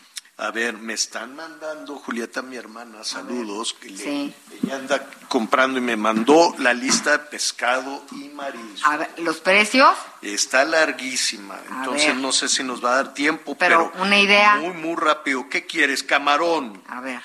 A 0.40 0.52
ver, 0.52 0.74
me 0.74 0.94
están 0.94 1.35
mandando, 1.35 1.97
Julieta, 1.97 2.43
mi 2.43 2.56
hermana, 2.56 3.02
saludos. 3.02 3.73
Que 3.74 3.90
le- 3.90 3.97
Sí. 3.98 4.35
ella 4.62 4.77
anda 4.77 5.05
comprando 5.28 5.78
y 5.78 5.82
me 5.82 5.97
mandó 5.97 6.55
la 6.59 6.73
lista 6.73 7.10
de 7.10 7.19
pescado 7.19 8.05
y 8.12 8.28
marisco. 8.28 8.89
A 8.89 8.98
ver, 8.98 9.10
los 9.19 9.40
precios, 9.40 9.97
Está 10.23 10.65
larguísima, 10.65 11.59
entonces 11.69 12.06
ver. 12.09 12.16
no 12.16 12.31
sé 12.31 12.48
si 12.48 12.62
nos 12.62 12.85
va 12.85 12.93
a 12.93 12.97
dar 13.02 13.15
tiempo, 13.15 13.56
Pero 13.56 13.90
pero, 13.93 14.05
una 14.05 14.19
idea. 14.20 14.56
Muy, 14.56 14.74
muy 14.74 14.94
rápido. 14.94 15.48
¿Qué 15.48 15.66
quieres? 15.66 16.02
Camarón. 16.05 16.82
a 16.89 17.01
ver, 17.01 17.20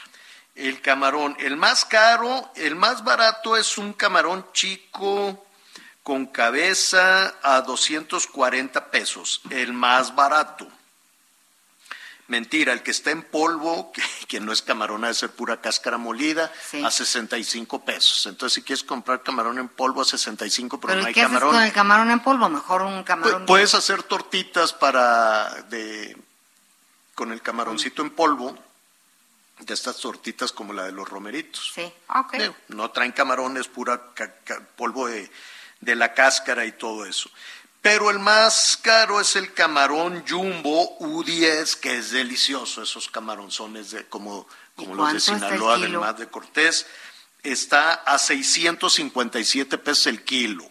El 0.56 0.81
camarón, 0.81 1.35
el 1.40 1.56
más 1.57 1.84
caro, 1.85 2.52
el 2.56 2.76
más 2.76 3.03
barato 3.03 3.57
es 3.57 3.77
un 3.80 3.94
camarón 3.94 4.45
chico 4.53 5.44
con 6.03 6.27
cabeza 6.27 7.34
a 7.41 7.61
240 7.61 8.91
pesos, 8.91 9.41
el 9.49 9.73
más 9.73 10.14
barato. 10.15 10.68
Mentira, 12.27 12.71
el 12.71 12.83
que 12.83 12.91
está 12.91 13.11
en 13.11 13.21
polvo, 13.21 13.91
que, 14.27 14.39
no 14.39 14.51
es 14.53 14.61
camarón, 14.61 15.03
ha 15.03 15.09
de 15.09 15.13
ser 15.13 15.31
pura 15.31 15.59
cáscara 15.61 15.97
molida, 15.97 16.51
Sí. 16.69 16.83
a 16.83 16.89
65 16.89 17.83
pesos. 17.83 18.25
Entonces, 18.25 18.53
si 18.55 18.61
quieres 18.63 18.83
comprar 18.83 19.23
camarón 19.23 19.59
en 19.59 19.67
polvo 19.67 20.01
a 20.01 20.05
65, 20.05 20.79
pero, 20.79 20.93
pero 20.93 21.01
no 21.01 21.07
¿y 21.07 21.09
hay 21.09 21.13
qué 21.13 21.21
haces 21.23 21.39
con 21.39 21.61
el 21.61 21.73
camarón 21.73 22.11
en 22.11 22.21
polvo? 22.21 22.47
Mejor 22.49 22.83
un 22.83 23.03
camarón 23.03 23.45
Puedes 23.45 23.73
hacer 23.75 24.03
tortitas 24.03 24.73
para 24.73 25.49
de 25.69 26.17
con 27.15 27.31
el 27.31 27.41
camaroncito 27.41 28.01
en 28.01 28.09
polvo, 28.09 28.57
de 29.59 29.73
estas 29.73 29.97
tortitas 29.97 30.51
como 30.51 30.73
la 30.73 30.85
de 30.85 30.91
los 30.91 31.07
romeritos. 31.07 31.71
Sí, 31.75 31.91
ok. 32.07 32.33
Digo, 32.33 32.55
No 32.69 32.89
traen 32.91 33.11
camarones, 33.11 33.67
pura 33.67 34.01
polvo 34.75 35.07
de, 35.07 35.29
de 35.81 35.95
la 35.95 36.13
cáscara 36.13 36.65
y 36.65 36.71
todo 36.71 37.05
eso. 37.05 37.29
Pero 37.84 38.10
el 38.10 38.18
más 38.18 38.80
caro 38.81 39.19
es 39.19 39.35
el 39.35 39.53
camarón 39.53 40.23
jumbo 40.26 40.97
U10, 40.99 41.81
que 41.81 41.97
es 41.97 42.11
delicioso, 42.11 42.81
esos 42.81 43.10
camaronzones 43.10 43.91
de, 43.91 44.05
como, 44.07 44.47
como 44.77 44.95
los 44.95 45.11
de 45.11 45.19
Sinaloa, 45.19 45.77
del? 45.77 45.99
Mar 45.99 46.15
de 46.15 46.27
Cortés. 46.27 46.88
Está 47.43 47.91
a 47.91 48.18
657 48.18 49.77
pesos 49.80 50.07
el 50.07 50.23
kilo. 50.23 50.65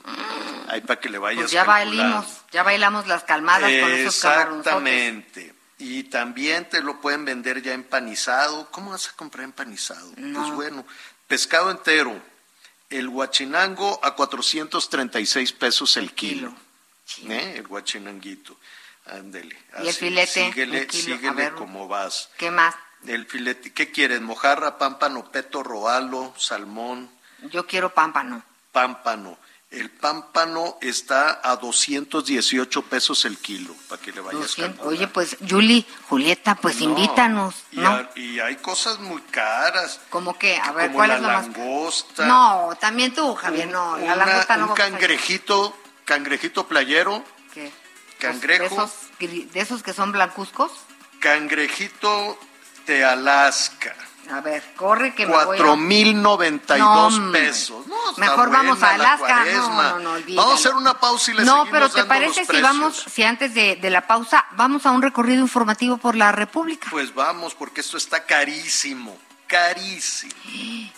Ahí 0.68 0.80
para 0.80 0.98
que 1.01 1.10
le 1.10 1.18
vayas 1.18 1.43
Pues 1.43 1.52
ya 1.52 1.64
bailamos, 1.64 2.26
ya 2.51 2.62
bailamos 2.62 3.06
las 3.06 3.24
calmadas 3.24 3.70
con 3.70 3.93
esos 3.93 4.18
camaronzotes. 4.18 4.72
Exactamente. 4.72 5.55
Y 5.76 6.05
también 6.05 6.66
te 6.70 6.80
lo 6.80 6.98
pueden 7.02 7.26
vender 7.26 7.60
ya 7.60 7.74
empanizado. 7.74 8.70
¿Cómo 8.70 8.93
vas 8.93 9.10
a 9.10 9.12
comprar 9.12 9.44
empanizado? 9.44 10.14
No. 10.16 10.40
Pues 10.40 10.55
bueno, 10.55 10.86
pescado 11.26 11.70
entero. 11.70 12.18
El 12.89 13.10
guachinango 13.10 14.01
a 14.02 14.14
436 14.14 15.52
pesos 15.52 15.98
el 15.98 16.14
kilo. 16.14 16.55
¿Eh? 17.28 17.55
El 17.59 17.66
guachinanguito. 17.68 18.56
Ándele. 19.06 19.56
Y 19.82 19.89
el 19.89 19.94
filete, 19.94 20.47
Síguele. 20.47 20.86
A 20.89 20.93
síguele 20.93 21.30
ver. 21.32 21.55
como 21.55 21.89
vas. 21.89 22.28
¿Qué 22.36 22.51
más? 22.51 22.74
El 23.06 23.26
filete, 23.26 23.72
¿qué 23.72 23.90
quieres? 23.90 24.20
¿Mojarra, 24.20 24.78
pámpano, 24.78 25.30
peto, 25.32 25.62
roalo, 25.64 26.32
salmón? 26.39 27.10
Yo 27.51 27.66
quiero 27.66 27.93
pámpano. 27.93 28.43
Pámpano. 28.70 29.36
El 29.72 29.90
pámpano 29.90 30.76
está 30.82 31.40
a 31.43 31.56
218 31.56 32.82
pesos 32.82 33.24
el 33.24 33.39
kilo, 33.39 33.74
para 33.89 34.01
que 34.01 34.12
le 34.12 34.20
vayas 34.20 34.55
calculando. 34.55 34.84
Oye, 34.84 35.09
pues, 35.09 35.36
Julie, 35.48 35.84
Julieta, 36.09 36.55
pues 36.56 36.76
No, 36.80 36.90
invítanos, 36.90 37.55
y, 37.72 37.76
¿no? 37.80 37.89
a- 37.90 38.10
y 38.14 38.39
hay 38.39 38.56
cosas 38.56 38.98
muy 39.01 39.22
caras. 39.22 39.98
¿Cómo 40.10 40.39
qué? 40.39 40.59
A 40.59 40.72
ver, 40.72 40.89
como 40.89 40.98
¿cuál 40.98 41.09
la 41.09 41.16
es 41.16 41.22
más 41.22 41.32
langosta. 41.47 42.26
No, 42.26 42.76
también 42.78 43.14
tú, 43.14 43.34
Javier, 43.34 43.68
no, 43.68 43.97
la 43.97 44.05
Una- 44.05 44.16
langosta 44.16 44.56
no 44.59 44.66
un 44.66 44.72
a- 44.72 44.74
cangrejito, 44.74 45.74
cangrejito 46.04 46.66
playero, 46.66 47.24
¿Qué? 47.54 47.72
cangrejo, 48.18 48.62
De 48.62 48.74
esos, 48.74 48.92
gri- 49.18 49.50
de 49.50 49.60
esos 49.60 49.82
que 49.82 49.92
son 49.92 50.12
blancuzcos. 50.12 50.72
cangrejito 51.20 52.38
de 52.86 53.04
Alaska. 53.04 53.94
A 54.30 54.40
ver, 54.40 54.62
corre 54.76 55.14
que 55.16 55.26
me 55.26 55.32
voy 55.32 55.42
a... 55.42 55.46
Cuatro 55.46 55.76
mil 55.76 56.22
noventa 56.22 56.76
y 56.78 56.80
dos 56.80 57.18
pesos. 57.32 57.86
No, 57.88 57.96
Mejor 58.18 58.50
vamos 58.50 58.80
a 58.82 58.96
la 58.96 59.14
Alaska. 59.14 59.44
No, 59.46 59.98
no, 59.98 60.18
no. 60.18 60.24
Vamos 60.36 60.52
a 60.52 60.54
hacer 60.54 60.74
una 60.74 60.94
pausa 60.98 61.32
y 61.32 61.34
le 61.34 61.44
No, 61.44 61.66
pero 61.70 61.88
¿te 61.90 62.04
parece 62.04 62.44
si 62.44 62.60
vamos, 62.62 63.04
si 63.12 63.24
antes 63.24 63.52
de, 63.52 63.76
de 63.76 63.90
la 63.90 64.06
pausa, 64.06 64.46
vamos 64.52 64.86
a 64.86 64.92
un 64.92 65.02
recorrido 65.02 65.40
informativo 65.40 65.96
por 65.98 66.14
la 66.14 66.30
República? 66.30 66.86
Pues 66.90 67.12
vamos, 67.12 67.54
porque 67.56 67.80
esto 67.80 67.96
está 67.96 68.24
carísimo, 68.24 69.18
carísimo. 69.48 70.32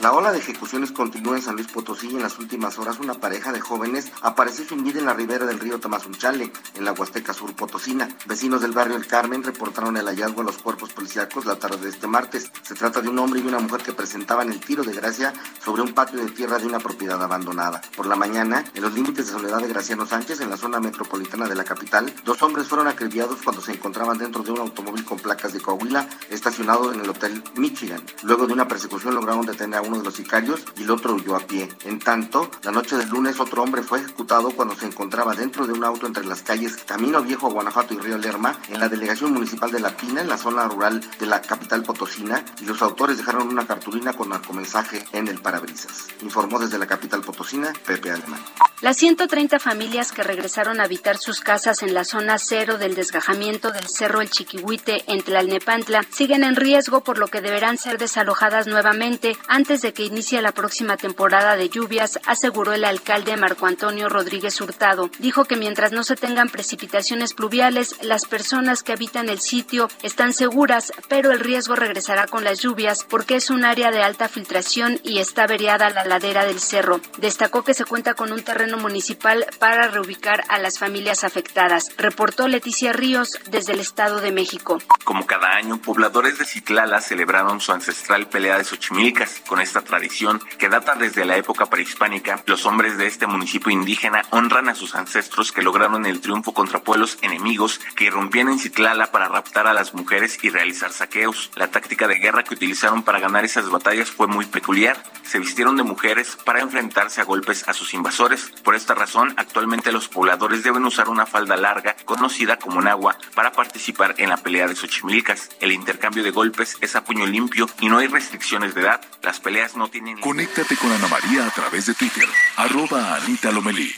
La 0.00 0.12
ola 0.12 0.32
de 0.32 0.38
ejecuciones 0.38 0.90
continúa 0.90 1.36
en 1.36 1.42
San 1.42 1.54
Luis 1.54 1.68
Potosí 1.68 2.08
y 2.08 2.16
en 2.16 2.22
las 2.22 2.38
últimas 2.38 2.78
horas 2.78 2.98
una 2.98 3.14
pareja 3.14 3.52
de 3.52 3.60
jóvenes 3.60 4.10
apareció 4.22 4.64
sin 4.64 4.82
vida 4.82 4.98
en 4.98 5.06
la 5.06 5.14
ribera 5.14 5.46
del 5.46 5.60
río 5.60 5.78
Tamazunchale, 5.78 6.52
en 6.74 6.84
la 6.84 6.92
Huasteca 6.92 7.32
Sur 7.32 7.54
Potosina. 7.54 8.08
Vecinos 8.26 8.62
del 8.62 8.72
barrio 8.72 8.96
El 8.96 9.06
Carmen 9.06 9.44
reportaron 9.44 9.96
el 9.96 10.06
hallazgo 10.06 10.38
de 10.40 10.46
los 10.46 10.58
cuerpos 10.58 10.92
policíacos 10.92 11.46
la 11.46 11.56
tarde 11.56 11.78
de 11.78 11.90
este 11.90 12.08
martes. 12.08 12.50
Se 12.62 12.74
trata 12.74 13.00
de 13.00 13.10
un 13.10 13.18
hombre 13.18 13.40
y 13.40 13.46
una 13.46 13.60
mujer 13.60 13.82
que 13.82 13.92
presentaban 13.92 14.50
el 14.50 14.60
tiro 14.60 14.82
de 14.82 14.92
gracia 14.92 15.32
sobre 15.64 15.82
un 15.82 15.92
patio 15.92 16.18
de 16.18 16.30
tierra 16.30 16.58
de 16.58 16.66
una 16.66 16.80
propiedad 16.80 17.22
abandonada. 17.22 17.80
Por 17.94 18.06
la 18.06 18.16
mañana, 18.16 18.64
en 18.74 18.82
los 18.82 18.92
límites 18.94 19.26
de 19.26 19.32
Soledad 19.32 19.58
de 19.58 19.68
Graciano 19.68 20.06
Sánchez, 20.06 20.40
en 20.40 20.50
la 20.50 20.56
zona 20.56 20.80
metropolitana 20.80 21.46
de 21.46 21.54
la 21.54 21.64
capital, 21.64 22.12
dos 22.24 22.42
hombres 22.42 22.66
fueron 22.66 22.88
acribillados 22.88 23.38
cuando 23.44 23.62
se 23.62 23.72
encontraban 23.72 24.18
dentro 24.18 24.42
de 24.42 24.50
un 24.50 24.58
automóvil 24.58 25.04
con 25.04 25.18
placas 25.18 25.52
de 25.52 25.60
Coahuila 25.60 26.08
estacionado 26.30 26.92
en 26.92 27.00
el 27.00 27.10
Hotel 27.10 27.42
Michigan. 27.56 28.02
Luego 28.22 28.46
de 28.46 28.54
una 28.54 28.66
persecución 28.66 29.14
lograron 29.14 29.46
detener 29.46 29.81
uno 29.82 29.98
de 29.98 30.04
los 30.04 30.14
sicarios 30.14 30.62
y 30.76 30.82
el 30.82 30.90
otro 30.90 31.14
huyó 31.14 31.36
a 31.36 31.40
pie. 31.40 31.68
En 31.84 31.98
tanto, 31.98 32.50
la 32.62 32.70
noche 32.70 32.96
del 32.96 33.08
lunes 33.08 33.40
otro 33.40 33.62
hombre 33.62 33.82
fue 33.82 34.00
ejecutado 34.00 34.50
cuando 34.50 34.74
se 34.74 34.86
encontraba 34.86 35.34
dentro 35.34 35.66
de 35.66 35.72
un 35.72 35.84
auto 35.84 36.06
entre 36.06 36.24
las 36.24 36.42
calles 36.42 36.76
Camino 36.86 37.22
Viejo, 37.22 37.50
Guanajuato 37.50 37.94
y 37.94 37.98
Río 37.98 38.18
Lerma, 38.18 38.58
en 38.68 38.80
la 38.80 38.88
delegación 38.88 39.32
municipal 39.32 39.70
de 39.70 39.80
La 39.80 39.96
Pina, 39.96 40.20
en 40.20 40.28
la 40.28 40.38
zona 40.38 40.66
rural 40.68 41.00
de 41.18 41.26
la 41.26 41.40
capital 41.42 41.82
potosina, 41.82 42.44
y 42.60 42.64
los 42.64 42.82
autores 42.82 43.18
dejaron 43.18 43.48
una 43.48 43.66
cartulina 43.66 44.12
con 44.12 44.28
narcomensaje 44.28 45.04
en 45.12 45.28
el 45.28 45.40
parabrisas. 45.40 46.06
Informó 46.22 46.58
desde 46.58 46.78
la 46.78 46.86
capital 46.86 47.22
potosina 47.22 47.72
Pepe 47.86 48.10
Alemán. 48.10 48.40
Las 48.82 48.96
130 48.96 49.60
familias 49.60 50.10
que 50.10 50.24
regresaron 50.24 50.80
a 50.80 50.84
habitar 50.84 51.16
sus 51.16 51.40
casas 51.40 51.84
en 51.84 51.94
la 51.94 52.04
zona 52.04 52.36
cero 52.38 52.78
del 52.78 52.96
desgajamiento 52.96 53.70
del 53.70 53.86
Cerro 53.86 54.20
El 54.20 54.28
Chiquihuite 54.28 55.04
en 55.06 55.22
Tlalnepantla 55.22 56.04
siguen 56.10 56.42
en 56.42 56.56
riesgo 56.56 57.04
por 57.04 57.16
lo 57.16 57.28
que 57.28 57.40
deberán 57.40 57.78
ser 57.78 57.96
desalojadas 57.96 58.66
nuevamente 58.66 59.36
antes 59.46 59.71
de 59.80 59.94
que 59.94 60.04
inicie 60.04 60.42
la 60.42 60.52
próxima 60.52 60.96
temporada 60.96 61.56
de 61.56 61.68
lluvias, 61.68 62.18
aseguró 62.26 62.72
el 62.72 62.84
alcalde 62.84 63.36
Marco 63.36 63.66
Antonio 63.66 64.08
Rodríguez 64.08 64.60
Hurtado. 64.60 65.10
Dijo 65.18 65.44
que 65.44 65.56
mientras 65.56 65.92
no 65.92 66.04
se 66.04 66.16
tengan 66.16 66.50
precipitaciones 66.50 67.32
pluviales, 67.32 67.96
las 68.02 68.26
personas 68.26 68.82
que 68.82 68.92
habitan 68.92 69.28
el 69.28 69.40
sitio 69.40 69.88
están 70.02 70.34
seguras, 70.34 70.92
pero 71.08 71.30
el 71.30 71.40
riesgo 71.40 71.76
regresará 71.76 72.26
con 72.26 72.44
las 72.44 72.60
lluvias 72.60 73.04
porque 73.08 73.36
es 73.36 73.48
un 73.50 73.64
área 73.64 73.90
de 73.90 74.02
alta 74.02 74.28
filtración 74.28 75.00
y 75.02 75.20
está 75.20 75.46
vereada 75.46 75.88
la 75.90 76.04
ladera 76.04 76.44
del 76.44 76.60
cerro. 76.60 77.00
Destacó 77.18 77.64
que 77.64 77.74
se 77.74 77.84
cuenta 77.84 78.14
con 78.14 78.32
un 78.32 78.42
terreno 78.42 78.76
municipal 78.76 79.46
para 79.58 79.88
reubicar 79.88 80.44
a 80.48 80.58
las 80.58 80.78
familias 80.78 81.24
afectadas. 81.24 81.96
Reportó 81.96 82.48
Leticia 82.48 82.92
Ríos 82.92 83.38
desde 83.50 83.72
el 83.72 83.80
Estado 83.80 84.20
de 84.20 84.32
México. 84.32 84.78
Como 85.04 85.24
cada 85.26 85.54
año, 85.54 85.80
pobladores 85.80 86.38
de 86.38 86.44
Citlala 86.44 87.00
celebraron 87.00 87.60
su 87.60 87.72
ancestral 87.72 88.28
pelea 88.28 88.58
de 88.58 88.64
Xochimilcas. 88.64 89.42
Con 89.46 89.60
esta 89.62 89.82
tradición, 89.82 90.40
que 90.58 90.68
data 90.68 90.94
desde 90.94 91.24
la 91.24 91.36
época 91.36 91.66
prehispánica, 91.66 92.42
los 92.46 92.66
hombres 92.66 92.98
de 92.98 93.06
este 93.06 93.26
municipio 93.26 93.72
indígena 93.72 94.22
honran 94.30 94.68
a 94.68 94.74
sus 94.74 94.94
ancestros 94.94 95.52
que 95.52 95.62
lograron 95.62 96.06
el 96.06 96.20
triunfo 96.20 96.52
contra 96.52 96.80
pueblos 96.80 97.18
enemigos 97.22 97.80
que 97.96 98.04
irrumpían 98.04 98.48
en 98.48 98.58
Citlala 98.58 99.10
para 99.12 99.28
raptar 99.28 99.66
a 99.66 99.74
las 99.74 99.94
mujeres 99.94 100.38
y 100.42 100.50
realizar 100.50 100.92
saqueos. 100.92 101.50
La 101.54 101.68
táctica 101.68 102.08
de 102.08 102.18
guerra 102.18 102.44
que 102.44 102.54
utilizaron 102.54 103.02
para 103.02 103.20
ganar 103.20 103.44
esas 103.44 103.70
batallas 103.70 104.10
fue 104.10 104.26
muy 104.26 104.46
peculiar. 104.46 105.02
Se 105.22 105.38
vistieron 105.38 105.76
de 105.76 105.82
mujeres 105.82 106.36
para 106.44 106.60
enfrentarse 106.60 107.20
a 107.20 107.24
golpes 107.24 107.68
a 107.68 107.72
sus 107.72 107.94
invasores. 107.94 108.50
Por 108.62 108.74
esta 108.74 108.94
razón, 108.94 109.32
actualmente 109.36 109.92
los 109.92 110.08
pobladores 110.08 110.62
deben 110.62 110.84
usar 110.84 111.08
una 111.08 111.26
falda 111.26 111.56
larga, 111.56 111.96
conocida 112.04 112.58
como 112.58 112.82
nagua, 112.82 113.16
para 113.34 113.52
participar 113.52 114.14
en 114.18 114.28
la 114.28 114.36
pelea 114.36 114.66
de 114.66 114.76
Xochimilcas. 114.76 115.50
El 115.60 115.72
intercambio 115.72 116.22
de 116.22 116.30
golpes 116.30 116.76
es 116.80 116.96
a 116.96 117.04
puño 117.04 117.26
limpio 117.26 117.68
y 117.80 117.88
no 117.88 117.98
hay 117.98 118.08
restricciones 118.08 118.74
de 118.74 118.82
edad. 118.82 119.00
Las 119.22 119.40
no 119.76 119.88
tienen... 119.88 120.18
Conéctate 120.18 120.76
con 120.76 120.90
Ana 120.90 121.08
María 121.08 121.46
a 121.46 121.50
través 121.50 121.86
de 121.86 121.94
Twitter, 121.94 122.26
arroba 122.56 123.16
Anita 123.16 123.50
Lomelí. 123.52 123.94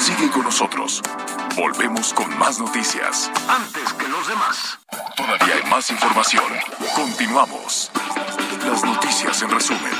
Sigue 0.00 0.30
con 0.30 0.42
nosotros. 0.42 1.02
Volvemos 1.56 2.12
con 2.12 2.38
más 2.38 2.58
noticias. 2.58 3.30
Antes 3.48 3.92
que 3.94 4.06
los 4.08 4.28
demás. 4.28 4.78
Todavía 5.16 5.54
hay 5.54 5.70
más 5.70 5.90
información. 5.90 6.44
Continuamos. 6.94 7.90
Las 8.66 8.84
noticias 8.84 9.40
en 9.42 9.50
resumen. 9.50 9.92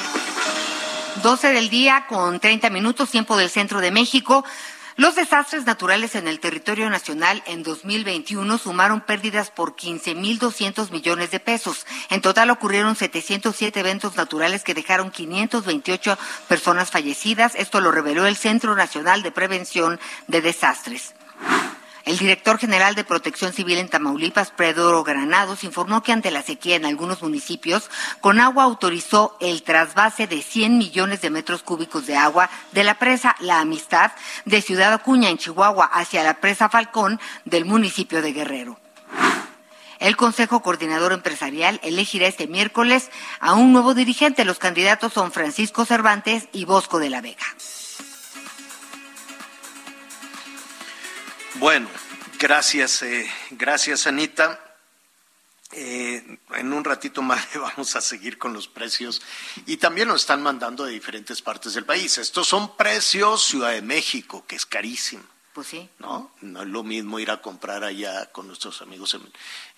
12 1.23 1.53
del 1.53 1.70
día 1.70 2.05
con 2.07 2.39
30 2.39 2.69
minutos, 2.69 3.11
tiempo 3.11 3.36
del 3.36 3.49
centro 3.49 3.81
de 3.81 3.90
México. 3.90 4.45
Los 4.99 5.15
desastres 5.15 5.65
naturales 5.65 6.16
en 6.16 6.27
el 6.27 6.41
territorio 6.41 6.91
nacional 6.91 7.41
en 7.47 7.62
2021 7.62 8.59
sumaron 8.59 9.01
pérdidas 9.01 9.49
por 9.49 9.77
15.200 9.77 10.91
millones 10.91 11.31
de 11.31 11.39
pesos. 11.39 11.87
En 12.11 12.20
total 12.20 12.51
ocurrieron 12.51 12.97
707 12.97 13.79
eventos 13.79 14.16
naturales 14.16 14.65
que 14.65 14.75
dejaron 14.75 15.12
528 15.12 16.19
personas 16.49 16.91
fallecidas. 16.91 17.55
Esto 17.55 17.81
lo 17.81 17.93
reveló 17.93 18.27
el 18.27 18.35
Centro 18.35 18.75
Nacional 18.75 19.23
de 19.23 19.31
Prevención 19.31 20.01
de 20.27 20.41
Desastres. 20.41 21.15
El 22.09 22.16
director 22.16 22.56
general 22.56 22.94
de 22.94 23.05
Protección 23.05 23.52
Civil 23.52 23.76
en 23.76 23.90
Tamaulipas, 23.90 24.51
Pedro 24.51 25.05
Granados, 25.05 25.62
informó 25.62 26.02
que 26.02 26.10
ante 26.10 26.30
la 26.30 26.43
sequía 26.43 26.76
en 26.76 26.86
algunos 26.86 27.20
municipios, 27.20 27.90
Conagua 28.22 28.64
autorizó 28.64 29.36
el 29.40 29.62
trasvase 29.62 30.26
de 30.26 30.40
100 30.40 30.78
millones 30.78 31.20
de 31.20 31.28
metros 31.28 31.62
cúbicos 31.62 32.06
de 32.06 32.16
agua 32.16 32.48
de 32.72 32.82
la 32.82 32.94
presa 32.94 33.36
La 33.40 33.60
Amistad 33.60 34.12
de 34.47 34.62
Ciudad 34.62 34.94
Acuña, 34.94 35.28
en 35.28 35.36
Chihuahua, 35.36 35.85
hacia 35.85 36.24
la 36.24 36.40
presa 36.40 36.70
Falcón 36.70 37.20
del 37.44 37.66
municipio 37.66 38.22
de 38.22 38.32
Guerrero. 38.32 38.80
El 39.98 40.16
Consejo 40.16 40.62
Coordinador 40.62 41.12
Empresarial 41.12 41.78
elegirá 41.82 42.26
este 42.26 42.47
miércoles 42.47 43.10
a 43.39 43.52
un 43.52 43.74
nuevo 43.74 43.93
dirigente. 43.93 44.47
Los 44.47 44.59
candidatos 44.59 45.12
son 45.12 45.30
Francisco 45.30 45.85
Cervantes 45.85 46.48
y 46.55 46.64
Bosco 46.64 47.01
de 47.01 47.10
la 47.10 47.20
Vega. 47.20 47.44
Bueno, 51.59 51.89
gracias, 52.39 53.02
eh, 53.02 53.28
gracias 53.51 54.06
Anita. 54.06 54.64
Eh, 55.72 56.39
en 56.55 56.72
un 56.72 56.82
ratito 56.82 57.20
más 57.20 57.47
vamos 57.55 57.94
a 57.94 58.01
seguir 58.01 58.39
con 58.39 58.55
los 58.55 58.68
precios 58.68 59.20
y 59.66 59.76
también 59.76 60.09
nos 60.09 60.22
están 60.22 60.43
mandando 60.43 60.85
de 60.85 60.93
diferentes 60.93 61.43
partes 61.43 61.74
del 61.74 61.85
país. 61.85 62.16
Estos 62.18 62.48
son 62.48 62.76
precios 62.76 63.44
Ciudad 63.44 63.70
de 63.72 63.82
México, 63.82 64.44
que 64.47 64.56
es 64.56 64.64
carísimo. 64.64 65.24
Pues 65.52 65.66
sí. 65.66 65.90
¿No? 65.98 66.30
No 66.40 66.62
es 66.62 66.68
lo 66.68 66.85
mismo 66.85 67.18
ir 67.18 67.30
a 67.32 67.43
comprar 67.43 67.82
allá 67.82 68.30
con 68.30 68.47
nuestros 68.47 68.80
amigos 68.80 69.12
en, 69.14 69.22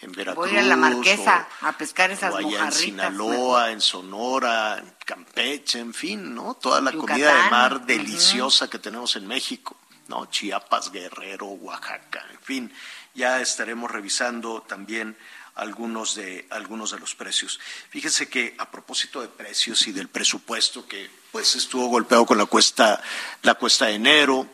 en 0.02 0.12
Veracruz. 0.12 0.48
Voy 0.50 0.58
a 0.58 0.62
la 0.62 0.76
Marquesa 0.76 1.48
o- 1.62 1.66
a 1.66 1.72
pescar 1.72 2.10
esas 2.10 2.34
o 2.34 2.36
allá 2.36 2.66
en. 2.66 2.72
Sinaloa, 2.72 3.70
en 3.72 3.80
Sonora, 3.80 4.76
en 4.78 4.94
Campeche, 5.06 5.78
en 5.80 5.94
fin, 5.94 6.34
¿no? 6.34 6.54
Toda 6.54 6.82
la 6.82 6.90
Yucatán. 6.92 7.14
comida 7.16 7.44
de 7.44 7.50
mar 7.50 7.86
deliciosa 7.86 8.68
que 8.68 8.78
tenemos 8.78 9.16
en 9.16 9.26
México, 9.26 9.74
¿no? 10.10 10.26
Chiapas, 10.26 10.92
Guerrero, 10.92 11.46
Oaxaca, 11.46 12.26
en 12.30 12.40
fin, 12.40 12.72
ya 13.14 13.40
estaremos 13.40 13.90
revisando 13.90 14.62
también 14.62 15.16
algunos 15.54 16.14
de 16.14 16.46
algunos 16.50 16.90
de 16.90 16.98
los 16.98 17.14
precios. 17.14 17.60
Fíjese 17.90 18.28
que 18.28 18.54
a 18.58 18.70
propósito 18.70 19.20
de 19.20 19.28
precios 19.28 19.86
y 19.86 19.92
del 19.92 20.08
presupuesto 20.08 20.86
que 20.86 21.08
pues 21.30 21.54
estuvo 21.54 21.86
golpeado 21.86 22.26
con 22.26 22.38
la 22.38 22.46
cuesta 22.46 23.00
la 23.42 23.54
cuesta 23.54 23.86
de 23.86 23.94
enero, 23.94 24.46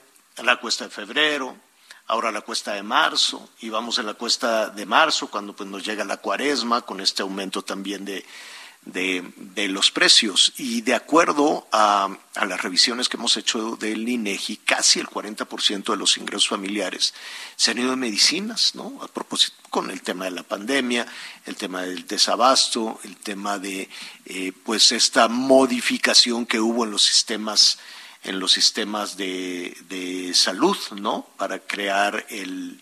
la 0.42 0.60
cuesta 0.60 0.84
de 0.84 0.90
febrero, 0.90 1.56
ahora 2.08 2.30
la 2.30 2.42
cuesta 2.42 2.74
de 2.74 2.82
marzo 2.82 3.50
y 3.60 3.68
vamos 3.68 3.98
en 3.98 4.06
la 4.06 4.14
cuesta 4.14 4.68
de 4.68 4.84
marzo 4.86 5.28
cuando 5.28 5.56
pues 5.56 5.68
nos 5.68 5.84
llega 5.84 6.04
la 6.04 6.18
cuaresma 6.18 6.82
con 6.82 7.00
este 7.00 7.22
aumento 7.22 7.62
también 7.62 8.04
de 8.04 8.24
de, 8.86 9.68
los 9.68 9.90
precios. 9.90 10.52
Y 10.56 10.80
de 10.80 10.94
acuerdo 10.94 11.66
a, 11.72 12.16
las 12.34 12.62
revisiones 12.62 13.08
que 13.08 13.16
hemos 13.16 13.36
hecho 13.36 13.76
del 13.76 14.08
INEGI, 14.08 14.58
casi 14.58 15.00
el 15.00 15.08
40% 15.08 15.84
de 15.84 15.96
los 15.96 16.16
ingresos 16.16 16.48
familiares 16.48 17.12
se 17.56 17.72
han 17.72 17.78
ido 17.78 17.90
de 17.90 17.96
medicinas, 17.96 18.74
¿no? 18.74 18.98
A 19.02 19.08
propósito, 19.08 19.56
con 19.70 19.90
el 19.90 20.02
tema 20.02 20.24
de 20.26 20.30
la 20.30 20.42
pandemia, 20.42 21.06
el 21.44 21.56
tema 21.56 21.82
del 21.82 22.06
desabasto, 22.06 23.00
el 23.04 23.16
tema 23.16 23.58
de, 23.58 23.88
eh, 24.24 24.52
pues, 24.64 24.92
esta 24.92 25.28
modificación 25.28 26.46
que 26.46 26.60
hubo 26.60 26.84
en 26.84 26.92
los 26.92 27.02
sistemas 27.02 27.78
en 28.22 28.40
los 28.40 28.50
sistemas 28.50 29.16
de, 29.16 29.76
de 29.88 30.34
salud, 30.34 30.76
¿no? 30.96 31.28
Para 31.36 31.60
crear 31.60 32.26
el 32.28 32.80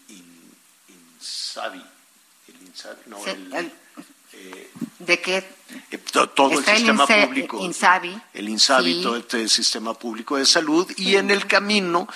INSABI, 1.18 1.85
el 2.48 2.66
INSABI, 2.66 3.02
no, 3.06 3.26
el, 3.26 3.70
eh, 4.36 4.70
¿De 4.98 5.20
qué? 5.20 5.44
Eh, 5.90 5.98
todo 6.35 6.59
el 6.59 6.65
sistema 6.65 7.06
público. 7.06 7.59
El 8.32 8.48
INSABI, 8.48 9.02
todo 9.02 9.16
este 9.16 9.48
sistema 9.48 9.94
público 9.94 10.36
de 10.36 10.47
salud. 10.47 10.90
Y 10.97 11.16
en 11.16 11.31
el 11.31 11.47
camino, 11.47 12.09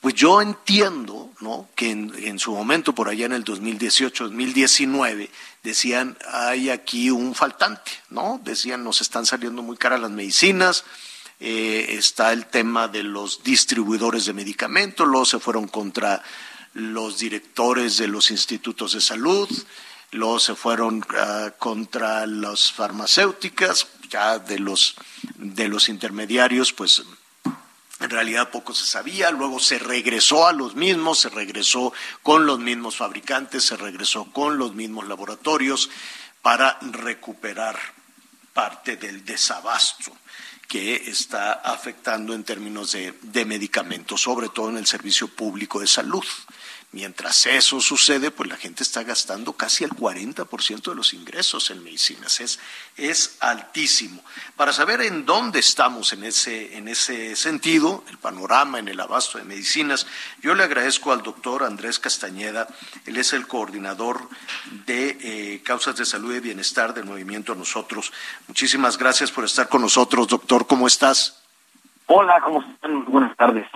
pues 0.00 0.14
yo 0.14 0.40
entiendo, 0.40 1.30
¿no? 1.40 1.68
Que 1.74 1.90
en, 1.90 2.38
su 2.38 2.52
momento, 2.52 2.94
por 2.94 3.08
allá 3.08 3.26
en 3.26 3.32
el 3.32 3.44
2018, 3.44 4.24
2019, 4.24 5.30
decían, 5.62 6.16
hay 6.32 6.70
aquí 6.70 7.10
un 7.10 7.34
faltante, 7.34 7.92
¿no? 8.10 8.40
Decían, 8.44 8.84
nos 8.84 9.00
están 9.00 9.26
saliendo 9.26 9.62
muy 9.62 9.76
caras 9.76 10.00
las 10.00 10.10
medicinas, 10.10 10.84
eh, 11.40 11.86
está 11.90 12.32
el 12.32 12.46
tema 12.46 12.88
de 12.88 13.02
los 13.02 13.42
distribuidores 13.42 14.26
de 14.26 14.32
medicamentos, 14.32 15.06
luego 15.06 15.24
se 15.24 15.38
fueron 15.38 15.68
contra 15.68 16.22
los 16.72 17.18
directores 17.18 17.96
de 17.96 18.06
los 18.06 18.30
institutos 18.30 18.92
de 18.92 19.00
salud, 19.00 19.48
luego 20.16 20.38
se 20.38 20.54
fueron 20.54 21.04
ah, 21.16 21.52
contra 21.58 22.26
las 22.26 22.72
farmacéuticas, 22.72 23.86
ya 24.08 24.38
de 24.38 24.58
los, 24.58 24.96
de 25.36 25.68
los 25.68 25.88
intermediarios, 25.88 26.72
pues 26.72 27.02
en 27.98 28.10
realidad 28.10 28.50
poco 28.50 28.74
se 28.74 28.86
sabía, 28.86 29.30
luego 29.30 29.58
se 29.58 29.78
regresó 29.78 30.46
a 30.46 30.52
los 30.52 30.74
mismos, 30.74 31.20
se 31.20 31.28
regresó 31.30 31.92
con 32.22 32.46
los 32.46 32.58
mismos 32.58 32.96
fabricantes, 32.96 33.64
se 33.64 33.76
regresó 33.76 34.30
con 34.32 34.58
los 34.58 34.74
mismos 34.74 35.08
laboratorios 35.08 35.88
para 36.42 36.78
recuperar 36.80 37.78
parte 38.52 38.96
del 38.96 39.24
desabasto 39.24 40.12
que 40.68 40.96
está 41.10 41.52
afectando 41.52 42.34
en 42.34 42.44
términos 42.44 42.92
de 42.92 43.44
medicamentos, 43.44 44.20
sobre 44.20 44.48
todo 44.48 44.70
en 44.70 44.78
el 44.78 44.86
servicio 44.86 45.28
público 45.28 45.80
de 45.80 45.86
salud. 45.86 46.24
Mientras 46.92 47.44
eso 47.46 47.80
sucede, 47.80 48.30
pues 48.30 48.48
la 48.48 48.56
gente 48.56 48.82
está 48.82 49.02
gastando 49.02 49.52
casi 49.52 49.84
el 49.84 49.90
40% 49.90 50.82
de 50.82 50.94
los 50.94 51.12
ingresos 51.12 51.70
en 51.70 51.82
medicinas. 51.84 52.40
Es, 52.40 52.58
es 52.96 53.36
altísimo. 53.40 54.22
Para 54.56 54.72
saber 54.72 55.02
en 55.02 55.26
dónde 55.26 55.58
estamos 55.58 56.12
en 56.12 56.24
ese, 56.24 56.76
en 56.78 56.88
ese 56.88 57.36
sentido, 57.36 58.02
el 58.08 58.16
panorama 58.18 58.78
en 58.78 58.88
el 58.88 58.98
abasto 58.98 59.36
de 59.36 59.44
medicinas, 59.44 60.06
yo 60.40 60.54
le 60.54 60.64
agradezco 60.64 61.12
al 61.12 61.22
doctor 61.22 61.64
Andrés 61.64 61.98
Castañeda. 61.98 62.66
Él 63.04 63.16
es 63.18 63.32
el 63.32 63.46
coordinador 63.46 64.28
de 64.86 65.18
eh, 65.20 65.62
causas 65.62 65.96
de 65.96 66.06
salud 66.06 66.34
y 66.34 66.40
bienestar 66.40 66.94
del 66.94 67.04
movimiento 67.04 67.54
Nosotros. 67.54 68.12
Muchísimas 68.48 68.96
gracias 68.96 69.30
por 69.30 69.44
estar 69.44 69.68
con 69.68 69.82
nosotros, 69.82 70.28
doctor. 70.28 70.66
¿Cómo 70.66 70.86
estás? 70.86 71.42
Hola, 72.06 72.40
¿cómo 72.40 72.62
están? 72.62 73.04
Buenas 73.06 73.36
tardes. 73.36 73.66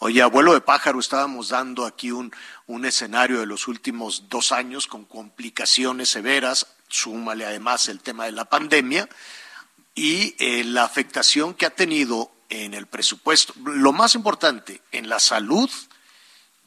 Oye, 0.00 0.22
abuelo 0.22 0.54
de 0.54 0.60
pájaro, 0.60 1.00
estábamos 1.00 1.48
dando 1.48 1.84
aquí 1.84 2.12
un, 2.12 2.30
un 2.68 2.84
escenario 2.84 3.40
de 3.40 3.46
los 3.46 3.66
últimos 3.66 4.28
dos 4.28 4.52
años 4.52 4.86
con 4.86 5.04
complicaciones 5.04 6.08
severas, 6.08 6.76
súmale 6.86 7.44
además 7.44 7.88
el 7.88 8.00
tema 8.00 8.26
de 8.26 8.32
la 8.32 8.44
pandemia 8.44 9.08
y 9.96 10.36
eh, 10.38 10.62
la 10.64 10.84
afectación 10.84 11.54
que 11.54 11.66
ha 11.66 11.70
tenido 11.70 12.30
en 12.48 12.74
el 12.74 12.86
presupuesto, 12.86 13.52
lo 13.64 13.92
más 13.92 14.14
importante, 14.14 14.80
en 14.92 15.08
la 15.08 15.18
salud 15.18 15.68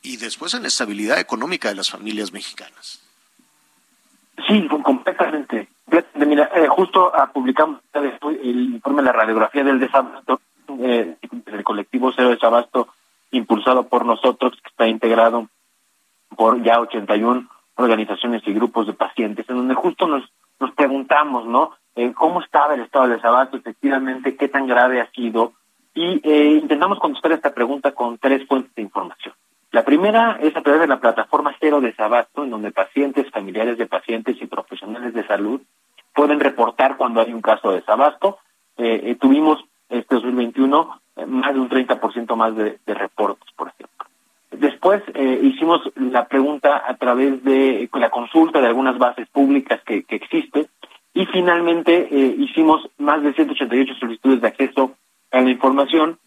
y 0.02 0.18
después 0.18 0.53
en 0.53 0.64
la 0.64 0.68
estabilidad 0.68 1.18
económica 1.18 1.70
de 1.70 1.76
las 1.76 1.90
familias 1.90 2.34
mexicanas. 2.34 3.02
Sí, 4.45 4.68
completamente. 4.84 5.70
Mira, 6.16 6.52
eh, 6.53 6.68
justo 6.68 7.14
publicamos 7.34 7.80
el 7.94 8.74
informe 8.74 9.02
de 9.02 9.06
la 9.06 9.14
radiografía 9.14 9.64
del 9.64 9.80
desabasto 9.80 10.41
eh, 10.80 11.16
del 11.45 11.64
colectivo 11.64 12.12
Cero 12.16 12.30
Desabasto 12.30 12.90
impulsado 13.32 13.88
por 13.88 14.06
nosotros, 14.06 14.53
que 14.62 14.70
está 14.70 14.88
integrado 14.88 15.48
por 16.36 16.62
ya 16.64 16.80
81 16.80 17.48
organizaciones 17.76 18.41
y 18.45 18.53
grupos 18.53 18.88
de 18.88 18.94
pacientes, 18.94 19.49
en 19.49 19.58
donde 19.58 19.74
justo 19.74 20.08
nos, 20.08 20.24
nos 20.60 20.72
preguntamos, 20.72 21.45
¿no? 21.45 21.72
Eh, 21.95 22.14
¿Cómo 22.14 22.41
estaba 22.41 22.74
el 22.74 22.82
estado 22.82 23.08
del 23.08 23.18
desabasto 23.18 23.58
efectivamente? 23.58 24.36
¿Qué 24.36 24.48
tan 24.48 24.68
grave 24.68 25.02
ha 25.02 25.12
sido? 25.12 25.53
Y 25.94 26.22
eh, 26.24 26.60
intentamos 26.62 26.99
contestar 26.99 27.34
esta 27.34 27.53
pregunta 27.53 27.91
con 27.91 28.18
tres 28.18 28.48
fuentes 28.48 28.74
de 28.76 28.82
información. 28.82 29.34
La 29.72 29.84
primera 29.84 30.38
es 30.41 30.56
a 30.56 30.62
través 30.62 30.82
de 30.82 30.88
la 30.88 30.99
plataforma 30.99 31.56
Cero 31.60 31.82
Desabasto, 31.82 32.44
en 32.44 32.49
donde 32.49 32.72
pacientes, 32.72 33.30
familiares 33.32 33.78
de 33.78 33.88
pacientes 33.88 34.41
y 34.41 34.45
profesionales 34.45 35.14
de 35.14 35.26
salud 35.26 35.62
pueden 36.14 36.40
reportar 36.40 36.98
cuando 36.98 37.22
hay 37.22 37.34
un 37.34 37.41
caso 37.41 37.72
de 37.72 37.80
desabasto. 37.80 38.38
Eh, 38.78 39.02
eh 39.03 39.16
tuvimos 39.16 39.64
este 39.90 40.16
2021 40.16 40.82
eh, 40.82 41.01
más 41.28 41.54
de 41.54 41.60
un 41.60 41.70
30% 41.70 42.36
más 42.36 42.56
de, 42.56 42.80
de, 42.86 42.94
reportes, 42.94 43.50
por 43.56 43.70
ejemplo. 43.70 44.06
Después 44.52 45.02
eh, 45.14 45.40
hicimos 45.44 45.82
la 45.96 46.28
pregunta 46.28 46.84
a 46.86 46.96
través 46.96 47.44
de 47.44 47.90
la 47.94 48.10
consulta 48.10 48.60
de 48.60 48.68
algunas 48.68 48.98
bases 48.98 49.28
públicas 49.30 49.82
que, 49.86 50.04
que 50.04 50.16
existen 50.16 50.68
y 51.14 51.26
finalmente 51.26 52.08
eh, 52.12 52.36
hicimos 52.38 52.90
más 52.98 53.22
de 53.22 53.34
188 53.34 53.94
solicitudes 54.00 54.42
de 54.42 54.48
acceso 54.48 54.96
a 55.32 55.42
la 55.42 55.50
información 55.50 56.20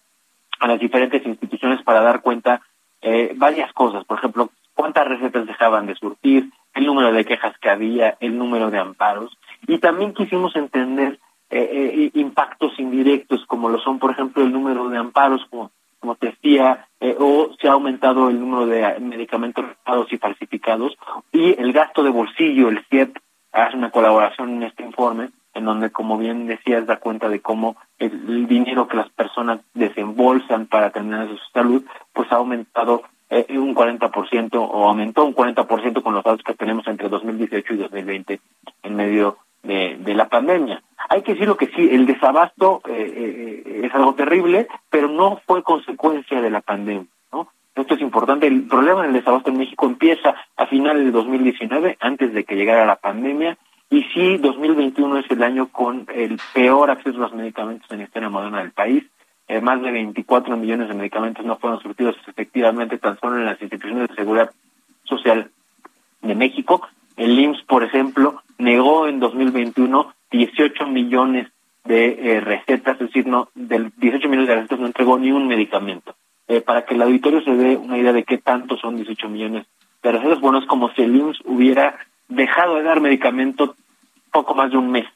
a 0.61 0.69
las 0.69 0.81
diferentes 0.81 1.25
instituciones 1.27 1.83
para 1.83 2.01
dar 2.01 2.23
cuenta 2.23 2.63
eh, 3.03 3.33
varias 3.37 3.73
cosas, 3.73 4.05
por 4.05 4.19
ejemplo, 4.19 4.51
cuántas 4.75 5.07
recetas 5.07 5.47
dejaban 5.47 5.87
de 5.87 5.95
surtir, 5.95 6.51
el 6.75 6.87
número 6.87 7.13
de 7.13 7.25
quejas 7.25 7.57
que 7.59 7.71
había, 7.71 8.17
el 8.21 8.37
número 8.37 8.71
de 8.71 8.79
amparos 8.79 9.37
y 9.67 9.79
también 9.79 10.15
quisimos 10.15 10.57
entender 10.57 11.19
eh, 11.57 11.95
eh, 11.95 12.11
impactos 12.15 12.77
indirectos, 12.81 13.47
como 13.47 13.69
lo 13.69 13.79
son, 13.79 14.01
por 14.01 14.11
ejemplo, 14.11 14.43
el 14.43 14.53
número 14.53 14.89
de 14.89 14.99
amparos, 14.99 15.47
como, 15.49 15.71
como 16.01 16.17
te 16.17 16.33
decía, 16.33 16.89
eh, 16.99 17.15
o 17.17 17.51
se 17.61 17.69
ha 17.69 17.73
aumentado 17.75 18.29
el 18.29 18.41
número 18.41 18.67
de 18.67 18.99
medicamentos 18.99 19.65
robados 19.87 20.13
y 20.13 20.19
falsificados, 20.19 20.99
y 21.31 21.55
el 21.57 21.73
gasto 21.73 22.03
de 22.03 22.11
bolsillo, 22.11 22.69
el 22.69 22.85
CIEP, 22.91 23.19
hace 23.53 23.77
una 23.77 23.93
colaboración 23.93 24.51
en 24.57 24.63
este 24.65 24.83
informe, 24.83 25.31
en 25.55 25.65
donde, 25.65 25.93
como 25.93 26.19
bien 26.19 26.49
decías, 26.49 26.87
da 26.87 26.97
cuenta 26.97 27.29
de 27.29 27.41
cómo 27.41 27.77
el, 28.01 28.49
dinero 28.49 28.89
que 28.89 28.97
las 28.97 29.11
personas 29.11 29.61
desembolsan 29.75 30.67
para 30.67 30.91
tener 30.91 31.29
su 31.29 31.39
salud, 31.53 31.85
pues 32.13 32.33
ha 32.33 32.37
aumentado 32.37 33.05
eh, 33.31 33.47
un 33.51 33.77
40% 33.77 34.55
o 34.55 34.89
aumentó 34.89 35.25
un 35.25 35.37
40% 35.37 36.03
con 36.03 36.15
los 36.15 36.25
datos 36.25 36.43
que 36.43 36.55
tenemos 36.55 36.85
entre 36.89 37.09
2018 37.09 37.75
y 37.75 37.77
2020 37.77 38.41
en 38.83 38.97
medio 38.97 39.39
de, 39.65 39.97
de 39.99 40.15
la 40.15 40.29
pandemia. 40.29 40.83
Hay 41.09 41.23
que 41.23 41.33
decirlo 41.33 41.57
que 41.57 41.67
sí, 41.67 41.89
el 41.91 42.07
desabasto 42.07 42.81
eh, 42.89 43.63
eh, 43.67 43.81
es 43.85 43.95
algo 43.95 44.15
terrible, 44.15 44.69
pero 44.89 45.09
no 45.09 45.41
fue 45.47 45.63
consecuencia 45.63 46.41
de 46.41 46.51
la 46.51 46.61
pandemia. 46.61 47.07
¿no? 47.33 47.49
Esto 47.75 47.95
es 47.95 48.01
importante. 48.01 48.47
El 48.47 48.63
problema 48.63 49.03
del 49.03 49.13
desabasto 49.13 49.51
en 49.51 49.59
México 49.59 49.87
empieza 49.87 50.35
a 50.57 50.67
finales 50.67 51.05
de 51.05 51.11
2019, 51.11 51.99
antes 52.01 52.33
de 52.33 52.45
que 52.45 52.57
llegara 52.57 52.87
la 52.87 52.97
pandemia, 52.97 53.59
y 53.91 54.03
sí, 54.15 54.39
2021 54.39 55.19
es 55.19 55.31
el 55.31 55.43
año 55.43 55.69
con 55.69 56.07
el 56.13 56.41
peor 56.53 56.91
acceso 56.91 57.19
a 57.19 57.23
los 57.23 57.35
medicamentos 57.35 57.91
en 57.91 57.99
la 57.99 58.05
historia 58.05 58.29
moderna 58.29 58.59
del 58.59 58.73
país. 58.73 59.05
Eh, 59.47 59.61
más 59.61 59.81
de 59.83 59.91
24 59.91 60.57
millones 60.57 60.89
de 60.89 60.95
medicamentos 60.95 61.45
no 61.45 61.59
fueron 61.59 61.81
surtidos 61.81 62.17
efectivamente 62.27 62.99
tan 62.99 63.21
solo 63.21 63.37
en 63.37 63.45
las 63.45 63.61
instituciones 63.61 64.09
de 64.09 64.15
seguridad 64.15 64.51
social 65.05 65.51
de 66.23 66.35
México. 66.35 66.89
El 67.17 67.39
IMSS, 67.39 67.63
por 67.63 67.85
ejemplo, 67.85 68.43
negó 68.59 69.07
en 69.07 69.21
2021 69.21 70.13
18 70.31 70.87
millones 70.87 71.49
de 71.85 72.37
eh, 72.37 72.41
recetas, 72.41 72.95
es 72.95 73.09
decir, 73.09 73.27
no, 73.27 73.49
del 73.55 73.93
18 73.97 74.29
millones 74.29 74.49
de 74.49 74.55
recetas 74.57 74.81
no 74.81 74.87
entregó 74.87 75.19
ni 75.19 75.31
un 75.31 75.47
medicamento. 75.47 76.17
Eh, 76.49 76.61
para 76.61 76.85
que 76.85 76.95
el 76.95 77.03
auditorio 77.03 77.43
se 77.43 77.55
dé 77.55 77.77
una 77.77 77.97
idea 77.97 78.13
de 78.13 78.25
qué 78.25 78.39
tanto 78.39 78.77
son 78.77 78.97
18 78.97 79.29
millones 79.29 79.67
de 80.03 80.13
recetas, 80.13 80.41
bueno, 80.41 80.59
es 80.59 80.67
como 80.67 80.91
si 80.91 81.03
el 81.03 81.17
IMSS 81.17 81.41
hubiera 81.45 81.97
dejado 82.29 82.77
de 82.77 82.83
dar 82.83 83.01
medicamento 83.01 83.77
poco 84.31 84.55
más 84.55 84.71
de 84.71 84.77
un 84.77 84.91
mes, 84.91 85.07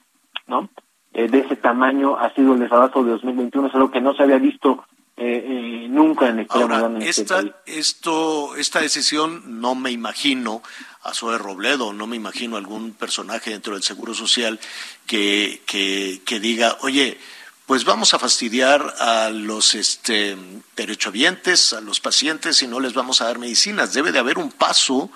¿no? 0.46 0.68
Eh, 1.12 1.28
de 1.28 1.40
ese 1.40 1.56
tamaño 1.56 2.16
ha 2.16 2.30
sido 2.34 2.54
el 2.54 2.60
desabasto 2.60 3.02
de 3.02 3.10
2021, 3.12 3.68
es 3.68 3.74
algo 3.74 3.90
que 3.90 4.00
no 4.00 4.14
se 4.14 4.22
había 4.22 4.38
visto 4.38 4.84
nunca 5.18 6.28
en 6.28 6.46
Ahora, 6.48 6.90
este 7.00 7.22
esta, 7.22 7.42
esto, 7.66 8.56
esta 8.56 8.80
decisión 8.80 9.60
no 9.60 9.74
me 9.74 9.90
imagino 9.90 10.62
a 11.02 11.14
Zoe 11.14 11.38
Robledo, 11.38 11.92
no 11.92 12.06
me 12.06 12.16
imagino 12.16 12.56
algún 12.56 12.92
personaje 12.92 13.50
dentro 13.50 13.74
del 13.74 13.82
Seguro 13.82 14.14
Social 14.14 14.60
que, 15.06 15.62
que, 15.66 16.40
diga, 16.40 16.76
oye, 16.82 17.18
pues 17.66 17.84
vamos 17.84 18.14
a 18.14 18.18
fastidiar 18.18 18.94
a 18.98 19.30
los 19.30 19.74
este, 19.74 20.36
derechohabientes, 20.76 21.72
a 21.72 21.80
los 21.80 22.00
pacientes 22.00 22.62
y 22.62 22.66
no 22.66 22.80
les 22.80 22.94
vamos 22.94 23.20
a 23.20 23.26
dar 23.26 23.38
medicinas. 23.38 23.92
Debe 23.92 24.12
de 24.12 24.18
haber 24.18 24.38
un 24.38 24.50
paso 24.52 25.10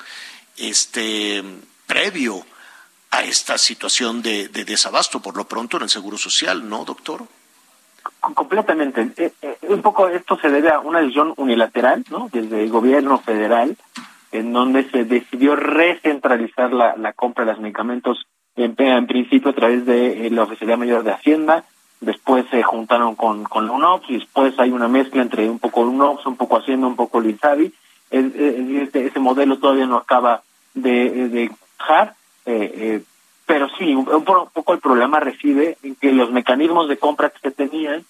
este, 0.56 1.42
previo 1.86 2.44
a 3.10 3.22
esta 3.22 3.58
situación 3.58 4.22
de, 4.22 4.48
desabasto, 4.48 5.20
por 5.20 5.36
lo 5.36 5.46
pronto, 5.46 5.76
en 5.76 5.84
el 5.84 5.90
Seguro 5.90 6.16
Social, 6.16 6.68
¿no, 6.68 6.84
doctor? 6.84 7.26
Completamente. 8.34 9.10
Eh, 9.16 9.32
eh, 9.42 9.56
un 9.68 9.82
poco 9.82 10.08
esto 10.08 10.36
se 10.36 10.50
debe 10.50 10.70
a 10.70 10.80
una 10.80 11.00
decisión 11.00 11.34
unilateral, 11.36 12.04
¿no? 12.10 12.28
Desde 12.32 12.62
el 12.62 12.70
gobierno 12.70 13.18
federal, 13.18 13.76
en 14.30 14.52
donde 14.52 14.88
se 14.90 15.04
decidió 15.04 15.56
recentralizar 15.56 16.72
la, 16.72 16.96
la 16.96 17.12
compra 17.12 17.44
de 17.44 17.52
los 17.52 17.60
medicamentos 17.60 18.26
en, 18.56 19.06
principio 19.06 19.50
a 19.50 19.54
través 19.54 19.86
de 19.86 20.28
la 20.30 20.42
Oficina 20.42 20.76
Mayor 20.76 21.04
de 21.04 21.12
Hacienda, 21.12 21.64
después 22.00 22.44
se 22.50 22.62
juntaron 22.62 23.14
con, 23.14 23.44
con 23.44 23.66
la 23.66 23.72
UNOPS 23.72 24.10
y 24.10 24.14
después 24.18 24.58
hay 24.58 24.70
una 24.70 24.88
mezcla 24.88 25.22
entre 25.22 25.48
un 25.48 25.58
poco 25.58 25.82
UNOPS, 25.82 26.26
un 26.26 26.36
poco 26.36 26.58
Hacienda, 26.58 26.86
un 26.86 26.96
poco 26.96 27.20
el. 27.20 27.38
Este, 28.10 29.06
ese 29.06 29.20
modelo 29.20 29.58
todavía 29.58 29.86
no 29.86 29.96
acaba 29.96 30.42
de, 30.74 31.28
de 31.28 31.50
bajar, 31.78 32.14
eh, 32.44 32.72
eh, 32.76 33.02
pero 33.52 33.68
sí, 33.76 33.94
un, 33.94 34.06
poco 34.24 34.72
el 34.72 34.80
problema 34.80 35.20
reside 35.20 35.76
en 35.82 35.94
que 35.96 36.10
los 36.10 36.32
mecanismos 36.32 36.88
de 36.88 36.96
compra 36.96 37.28
que 37.28 37.38
se 37.40 37.50
tenían, 37.50 38.02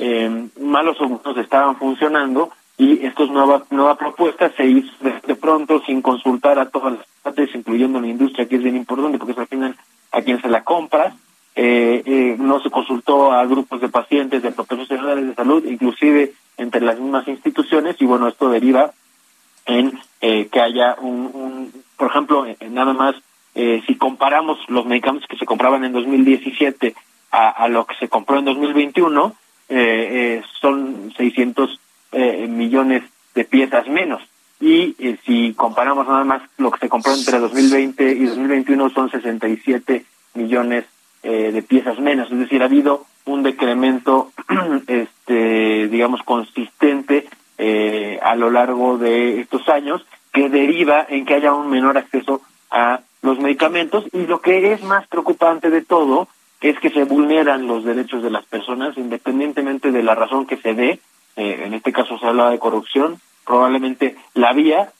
eh, 0.00 0.48
malos 0.60 1.00
o 1.00 1.06
buenos, 1.06 1.36
estaban 1.36 1.76
funcionando 1.76 2.50
y 2.76 3.06
esta 3.06 3.24
nueva, 3.26 3.62
nueva 3.70 3.96
propuesta 3.96 4.50
se 4.56 4.66
hizo 4.66 4.90
de, 5.00 5.36
pronto 5.36 5.80
sin 5.86 6.02
consultar 6.02 6.58
a 6.58 6.68
todas 6.68 6.94
las 6.94 7.06
partes, 7.22 7.54
incluyendo 7.54 8.00
la 8.00 8.08
industria, 8.08 8.48
que 8.48 8.56
es 8.56 8.62
bien 8.64 8.74
importante 8.74 9.18
porque 9.18 9.34
es 9.34 9.38
al 9.38 9.46
final 9.46 9.76
a 10.10 10.20
quien 10.20 10.42
se 10.42 10.48
la 10.48 10.64
compra. 10.64 11.14
Eh, 11.54 12.02
eh, 12.04 12.36
no 12.36 12.58
se 12.58 12.68
consultó 12.68 13.30
a 13.30 13.46
grupos 13.46 13.80
de 13.80 13.90
pacientes, 13.90 14.42
de 14.42 14.50
profesionales 14.50 15.28
de 15.28 15.34
salud, 15.36 15.64
inclusive 15.64 16.32
entre 16.56 16.80
las 16.80 16.98
mismas 16.98 17.28
instituciones, 17.28 17.94
y 18.00 18.04
bueno, 18.04 18.26
esto 18.26 18.50
deriva 18.50 18.90
en 19.64 19.96
eh, 20.20 20.48
que 20.50 20.60
haya 20.60 20.96
un, 21.00 21.72
por 21.96 22.10
ejemplo, 22.10 22.44
nada 22.68 22.92
más, 22.94 23.14
eh, 23.60 23.82
si 23.88 23.96
comparamos 23.96 24.56
los 24.68 24.86
medicamentos 24.86 25.28
que 25.28 25.36
se 25.36 25.44
compraban 25.44 25.82
en 25.82 25.92
2017 25.92 26.94
a, 27.32 27.48
a 27.48 27.66
lo 27.66 27.86
que 27.86 27.96
se 27.96 28.08
compró 28.08 28.38
en 28.38 28.44
2021, 28.44 29.34
eh, 29.68 30.42
son 30.60 31.12
600 31.16 31.80
millones 32.48 33.02
de 33.34 33.44
piezas 33.44 33.88
menos. 33.88 34.22
Y 34.60 34.94
si 35.26 35.54
comparamos 35.54 36.06
nada 36.06 36.22
más 36.22 36.40
lo 36.56 36.70
que 36.70 36.78
se 36.78 36.88
compró 36.88 37.12
entre 37.12 37.40
2020 37.40 38.12
y 38.12 38.26
2021 38.26 38.90
son 38.90 39.10
67 39.10 40.04
millones 40.34 40.84
de 41.22 41.62
piezas 41.62 41.98
menos. 41.98 42.30
Es 42.32 42.38
decir, 42.38 42.62
ha 42.62 42.66
habido 42.66 43.04
un 43.26 43.42
decremento, 43.42 44.30
este, 44.86 45.88
digamos, 45.88 46.22
consistente 46.22 47.28
a 48.22 48.34
lo 48.36 48.50
largo 48.50 48.96
de 48.96 49.40
estos 49.40 49.68
años 49.68 50.06
que 50.32 50.48
deriva 50.48 51.04
en 51.08 51.26
que 51.26 51.34
haya 51.34 51.52
un 51.52 51.68
menor 51.68 51.98
acceso 51.98 52.40
a 52.70 53.00
los 53.22 53.38
medicamentos 53.38 54.04
y 54.12 54.26
lo 54.26 54.40
que 54.40 54.72
es 54.72 54.82
más 54.82 55.06
preocupante 55.08 55.70
de 55.70 55.82
todo 55.82 56.28
es 56.60 56.78
que 56.80 56.90
se 56.90 57.04
vulneran 57.04 57.66
los 57.66 57.84
derechos 57.84 58.22
de 58.22 58.30
las 58.30 58.44
personas 58.46 58.96
independientemente 58.96 59.92
de 59.92 60.02
la 60.02 60.14
razón 60.14 60.46
que 60.46 60.56
se 60.56 60.74
dé, 60.74 61.00
eh, 61.36 61.62
en 61.64 61.74
este 61.74 61.92
caso 61.92 62.18
se 62.18 62.26
habla 62.26 62.50
de 62.50 62.58
corrupción, 62.58 63.20
probablemente 63.46 64.16
la 64.34 64.52
vía 64.52 64.92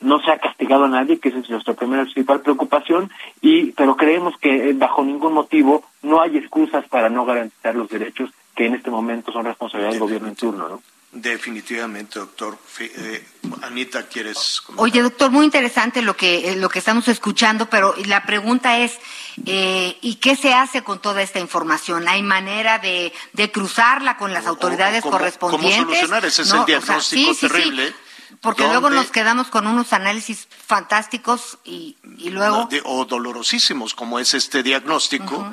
no 0.00 0.20
se 0.20 0.30
ha 0.30 0.38
castigado 0.38 0.84
a 0.84 0.88
nadie, 0.88 1.18
que 1.18 1.28
esa 1.28 1.38
es 1.38 1.50
nuestra 1.50 1.74
primera 1.74 2.04
principal 2.04 2.40
preocupación, 2.40 3.10
y 3.42 3.72
pero 3.72 3.96
creemos 3.96 4.34
que 4.38 4.70
eh, 4.70 4.72
bajo 4.72 5.04
ningún 5.04 5.34
motivo 5.34 5.84
no 6.02 6.22
hay 6.22 6.38
excusas 6.38 6.88
para 6.88 7.10
no 7.10 7.26
garantizar 7.26 7.74
los 7.74 7.88
derechos 7.88 8.30
que 8.56 8.66
en 8.66 8.74
este 8.74 8.90
momento 8.90 9.30
son 9.30 9.44
responsabilidad 9.44 9.92
del 9.92 10.00
gobierno 10.00 10.28
en 10.28 10.36
turno, 10.36 10.68
¿no? 10.68 10.82
Definitivamente, 11.12 12.20
doctor. 12.20 12.56
Eh, 12.78 13.26
Anita, 13.62 14.06
¿quieres 14.06 14.60
comentar? 14.60 14.84
Oye, 14.84 15.02
doctor, 15.02 15.32
muy 15.32 15.44
interesante 15.44 16.02
lo 16.02 16.16
que, 16.16 16.50
eh, 16.52 16.56
lo 16.56 16.68
que 16.68 16.78
estamos 16.78 17.08
escuchando, 17.08 17.68
pero 17.68 17.96
la 18.06 18.24
pregunta 18.24 18.78
es, 18.78 18.96
eh, 19.44 19.98
¿y 20.02 20.16
qué 20.16 20.36
se 20.36 20.54
hace 20.54 20.84
con 20.84 21.00
toda 21.00 21.20
esta 21.22 21.40
información? 21.40 22.06
¿Hay 22.06 22.22
manera 22.22 22.78
de, 22.78 23.12
de 23.32 23.50
cruzarla 23.50 24.16
con 24.18 24.32
las 24.32 24.46
autoridades 24.46 25.02
correspondientes? 25.02 25.78
¿Cómo 25.78 25.94
solucionar? 25.94 26.24
Ese 26.24 26.42
es 26.42 26.52
el 26.52 26.64
diagnóstico 26.64 27.34
terrible. 27.34 27.92
Porque 28.40 28.62
luego 28.68 28.88
nos 28.88 29.10
quedamos 29.10 29.48
con 29.48 29.66
unos 29.66 29.92
análisis 29.92 30.46
fantásticos 30.64 31.58
y, 31.64 31.96
y 32.18 32.30
luego... 32.30 32.68
o 32.84 33.04
dolorosísimos, 33.04 33.94
como 33.94 34.20
es 34.20 34.34
este 34.34 34.62
diagnóstico. 34.62 35.52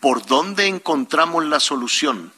¿Por 0.00 0.26
dónde 0.26 0.66
encontramos 0.66 1.44
la 1.44 1.60
solución? 1.60 2.32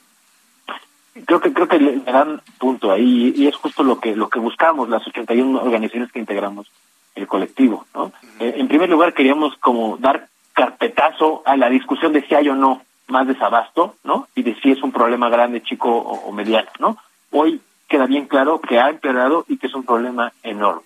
Creo 1.26 1.40
que 1.40 1.52
creo 1.52 1.68
que 1.68 1.76
el 1.76 2.02
gran 2.02 2.40
punto 2.58 2.90
ahí 2.90 3.32
y 3.36 3.46
es 3.46 3.54
justo 3.56 3.82
lo 3.82 4.00
que 4.00 4.16
lo 4.16 4.28
que 4.28 4.38
buscamos 4.38 4.88
las 4.88 5.06
81 5.06 5.62
organizaciones 5.62 6.10
que 6.10 6.18
integramos 6.18 6.70
el 7.14 7.26
colectivo 7.26 7.86
no 7.94 8.12
eh, 8.40 8.54
en 8.56 8.68
primer 8.68 8.90
lugar 8.90 9.14
queríamos 9.14 9.56
como 9.58 9.96
dar 9.98 10.28
carpetazo 10.52 11.42
a 11.46 11.56
la 11.56 11.68
discusión 11.68 12.12
de 12.12 12.26
si 12.26 12.34
hay 12.34 12.48
o 12.48 12.56
no 12.56 12.82
más 13.06 13.26
desabasto 13.26 13.96
no 14.02 14.28
y 14.34 14.42
de 14.42 14.54
si 14.56 14.72
es 14.72 14.82
un 14.82 14.92
problema 14.92 15.28
grande 15.28 15.62
chico 15.62 15.90
o, 15.96 16.32
mediano 16.32 16.68
no 16.80 16.96
hoy 17.30 17.60
queda 17.88 18.06
bien 18.06 18.26
claro 18.26 18.60
que 18.60 18.80
ha 18.80 18.90
empeorado 18.90 19.44
y 19.48 19.58
que 19.58 19.66
es 19.66 19.74
un 19.74 19.84
problema 19.84 20.32
enorme. 20.42 20.82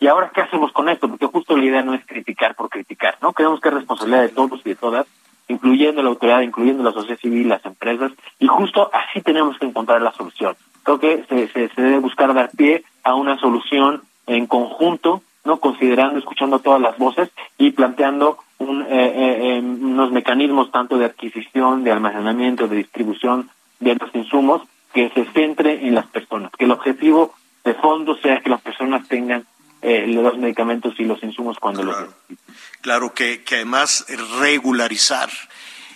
Y 0.00 0.08
ahora 0.08 0.32
qué 0.34 0.40
hacemos 0.40 0.72
con 0.72 0.88
esto 0.88 1.08
porque 1.08 1.26
justo 1.26 1.56
la 1.56 1.64
idea 1.64 1.82
no 1.82 1.94
es 1.94 2.04
criticar 2.04 2.54
por 2.54 2.68
criticar 2.68 3.16
no 3.22 3.32
queremos 3.32 3.60
que 3.60 3.68
es 3.68 3.74
responsabilidad 3.74 4.22
de 4.22 4.28
todos 4.30 4.60
y 4.64 4.70
de 4.70 4.76
todas 4.76 5.06
incluyendo 5.50 6.02
la 6.02 6.10
autoridad, 6.10 6.42
incluyendo 6.42 6.82
la 6.82 6.92
sociedad 6.92 7.18
civil, 7.18 7.48
las 7.48 7.64
empresas, 7.66 8.12
y 8.38 8.46
justo 8.46 8.90
así 8.92 9.20
tenemos 9.20 9.58
que 9.58 9.66
encontrar 9.66 10.00
la 10.00 10.12
solución. 10.12 10.56
Creo 10.82 10.98
que 11.00 11.24
se, 11.28 11.48
se, 11.48 11.82
debe 11.82 11.98
buscar 11.98 12.32
dar 12.32 12.50
pie 12.56 12.84
a 13.02 13.14
una 13.14 13.38
solución 13.38 14.02
en 14.26 14.46
conjunto, 14.46 15.22
no 15.44 15.58
considerando, 15.58 16.18
escuchando 16.18 16.60
todas 16.60 16.80
las 16.80 16.96
voces 16.98 17.30
y 17.58 17.72
planteando 17.72 18.38
un, 18.58 18.82
eh, 18.82 18.86
eh, 18.90 19.56
em, 19.56 19.84
unos 19.84 20.12
mecanismos 20.12 20.70
tanto 20.70 20.98
de 20.98 21.06
adquisición, 21.06 21.82
de 21.82 21.92
almacenamiento, 21.92 22.68
de 22.68 22.76
distribución 22.76 23.50
de 23.80 23.96
los 23.96 24.14
insumos 24.14 24.62
que 24.92 25.10
se 25.10 25.24
centre 25.26 25.86
en 25.86 25.94
las 25.94 26.06
personas, 26.06 26.52
que 26.56 26.64
el 26.64 26.70
objetivo 26.70 27.34
de 27.64 27.74
fondo 27.74 28.16
sea 28.16 28.40
que 28.40 28.50
las 28.50 28.60
personas 28.60 29.06
tengan 29.08 29.44
eh, 29.82 30.06
los 30.06 30.38
medicamentos 30.38 30.94
y 30.98 31.04
los 31.04 31.22
insumos 31.22 31.58
cuando 31.58 31.82
los 31.82 31.96
necesiten. 32.00 32.38
Claro 32.80 33.14
que, 33.14 33.42
que 33.42 33.56
además 33.56 34.06
regularizar 34.40 35.30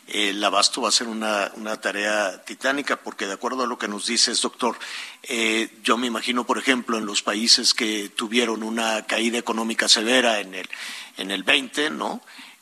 el 0.06 0.42
abasto 0.44 0.82
va 0.82 0.88
a 0.88 0.92
ser 0.92 1.08
una, 1.08 1.50
una, 1.56 1.80
tarea 1.80 2.44
titánica 2.44 2.96
porque 2.96 3.26
de 3.26 3.32
acuerdo 3.32 3.62
a 3.62 3.66
lo 3.66 3.78
que 3.78 3.88
nos 3.88 4.06
dices, 4.06 4.40
doctor, 4.42 4.76
eh, 5.22 5.70
yo 5.82 5.96
me 5.96 6.06
imagino, 6.06 6.44
por 6.44 6.58
ejemplo, 6.58 6.98
en 6.98 7.06
los 7.06 7.22
países 7.22 7.72
que 7.72 8.10
tuvieron 8.10 8.62
una 8.62 9.06
caída 9.06 9.38
económica 9.38 9.88
severa 9.88 10.40
en 10.40 10.54
el, 10.54 10.68
en 11.16 11.30
el 11.30 11.42
20, 11.42 11.90
¿no? 11.90 12.20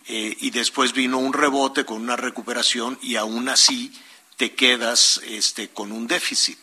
Eh, 0.09 0.37
y 0.41 0.51
después 0.51 0.93
vino 0.93 1.19
un 1.19 1.33
rebote 1.33 1.85
con 1.85 2.01
una 2.01 2.17
recuperación 2.17 2.99
y 3.03 3.17
aún 3.17 3.49
así 3.49 3.93
te 4.37 4.55
quedas 4.55 5.21
este, 5.27 5.69
con 5.69 5.93
un 5.93 6.07
déficit. 6.07 6.59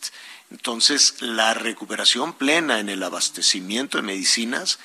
Entonces, 0.51 1.21
la 1.21 1.53
recuperación 1.53 2.33
plena 2.33 2.79
en 2.79 2.89
el 2.89 3.03
abastecimiento 3.03 3.97
de 3.97 4.03
medicinas, 4.03 4.79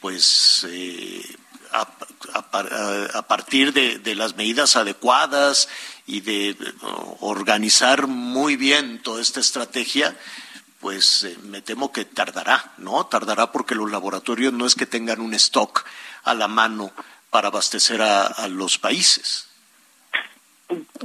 pues 0.00 0.66
eh, 0.68 1.22
a, 1.72 3.22
partir 3.28 3.72
de, 3.72 4.14
las 4.14 4.36
medidas 4.36 4.76
adecuadas 4.76 5.68
y 6.06 6.20
de 6.20 6.56
organizar 7.20 8.06
muy 8.06 8.56
bien 8.56 9.02
toda 9.02 9.20
esta 9.20 9.40
estrategia, 9.40 10.16
pues 10.80 11.24
eh, 11.24 11.36
me 11.44 11.62
temo 11.62 11.92
que 11.92 12.04
tardará, 12.04 12.72
¿no? 12.78 13.06
Tardará 13.06 13.52
porque 13.52 13.74
los 13.74 13.90
laboratorios 13.90 14.52
no 14.52 14.66
es 14.66 14.74
que 14.74 14.86
tengan 14.86 15.20
un 15.20 15.34
stock 15.34 15.84
a 16.24 16.34
la 16.34 16.48
mano 16.48 16.92
para 17.30 17.48
abastecer 17.48 18.02
a 18.02 18.48
los 18.48 18.78
países. 18.78 19.51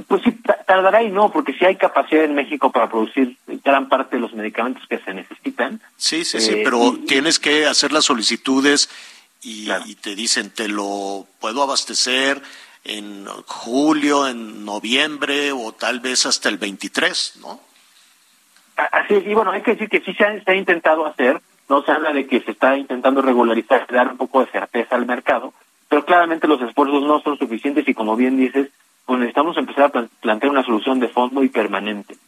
Pues 0.06 0.22
sí, 0.22 0.32
tardará 0.66 1.02
y 1.02 1.10
no, 1.10 1.30
porque 1.30 1.52
sí 1.52 1.64
hay 1.64 1.76
capacidad 1.76 2.24
en 2.24 2.34
México 2.34 2.70
para 2.70 2.88
producir 2.88 3.36
gran 3.64 3.88
parte 3.88 4.16
de 4.16 4.22
los 4.22 4.34
medicamentos 4.34 4.82
que 4.88 4.98
se 4.98 5.14
necesitan. 5.14 5.80
Sí, 5.96 6.24
sí, 6.24 6.40
sí, 6.40 6.52
eh, 6.52 6.60
pero 6.64 6.98
tienes 7.06 7.38
que 7.38 7.66
hacer 7.66 7.92
las 7.92 8.04
solicitudes 8.04 8.88
y, 9.42 9.94
te 9.96 10.14
dicen, 10.14 10.50
te 10.50 10.68
lo 10.68 11.26
puedo 11.40 11.62
abastecer 11.62 12.42
en 12.84 13.26
julio, 13.46 14.26
en 14.26 14.64
noviembre 14.64 15.52
o 15.52 15.72
tal 15.72 16.00
vez 16.00 16.26
hasta 16.26 16.48
el 16.48 16.58
23, 16.58 17.38
¿no? 17.40 17.60
Así 18.76 19.14
es, 19.14 19.26
y 19.26 19.34
bueno, 19.34 19.50
hay 19.50 19.62
que 19.62 19.72
decir 19.72 19.88
que 19.88 20.00
sí 20.00 20.14
se 20.14 20.24
ha, 20.24 20.54
intentado 20.54 21.04
hacer, 21.06 21.40
no 21.68 21.82
se 21.82 21.90
habla 21.90 22.12
de 22.12 22.26
que 22.26 22.40
se 22.40 22.52
está 22.52 22.76
intentando 22.76 23.22
regularizar, 23.22 23.86
dar 23.90 24.08
un 24.08 24.16
poco 24.16 24.40
de 24.40 24.52
certeza 24.52 24.94
al 24.94 25.06
mercado, 25.06 25.52
pero 25.88 26.04
claramente 26.04 26.46
los 26.46 26.62
esfuerzos 26.62 27.02
no 27.02 27.20
son 27.20 27.38
suficientes 27.38 27.88
y 27.88 27.94
como 27.94 28.14
bien 28.14 28.36
dices, 28.36 28.68
pues 29.08 29.20
necesitamos 29.20 29.56
empezar 29.56 29.84
a 29.84 30.06
plantear 30.20 30.52
una 30.52 30.62
solución 30.62 31.00
de 31.00 31.08
fondo 31.08 31.42
y 31.42 31.48
permanente. 31.48 32.18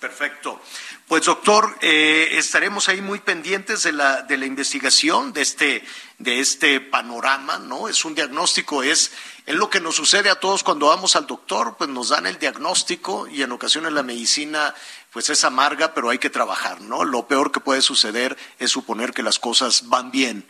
Perfecto. 0.00 0.58
Pues 1.06 1.26
doctor, 1.26 1.76
eh, 1.82 2.30
estaremos 2.38 2.88
ahí 2.88 3.02
muy 3.02 3.18
pendientes 3.18 3.82
de 3.82 3.92
la, 3.92 4.22
de 4.22 4.38
la 4.38 4.46
investigación, 4.46 5.34
de 5.34 5.42
este, 5.42 5.84
de 6.16 6.40
este 6.40 6.80
panorama, 6.80 7.58
¿no? 7.58 7.88
Es 7.88 8.06
un 8.06 8.14
diagnóstico, 8.14 8.82
es, 8.82 9.12
es 9.44 9.54
lo 9.54 9.68
que 9.68 9.80
nos 9.80 9.96
sucede 9.96 10.30
a 10.30 10.40
todos 10.40 10.62
cuando 10.62 10.86
vamos 10.86 11.14
al 11.14 11.26
doctor, 11.26 11.76
pues 11.76 11.90
nos 11.90 12.08
dan 12.08 12.26
el 12.26 12.38
diagnóstico 12.38 13.28
y 13.28 13.42
en 13.42 13.52
ocasiones 13.52 13.92
la 13.92 14.02
medicina 14.02 14.74
pues 15.12 15.28
es 15.28 15.44
amarga, 15.44 15.92
pero 15.92 16.08
hay 16.08 16.18
que 16.18 16.30
trabajar, 16.30 16.80
¿no? 16.80 17.04
Lo 17.04 17.26
peor 17.26 17.52
que 17.52 17.60
puede 17.60 17.82
suceder 17.82 18.34
es 18.58 18.70
suponer 18.70 19.12
que 19.12 19.22
las 19.22 19.38
cosas 19.38 19.90
van 19.90 20.10
bien 20.10 20.46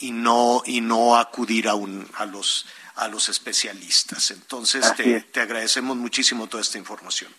y 0.00 0.12
no, 0.12 0.62
y 0.66 0.82
no 0.82 1.16
acudir 1.16 1.66
a, 1.66 1.74
un, 1.74 2.06
a, 2.18 2.26
los, 2.26 2.66
a 3.00 3.08
los 3.08 3.28
especialistas. 3.30 4.30
Entonces, 4.30 4.94
te, 4.94 5.22
te, 5.22 5.40
agradecemos 5.40 5.96
muchísimo 5.96 6.46
toda 6.46 6.60
esta 6.60 6.76
información. 6.76 7.32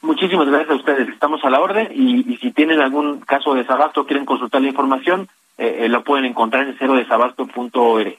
Muchísimas 0.00 0.48
gracias 0.48 0.70
a 0.70 0.74
ustedes. 0.74 1.08
Estamos 1.10 1.44
a 1.44 1.50
la 1.50 1.60
orden 1.60 1.92
y, 1.94 2.38
si 2.38 2.50
tienen 2.50 2.80
algún 2.80 3.20
caso 3.20 3.54
de 3.54 3.60
desabasto 3.60 4.06
quieren 4.06 4.24
consultar 4.24 4.62
la 4.62 4.68
información, 4.68 5.28
eh, 5.58 5.82
eh, 5.82 5.88
lo 5.88 6.02
pueden 6.02 6.24
encontrar 6.24 6.66
en 6.66 6.78
cerodesabasto.org. 6.78 8.16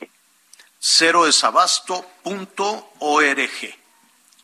Cerodesabasto.org. 0.79 3.75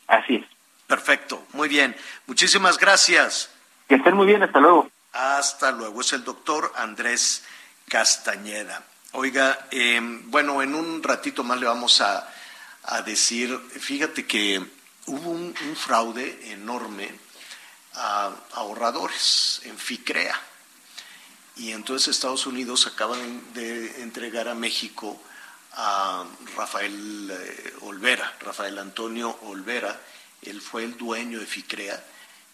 Así 0.08 0.34
es. 0.34 0.44
Perfecto, 0.88 1.44
muy 1.52 1.68
bien. 1.68 1.94
Muchísimas 2.26 2.78
gracias. 2.78 3.54
Que 3.88 3.94
estén 3.94 4.16
muy 4.16 4.26
bien, 4.26 4.42
hasta 4.42 4.58
luego. 4.58 4.90
Hasta 5.12 5.70
luego. 5.70 6.00
Es 6.00 6.12
el 6.12 6.24
doctor 6.24 6.72
Andrés 6.76 7.46
Castañeda. 7.88 8.82
Oiga, 9.12 9.66
em, 9.70 10.30
bueno, 10.30 10.62
en 10.62 10.74
un 10.74 11.02
ratito 11.02 11.42
más 11.42 11.58
le 11.58 11.66
vamos 11.66 12.00
a, 12.00 12.28
decir, 13.02 13.56
fíjate 13.78 14.26
que 14.26 14.64
hubo 15.06 15.30
un, 15.30 15.54
fraude 15.76 16.52
enorme 16.52 17.10
a, 17.94 18.34
ahorradores 18.52 19.60
en 19.64 19.78
FICREA. 19.78 20.38
Y 21.56 21.72
entonces 21.72 22.08
Estados 22.08 22.46
Unidos 22.46 22.86
acaban 22.86 23.52
de 23.54 24.02
entregar 24.02 24.48
a 24.48 24.54
México 24.54 25.20
a 25.72 26.24
Rafael 26.56 27.30
eh, 27.30 27.74
Olvera, 27.82 28.36
Rafael 28.40 28.78
Antonio 28.78 29.38
Olvera, 29.42 30.00
él 30.42 30.60
fue 30.60 30.84
el 30.84 30.96
dueño 30.96 31.38
de 31.38 31.46
FICREA 31.46 32.02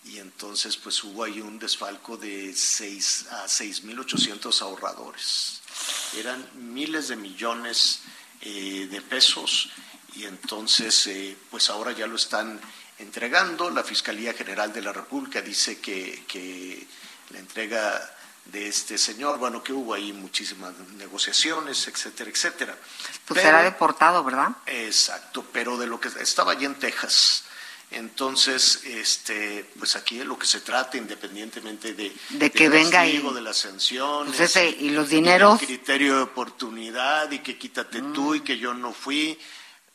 y 0.04 0.18
entonces 0.18 0.76
pues 0.76 1.02
hubo 1.04 1.24
ahí 1.24 1.40
un 1.40 1.58
desfalco 1.58 2.16
de 2.16 2.52
6 2.54 3.26
a 3.30 3.44
6.800 3.46 4.62
ahorradores. 4.62 5.62
Eran 6.16 6.48
miles 6.54 7.08
de 7.08 7.16
millones 7.16 8.00
eh, 8.42 8.88
de 8.90 9.00
pesos 9.00 9.70
y 10.16 10.24
entonces 10.24 11.06
eh, 11.06 11.36
pues 11.51 11.70
ahora 11.70 11.93
ya 11.93 12.06
lo 12.06 12.16
están 12.16 12.60
entregando. 12.98 13.70
La 13.70 13.84
Fiscalía 13.84 14.32
General 14.32 14.72
de 14.72 14.82
la 14.82 14.93
República 14.93 15.43
dice 15.43 15.78
que, 15.78 16.24
que 16.26 16.86
la 17.30 17.38
entrega 17.38 18.16
de 18.47 18.68
este 18.68 18.97
señor, 18.97 19.38
bueno, 19.38 19.62
que 19.62 19.72
hubo 19.72 19.93
ahí 19.93 20.12
muchísimas 20.12 20.72
negociaciones, 20.97 21.88
etcétera, 21.88 22.30
etcétera. 22.30 22.76
Pues 23.26 23.43
será 23.43 23.62
deportado, 23.62 24.22
¿verdad? 24.22 24.51
Exacto, 24.66 25.44
pero 25.52 25.76
de 25.76 25.86
lo 25.86 26.01
que 26.01 26.09
estaba 26.20 26.52
allí 26.52 26.64
en 26.64 26.76
Texas, 26.76 27.44
entonces, 27.90 28.82
este, 28.84 29.64
pues 29.78 29.94
aquí 29.94 30.18
de 30.18 30.24
lo 30.24 30.36
que 30.38 30.47
se 30.47 30.60
trata, 30.60 30.97
independientemente 30.97 31.94
de, 31.94 32.12
de 32.30 32.51
que 32.51 32.68
venga 32.68 33.06
y 33.06 33.18
de 33.18 33.40
las 33.40 33.59
sanciones, 33.59 34.34
pues 34.36 34.56
y 34.56 34.90
los 34.90 35.09
dineros, 35.09 35.60
criterio 35.60 36.16
de 36.16 36.22
oportunidad 36.22 37.30
y 37.30 37.38
que 37.40 37.56
quítate 37.56 38.02
tú 38.12 38.34
y 38.34 38.40
que 38.40 38.59
yo 38.59 38.74
no 38.74 38.93
fui. 38.93 39.38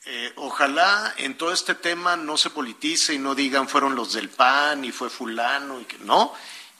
Eh, 0.05 0.33
ojalá 0.37 1.13
en 1.17 1.37
todo 1.37 1.51
este 1.53 1.75
tema 1.75 2.15
no 2.17 2.35
se 2.35 2.49
politice 2.49 3.13
y 3.13 3.19
no 3.19 3.35
digan 3.35 3.67
fueron 3.67 3.95
los 3.95 4.13
del 4.13 4.29
PAN 4.29 4.83
y 4.83 4.91
fue 4.91 5.11
fulano 5.11 5.79
y 5.79 5.85
que 5.85 5.99
no 5.99 6.33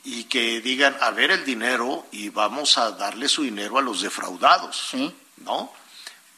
y 0.04 0.24
que 0.24 0.60
digan 0.62 0.98
a 1.00 1.12
ver 1.12 1.30
el 1.30 1.46
dinero 1.46 2.08
y 2.12 2.30
vamos 2.30 2.80
a 2.80 2.90
darle 2.92 3.30
su 3.30 3.44
dinero 3.44 3.78
a 3.78 3.82
los 3.84 4.02
defraudados, 4.02 4.90
¿Sí? 4.90 5.14
¿no? 5.38 5.72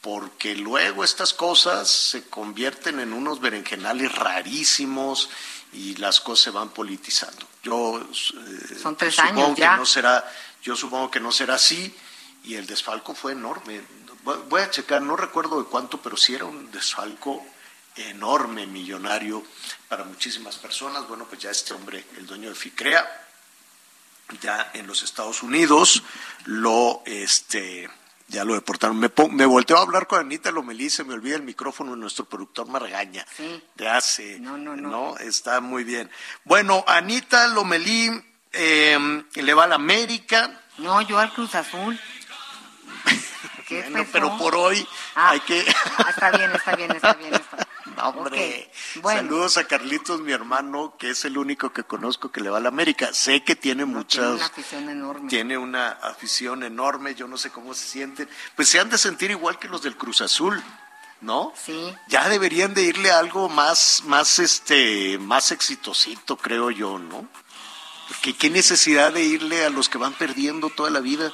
porque 0.04 0.54
luego 0.54 1.06
estas 1.06 1.34
cosas 1.34 1.90
se 1.90 2.28
convierten 2.28 3.00
en 3.00 3.14
unos 3.14 3.40
berenjenales 3.40 4.14
rarísimos 4.14 5.30
y 5.72 5.96
las 5.96 6.20
cosas 6.20 6.44
se 6.44 6.52
van 6.52 6.72
politizando. 6.72 7.48
Yo 7.64 8.02
eh, 8.02 8.76
Son 8.82 8.98
tres 8.98 9.18
años 9.20 9.56
ya. 9.56 9.78
no 9.78 9.86
será, 9.86 10.30
yo 10.62 10.76
supongo 10.76 11.10
que 11.10 11.22
no 11.22 11.32
será 11.32 11.56
así 11.56 11.96
y 12.44 12.56
el 12.56 12.68
desfalco 12.68 13.16
fue 13.16 13.32
enorme. 13.32 13.82
Voy 14.24 14.62
a 14.62 14.70
checar, 14.70 15.02
no 15.02 15.16
recuerdo 15.16 15.62
de 15.62 15.68
cuánto, 15.68 16.02
pero 16.02 16.16
sí 16.16 16.36
era 16.36 16.46
un 16.46 16.72
desfalco 16.72 17.46
enorme, 17.96 18.66
millonario 18.66 19.44
para 19.88 20.04
muchísimas 20.04 20.58
personas. 20.58 21.08
Bueno, 21.08 21.26
pues 21.26 21.42
ya 21.42 21.52
este 21.52 21.74
hombre, 21.74 22.06
el 22.18 22.26
dueño 22.26 22.50
de 22.50 22.56
FICREA, 22.56 23.06
ya 24.42 24.72
en 24.74 24.88
los 24.88 25.04
Estados 25.04 25.44
Unidos 25.44 26.04
lo 26.46 27.04
este 27.06 27.90
ya 28.30 28.44
lo 28.44 28.54
deportaron. 28.54 28.98
Me, 28.98 29.12
me 29.32 29.46
volteo 29.46 29.78
a 29.78 29.82
hablar 29.82 30.08
con 30.08 30.20
Anita 30.20 30.52
Lomelí, 30.52 30.90
se 30.90 31.04
me 31.04 31.14
olvida 31.14 31.36
el 31.36 31.44
micrófono, 31.44 31.96
nuestro 31.96 32.26
productor 32.26 32.68
me 32.68 32.80
regaña. 32.80 33.26
Sí. 33.36 33.62
De 33.76 33.90
hace. 33.90 34.40
No, 34.40 34.58
no, 34.58 34.76
no. 34.76 34.90
No, 34.90 35.18
está 35.18 35.62
muy 35.62 35.84
bien. 35.84 36.10
Bueno, 36.46 36.84
Anita 36.88 37.48
Lomelí 37.48 38.10
eh, 38.54 39.24
le 39.36 39.54
va 39.54 39.66
a 39.66 39.68
la 39.68 39.76
América. 39.76 40.62
No, 40.78 41.02
yo 41.02 41.20
al 41.20 41.34
Cruz 41.34 41.54
Azul. 41.54 42.00
¿Qué 43.82 43.90
bueno, 43.90 44.10
pero 44.12 44.38
por 44.38 44.56
hoy 44.56 44.88
ah, 45.16 45.32
hay 45.32 45.40
que. 45.42 45.66
Ah, 45.98 46.10
está 46.10 46.32
bien, 46.32 46.52
está 46.52 46.76
bien, 46.76 46.92
está 46.92 47.14
bien. 47.14 47.34
Está 47.34 47.56
bien. 47.58 47.68
hombre, 48.04 48.72
saludos 49.02 49.58
a 49.58 49.66
Carlitos, 49.66 50.22
mi 50.22 50.32
hermano, 50.32 50.96
que 50.98 51.12
es 51.12 51.26
el 51.26 51.38
único 51.38 51.72
que 51.72 51.84
conozco 51.84 52.32
que 52.32 52.42
le 52.42 52.50
va 52.50 52.58
a 52.58 52.62
la 52.62 52.70
América. 52.70 53.14
Sé 53.14 53.44
que 53.44 53.56
tiene 53.56 53.86
muchas. 53.86 54.24
Tiene 54.24 54.36
una 54.36 54.46
afición 54.46 54.90
enorme. 54.90 55.30
Tiene 55.30 55.58
una 55.58 55.90
afición 55.92 56.64
enorme, 56.64 57.16
yo 57.16 57.28
no 57.28 57.38
sé 57.38 57.50
cómo 57.50 57.74
se 57.74 57.88
sienten. 57.88 58.30
Pues 58.56 58.70
se 58.70 58.80
han 58.80 58.90
de 58.90 58.98
sentir 58.98 59.32
igual 59.32 59.60
que 59.60 59.68
los 59.68 59.82
del 59.82 59.98
Cruz 59.98 60.22
Azul. 60.22 60.62
¿no? 61.22 61.54
Sí. 61.56 61.96
Ya 62.10 62.28
deberían 62.28 62.74
de 62.74 62.84
irle 62.84 63.10
a 63.10 63.20
algo 63.20 63.48
más, 63.48 64.04
más, 64.08 64.40
este, 64.40 65.18
más 65.20 65.54
exitosito, 65.54 66.36
creo 66.36 66.70
yo, 66.70 67.00
¿no? 67.00 67.30
Porque 68.10 68.36
qué 68.36 68.50
necesidad 68.50 69.14
de 69.14 69.24
irle 69.24 69.64
a 69.64 69.70
los 69.70 69.88
que 69.88 69.98
van 69.98 70.12
perdiendo 70.12 70.70
toda 70.70 70.90
la 70.90 71.00
vida. 71.00 71.32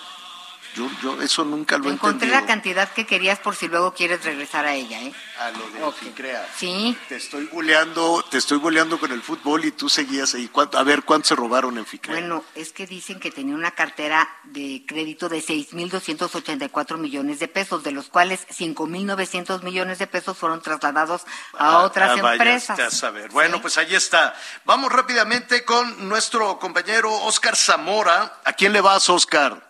Yo, 0.75 0.89
yo 1.01 1.21
eso 1.21 1.43
nunca 1.43 1.77
lo 1.77 1.89
Encontré 1.89 2.29
la 2.29 2.45
cantidad 2.45 2.91
que 2.91 3.05
querías 3.05 3.39
por 3.39 3.55
si 3.55 3.67
luego 3.67 3.93
quieres 3.93 4.23
regresar 4.23 4.65
a 4.65 4.75
ella, 4.75 5.01
¿eh? 5.01 5.13
A 5.39 5.51
lo 5.51 5.69
de 5.69 5.83
okay. 5.83 6.11
crea. 6.11 6.47
Sí. 6.55 6.97
Te 7.07 7.15
estoy 7.15 7.45
buleando, 7.45 8.23
te 8.29 8.37
estoy 8.37 8.57
buleando 8.57 8.99
con 8.99 9.11
el 9.11 9.21
fútbol 9.21 9.65
y 9.65 9.71
tú 9.71 9.89
seguías 9.89 10.33
ahí. 10.35 10.49
A 10.73 10.83
ver, 10.83 11.03
¿cuánto 11.03 11.29
se 11.29 11.35
robaron 11.35 11.77
en 11.77 11.85
FICREA? 11.85 12.19
Bueno, 12.19 12.43
es 12.55 12.71
que 12.71 12.85
dicen 12.85 13.19
que 13.19 13.31
tenía 13.31 13.55
una 13.55 13.71
cartera 13.71 14.29
de 14.43 14.83
crédito 14.87 15.29
de 15.29 15.39
6.284 15.39 16.97
millones 16.97 17.39
de 17.39 17.47
pesos, 17.47 17.83
de 17.83 17.91
los 17.91 18.09
cuales 18.09 18.47
5.900 18.49 19.63
millones 19.63 19.99
de 19.99 20.07
pesos 20.07 20.37
fueron 20.37 20.61
trasladados 20.61 21.23
a 21.57 21.69
ah, 21.69 21.79
otras 21.79 22.11
ah, 22.11 22.33
empresas. 22.33 22.79
A 22.79 22.91
saber. 22.91 23.29
Bueno, 23.31 23.61
pues 23.61 23.77
ahí 23.77 23.95
está. 23.95 24.35
Vamos 24.65 24.91
rápidamente 24.91 25.63
con 25.63 26.07
nuestro 26.09 26.59
compañero 26.59 27.11
Oscar 27.23 27.55
Zamora. 27.55 28.41
¿A 28.43 28.53
quién 28.53 28.73
le 28.73 28.81
vas, 28.81 29.09
Oscar? 29.09 29.68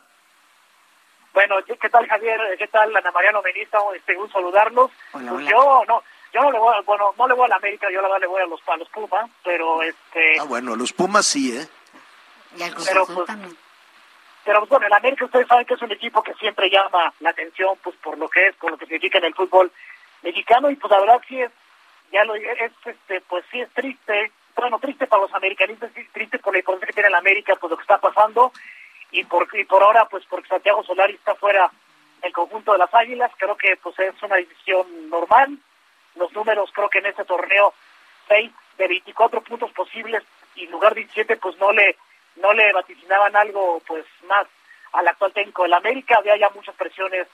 Bueno, 1.39 1.55
¿qué 1.63 1.89
tal 1.89 2.05
Javier? 2.05 2.37
¿Qué 2.57 2.67
tal 2.67 2.93
Ana 2.93 3.11
Mariano 3.11 3.41
Benita? 3.41 3.77
Este, 3.95 4.17
un 4.17 4.29
saludarlos. 4.29 4.91
pues 5.09 5.23
yo 5.23 5.85
no, 5.87 6.03
yo 6.33 6.41
no 6.41 6.51
le 6.51 6.59
voy, 6.59 6.75
a, 6.75 6.81
bueno, 6.81 7.13
no 7.17 7.27
le 7.29 7.33
voy 7.33 7.45
a 7.45 7.47
la 7.47 7.55
América, 7.55 7.87
yo 7.89 8.01
la 8.01 8.09
verdad 8.09 8.19
le 8.19 8.27
voy 8.27 8.41
a 8.41 8.45
los, 8.45 8.59
a 8.67 8.75
los 8.75 8.89
Pumas, 8.89 9.31
pero 9.41 9.81
este. 9.81 10.37
Ah, 10.37 10.43
bueno, 10.43 10.73
a 10.73 10.75
los 10.75 10.91
Pumas 10.91 11.25
sí, 11.25 11.55
¿eh? 11.55 11.65
Y 12.57 12.63
al 12.63 12.73
pero, 12.85 13.05
pues, 13.05 13.29
pero 14.43 14.59
pues, 14.59 14.69
bueno, 14.69 14.87
el 14.87 14.93
América 14.93 15.23
ustedes 15.23 15.47
saben 15.47 15.65
que 15.65 15.75
es 15.75 15.81
un 15.81 15.93
equipo 15.93 16.21
que 16.21 16.33
siempre 16.33 16.69
llama 16.69 17.13
la 17.21 17.29
atención, 17.29 17.77
pues 17.81 17.95
por 18.03 18.17
lo 18.17 18.27
que 18.27 18.47
es, 18.47 18.55
por 18.57 18.71
lo 18.71 18.77
que 18.77 18.87
significa 18.87 19.19
en 19.19 19.23
el 19.23 19.33
fútbol 19.33 19.71
mexicano 20.21 20.69
y 20.69 20.75
pues 20.75 20.91
la 20.91 20.99
verdad 20.99 21.21
sí 21.25 21.39
es, 21.39 21.51
ya 22.11 22.25
lo 22.25 22.35
es, 22.35 22.73
este, 22.83 23.21
pues 23.21 23.45
sí 23.49 23.61
es 23.61 23.69
triste, 23.71 24.33
bueno, 24.57 24.77
triste 24.79 25.07
para 25.07 25.21
los 25.21 25.33
americanistas, 25.33 25.89
triste 26.11 26.37
por 26.39 26.51
la 26.51 26.59
importancia 26.59 26.87
que 26.87 26.93
tiene 26.93 27.07
el 27.07 27.15
América, 27.15 27.55
pues 27.55 27.71
lo 27.71 27.77
que 27.77 27.83
está 27.83 27.97
pasando 27.97 28.51
y 29.11 29.23
por, 29.23 29.47
y 29.53 29.65
por 29.65 29.83
ahora, 29.83 30.05
pues 30.05 30.23
porque 30.29 30.49
Santiago 30.49 30.83
Solari 30.83 31.15
está 31.15 31.35
fuera 31.35 31.71
del 32.21 32.33
conjunto 32.33 32.73
de 32.73 32.79
las 32.79 32.93
Águilas, 32.93 33.31
creo 33.37 33.55
que 33.55 33.77
pues 33.77 33.97
es 33.99 34.21
una 34.21 34.35
decisión 34.35 35.09
normal. 35.09 35.57
Los 36.15 36.31
números 36.33 36.69
creo 36.73 36.89
que 36.89 36.99
en 36.99 37.07
este 37.07 37.25
torneo, 37.25 37.73
6 38.27 38.51
de 38.77 38.87
24 38.87 39.41
puntos 39.41 39.71
posibles 39.71 40.23
y 40.55 40.67
lugar 40.67 40.93
de 40.93 41.01
17, 41.01 41.37
pues 41.37 41.57
no 41.57 41.71
le 41.71 41.97
no 42.35 42.53
le 42.53 42.71
vaticinaban 42.71 43.35
algo 43.35 43.81
pues 43.85 44.05
más 44.27 44.47
al 44.93 45.07
actual 45.07 45.33
técnico 45.33 45.63
del 45.63 45.73
América, 45.73 46.17
había 46.17 46.37
ya 46.37 46.49
muchas 46.49 46.75
presiones 46.75 47.27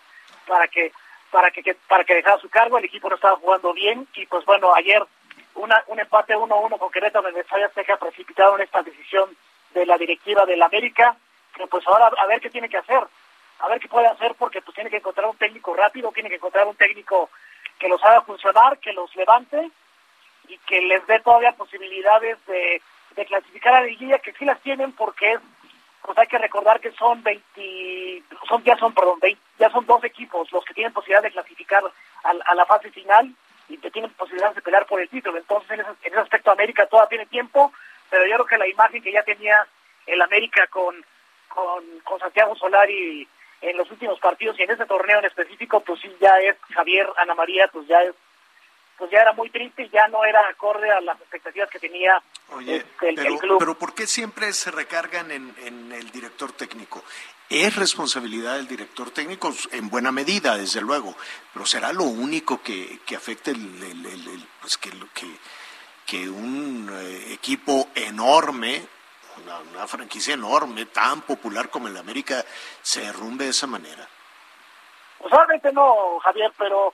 para 0.48 0.68
que 0.68 0.92
para 1.32 1.52
que, 1.52 1.76
para 1.88 2.04
que 2.04 2.16
dejara 2.16 2.40
su 2.40 2.50
cargo, 2.50 2.78
el 2.78 2.86
equipo 2.86 3.10
no 3.10 3.16
estaba 3.16 3.36
jugando 3.38 3.74
bien 3.74 4.08
y 4.16 4.26
pues 4.26 4.46
bueno, 4.46 4.74
ayer 4.74 5.04
una, 5.56 5.84
un 5.88 6.00
empate 6.00 6.36
1-1 6.36 6.78
con 6.78 6.92
Querétaro 6.92 7.28
en 7.28 7.36
el 7.36 7.42
Estadio 7.42 7.66
ha 7.66 7.98
precipitado 7.98 8.56
en 8.56 8.62
esta 8.64 8.82
decisión 8.84 9.36
de 9.74 9.86
la 9.86 9.98
directiva 9.98 10.46
del 10.46 10.62
América 10.62 11.18
pues 11.70 11.88
ahora 11.88 12.08
a 12.18 12.26
ver 12.28 12.42
qué 12.42 12.50
tiene 12.50 12.70
que 12.70 12.78
hacer, 12.78 13.04
a 13.60 13.68
ver 13.70 13.80
qué 13.80 13.88
puede 13.88 14.08
hacer 14.08 14.36
porque 14.38 14.62
pues 14.62 14.76
tiene 14.76 14.90
que 14.90 14.98
encontrar 14.98 15.28
un 15.28 15.38
técnico 15.38 15.74
rápido, 15.74 16.12
tiene 16.12 16.30
que 16.30 16.36
encontrar 16.36 16.68
un 16.68 16.76
técnico 16.76 17.30
que 17.80 17.88
los 17.88 18.04
haga 18.04 18.22
funcionar, 18.22 18.78
que 18.80 18.94
los 18.94 19.14
levante 19.16 19.72
y 20.48 20.58
que 20.60 20.82
les 20.82 21.06
dé 21.08 21.20
todavía 21.20 21.54
posibilidades 21.54 22.38
de, 22.46 22.82
clasificar 23.28 23.74
a 23.74 23.82
la 23.82 23.88
liguilla, 23.88 24.20
que 24.20 24.34
sí 24.34 24.44
las 24.44 24.60
tienen 24.62 24.92
porque 24.92 25.34
es, 25.34 25.40
pues 26.02 26.18
hay 26.18 26.28
que 26.28 26.38
recordar 26.38 26.82
que 26.82 26.92
son 26.92 27.24
20, 27.24 28.24
son 28.48 28.64
ya 28.64 28.76
son, 28.78 28.94
perdón, 28.94 29.20
ya 29.58 29.70
son 29.70 29.86
dos 29.86 30.04
equipos 30.04 30.52
los 30.52 30.64
que 30.66 30.74
tienen 30.74 30.94
posibilidad 30.94 31.24
de 31.24 31.32
clasificar 31.32 31.84
a, 32.24 32.56
la 32.56 32.66
fase 32.66 32.92
final 32.92 33.34
y 33.70 33.78
que 33.78 33.90
tienen 33.90 34.12
posibilidades 34.12 34.58
de 34.58 34.62
pelear 34.62 34.86
por 34.86 35.00
el 35.00 35.10
título. 35.10 35.38
Entonces, 35.38 35.72
en 35.72 35.80
ese, 35.80 35.90
en 36.04 36.14
ese 36.14 36.20
aspecto, 36.20 36.52
América 36.52 36.86
todavía 36.88 37.10
tiene 37.10 37.26
tiempo, 37.28 37.72
pero 38.10 38.26
yo 38.26 38.36
creo 38.36 38.46
que 38.46 38.58
la 38.58 38.68
imagen 38.68 39.02
que 39.02 39.14
ya 39.14 39.24
tenía 39.24 39.66
el 40.06 40.22
América 40.22 40.68
con 40.68 41.04
con, 41.56 41.84
con 42.04 42.20
Santiago 42.20 42.56
Solari 42.56 43.28
en 43.62 43.78
los 43.78 43.90
últimos 43.90 44.20
partidos 44.20 44.60
y 44.60 44.64
en 44.64 44.72
ese 44.72 44.86
torneo 44.86 45.20
en 45.20 45.26
específico, 45.26 45.80
pues 45.80 46.02
sí 46.02 46.14
ya 46.20 46.38
es 46.40 46.56
Javier 46.74 47.08
Ana 47.18 47.34
María, 47.34 47.68
pues 47.72 47.88
ya 47.88 47.98
es 48.04 48.14
pues 48.98 49.12
ya 49.12 49.20
era 49.20 49.34
muy 49.34 49.50
triste 49.50 49.84
y 49.84 49.90
ya 49.90 50.08
no 50.08 50.24
era 50.24 50.48
acorde 50.48 50.90
a 50.90 51.02
las 51.02 51.20
expectativas 51.20 51.70
que 51.70 51.80
tenía 51.80 52.22
este, 52.62 53.10
el, 53.10 53.16
pero, 53.16 53.38
club. 53.40 53.60
Pero 53.60 53.78
¿por 53.78 53.94
qué 53.94 54.08
siempre 54.08 54.54
se 54.54 54.72
recargan 54.72 55.32
en, 55.32 55.54
en 55.66 55.92
el 55.92 56.12
director 56.12 56.54
técnico? 56.54 57.04
Es 57.50 57.76
responsabilidad 57.76 58.56
del 58.56 58.68
director 58.68 59.12
técnico 59.12 59.54
en 59.72 59.90
buena 59.90 60.12
medida, 60.12 60.58
desde 60.58 60.82
luego, 60.82 61.16
pero 61.54 61.66
será 61.66 61.92
lo 61.92 62.06
único 62.06 62.62
que, 62.64 63.00
que 63.06 63.16
afecte 63.16 63.52
el, 63.52 63.84
el, 63.84 64.48
pues 64.62 64.78
que, 64.78 64.92
que, 65.14 65.28
que 66.06 66.30
un 66.30 66.90
eh, 66.92 67.34
equipo 67.34 67.90
enorme 67.96 68.88
una, 69.42 69.88
franquicia 69.88 70.34
enorme, 70.34 70.86
tan 70.88 71.22
popular 71.22 71.70
como 71.70 71.88
el 71.88 71.98
América, 71.98 72.44
se 72.82 73.02
derrumbe 73.02 73.46
de 73.46 73.52
esa 73.52 73.68
manera? 73.68 74.08
Pues 75.20 75.34
obviamente 75.34 75.72
no, 75.72 76.20
Javier, 76.20 76.52
pero 76.58 76.94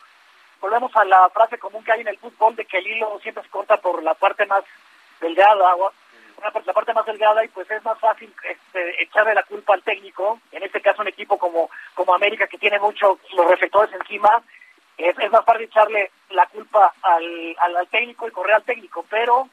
volvemos 0.59 0.95
a 0.95 1.05
la 1.05 1.29
frase 1.29 1.57
común 1.57 1.83
que 1.83 1.91
hay 1.91 2.01
en 2.01 2.07
el 2.07 2.17
fútbol 2.17 2.55
de 2.55 2.65
que 2.65 2.77
el 2.77 2.87
hilo 2.87 3.19
siempre 3.21 3.43
se 3.43 3.49
corta 3.49 3.77
por 3.77 4.01
la 4.03 4.13
parte 4.13 4.45
más 4.45 4.63
delgada, 5.19 5.75
la 6.65 6.73
parte 6.73 6.93
más 6.93 7.05
delgada 7.05 7.43
y 7.43 7.47
pues 7.49 7.69
es 7.69 7.83
más 7.83 7.99
fácil 7.99 8.33
este, 8.43 9.03
echarle 9.03 9.33
la 9.33 9.43
culpa 9.43 9.73
al 9.73 9.83
técnico, 9.83 10.39
en 10.51 10.63
este 10.63 10.81
caso 10.81 11.01
un 11.01 11.07
equipo 11.07 11.37
como, 11.37 11.69
como 11.93 12.13
América 12.13 12.47
que 12.47 12.57
tiene 12.57 12.79
mucho 12.79 13.19
los 13.33 13.49
reflectores 13.49 13.93
encima, 13.93 14.41
es, 14.97 15.17
es 15.17 15.31
más 15.31 15.45
fácil 15.45 15.63
echarle 15.63 16.11
la 16.29 16.45
culpa 16.47 16.93
al, 17.01 17.55
al, 17.59 17.77
al 17.77 17.87
técnico 17.87 18.27
y 18.27 18.31
correr 18.31 18.55
al 18.55 18.63
técnico, 18.63 19.05
pero 19.09 19.49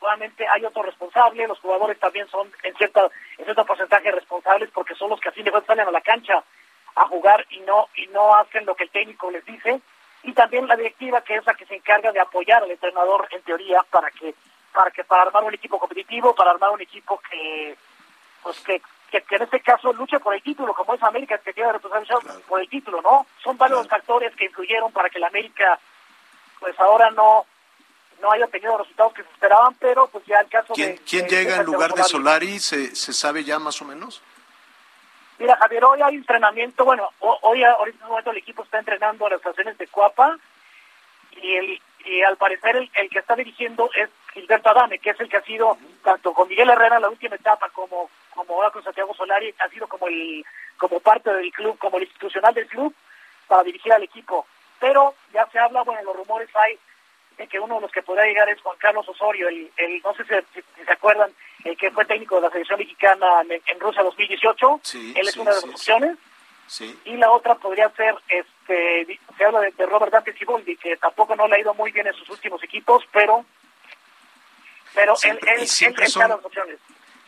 obviamente 0.00 0.46
hay 0.48 0.64
otro 0.64 0.82
responsable, 0.82 1.46
los 1.46 1.58
jugadores 1.60 1.98
también 1.98 2.28
son 2.28 2.50
en 2.62 2.74
cierta 2.76 3.08
en 3.36 3.44
cierto 3.44 3.64
porcentaje 3.64 4.10
responsables 4.10 4.70
porque 4.72 4.94
son 4.94 5.10
los 5.10 5.20
que 5.20 5.28
así 5.28 5.42
de 5.42 5.52
salen 5.66 5.88
a 5.88 5.90
la 5.90 6.00
cancha 6.00 6.42
a 6.94 7.06
jugar 7.06 7.46
y 7.50 7.60
no 7.60 7.88
y 7.96 8.06
no 8.08 8.34
hacen 8.34 8.66
lo 8.66 8.74
que 8.74 8.84
el 8.84 8.90
técnico 8.90 9.30
les 9.30 9.44
dice. 9.44 9.80
Y 10.22 10.32
también 10.32 10.66
la 10.66 10.76
directiva 10.76 11.22
que 11.22 11.36
es 11.36 11.46
la 11.46 11.54
que 11.54 11.66
se 11.66 11.76
encarga 11.76 12.12
de 12.12 12.20
apoyar 12.20 12.62
al 12.62 12.70
entrenador 12.70 13.28
en 13.30 13.42
teoría 13.42 13.82
para 13.90 14.10
que 14.10 14.34
para 14.72 14.90
que 14.90 15.04
para 15.04 15.22
armar 15.22 15.44
un 15.44 15.54
equipo 15.54 15.78
competitivo, 15.78 16.34
para 16.34 16.50
armar 16.50 16.70
un 16.70 16.80
equipo 16.80 17.20
que 17.30 17.76
pues 18.42 18.60
que 18.60 18.82
que, 19.10 19.24
en 19.30 19.42
este 19.42 19.60
caso 19.60 19.92
luche 19.92 20.20
por 20.20 20.34
el 20.34 20.42
título, 20.42 20.74
como 20.74 20.94
es 20.94 21.02
América, 21.02 21.38
que 21.38 21.52
tiene 21.52 21.72
responsabilidad 21.72 22.18
por 22.46 22.60
el 22.60 22.68
título, 22.68 23.00
¿no? 23.02 23.26
Son 23.42 23.56
varios 23.56 23.88
factores 23.88 24.34
que 24.36 24.46
influyeron 24.46 24.92
para 24.92 25.08
que 25.08 25.18
la 25.18 25.28
América, 25.28 25.78
pues 26.60 26.78
ahora 26.78 27.10
no, 27.10 27.46
no 28.20 28.30
haya 28.32 28.46
tenido 28.48 28.72
los 28.72 28.80
resultados 28.82 29.14
que 29.14 29.22
se 29.22 29.30
esperaban, 29.30 29.74
pero 29.78 30.06
pues 30.08 30.24
ya 30.26 30.40
el 30.40 30.48
caso 30.48 30.74
¿Quién, 30.74 30.96
de... 30.96 31.02
¿Quién 31.02 31.26
llega 31.26 31.56
en 31.56 31.64
lugar 31.64 31.94
de 31.94 32.02
Solari? 32.04 32.58
¿Se, 32.58 32.94
¿Se 32.94 33.12
sabe 33.12 33.44
ya 33.44 33.58
más 33.58 33.80
o 33.82 33.84
menos? 33.84 34.22
Mira, 35.38 35.56
Javier, 35.56 35.84
hoy 35.84 36.02
hay 36.02 36.16
entrenamiento, 36.16 36.84
bueno, 36.84 37.10
hoy 37.20 37.62
ahorita 37.62 37.84
en 37.84 37.94
este 37.94 38.04
momento 38.06 38.30
el 38.32 38.38
equipo 38.38 38.64
está 38.64 38.80
entrenando 38.80 39.26
a 39.26 39.30
las 39.30 39.38
estaciones 39.38 39.78
de 39.78 39.86
Cuapa 39.86 40.36
y 41.40 41.54
el 41.54 41.82
y 42.04 42.22
al 42.22 42.36
parecer 42.36 42.76
el, 42.76 42.90
el, 42.94 43.10
que 43.10 43.18
está 43.18 43.34
dirigiendo 43.34 43.90
es 43.94 44.08
Gilberto 44.32 44.70
Adame, 44.70 44.98
que 44.98 45.10
es 45.10 45.20
el 45.20 45.28
que 45.28 45.36
ha 45.36 45.42
sido, 45.42 45.76
tanto 46.02 46.32
con 46.32 46.48
Miguel 46.48 46.70
Herrera 46.70 46.96
en 46.96 47.02
la 47.02 47.10
última 47.10 47.36
etapa 47.36 47.68
como, 47.70 48.10
como 48.34 48.54
ahora 48.54 48.70
con 48.70 48.82
Santiago 48.82 49.14
Solari, 49.14 49.54
ha 49.58 49.68
sido 49.68 49.86
como 49.86 50.08
el 50.08 50.44
como 50.76 51.00
parte 51.00 51.32
del 51.32 51.52
club, 51.52 51.76
como 51.78 51.98
el 51.98 52.04
institucional 52.04 52.54
del 52.54 52.66
club, 52.66 52.94
para 53.46 53.64
dirigir 53.64 53.92
al 53.92 54.02
equipo. 54.02 54.46
Pero 54.78 55.14
ya 55.32 55.46
se 55.50 55.58
habla, 55.58 55.82
bueno, 55.82 56.02
los 56.02 56.16
rumores 56.16 56.48
hay 56.54 56.78
que 57.46 57.60
uno 57.60 57.76
de 57.76 57.80
los 57.82 57.92
que 57.92 58.02
podría 58.02 58.26
llegar 58.26 58.48
es 58.48 58.60
Juan 58.60 58.76
Carlos 58.78 59.08
Osorio, 59.08 59.48
el, 59.48 59.70
el 59.76 60.00
no 60.02 60.14
sé 60.14 60.24
si, 60.24 60.84
se 60.84 60.92
acuerdan, 60.92 61.30
el 61.64 61.76
que 61.76 61.90
fue 61.90 62.04
técnico 62.04 62.36
de 62.36 62.42
la 62.42 62.50
selección 62.50 62.78
mexicana 62.78 63.26
en, 63.48 63.80
Rusia 63.80 64.02
2018. 64.02 64.80
Él 65.14 65.28
es 65.28 65.36
una 65.36 65.50
de 65.50 65.56
las 65.56 65.64
opciones. 65.64 66.18
Y 67.04 67.16
la 67.16 67.30
otra 67.30 67.54
podría 67.54 67.88
ser, 67.90 68.14
este, 68.28 69.18
se 69.36 69.44
habla 69.44 69.60
de, 69.60 69.86
Robert 69.86 70.12
Dante 70.12 70.34
Ciboldi, 70.34 70.76
que 70.76 70.96
tampoco 70.96 71.34
no 71.34 71.48
le 71.48 71.56
ha 71.56 71.60
ido 71.60 71.72
muy 71.74 71.92
bien 71.92 72.06
en 72.06 72.14
sus 72.14 72.28
últimos 72.28 72.62
equipos, 72.62 73.04
pero, 73.10 73.44
pero 74.94 75.14
él, 75.22 75.38
él, 75.46 75.60
él, 75.60 76.08
son... 76.08 76.28
las 76.28 76.44
opciones. 76.44 76.78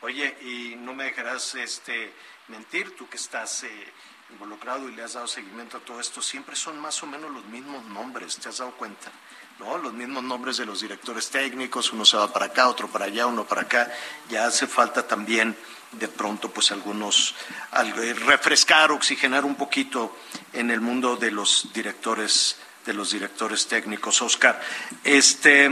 Oye, 0.03 0.35
y 0.43 0.77
no 0.77 0.93
me 0.93 1.05
dejarás 1.05 1.55
este, 1.55 2.13
mentir, 2.49 2.95
tú 2.97 3.09
que 3.09 3.17
estás 3.17 3.65
eh, 3.65 3.87
involucrado 4.33 4.89
y 4.89 4.95
le 4.95 5.03
has 5.03 5.15
dado 5.15 5.27
seguimiento 5.27 5.77
a 5.77 5.81
todo 5.81 6.01
esto, 6.01 6.23
siempre 6.23 6.57
son 6.57 6.79
más 6.79 7.03
o 7.03 7.07
menos 7.07 7.31
los 7.31 7.45
mismos 7.47 7.85
nombres, 7.87 8.37
¿te 8.37 8.49
has 8.49 8.59
dado 8.59 8.73
cuenta? 8.73 9.11
¿no? 9.59 9.79
Los 9.79 9.93
mismos 9.93 10.23
nombres 10.23 10.57
de 10.57 10.67
los 10.67 10.81
directores 10.81 11.29
técnicos, 11.31 11.93
uno 11.93 12.05
se 12.05 12.17
va 12.17 12.33
para 12.33 12.47
acá, 12.47 12.69
otro 12.69 12.89
para 12.89 13.05
allá, 13.07 13.27
uno 13.27 13.45
para 13.45 13.63
acá. 13.63 13.93
Ya 14.29 14.47
hace 14.47 14.67
falta 14.67 15.07
también 15.07 15.57
de 15.93 16.09
pronto 16.09 16.51
pues 16.51 16.71
algunos 16.71 17.35
eh, 17.73 18.15
refrescar, 18.15 18.91
oxigenar 18.93 19.45
un 19.45 19.57
poquito 19.57 20.17
en 20.53 20.71
el 20.71 20.81
mundo 20.81 21.17
de 21.17 21.31
los 21.31 21.69
directores 21.73 22.57
de 22.87 22.95
los 22.95 23.11
directores 23.11 23.67
técnicos, 23.67 24.23
Oscar. 24.23 24.61
Este, 25.05 25.71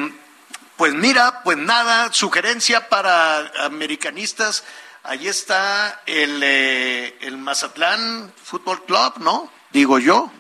pues 0.77 0.95
mira, 0.95 1.43
pues 1.43 1.57
nada, 1.57 2.13
sugerencia 2.13 2.89
para 2.89 3.65
americanistas. 3.65 4.65
Ahí 5.09 5.27
está 5.27 6.03
el, 6.05 6.43
eh, 6.43 7.17
el 7.23 7.39
Mazatlán 7.39 8.31
Fútbol 8.37 8.85
Club, 8.85 9.15
¿no? 9.21 9.51
Digo 9.71 9.99
yo. 9.99 10.31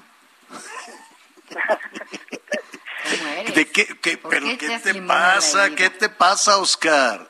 ¿De 3.54 3.70
qué, 3.70 3.86
qué, 4.02 4.18
pero 4.18 4.46
qué 4.58 4.78
te 4.78 4.94
pasa? 5.00 5.70
¿Qué 5.74 5.88
te 5.88 6.10
pasa, 6.10 6.58
Oscar? 6.58 7.26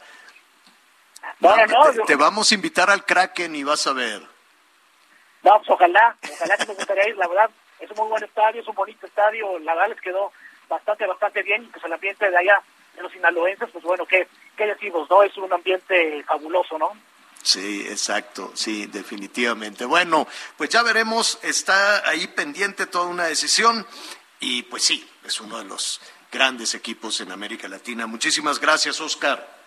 te, 2.08 2.16
vamos 2.16 2.50
a 2.50 2.54
invitar 2.56 2.90
al 2.90 3.04
Kraken 3.04 3.54
y 3.54 3.62
vas 3.62 3.86
a 3.86 3.92
ver. 3.92 4.20
No, 5.44 5.58
pues 5.58 5.70
ojalá, 5.70 6.16
ojalá 6.32 6.56
que 6.56 6.66
me 6.66 6.74
gustaría 6.74 7.08
ir, 7.08 7.16
la 7.18 7.28
verdad, 7.28 7.50
es 7.78 7.88
un 7.92 7.98
muy 7.98 8.08
buen 8.08 8.24
estadio, 8.24 8.62
es 8.62 8.66
un 8.66 8.74
bonito 8.74 9.06
estadio, 9.06 9.60
la 9.60 9.74
verdad 9.74 9.90
les 9.90 10.00
quedó 10.00 10.32
bastante, 10.68 11.06
bastante 11.06 11.44
bien, 11.44 11.62
y 11.62 11.66
pues 11.68 11.84
el 11.84 11.92
ambiente 11.92 12.28
de 12.28 12.36
allá, 12.36 12.60
de 12.96 13.02
los 13.02 13.12
sinaloenses, 13.12 13.70
pues 13.70 13.84
bueno, 13.84 14.06
¿qué, 14.06 14.26
qué 14.56 14.66
decimos, 14.66 15.08
no? 15.08 15.22
Es 15.22 15.36
un 15.36 15.52
ambiente 15.52 16.24
fabuloso, 16.24 16.76
¿no? 16.76 16.90
Sí, 17.42 17.86
exacto, 17.88 18.52
sí, 18.54 18.86
definitivamente. 18.86 19.84
Bueno, 19.84 20.26
pues 20.56 20.70
ya 20.70 20.82
veremos, 20.82 21.38
está 21.42 22.08
ahí 22.08 22.26
pendiente 22.26 22.86
toda 22.86 23.06
una 23.06 23.24
decisión 23.24 23.86
y 24.40 24.62
pues 24.64 24.84
sí, 24.84 25.08
es 25.24 25.40
uno 25.40 25.58
de 25.58 25.64
los 25.64 26.00
grandes 26.30 26.74
equipos 26.74 27.20
en 27.20 27.32
América 27.32 27.68
Latina. 27.68 28.06
Muchísimas 28.06 28.60
gracias, 28.60 29.00
Oscar. 29.00 29.58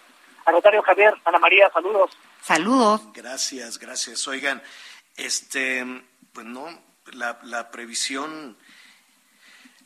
Anotario 0.45 0.81
Javier, 0.83 1.13
Ana 1.25 1.39
María, 1.39 1.69
saludos. 1.73 2.11
Saludos. 2.41 3.01
Gracias, 3.13 3.77
gracias. 3.77 4.27
Oigan, 4.27 4.61
este, 5.15 5.85
pues 6.33 6.45
no, 6.45 6.67
la, 7.13 7.39
la 7.43 7.71
previsión, 7.71 8.57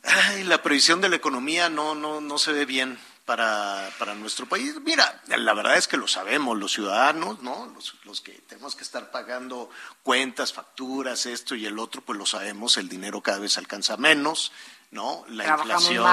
ay, 0.02 0.44
la 0.44 0.62
previsión 0.62 1.00
de 1.00 1.08
la 1.08 1.16
economía 1.16 1.68
no, 1.68 1.94
no, 1.94 2.20
no 2.20 2.38
se 2.38 2.52
ve 2.52 2.64
bien 2.64 2.98
para, 3.26 3.90
para 3.98 4.14
nuestro 4.14 4.46
país. 4.46 4.76
Mira, 4.82 5.20
la 5.26 5.52
verdad 5.52 5.76
es 5.76 5.88
que 5.88 5.96
lo 5.96 6.06
sabemos 6.06 6.56
los 6.56 6.72
ciudadanos, 6.72 7.42
¿no? 7.42 7.66
Los, 7.74 7.96
los, 8.04 8.20
que 8.20 8.32
tenemos 8.32 8.76
que 8.76 8.84
estar 8.84 9.10
pagando 9.10 9.68
cuentas, 10.02 10.52
facturas, 10.52 11.26
esto 11.26 11.56
y 11.56 11.66
el 11.66 11.78
otro, 11.78 12.00
pues 12.02 12.18
lo 12.18 12.24
sabemos, 12.24 12.76
el 12.78 12.88
dinero 12.88 13.20
cada 13.20 13.40
vez 13.40 13.58
alcanza 13.58 13.96
menos, 13.96 14.52
¿no? 14.92 15.24
La 15.28 15.46
inflación, 15.46 16.04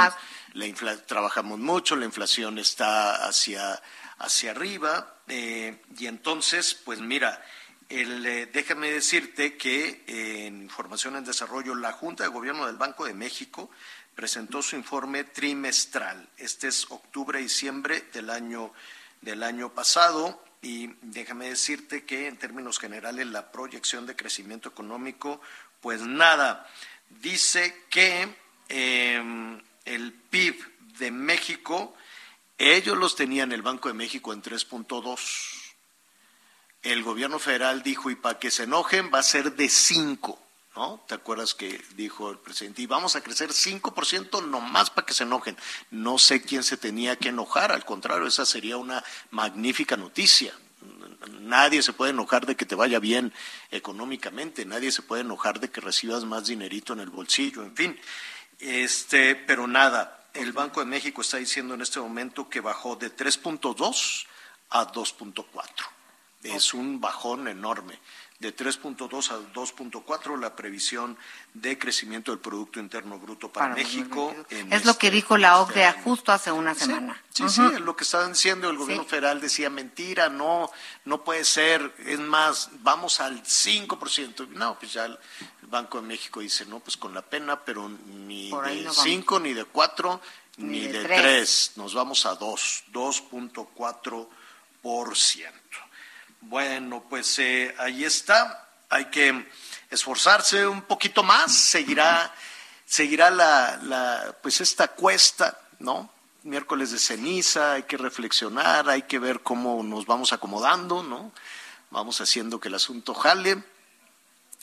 La 0.53 1.05
trabajamos 1.05 1.59
mucho, 1.59 1.95
la 1.95 2.05
inflación 2.05 2.57
está 2.57 3.27
hacia, 3.27 3.81
hacia 4.17 4.51
arriba, 4.51 5.15
eh, 5.27 5.83
y 5.97 6.07
entonces, 6.07 6.73
pues 6.73 6.99
mira, 6.99 7.43
el, 7.89 8.25
eh, 8.25 8.49
déjame 8.51 8.91
decirte 8.91 9.55
que 9.55 10.03
eh, 10.07 10.47
en 10.47 10.63
Información 10.63 11.15
en 11.15 11.25
Desarrollo, 11.25 11.75
la 11.75 11.91
Junta 11.91 12.23
de 12.23 12.29
Gobierno 12.29 12.65
del 12.65 12.77
Banco 12.77 13.05
de 13.05 13.13
México 13.13 13.69
presentó 14.15 14.61
su 14.61 14.75
informe 14.75 15.23
trimestral. 15.23 16.29
Este 16.37 16.67
es 16.67 16.85
octubre-diciembre 16.89 18.05
del 18.13 18.29
año, 18.29 18.73
del 19.21 19.43
año 19.43 19.73
pasado. 19.73 20.43
Y 20.61 20.87
déjame 21.01 21.49
decirte 21.49 22.05
que 22.05 22.27
en 22.27 22.37
términos 22.37 22.79
generales 22.79 23.27
la 23.27 23.51
proyección 23.51 24.05
de 24.05 24.15
crecimiento 24.15 24.69
económico, 24.69 25.41
pues 25.81 26.01
nada, 26.01 26.69
dice 27.09 27.83
que 27.89 28.43
Em, 28.75 29.61
el 29.85 30.13
PIB 30.13 30.55
de 30.97 31.11
México, 31.11 31.95
ellos 32.57 32.97
los 32.97 33.15
tenían 33.15 33.51
el 33.51 33.61
Banco 33.61 33.87
de 33.87 33.93
México 33.93 34.33
en 34.33 34.41
3.2. 34.41 35.73
El 36.81 37.03
gobierno 37.03 37.39
federal 37.39 37.83
dijo, 37.83 38.09
y 38.09 38.15
para 38.15 38.39
que 38.39 38.49
se 38.49 38.63
enojen, 38.63 39.11
va 39.13 39.19
a 39.19 39.23
ser 39.23 39.53
de 39.53 39.69
5. 39.69 40.39
¿No? 40.75 41.03
¿Te 41.07 41.13
acuerdas 41.13 41.53
que 41.53 41.79
dijo 41.95 42.31
el 42.31 42.39
presidente? 42.39 42.81
Y 42.81 42.87
vamos 42.87 43.15
a 43.15 43.21
crecer 43.21 43.51
5% 43.51 44.47
nomás 44.47 44.89
para 44.89 45.05
que 45.05 45.13
se 45.13 45.23
enojen. 45.23 45.55
No 45.91 46.17
sé 46.17 46.41
quién 46.41 46.63
se 46.63 46.77
tenía 46.77 47.15
que 47.15 47.29
enojar, 47.29 47.71
al 47.71 47.85
contrario, 47.85 48.25
esa 48.25 48.45
sería 48.45 48.77
una 48.77 49.03
magnífica 49.29 49.97
noticia. 49.97 50.53
Nadie 51.41 51.83
se 51.83 51.93
puede 51.93 52.11
enojar 52.11 52.47
de 52.47 52.55
que 52.55 52.65
te 52.65 52.73
vaya 52.73 52.99
bien 52.99 53.33
económicamente, 53.69 54.65
nadie 54.65 54.91
se 54.91 55.03
puede 55.03 55.21
enojar 55.21 55.59
de 55.59 55.69
que 55.69 55.79
recibas 55.79 56.25
más 56.25 56.47
dinerito 56.47 56.93
en 56.93 57.01
el 57.01 57.11
bolsillo, 57.11 57.63
en 57.63 57.75
fin. 57.75 57.99
Este, 58.59 59.35
pero 59.35 59.67
nada, 59.67 60.25
el 60.33 60.53
Banco 60.53 60.79
de 60.79 60.87
México 60.87 61.21
está 61.21 61.37
diciendo 61.37 61.75
en 61.75 61.81
este 61.81 61.99
momento 61.99 62.49
que 62.49 62.61
bajó 62.61 62.95
de 62.95 63.15
3.2 63.15 64.25
a 64.71 64.91
2.4. 64.91 65.45
Es 66.43 66.73
un 66.73 66.99
bajón 66.99 67.47
enorme 67.47 67.99
de 68.43 68.55
3.2 68.55 69.31
a 69.31 69.39
2.4 69.53 70.37
la 70.37 70.55
previsión 70.55 71.17
de 71.53 71.79
crecimiento 71.79 72.31
del 72.31 72.39
Producto 72.39 72.79
Interno 72.79 73.17
Bruto 73.17 73.51
para, 73.51 73.73
México. 73.73 74.35
es 74.49 74.85
lo 74.85 74.97
que 74.97 75.07
este 75.07 75.15
dijo 75.15 75.37
la 75.37 75.59
OCDE 75.61 75.93
justo 76.03 76.31
hace 76.31 76.51
una 76.51 76.75
semana. 76.75 77.19
Sí, 77.29 77.47
sí, 77.47 77.61
es 77.73 77.79
lo 77.79 77.95
que 77.95 78.03
estaban 78.03 78.33
diciendo. 78.33 78.69
El 78.69 78.77
gobierno 78.77 79.05
federal 79.05 79.39
decía, 79.39 79.69
mentira, 79.69 80.27
no, 80.29 80.69
no 81.05 81.23
puede 81.23 81.45
ser. 81.45 81.93
Es 82.05 82.19
más, 82.19 82.69
vamos 82.81 83.21
al 83.21 83.41
5%. 83.43 84.49
No, 84.49 84.77
pues 84.77 84.93
ya 84.93 85.05
el 85.05 85.17
Banco 85.63 86.01
de 86.01 86.07
México 86.07 86.41
dice, 86.41 86.65
no, 86.65 86.81
pues 86.81 86.97
con 86.97 87.13
la 87.13 87.21
pena, 87.21 87.61
pero 87.61 87.89
ni 87.89 88.51
de 88.51 88.89
5, 88.91 89.39
ni 89.39 89.53
de 89.53 89.63
4, 89.63 90.21
ni, 90.57 90.81
de 90.81 91.03
3. 91.03 91.71
Nos 91.77 91.93
vamos 91.93 92.25
a 92.25 92.35
2, 92.35 92.83
2.4%. 92.91 94.27
Bueno, 96.47 97.05
pues 97.09 97.39
eh, 97.39 97.73
ahí 97.79 98.03
está. 98.03 98.67
Hay 98.89 99.05
que 99.05 99.49
esforzarse 99.89 100.67
un 100.67 100.81
poquito 100.81 101.23
más. 101.23 101.55
Seguirá, 101.55 102.33
seguirá 102.85 103.31
la, 103.31 103.79
la, 103.81 104.35
pues 104.41 104.59
esta 104.59 104.89
cuesta, 104.89 105.57
¿no? 105.79 106.11
Miércoles 106.43 106.91
de 106.91 106.99
ceniza, 106.99 107.73
hay 107.73 107.83
que 107.83 107.95
reflexionar, 107.95 108.89
hay 108.89 109.03
que 109.03 109.19
ver 109.19 109.41
cómo 109.41 109.81
nos 109.83 110.05
vamos 110.05 110.33
acomodando, 110.33 111.01
¿no? 111.01 111.31
Vamos 111.91 112.19
haciendo 112.19 112.59
que 112.59 112.67
el 112.67 112.75
asunto 112.75 113.13
jale 113.13 113.63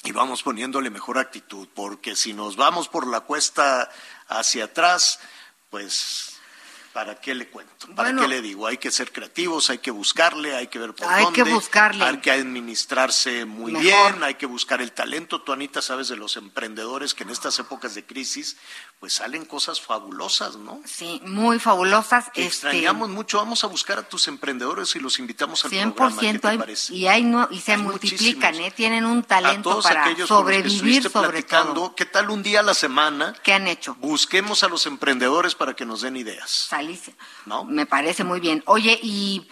y 0.04 0.12
vamos 0.12 0.42
poniéndole 0.42 0.90
mejor 0.90 1.16
actitud, 1.16 1.66
porque 1.74 2.14
si 2.14 2.34
nos 2.34 2.56
vamos 2.56 2.88
por 2.88 3.06
la 3.06 3.20
cuesta 3.20 3.90
hacia 4.28 4.64
atrás, 4.64 5.18
pues 5.70 6.29
¿Para 6.92 7.20
qué 7.20 7.34
le 7.36 7.48
cuento? 7.48 7.86
¿Para 7.94 8.12
qué 8.14 8.26
le 8.26 8.42
digo? 8.42 8.66
Hay 8.66 8.78
que 8.78 8.90
ser 8.90 9.12
creativos, 9.12 9.70
hay 9.70 9.78
que 9.78 9.92
buscarle, 9.92 10.56
hay 10.56 10.66
que 10.66 10.80
ver 10.80 10.92
por 10.92 11.06
hay 11.08 11.24
dónde. 11.24 11.44
Que 11.44 11.50
buscarle. 11.50 12.04
Hay 12.04 12.18
que 12.18 12.32
administrarse 12.32 13.44
muy 13.44 13.72
bien, 13.72 14.22
hay 14.22 14.34
que 14.34 14.46
buscar 14.46 14.82
el 14.82 14.90
talento. 14.90 15.40
Tú, 15.42 15.52
Anita, 15.52 15.82
sabes 15.82 16.08
de 16.08 16.16
los 16.16 16.36
emprendedores 16.36 17.14
que 17.14 17.22
en 17.22 17.30
estas 17.30 17.58
épocas 17.60 17.94
de 17.94 18.04
crisis, 18.04 18.56
pues 19.00 19.14
salen 19.14 19.46
cosas 19.46 19.80
fabulosas, 19.80 20.56
¿no? 20.56 20.82
Sí, 20.84 21.22
muy 21.24 21.58
fabulosas. 21.58 22.26
Este 22.28 22.44
extrañamos 22.44 23.08
mucho. 23.08 23.38
Vamos 23.38 23.64
a 23.64 23.66
buscar 23.66 23.98
a 23.98 24.02
tus 24.02 24.28
emprendedores 24.28 24.94
y 24.94 25.00
los 25.00 25.18
invitamos 25.18 25.64
al 25.64 25.70
100% 25.70 25.94
programa. 25.94 26.20
¿Qué 26.20 26.38
te 26.38 26.58
parece? 26.58 26.94
Y, 26.94 27.06
hay 27.06 27.22
no, 27.22 27.48
y 27.50 27.60
se 27.60 27.78
multiplican, 27.78 28.56
¿eh? 28.56 28.70
Tienen 28.70 29.06
un 29.06 29.22
talento 29.22 29.80
para 29.80 30.14
sobrevivir 30.26 31.08
sobre 31.08 31.42
todo. 31.42 31.94
¿Qué 31.94 32.04
tal 32.04 32.28
un 32.28 32.42
día 32.42 32.60
a 32.60 32.62
la 32.62 32.74
semana? 32.74 33.34
¿Qué 33.42 33.54
han 33.54 33.68
hecho? 33.68 33.94
Busquemos 34.00 34.64
a 34.64 34.68
los 34.68 34.84
emprendedores 34.84 35.54
para 35.54 35.74
que 35.74 35.86
nos 35.86 36.02
den 36.02 36.18
ideas. 36.18 36.68
¿No? 37.46 37.64
Me 37.64 37.86
parece 37.86 38.22
muy 38.22 38.38
bien. 38.38 38.62
Oye, 38.66 39.00
y 39.02 39.48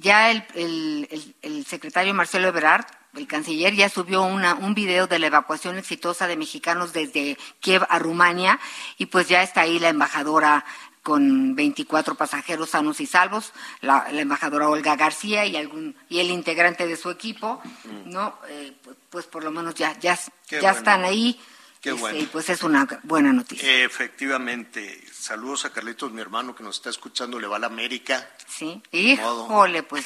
ya 0.00 0.32
el, 0.32 1.64
secretario 1.64 2.12
Marcelo 2.12 2.48
Ebrard, 2.48 2.86
el 3.14 3.26
canciller, 3.26 3.74
ya 3.74 3.88
subió 3.88 4.22
una, 4.22 4.54
un 4.54 4.74
video 4.74 5.06
de 5.06 5.18
la 5.18 5.26
evacuación 5.26 5.78
exitosa 5.78 6.26
de 6.26 6.36
mexicanos 6.36 6.92
desde 6.92 7.36
Kiev 7.60 7.84
a 7.88 7.98
Rumania 7.98 8.60
y 8.98 9.06
pues 9.06 9.28
ya 9.28 9.42
está 9.42 9.62
ahí 9.62 9.78
la 9.78 9.88
embajadora 9.88 10.64
con 11.02 11.54
24 11.54 12.14
pasajeros 12.14 12.70
sanos 12.70 13.00
y 13.00 13.06
salvos, 13.06 13.52
la, 13.80 14.06
embajadora 14.10 14.68
Olga 14.68 14.96
García 14.96 15.46
y 15.46 15.56
algún 15.56 15.96
y 16.08 16.20
el 16.20 16.30
integrante 16.30 16.86
de 16.86 16.96
su 16.96 17.10
equipo, 17.10 17.62
¿no? 18.04 18.38
Eh, 18.48 18.74
pues, 19.08 19.26
por 19.26 19.42
lo 19.42 19.50
menos 19.50 19.74
ya 19.74 19.98
ya, 19.98 20.18
ya 20.48 20.70
están 20.70 21.04
ahí 21.04 21.40
Qué 21.80 21.92
bueno. 21.92 22.18
Y 22.18 22.26
pues 22.26 22.50
es 22.50 22.62
una 22.62 22.86
buena 23.04 23.32
noticia. 23.32 23.84
Efectivamente. 23.84 25.02
Saludos 25.12 25.64
a 25.64 25.72
Carlitos, 25.72 26.12
mi 26.12 26.20
hermano, 26.20 26.54
que 26.54 26.62
nos 26.62 26.76
está 26.76 26.90
escuchando, 26.90 27.40
le 27.40 27.46
va 27.46 27.56
a 27.56 27.58
la 27.58 27.68
América. 27.68 28.28
Sí. 28.46 28.82
Híjole, 28.92 29.82
pues 29.82 30.04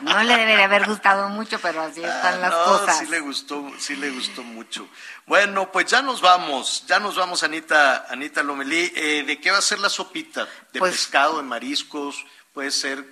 no 0.00 0.22
le 0.22 0.36
debería 0.36 0.64
haber 0.64 0.86
gustado 0.86 1.28
mucho, 1.28 1.58
pero 1.60 1.82
así 1.82 2.02
están 2.02 2.34
ah, 2.34 2.48
las 2.48 2.54
cosas. 2.54 2.98
Sí 2.98 3.06
le 3.06 3.20
gustó, 3.20 3.70
sí 3.78 3.96
le 3.96 4.10
gustó 4.10 4.42
mucho. 4.42 4.88
Bueno, 5.26 5.70
pues 5.70 5.86
ya 5.86 6.02
nos 6.02 6.20
vamos, 6.20 6.84
ya 6.86 6.98
nos 6.98 7.16
vamos, 7.16 7.42
Anita, 7.42 8.06
Anita 8.08 8.42
Lomelí. 8.42 8.92
Eh, 8.94 9.24
¿De 9.26 9.40
qué 9.40 9.50
va 9.50 9.58
a 9.58 9.62
ser 9.62 9.78
la 9.78 9.88
sopita? 9.88 10.48
¿De 10.72 10.78
pues 10.78 10.92
pescado, 10.92 11.36
de 11.38 11.42
mariscos? 11.42 12.24
puede 12.52 12.70
ser 12.72 13.06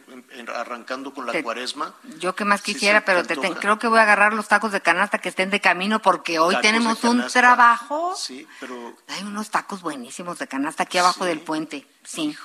arrancando 0.54 1.14
con 1.14 1.26
la 1.26 1.42
cuaresma. 1.42 1.94
Yo 2.18 2.34
que 2.34 2.44
más 2.44 2.60
quisiera, 2.60 3.04
pero 3.04 3.24
te 3.24 3.36
creo 3.36 3.78
que 3.78 3.86
voy 3.86 3.98
a 3.98 4.02
agarrar 4.02 4.32
los 4.32 4.48
tacos 4.48 4.72
de 4.72 4.80
canasta 4.80 5.18
que 5.18 5.28
estén 5.28 5.50
de 5.50 5.60
camino 5.60 6.02
porque 6.02 6.38
hoy 6.38 6.56
tenemos 6.60 7.02
un 7.04 7.26
trabajo. 7.28 8.14
Sí, 8.16 8.46
pero 8.60 8.96
hay 9.06 9.22
unos 9.22 9.50
tacos 9.50 9.80
buenísimos 9.80 10.38
de 10.38 10.48
canasta 10.48 10.82
aquí 10.84 10.98
abajo 10.98 11.24
del 11.24 11.40
puente. 11.40 11.86
Sí. 12.04 12.36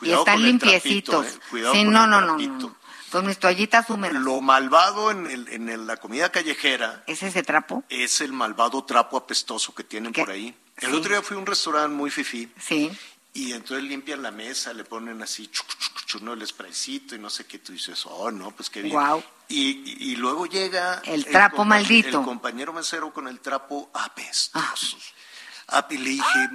y 0.00 0.12
están 0.12 0.42
limpiecitos. 0.42 1.26
¿eh? 1.26 1.40
sí, 1.72 1.84
no, 1.84 2.06
no, 2.06 2.20
no, 2.20 2.38
no, 2.38 2.76
Con 3.10 3.26
mis 3.26 3.38
toallitas 3.38 3.90
húmedas. 3.90 4.20
Lo 4.22 4.40
malvado 4.40 5.10
en, 5.10 5.26
el, 5.26 5.48
en 5.48 5.86
la 5.86 5.96
comida 5.96 6.30
callejera. 6.30 7.02
¿Es 7.06 7.22
ese 7.22 7.42
trapo? 7.42 7.84
Es 7.88 8.20
el 8.20 8.32
malvado 8.32 8.84
trapo 8.84 9.16
apestoso 9.16 9.74
que 9.74 9.84
tienen 9.84 10.12
por 10.12 10.30
ahí. 10.30 10.54
El 10.78 10.94
otro 10.94 11.10
día 11.10 11.22
fui 11.22 11.36
a 11.36 11.40
un 11.40 11.46
restaurante 11.46 11.94
muy 11.94 12.10
fifí. 12.10 12.50
Sí. 12.58 12.90
Y 13.32 13.52
entonces 13.52 13.84
limpian 13.84 14.22
la 14.22 14.30
mesa, 14.30 14.72
le 14.72 14.84
ponen 14.84 15.22
así, 15.22 15.48
chuno 16.06 16.32
el 16.32 16.44
spraycito 16.44 17.14
y 17.14 17.18
no 17.18 17.30
sé 17.30 17.46
qué, 17.46 17.60
tú 17.60 17.72
dices, 17.72 18.04
oh, 18.06 18.30
no, 18.30 18.50
pues 18.50 18.70
qué 18.70 18.82
bien. 18.82 18.98
Y, 19.48 20.10
y, 20.10 20.16
luego 20.16 20.46
llega... 20.46 21.00
El 21.04 21.24
trapo 21.26 21.64
maldito. 21.64 22.20
El 22.20 22.24
compañero 22.24 22.72
mesero 22.72 23.12
con 23.12 23.28
el 23.28 23.40
trapo 23.40 23.90
apestoso. 23.94 24.96
Ah. 25.68 25.86
y 25.90 25.98
le 25.98 26.10
dije, 26.10 26.50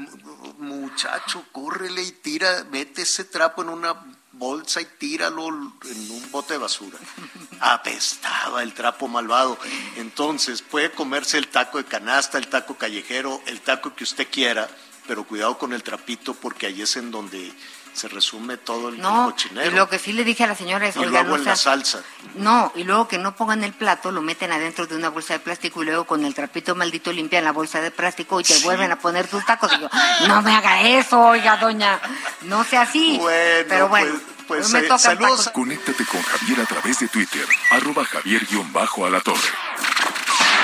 muchacho, 0.57 1.45
córrele 1.52 2.03
y 2.03 2.11
tira, 2.11 2.65
mete 2.72 3.03
ese 3.03 3.26
trapo 3.26 3.61
en 3.61 3.69
una 3.69 3.95
bolsa 4.38 4.82
y 4.82 4.86
tíralo 4.98 5.48
en 5.48 6.12
un 6.12 6.32
bote 6.32 6.53
de 6.53 6.60
basura. 6.60 6.98
Apestaba 7.60 8.64
el 8.64 8.74
trapo 8.74 9.07
malvado. 9.07 9.57
Entonces 9.98 10.62
puede 10.62 10.91
comerse 10.91 11.38
el 11.38 11.48
taco 11.48 11.78
de 11.78 11.86
canasta, 11.86 12.38
el 12.38 12.48
taco 12.48 12.76
callejero, 12.76 13.41
el 13.45 13.62
taco 13.62 13.95
que 13.95 14.03
usted 14.03 14.28
quiera, 14.30 14.70
pero 15.07 15.26
cuidado 15.26 15.57
con 15.57 15.74
el 15.74 15.84
trapito 15.84 16.34
porque 16.34 16.68
ahí 16.68 16.82
es 16.82 16.95
en 16.98 17.12
donde 17.12 17.53
se 17.95 18.07
resume 18.09 18.57
todo 18.57 18.89
el 18.89 18.99
no, 18.99 19.31
cochinero. 19.31 19.72
Y 19.72 19.73
lo 19.73 19.89
que 19.89 19.99
sí 19.99 20.13
le 20.13 20.23
dije 20.23 20.43
a 20.43 20.47
la 20.47 20.55
señora 20.55 20.88
es, 20.88 20.95
y 20.97 21.05
luego 21.05 21.35
en 21.35 21.45
la 21.45 21.55
salsa. 21.55 22.01
No, 22.35 22.72
y 22.76 22.84
luego 22.84 23.07
que 23.07 23.17
no 23.17 23.35
pongan 23.35 23.63
el 23.63 23.73
plato, 23.73 24.11
lo 24.11 24.22
meten 24.22 24.51
adentro 24.51 24.85
de 24.85 24.95
una 24.95 25.09
bolsa 25.09 25.34
de 25.34 25.39
plástico 25.39 25.81
y 25.81 25.85
luego 25.85 26.05
con 26.05 26.26
el 26.26 26.34
trapito 26.34 26.76
maldito 26.76 27.13
limpian 27.13 27.43
la 27.43 27.51
bolsa 27.51 27.80
de 27.80 27.91
plástico 27.91 28.39
y 28.39 28.43
te 28.43 28.57
vuelven 28.59 28.91
a 28.91 28.99
poner 28.99 29.27
tus 29.27 29.45
tacos. 29.45 29.72
Y 29.73 29.80
yo, 29.80 29.89
no 30.27 30.41
me 30.41 30.53
haga 30.53 30.81
eso, 30.81 31.19
oiga, 31.19 31.57
doña, 31.57 31.99
no 32.41 32.63
sea 32.63 32.81
así. 32.81 33.17
Bueno, 33.19 33.65
pero 33.69 33.88
bueno. 33.88 34.11
Pues, 34.47 34.69
pues 34.69 34.84
eh, 34.84 34.99
saludos. 34.99 35.49
Conéctate 35.53 36.05
con 36.05 36.22
Javier 36.22 36.61
a 36.61 36.65
través 36.65 36.99
de 36.99 37.07
Twitter, 37.07 37.47
arroba 37.72 38.05
javier-alatorre. 38.05 39.49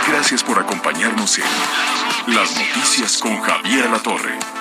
Gracias 0.08 0.44
por 0.44 0.60
acompañarnos 0.60 1.40
en 1.40 2.36
Las 2.36 2.56
Noticias 2.56 3.18
con 3.18 3.42
Javier 3.42 3.90
La 3.90 4.00
Torre. 4.00 4.61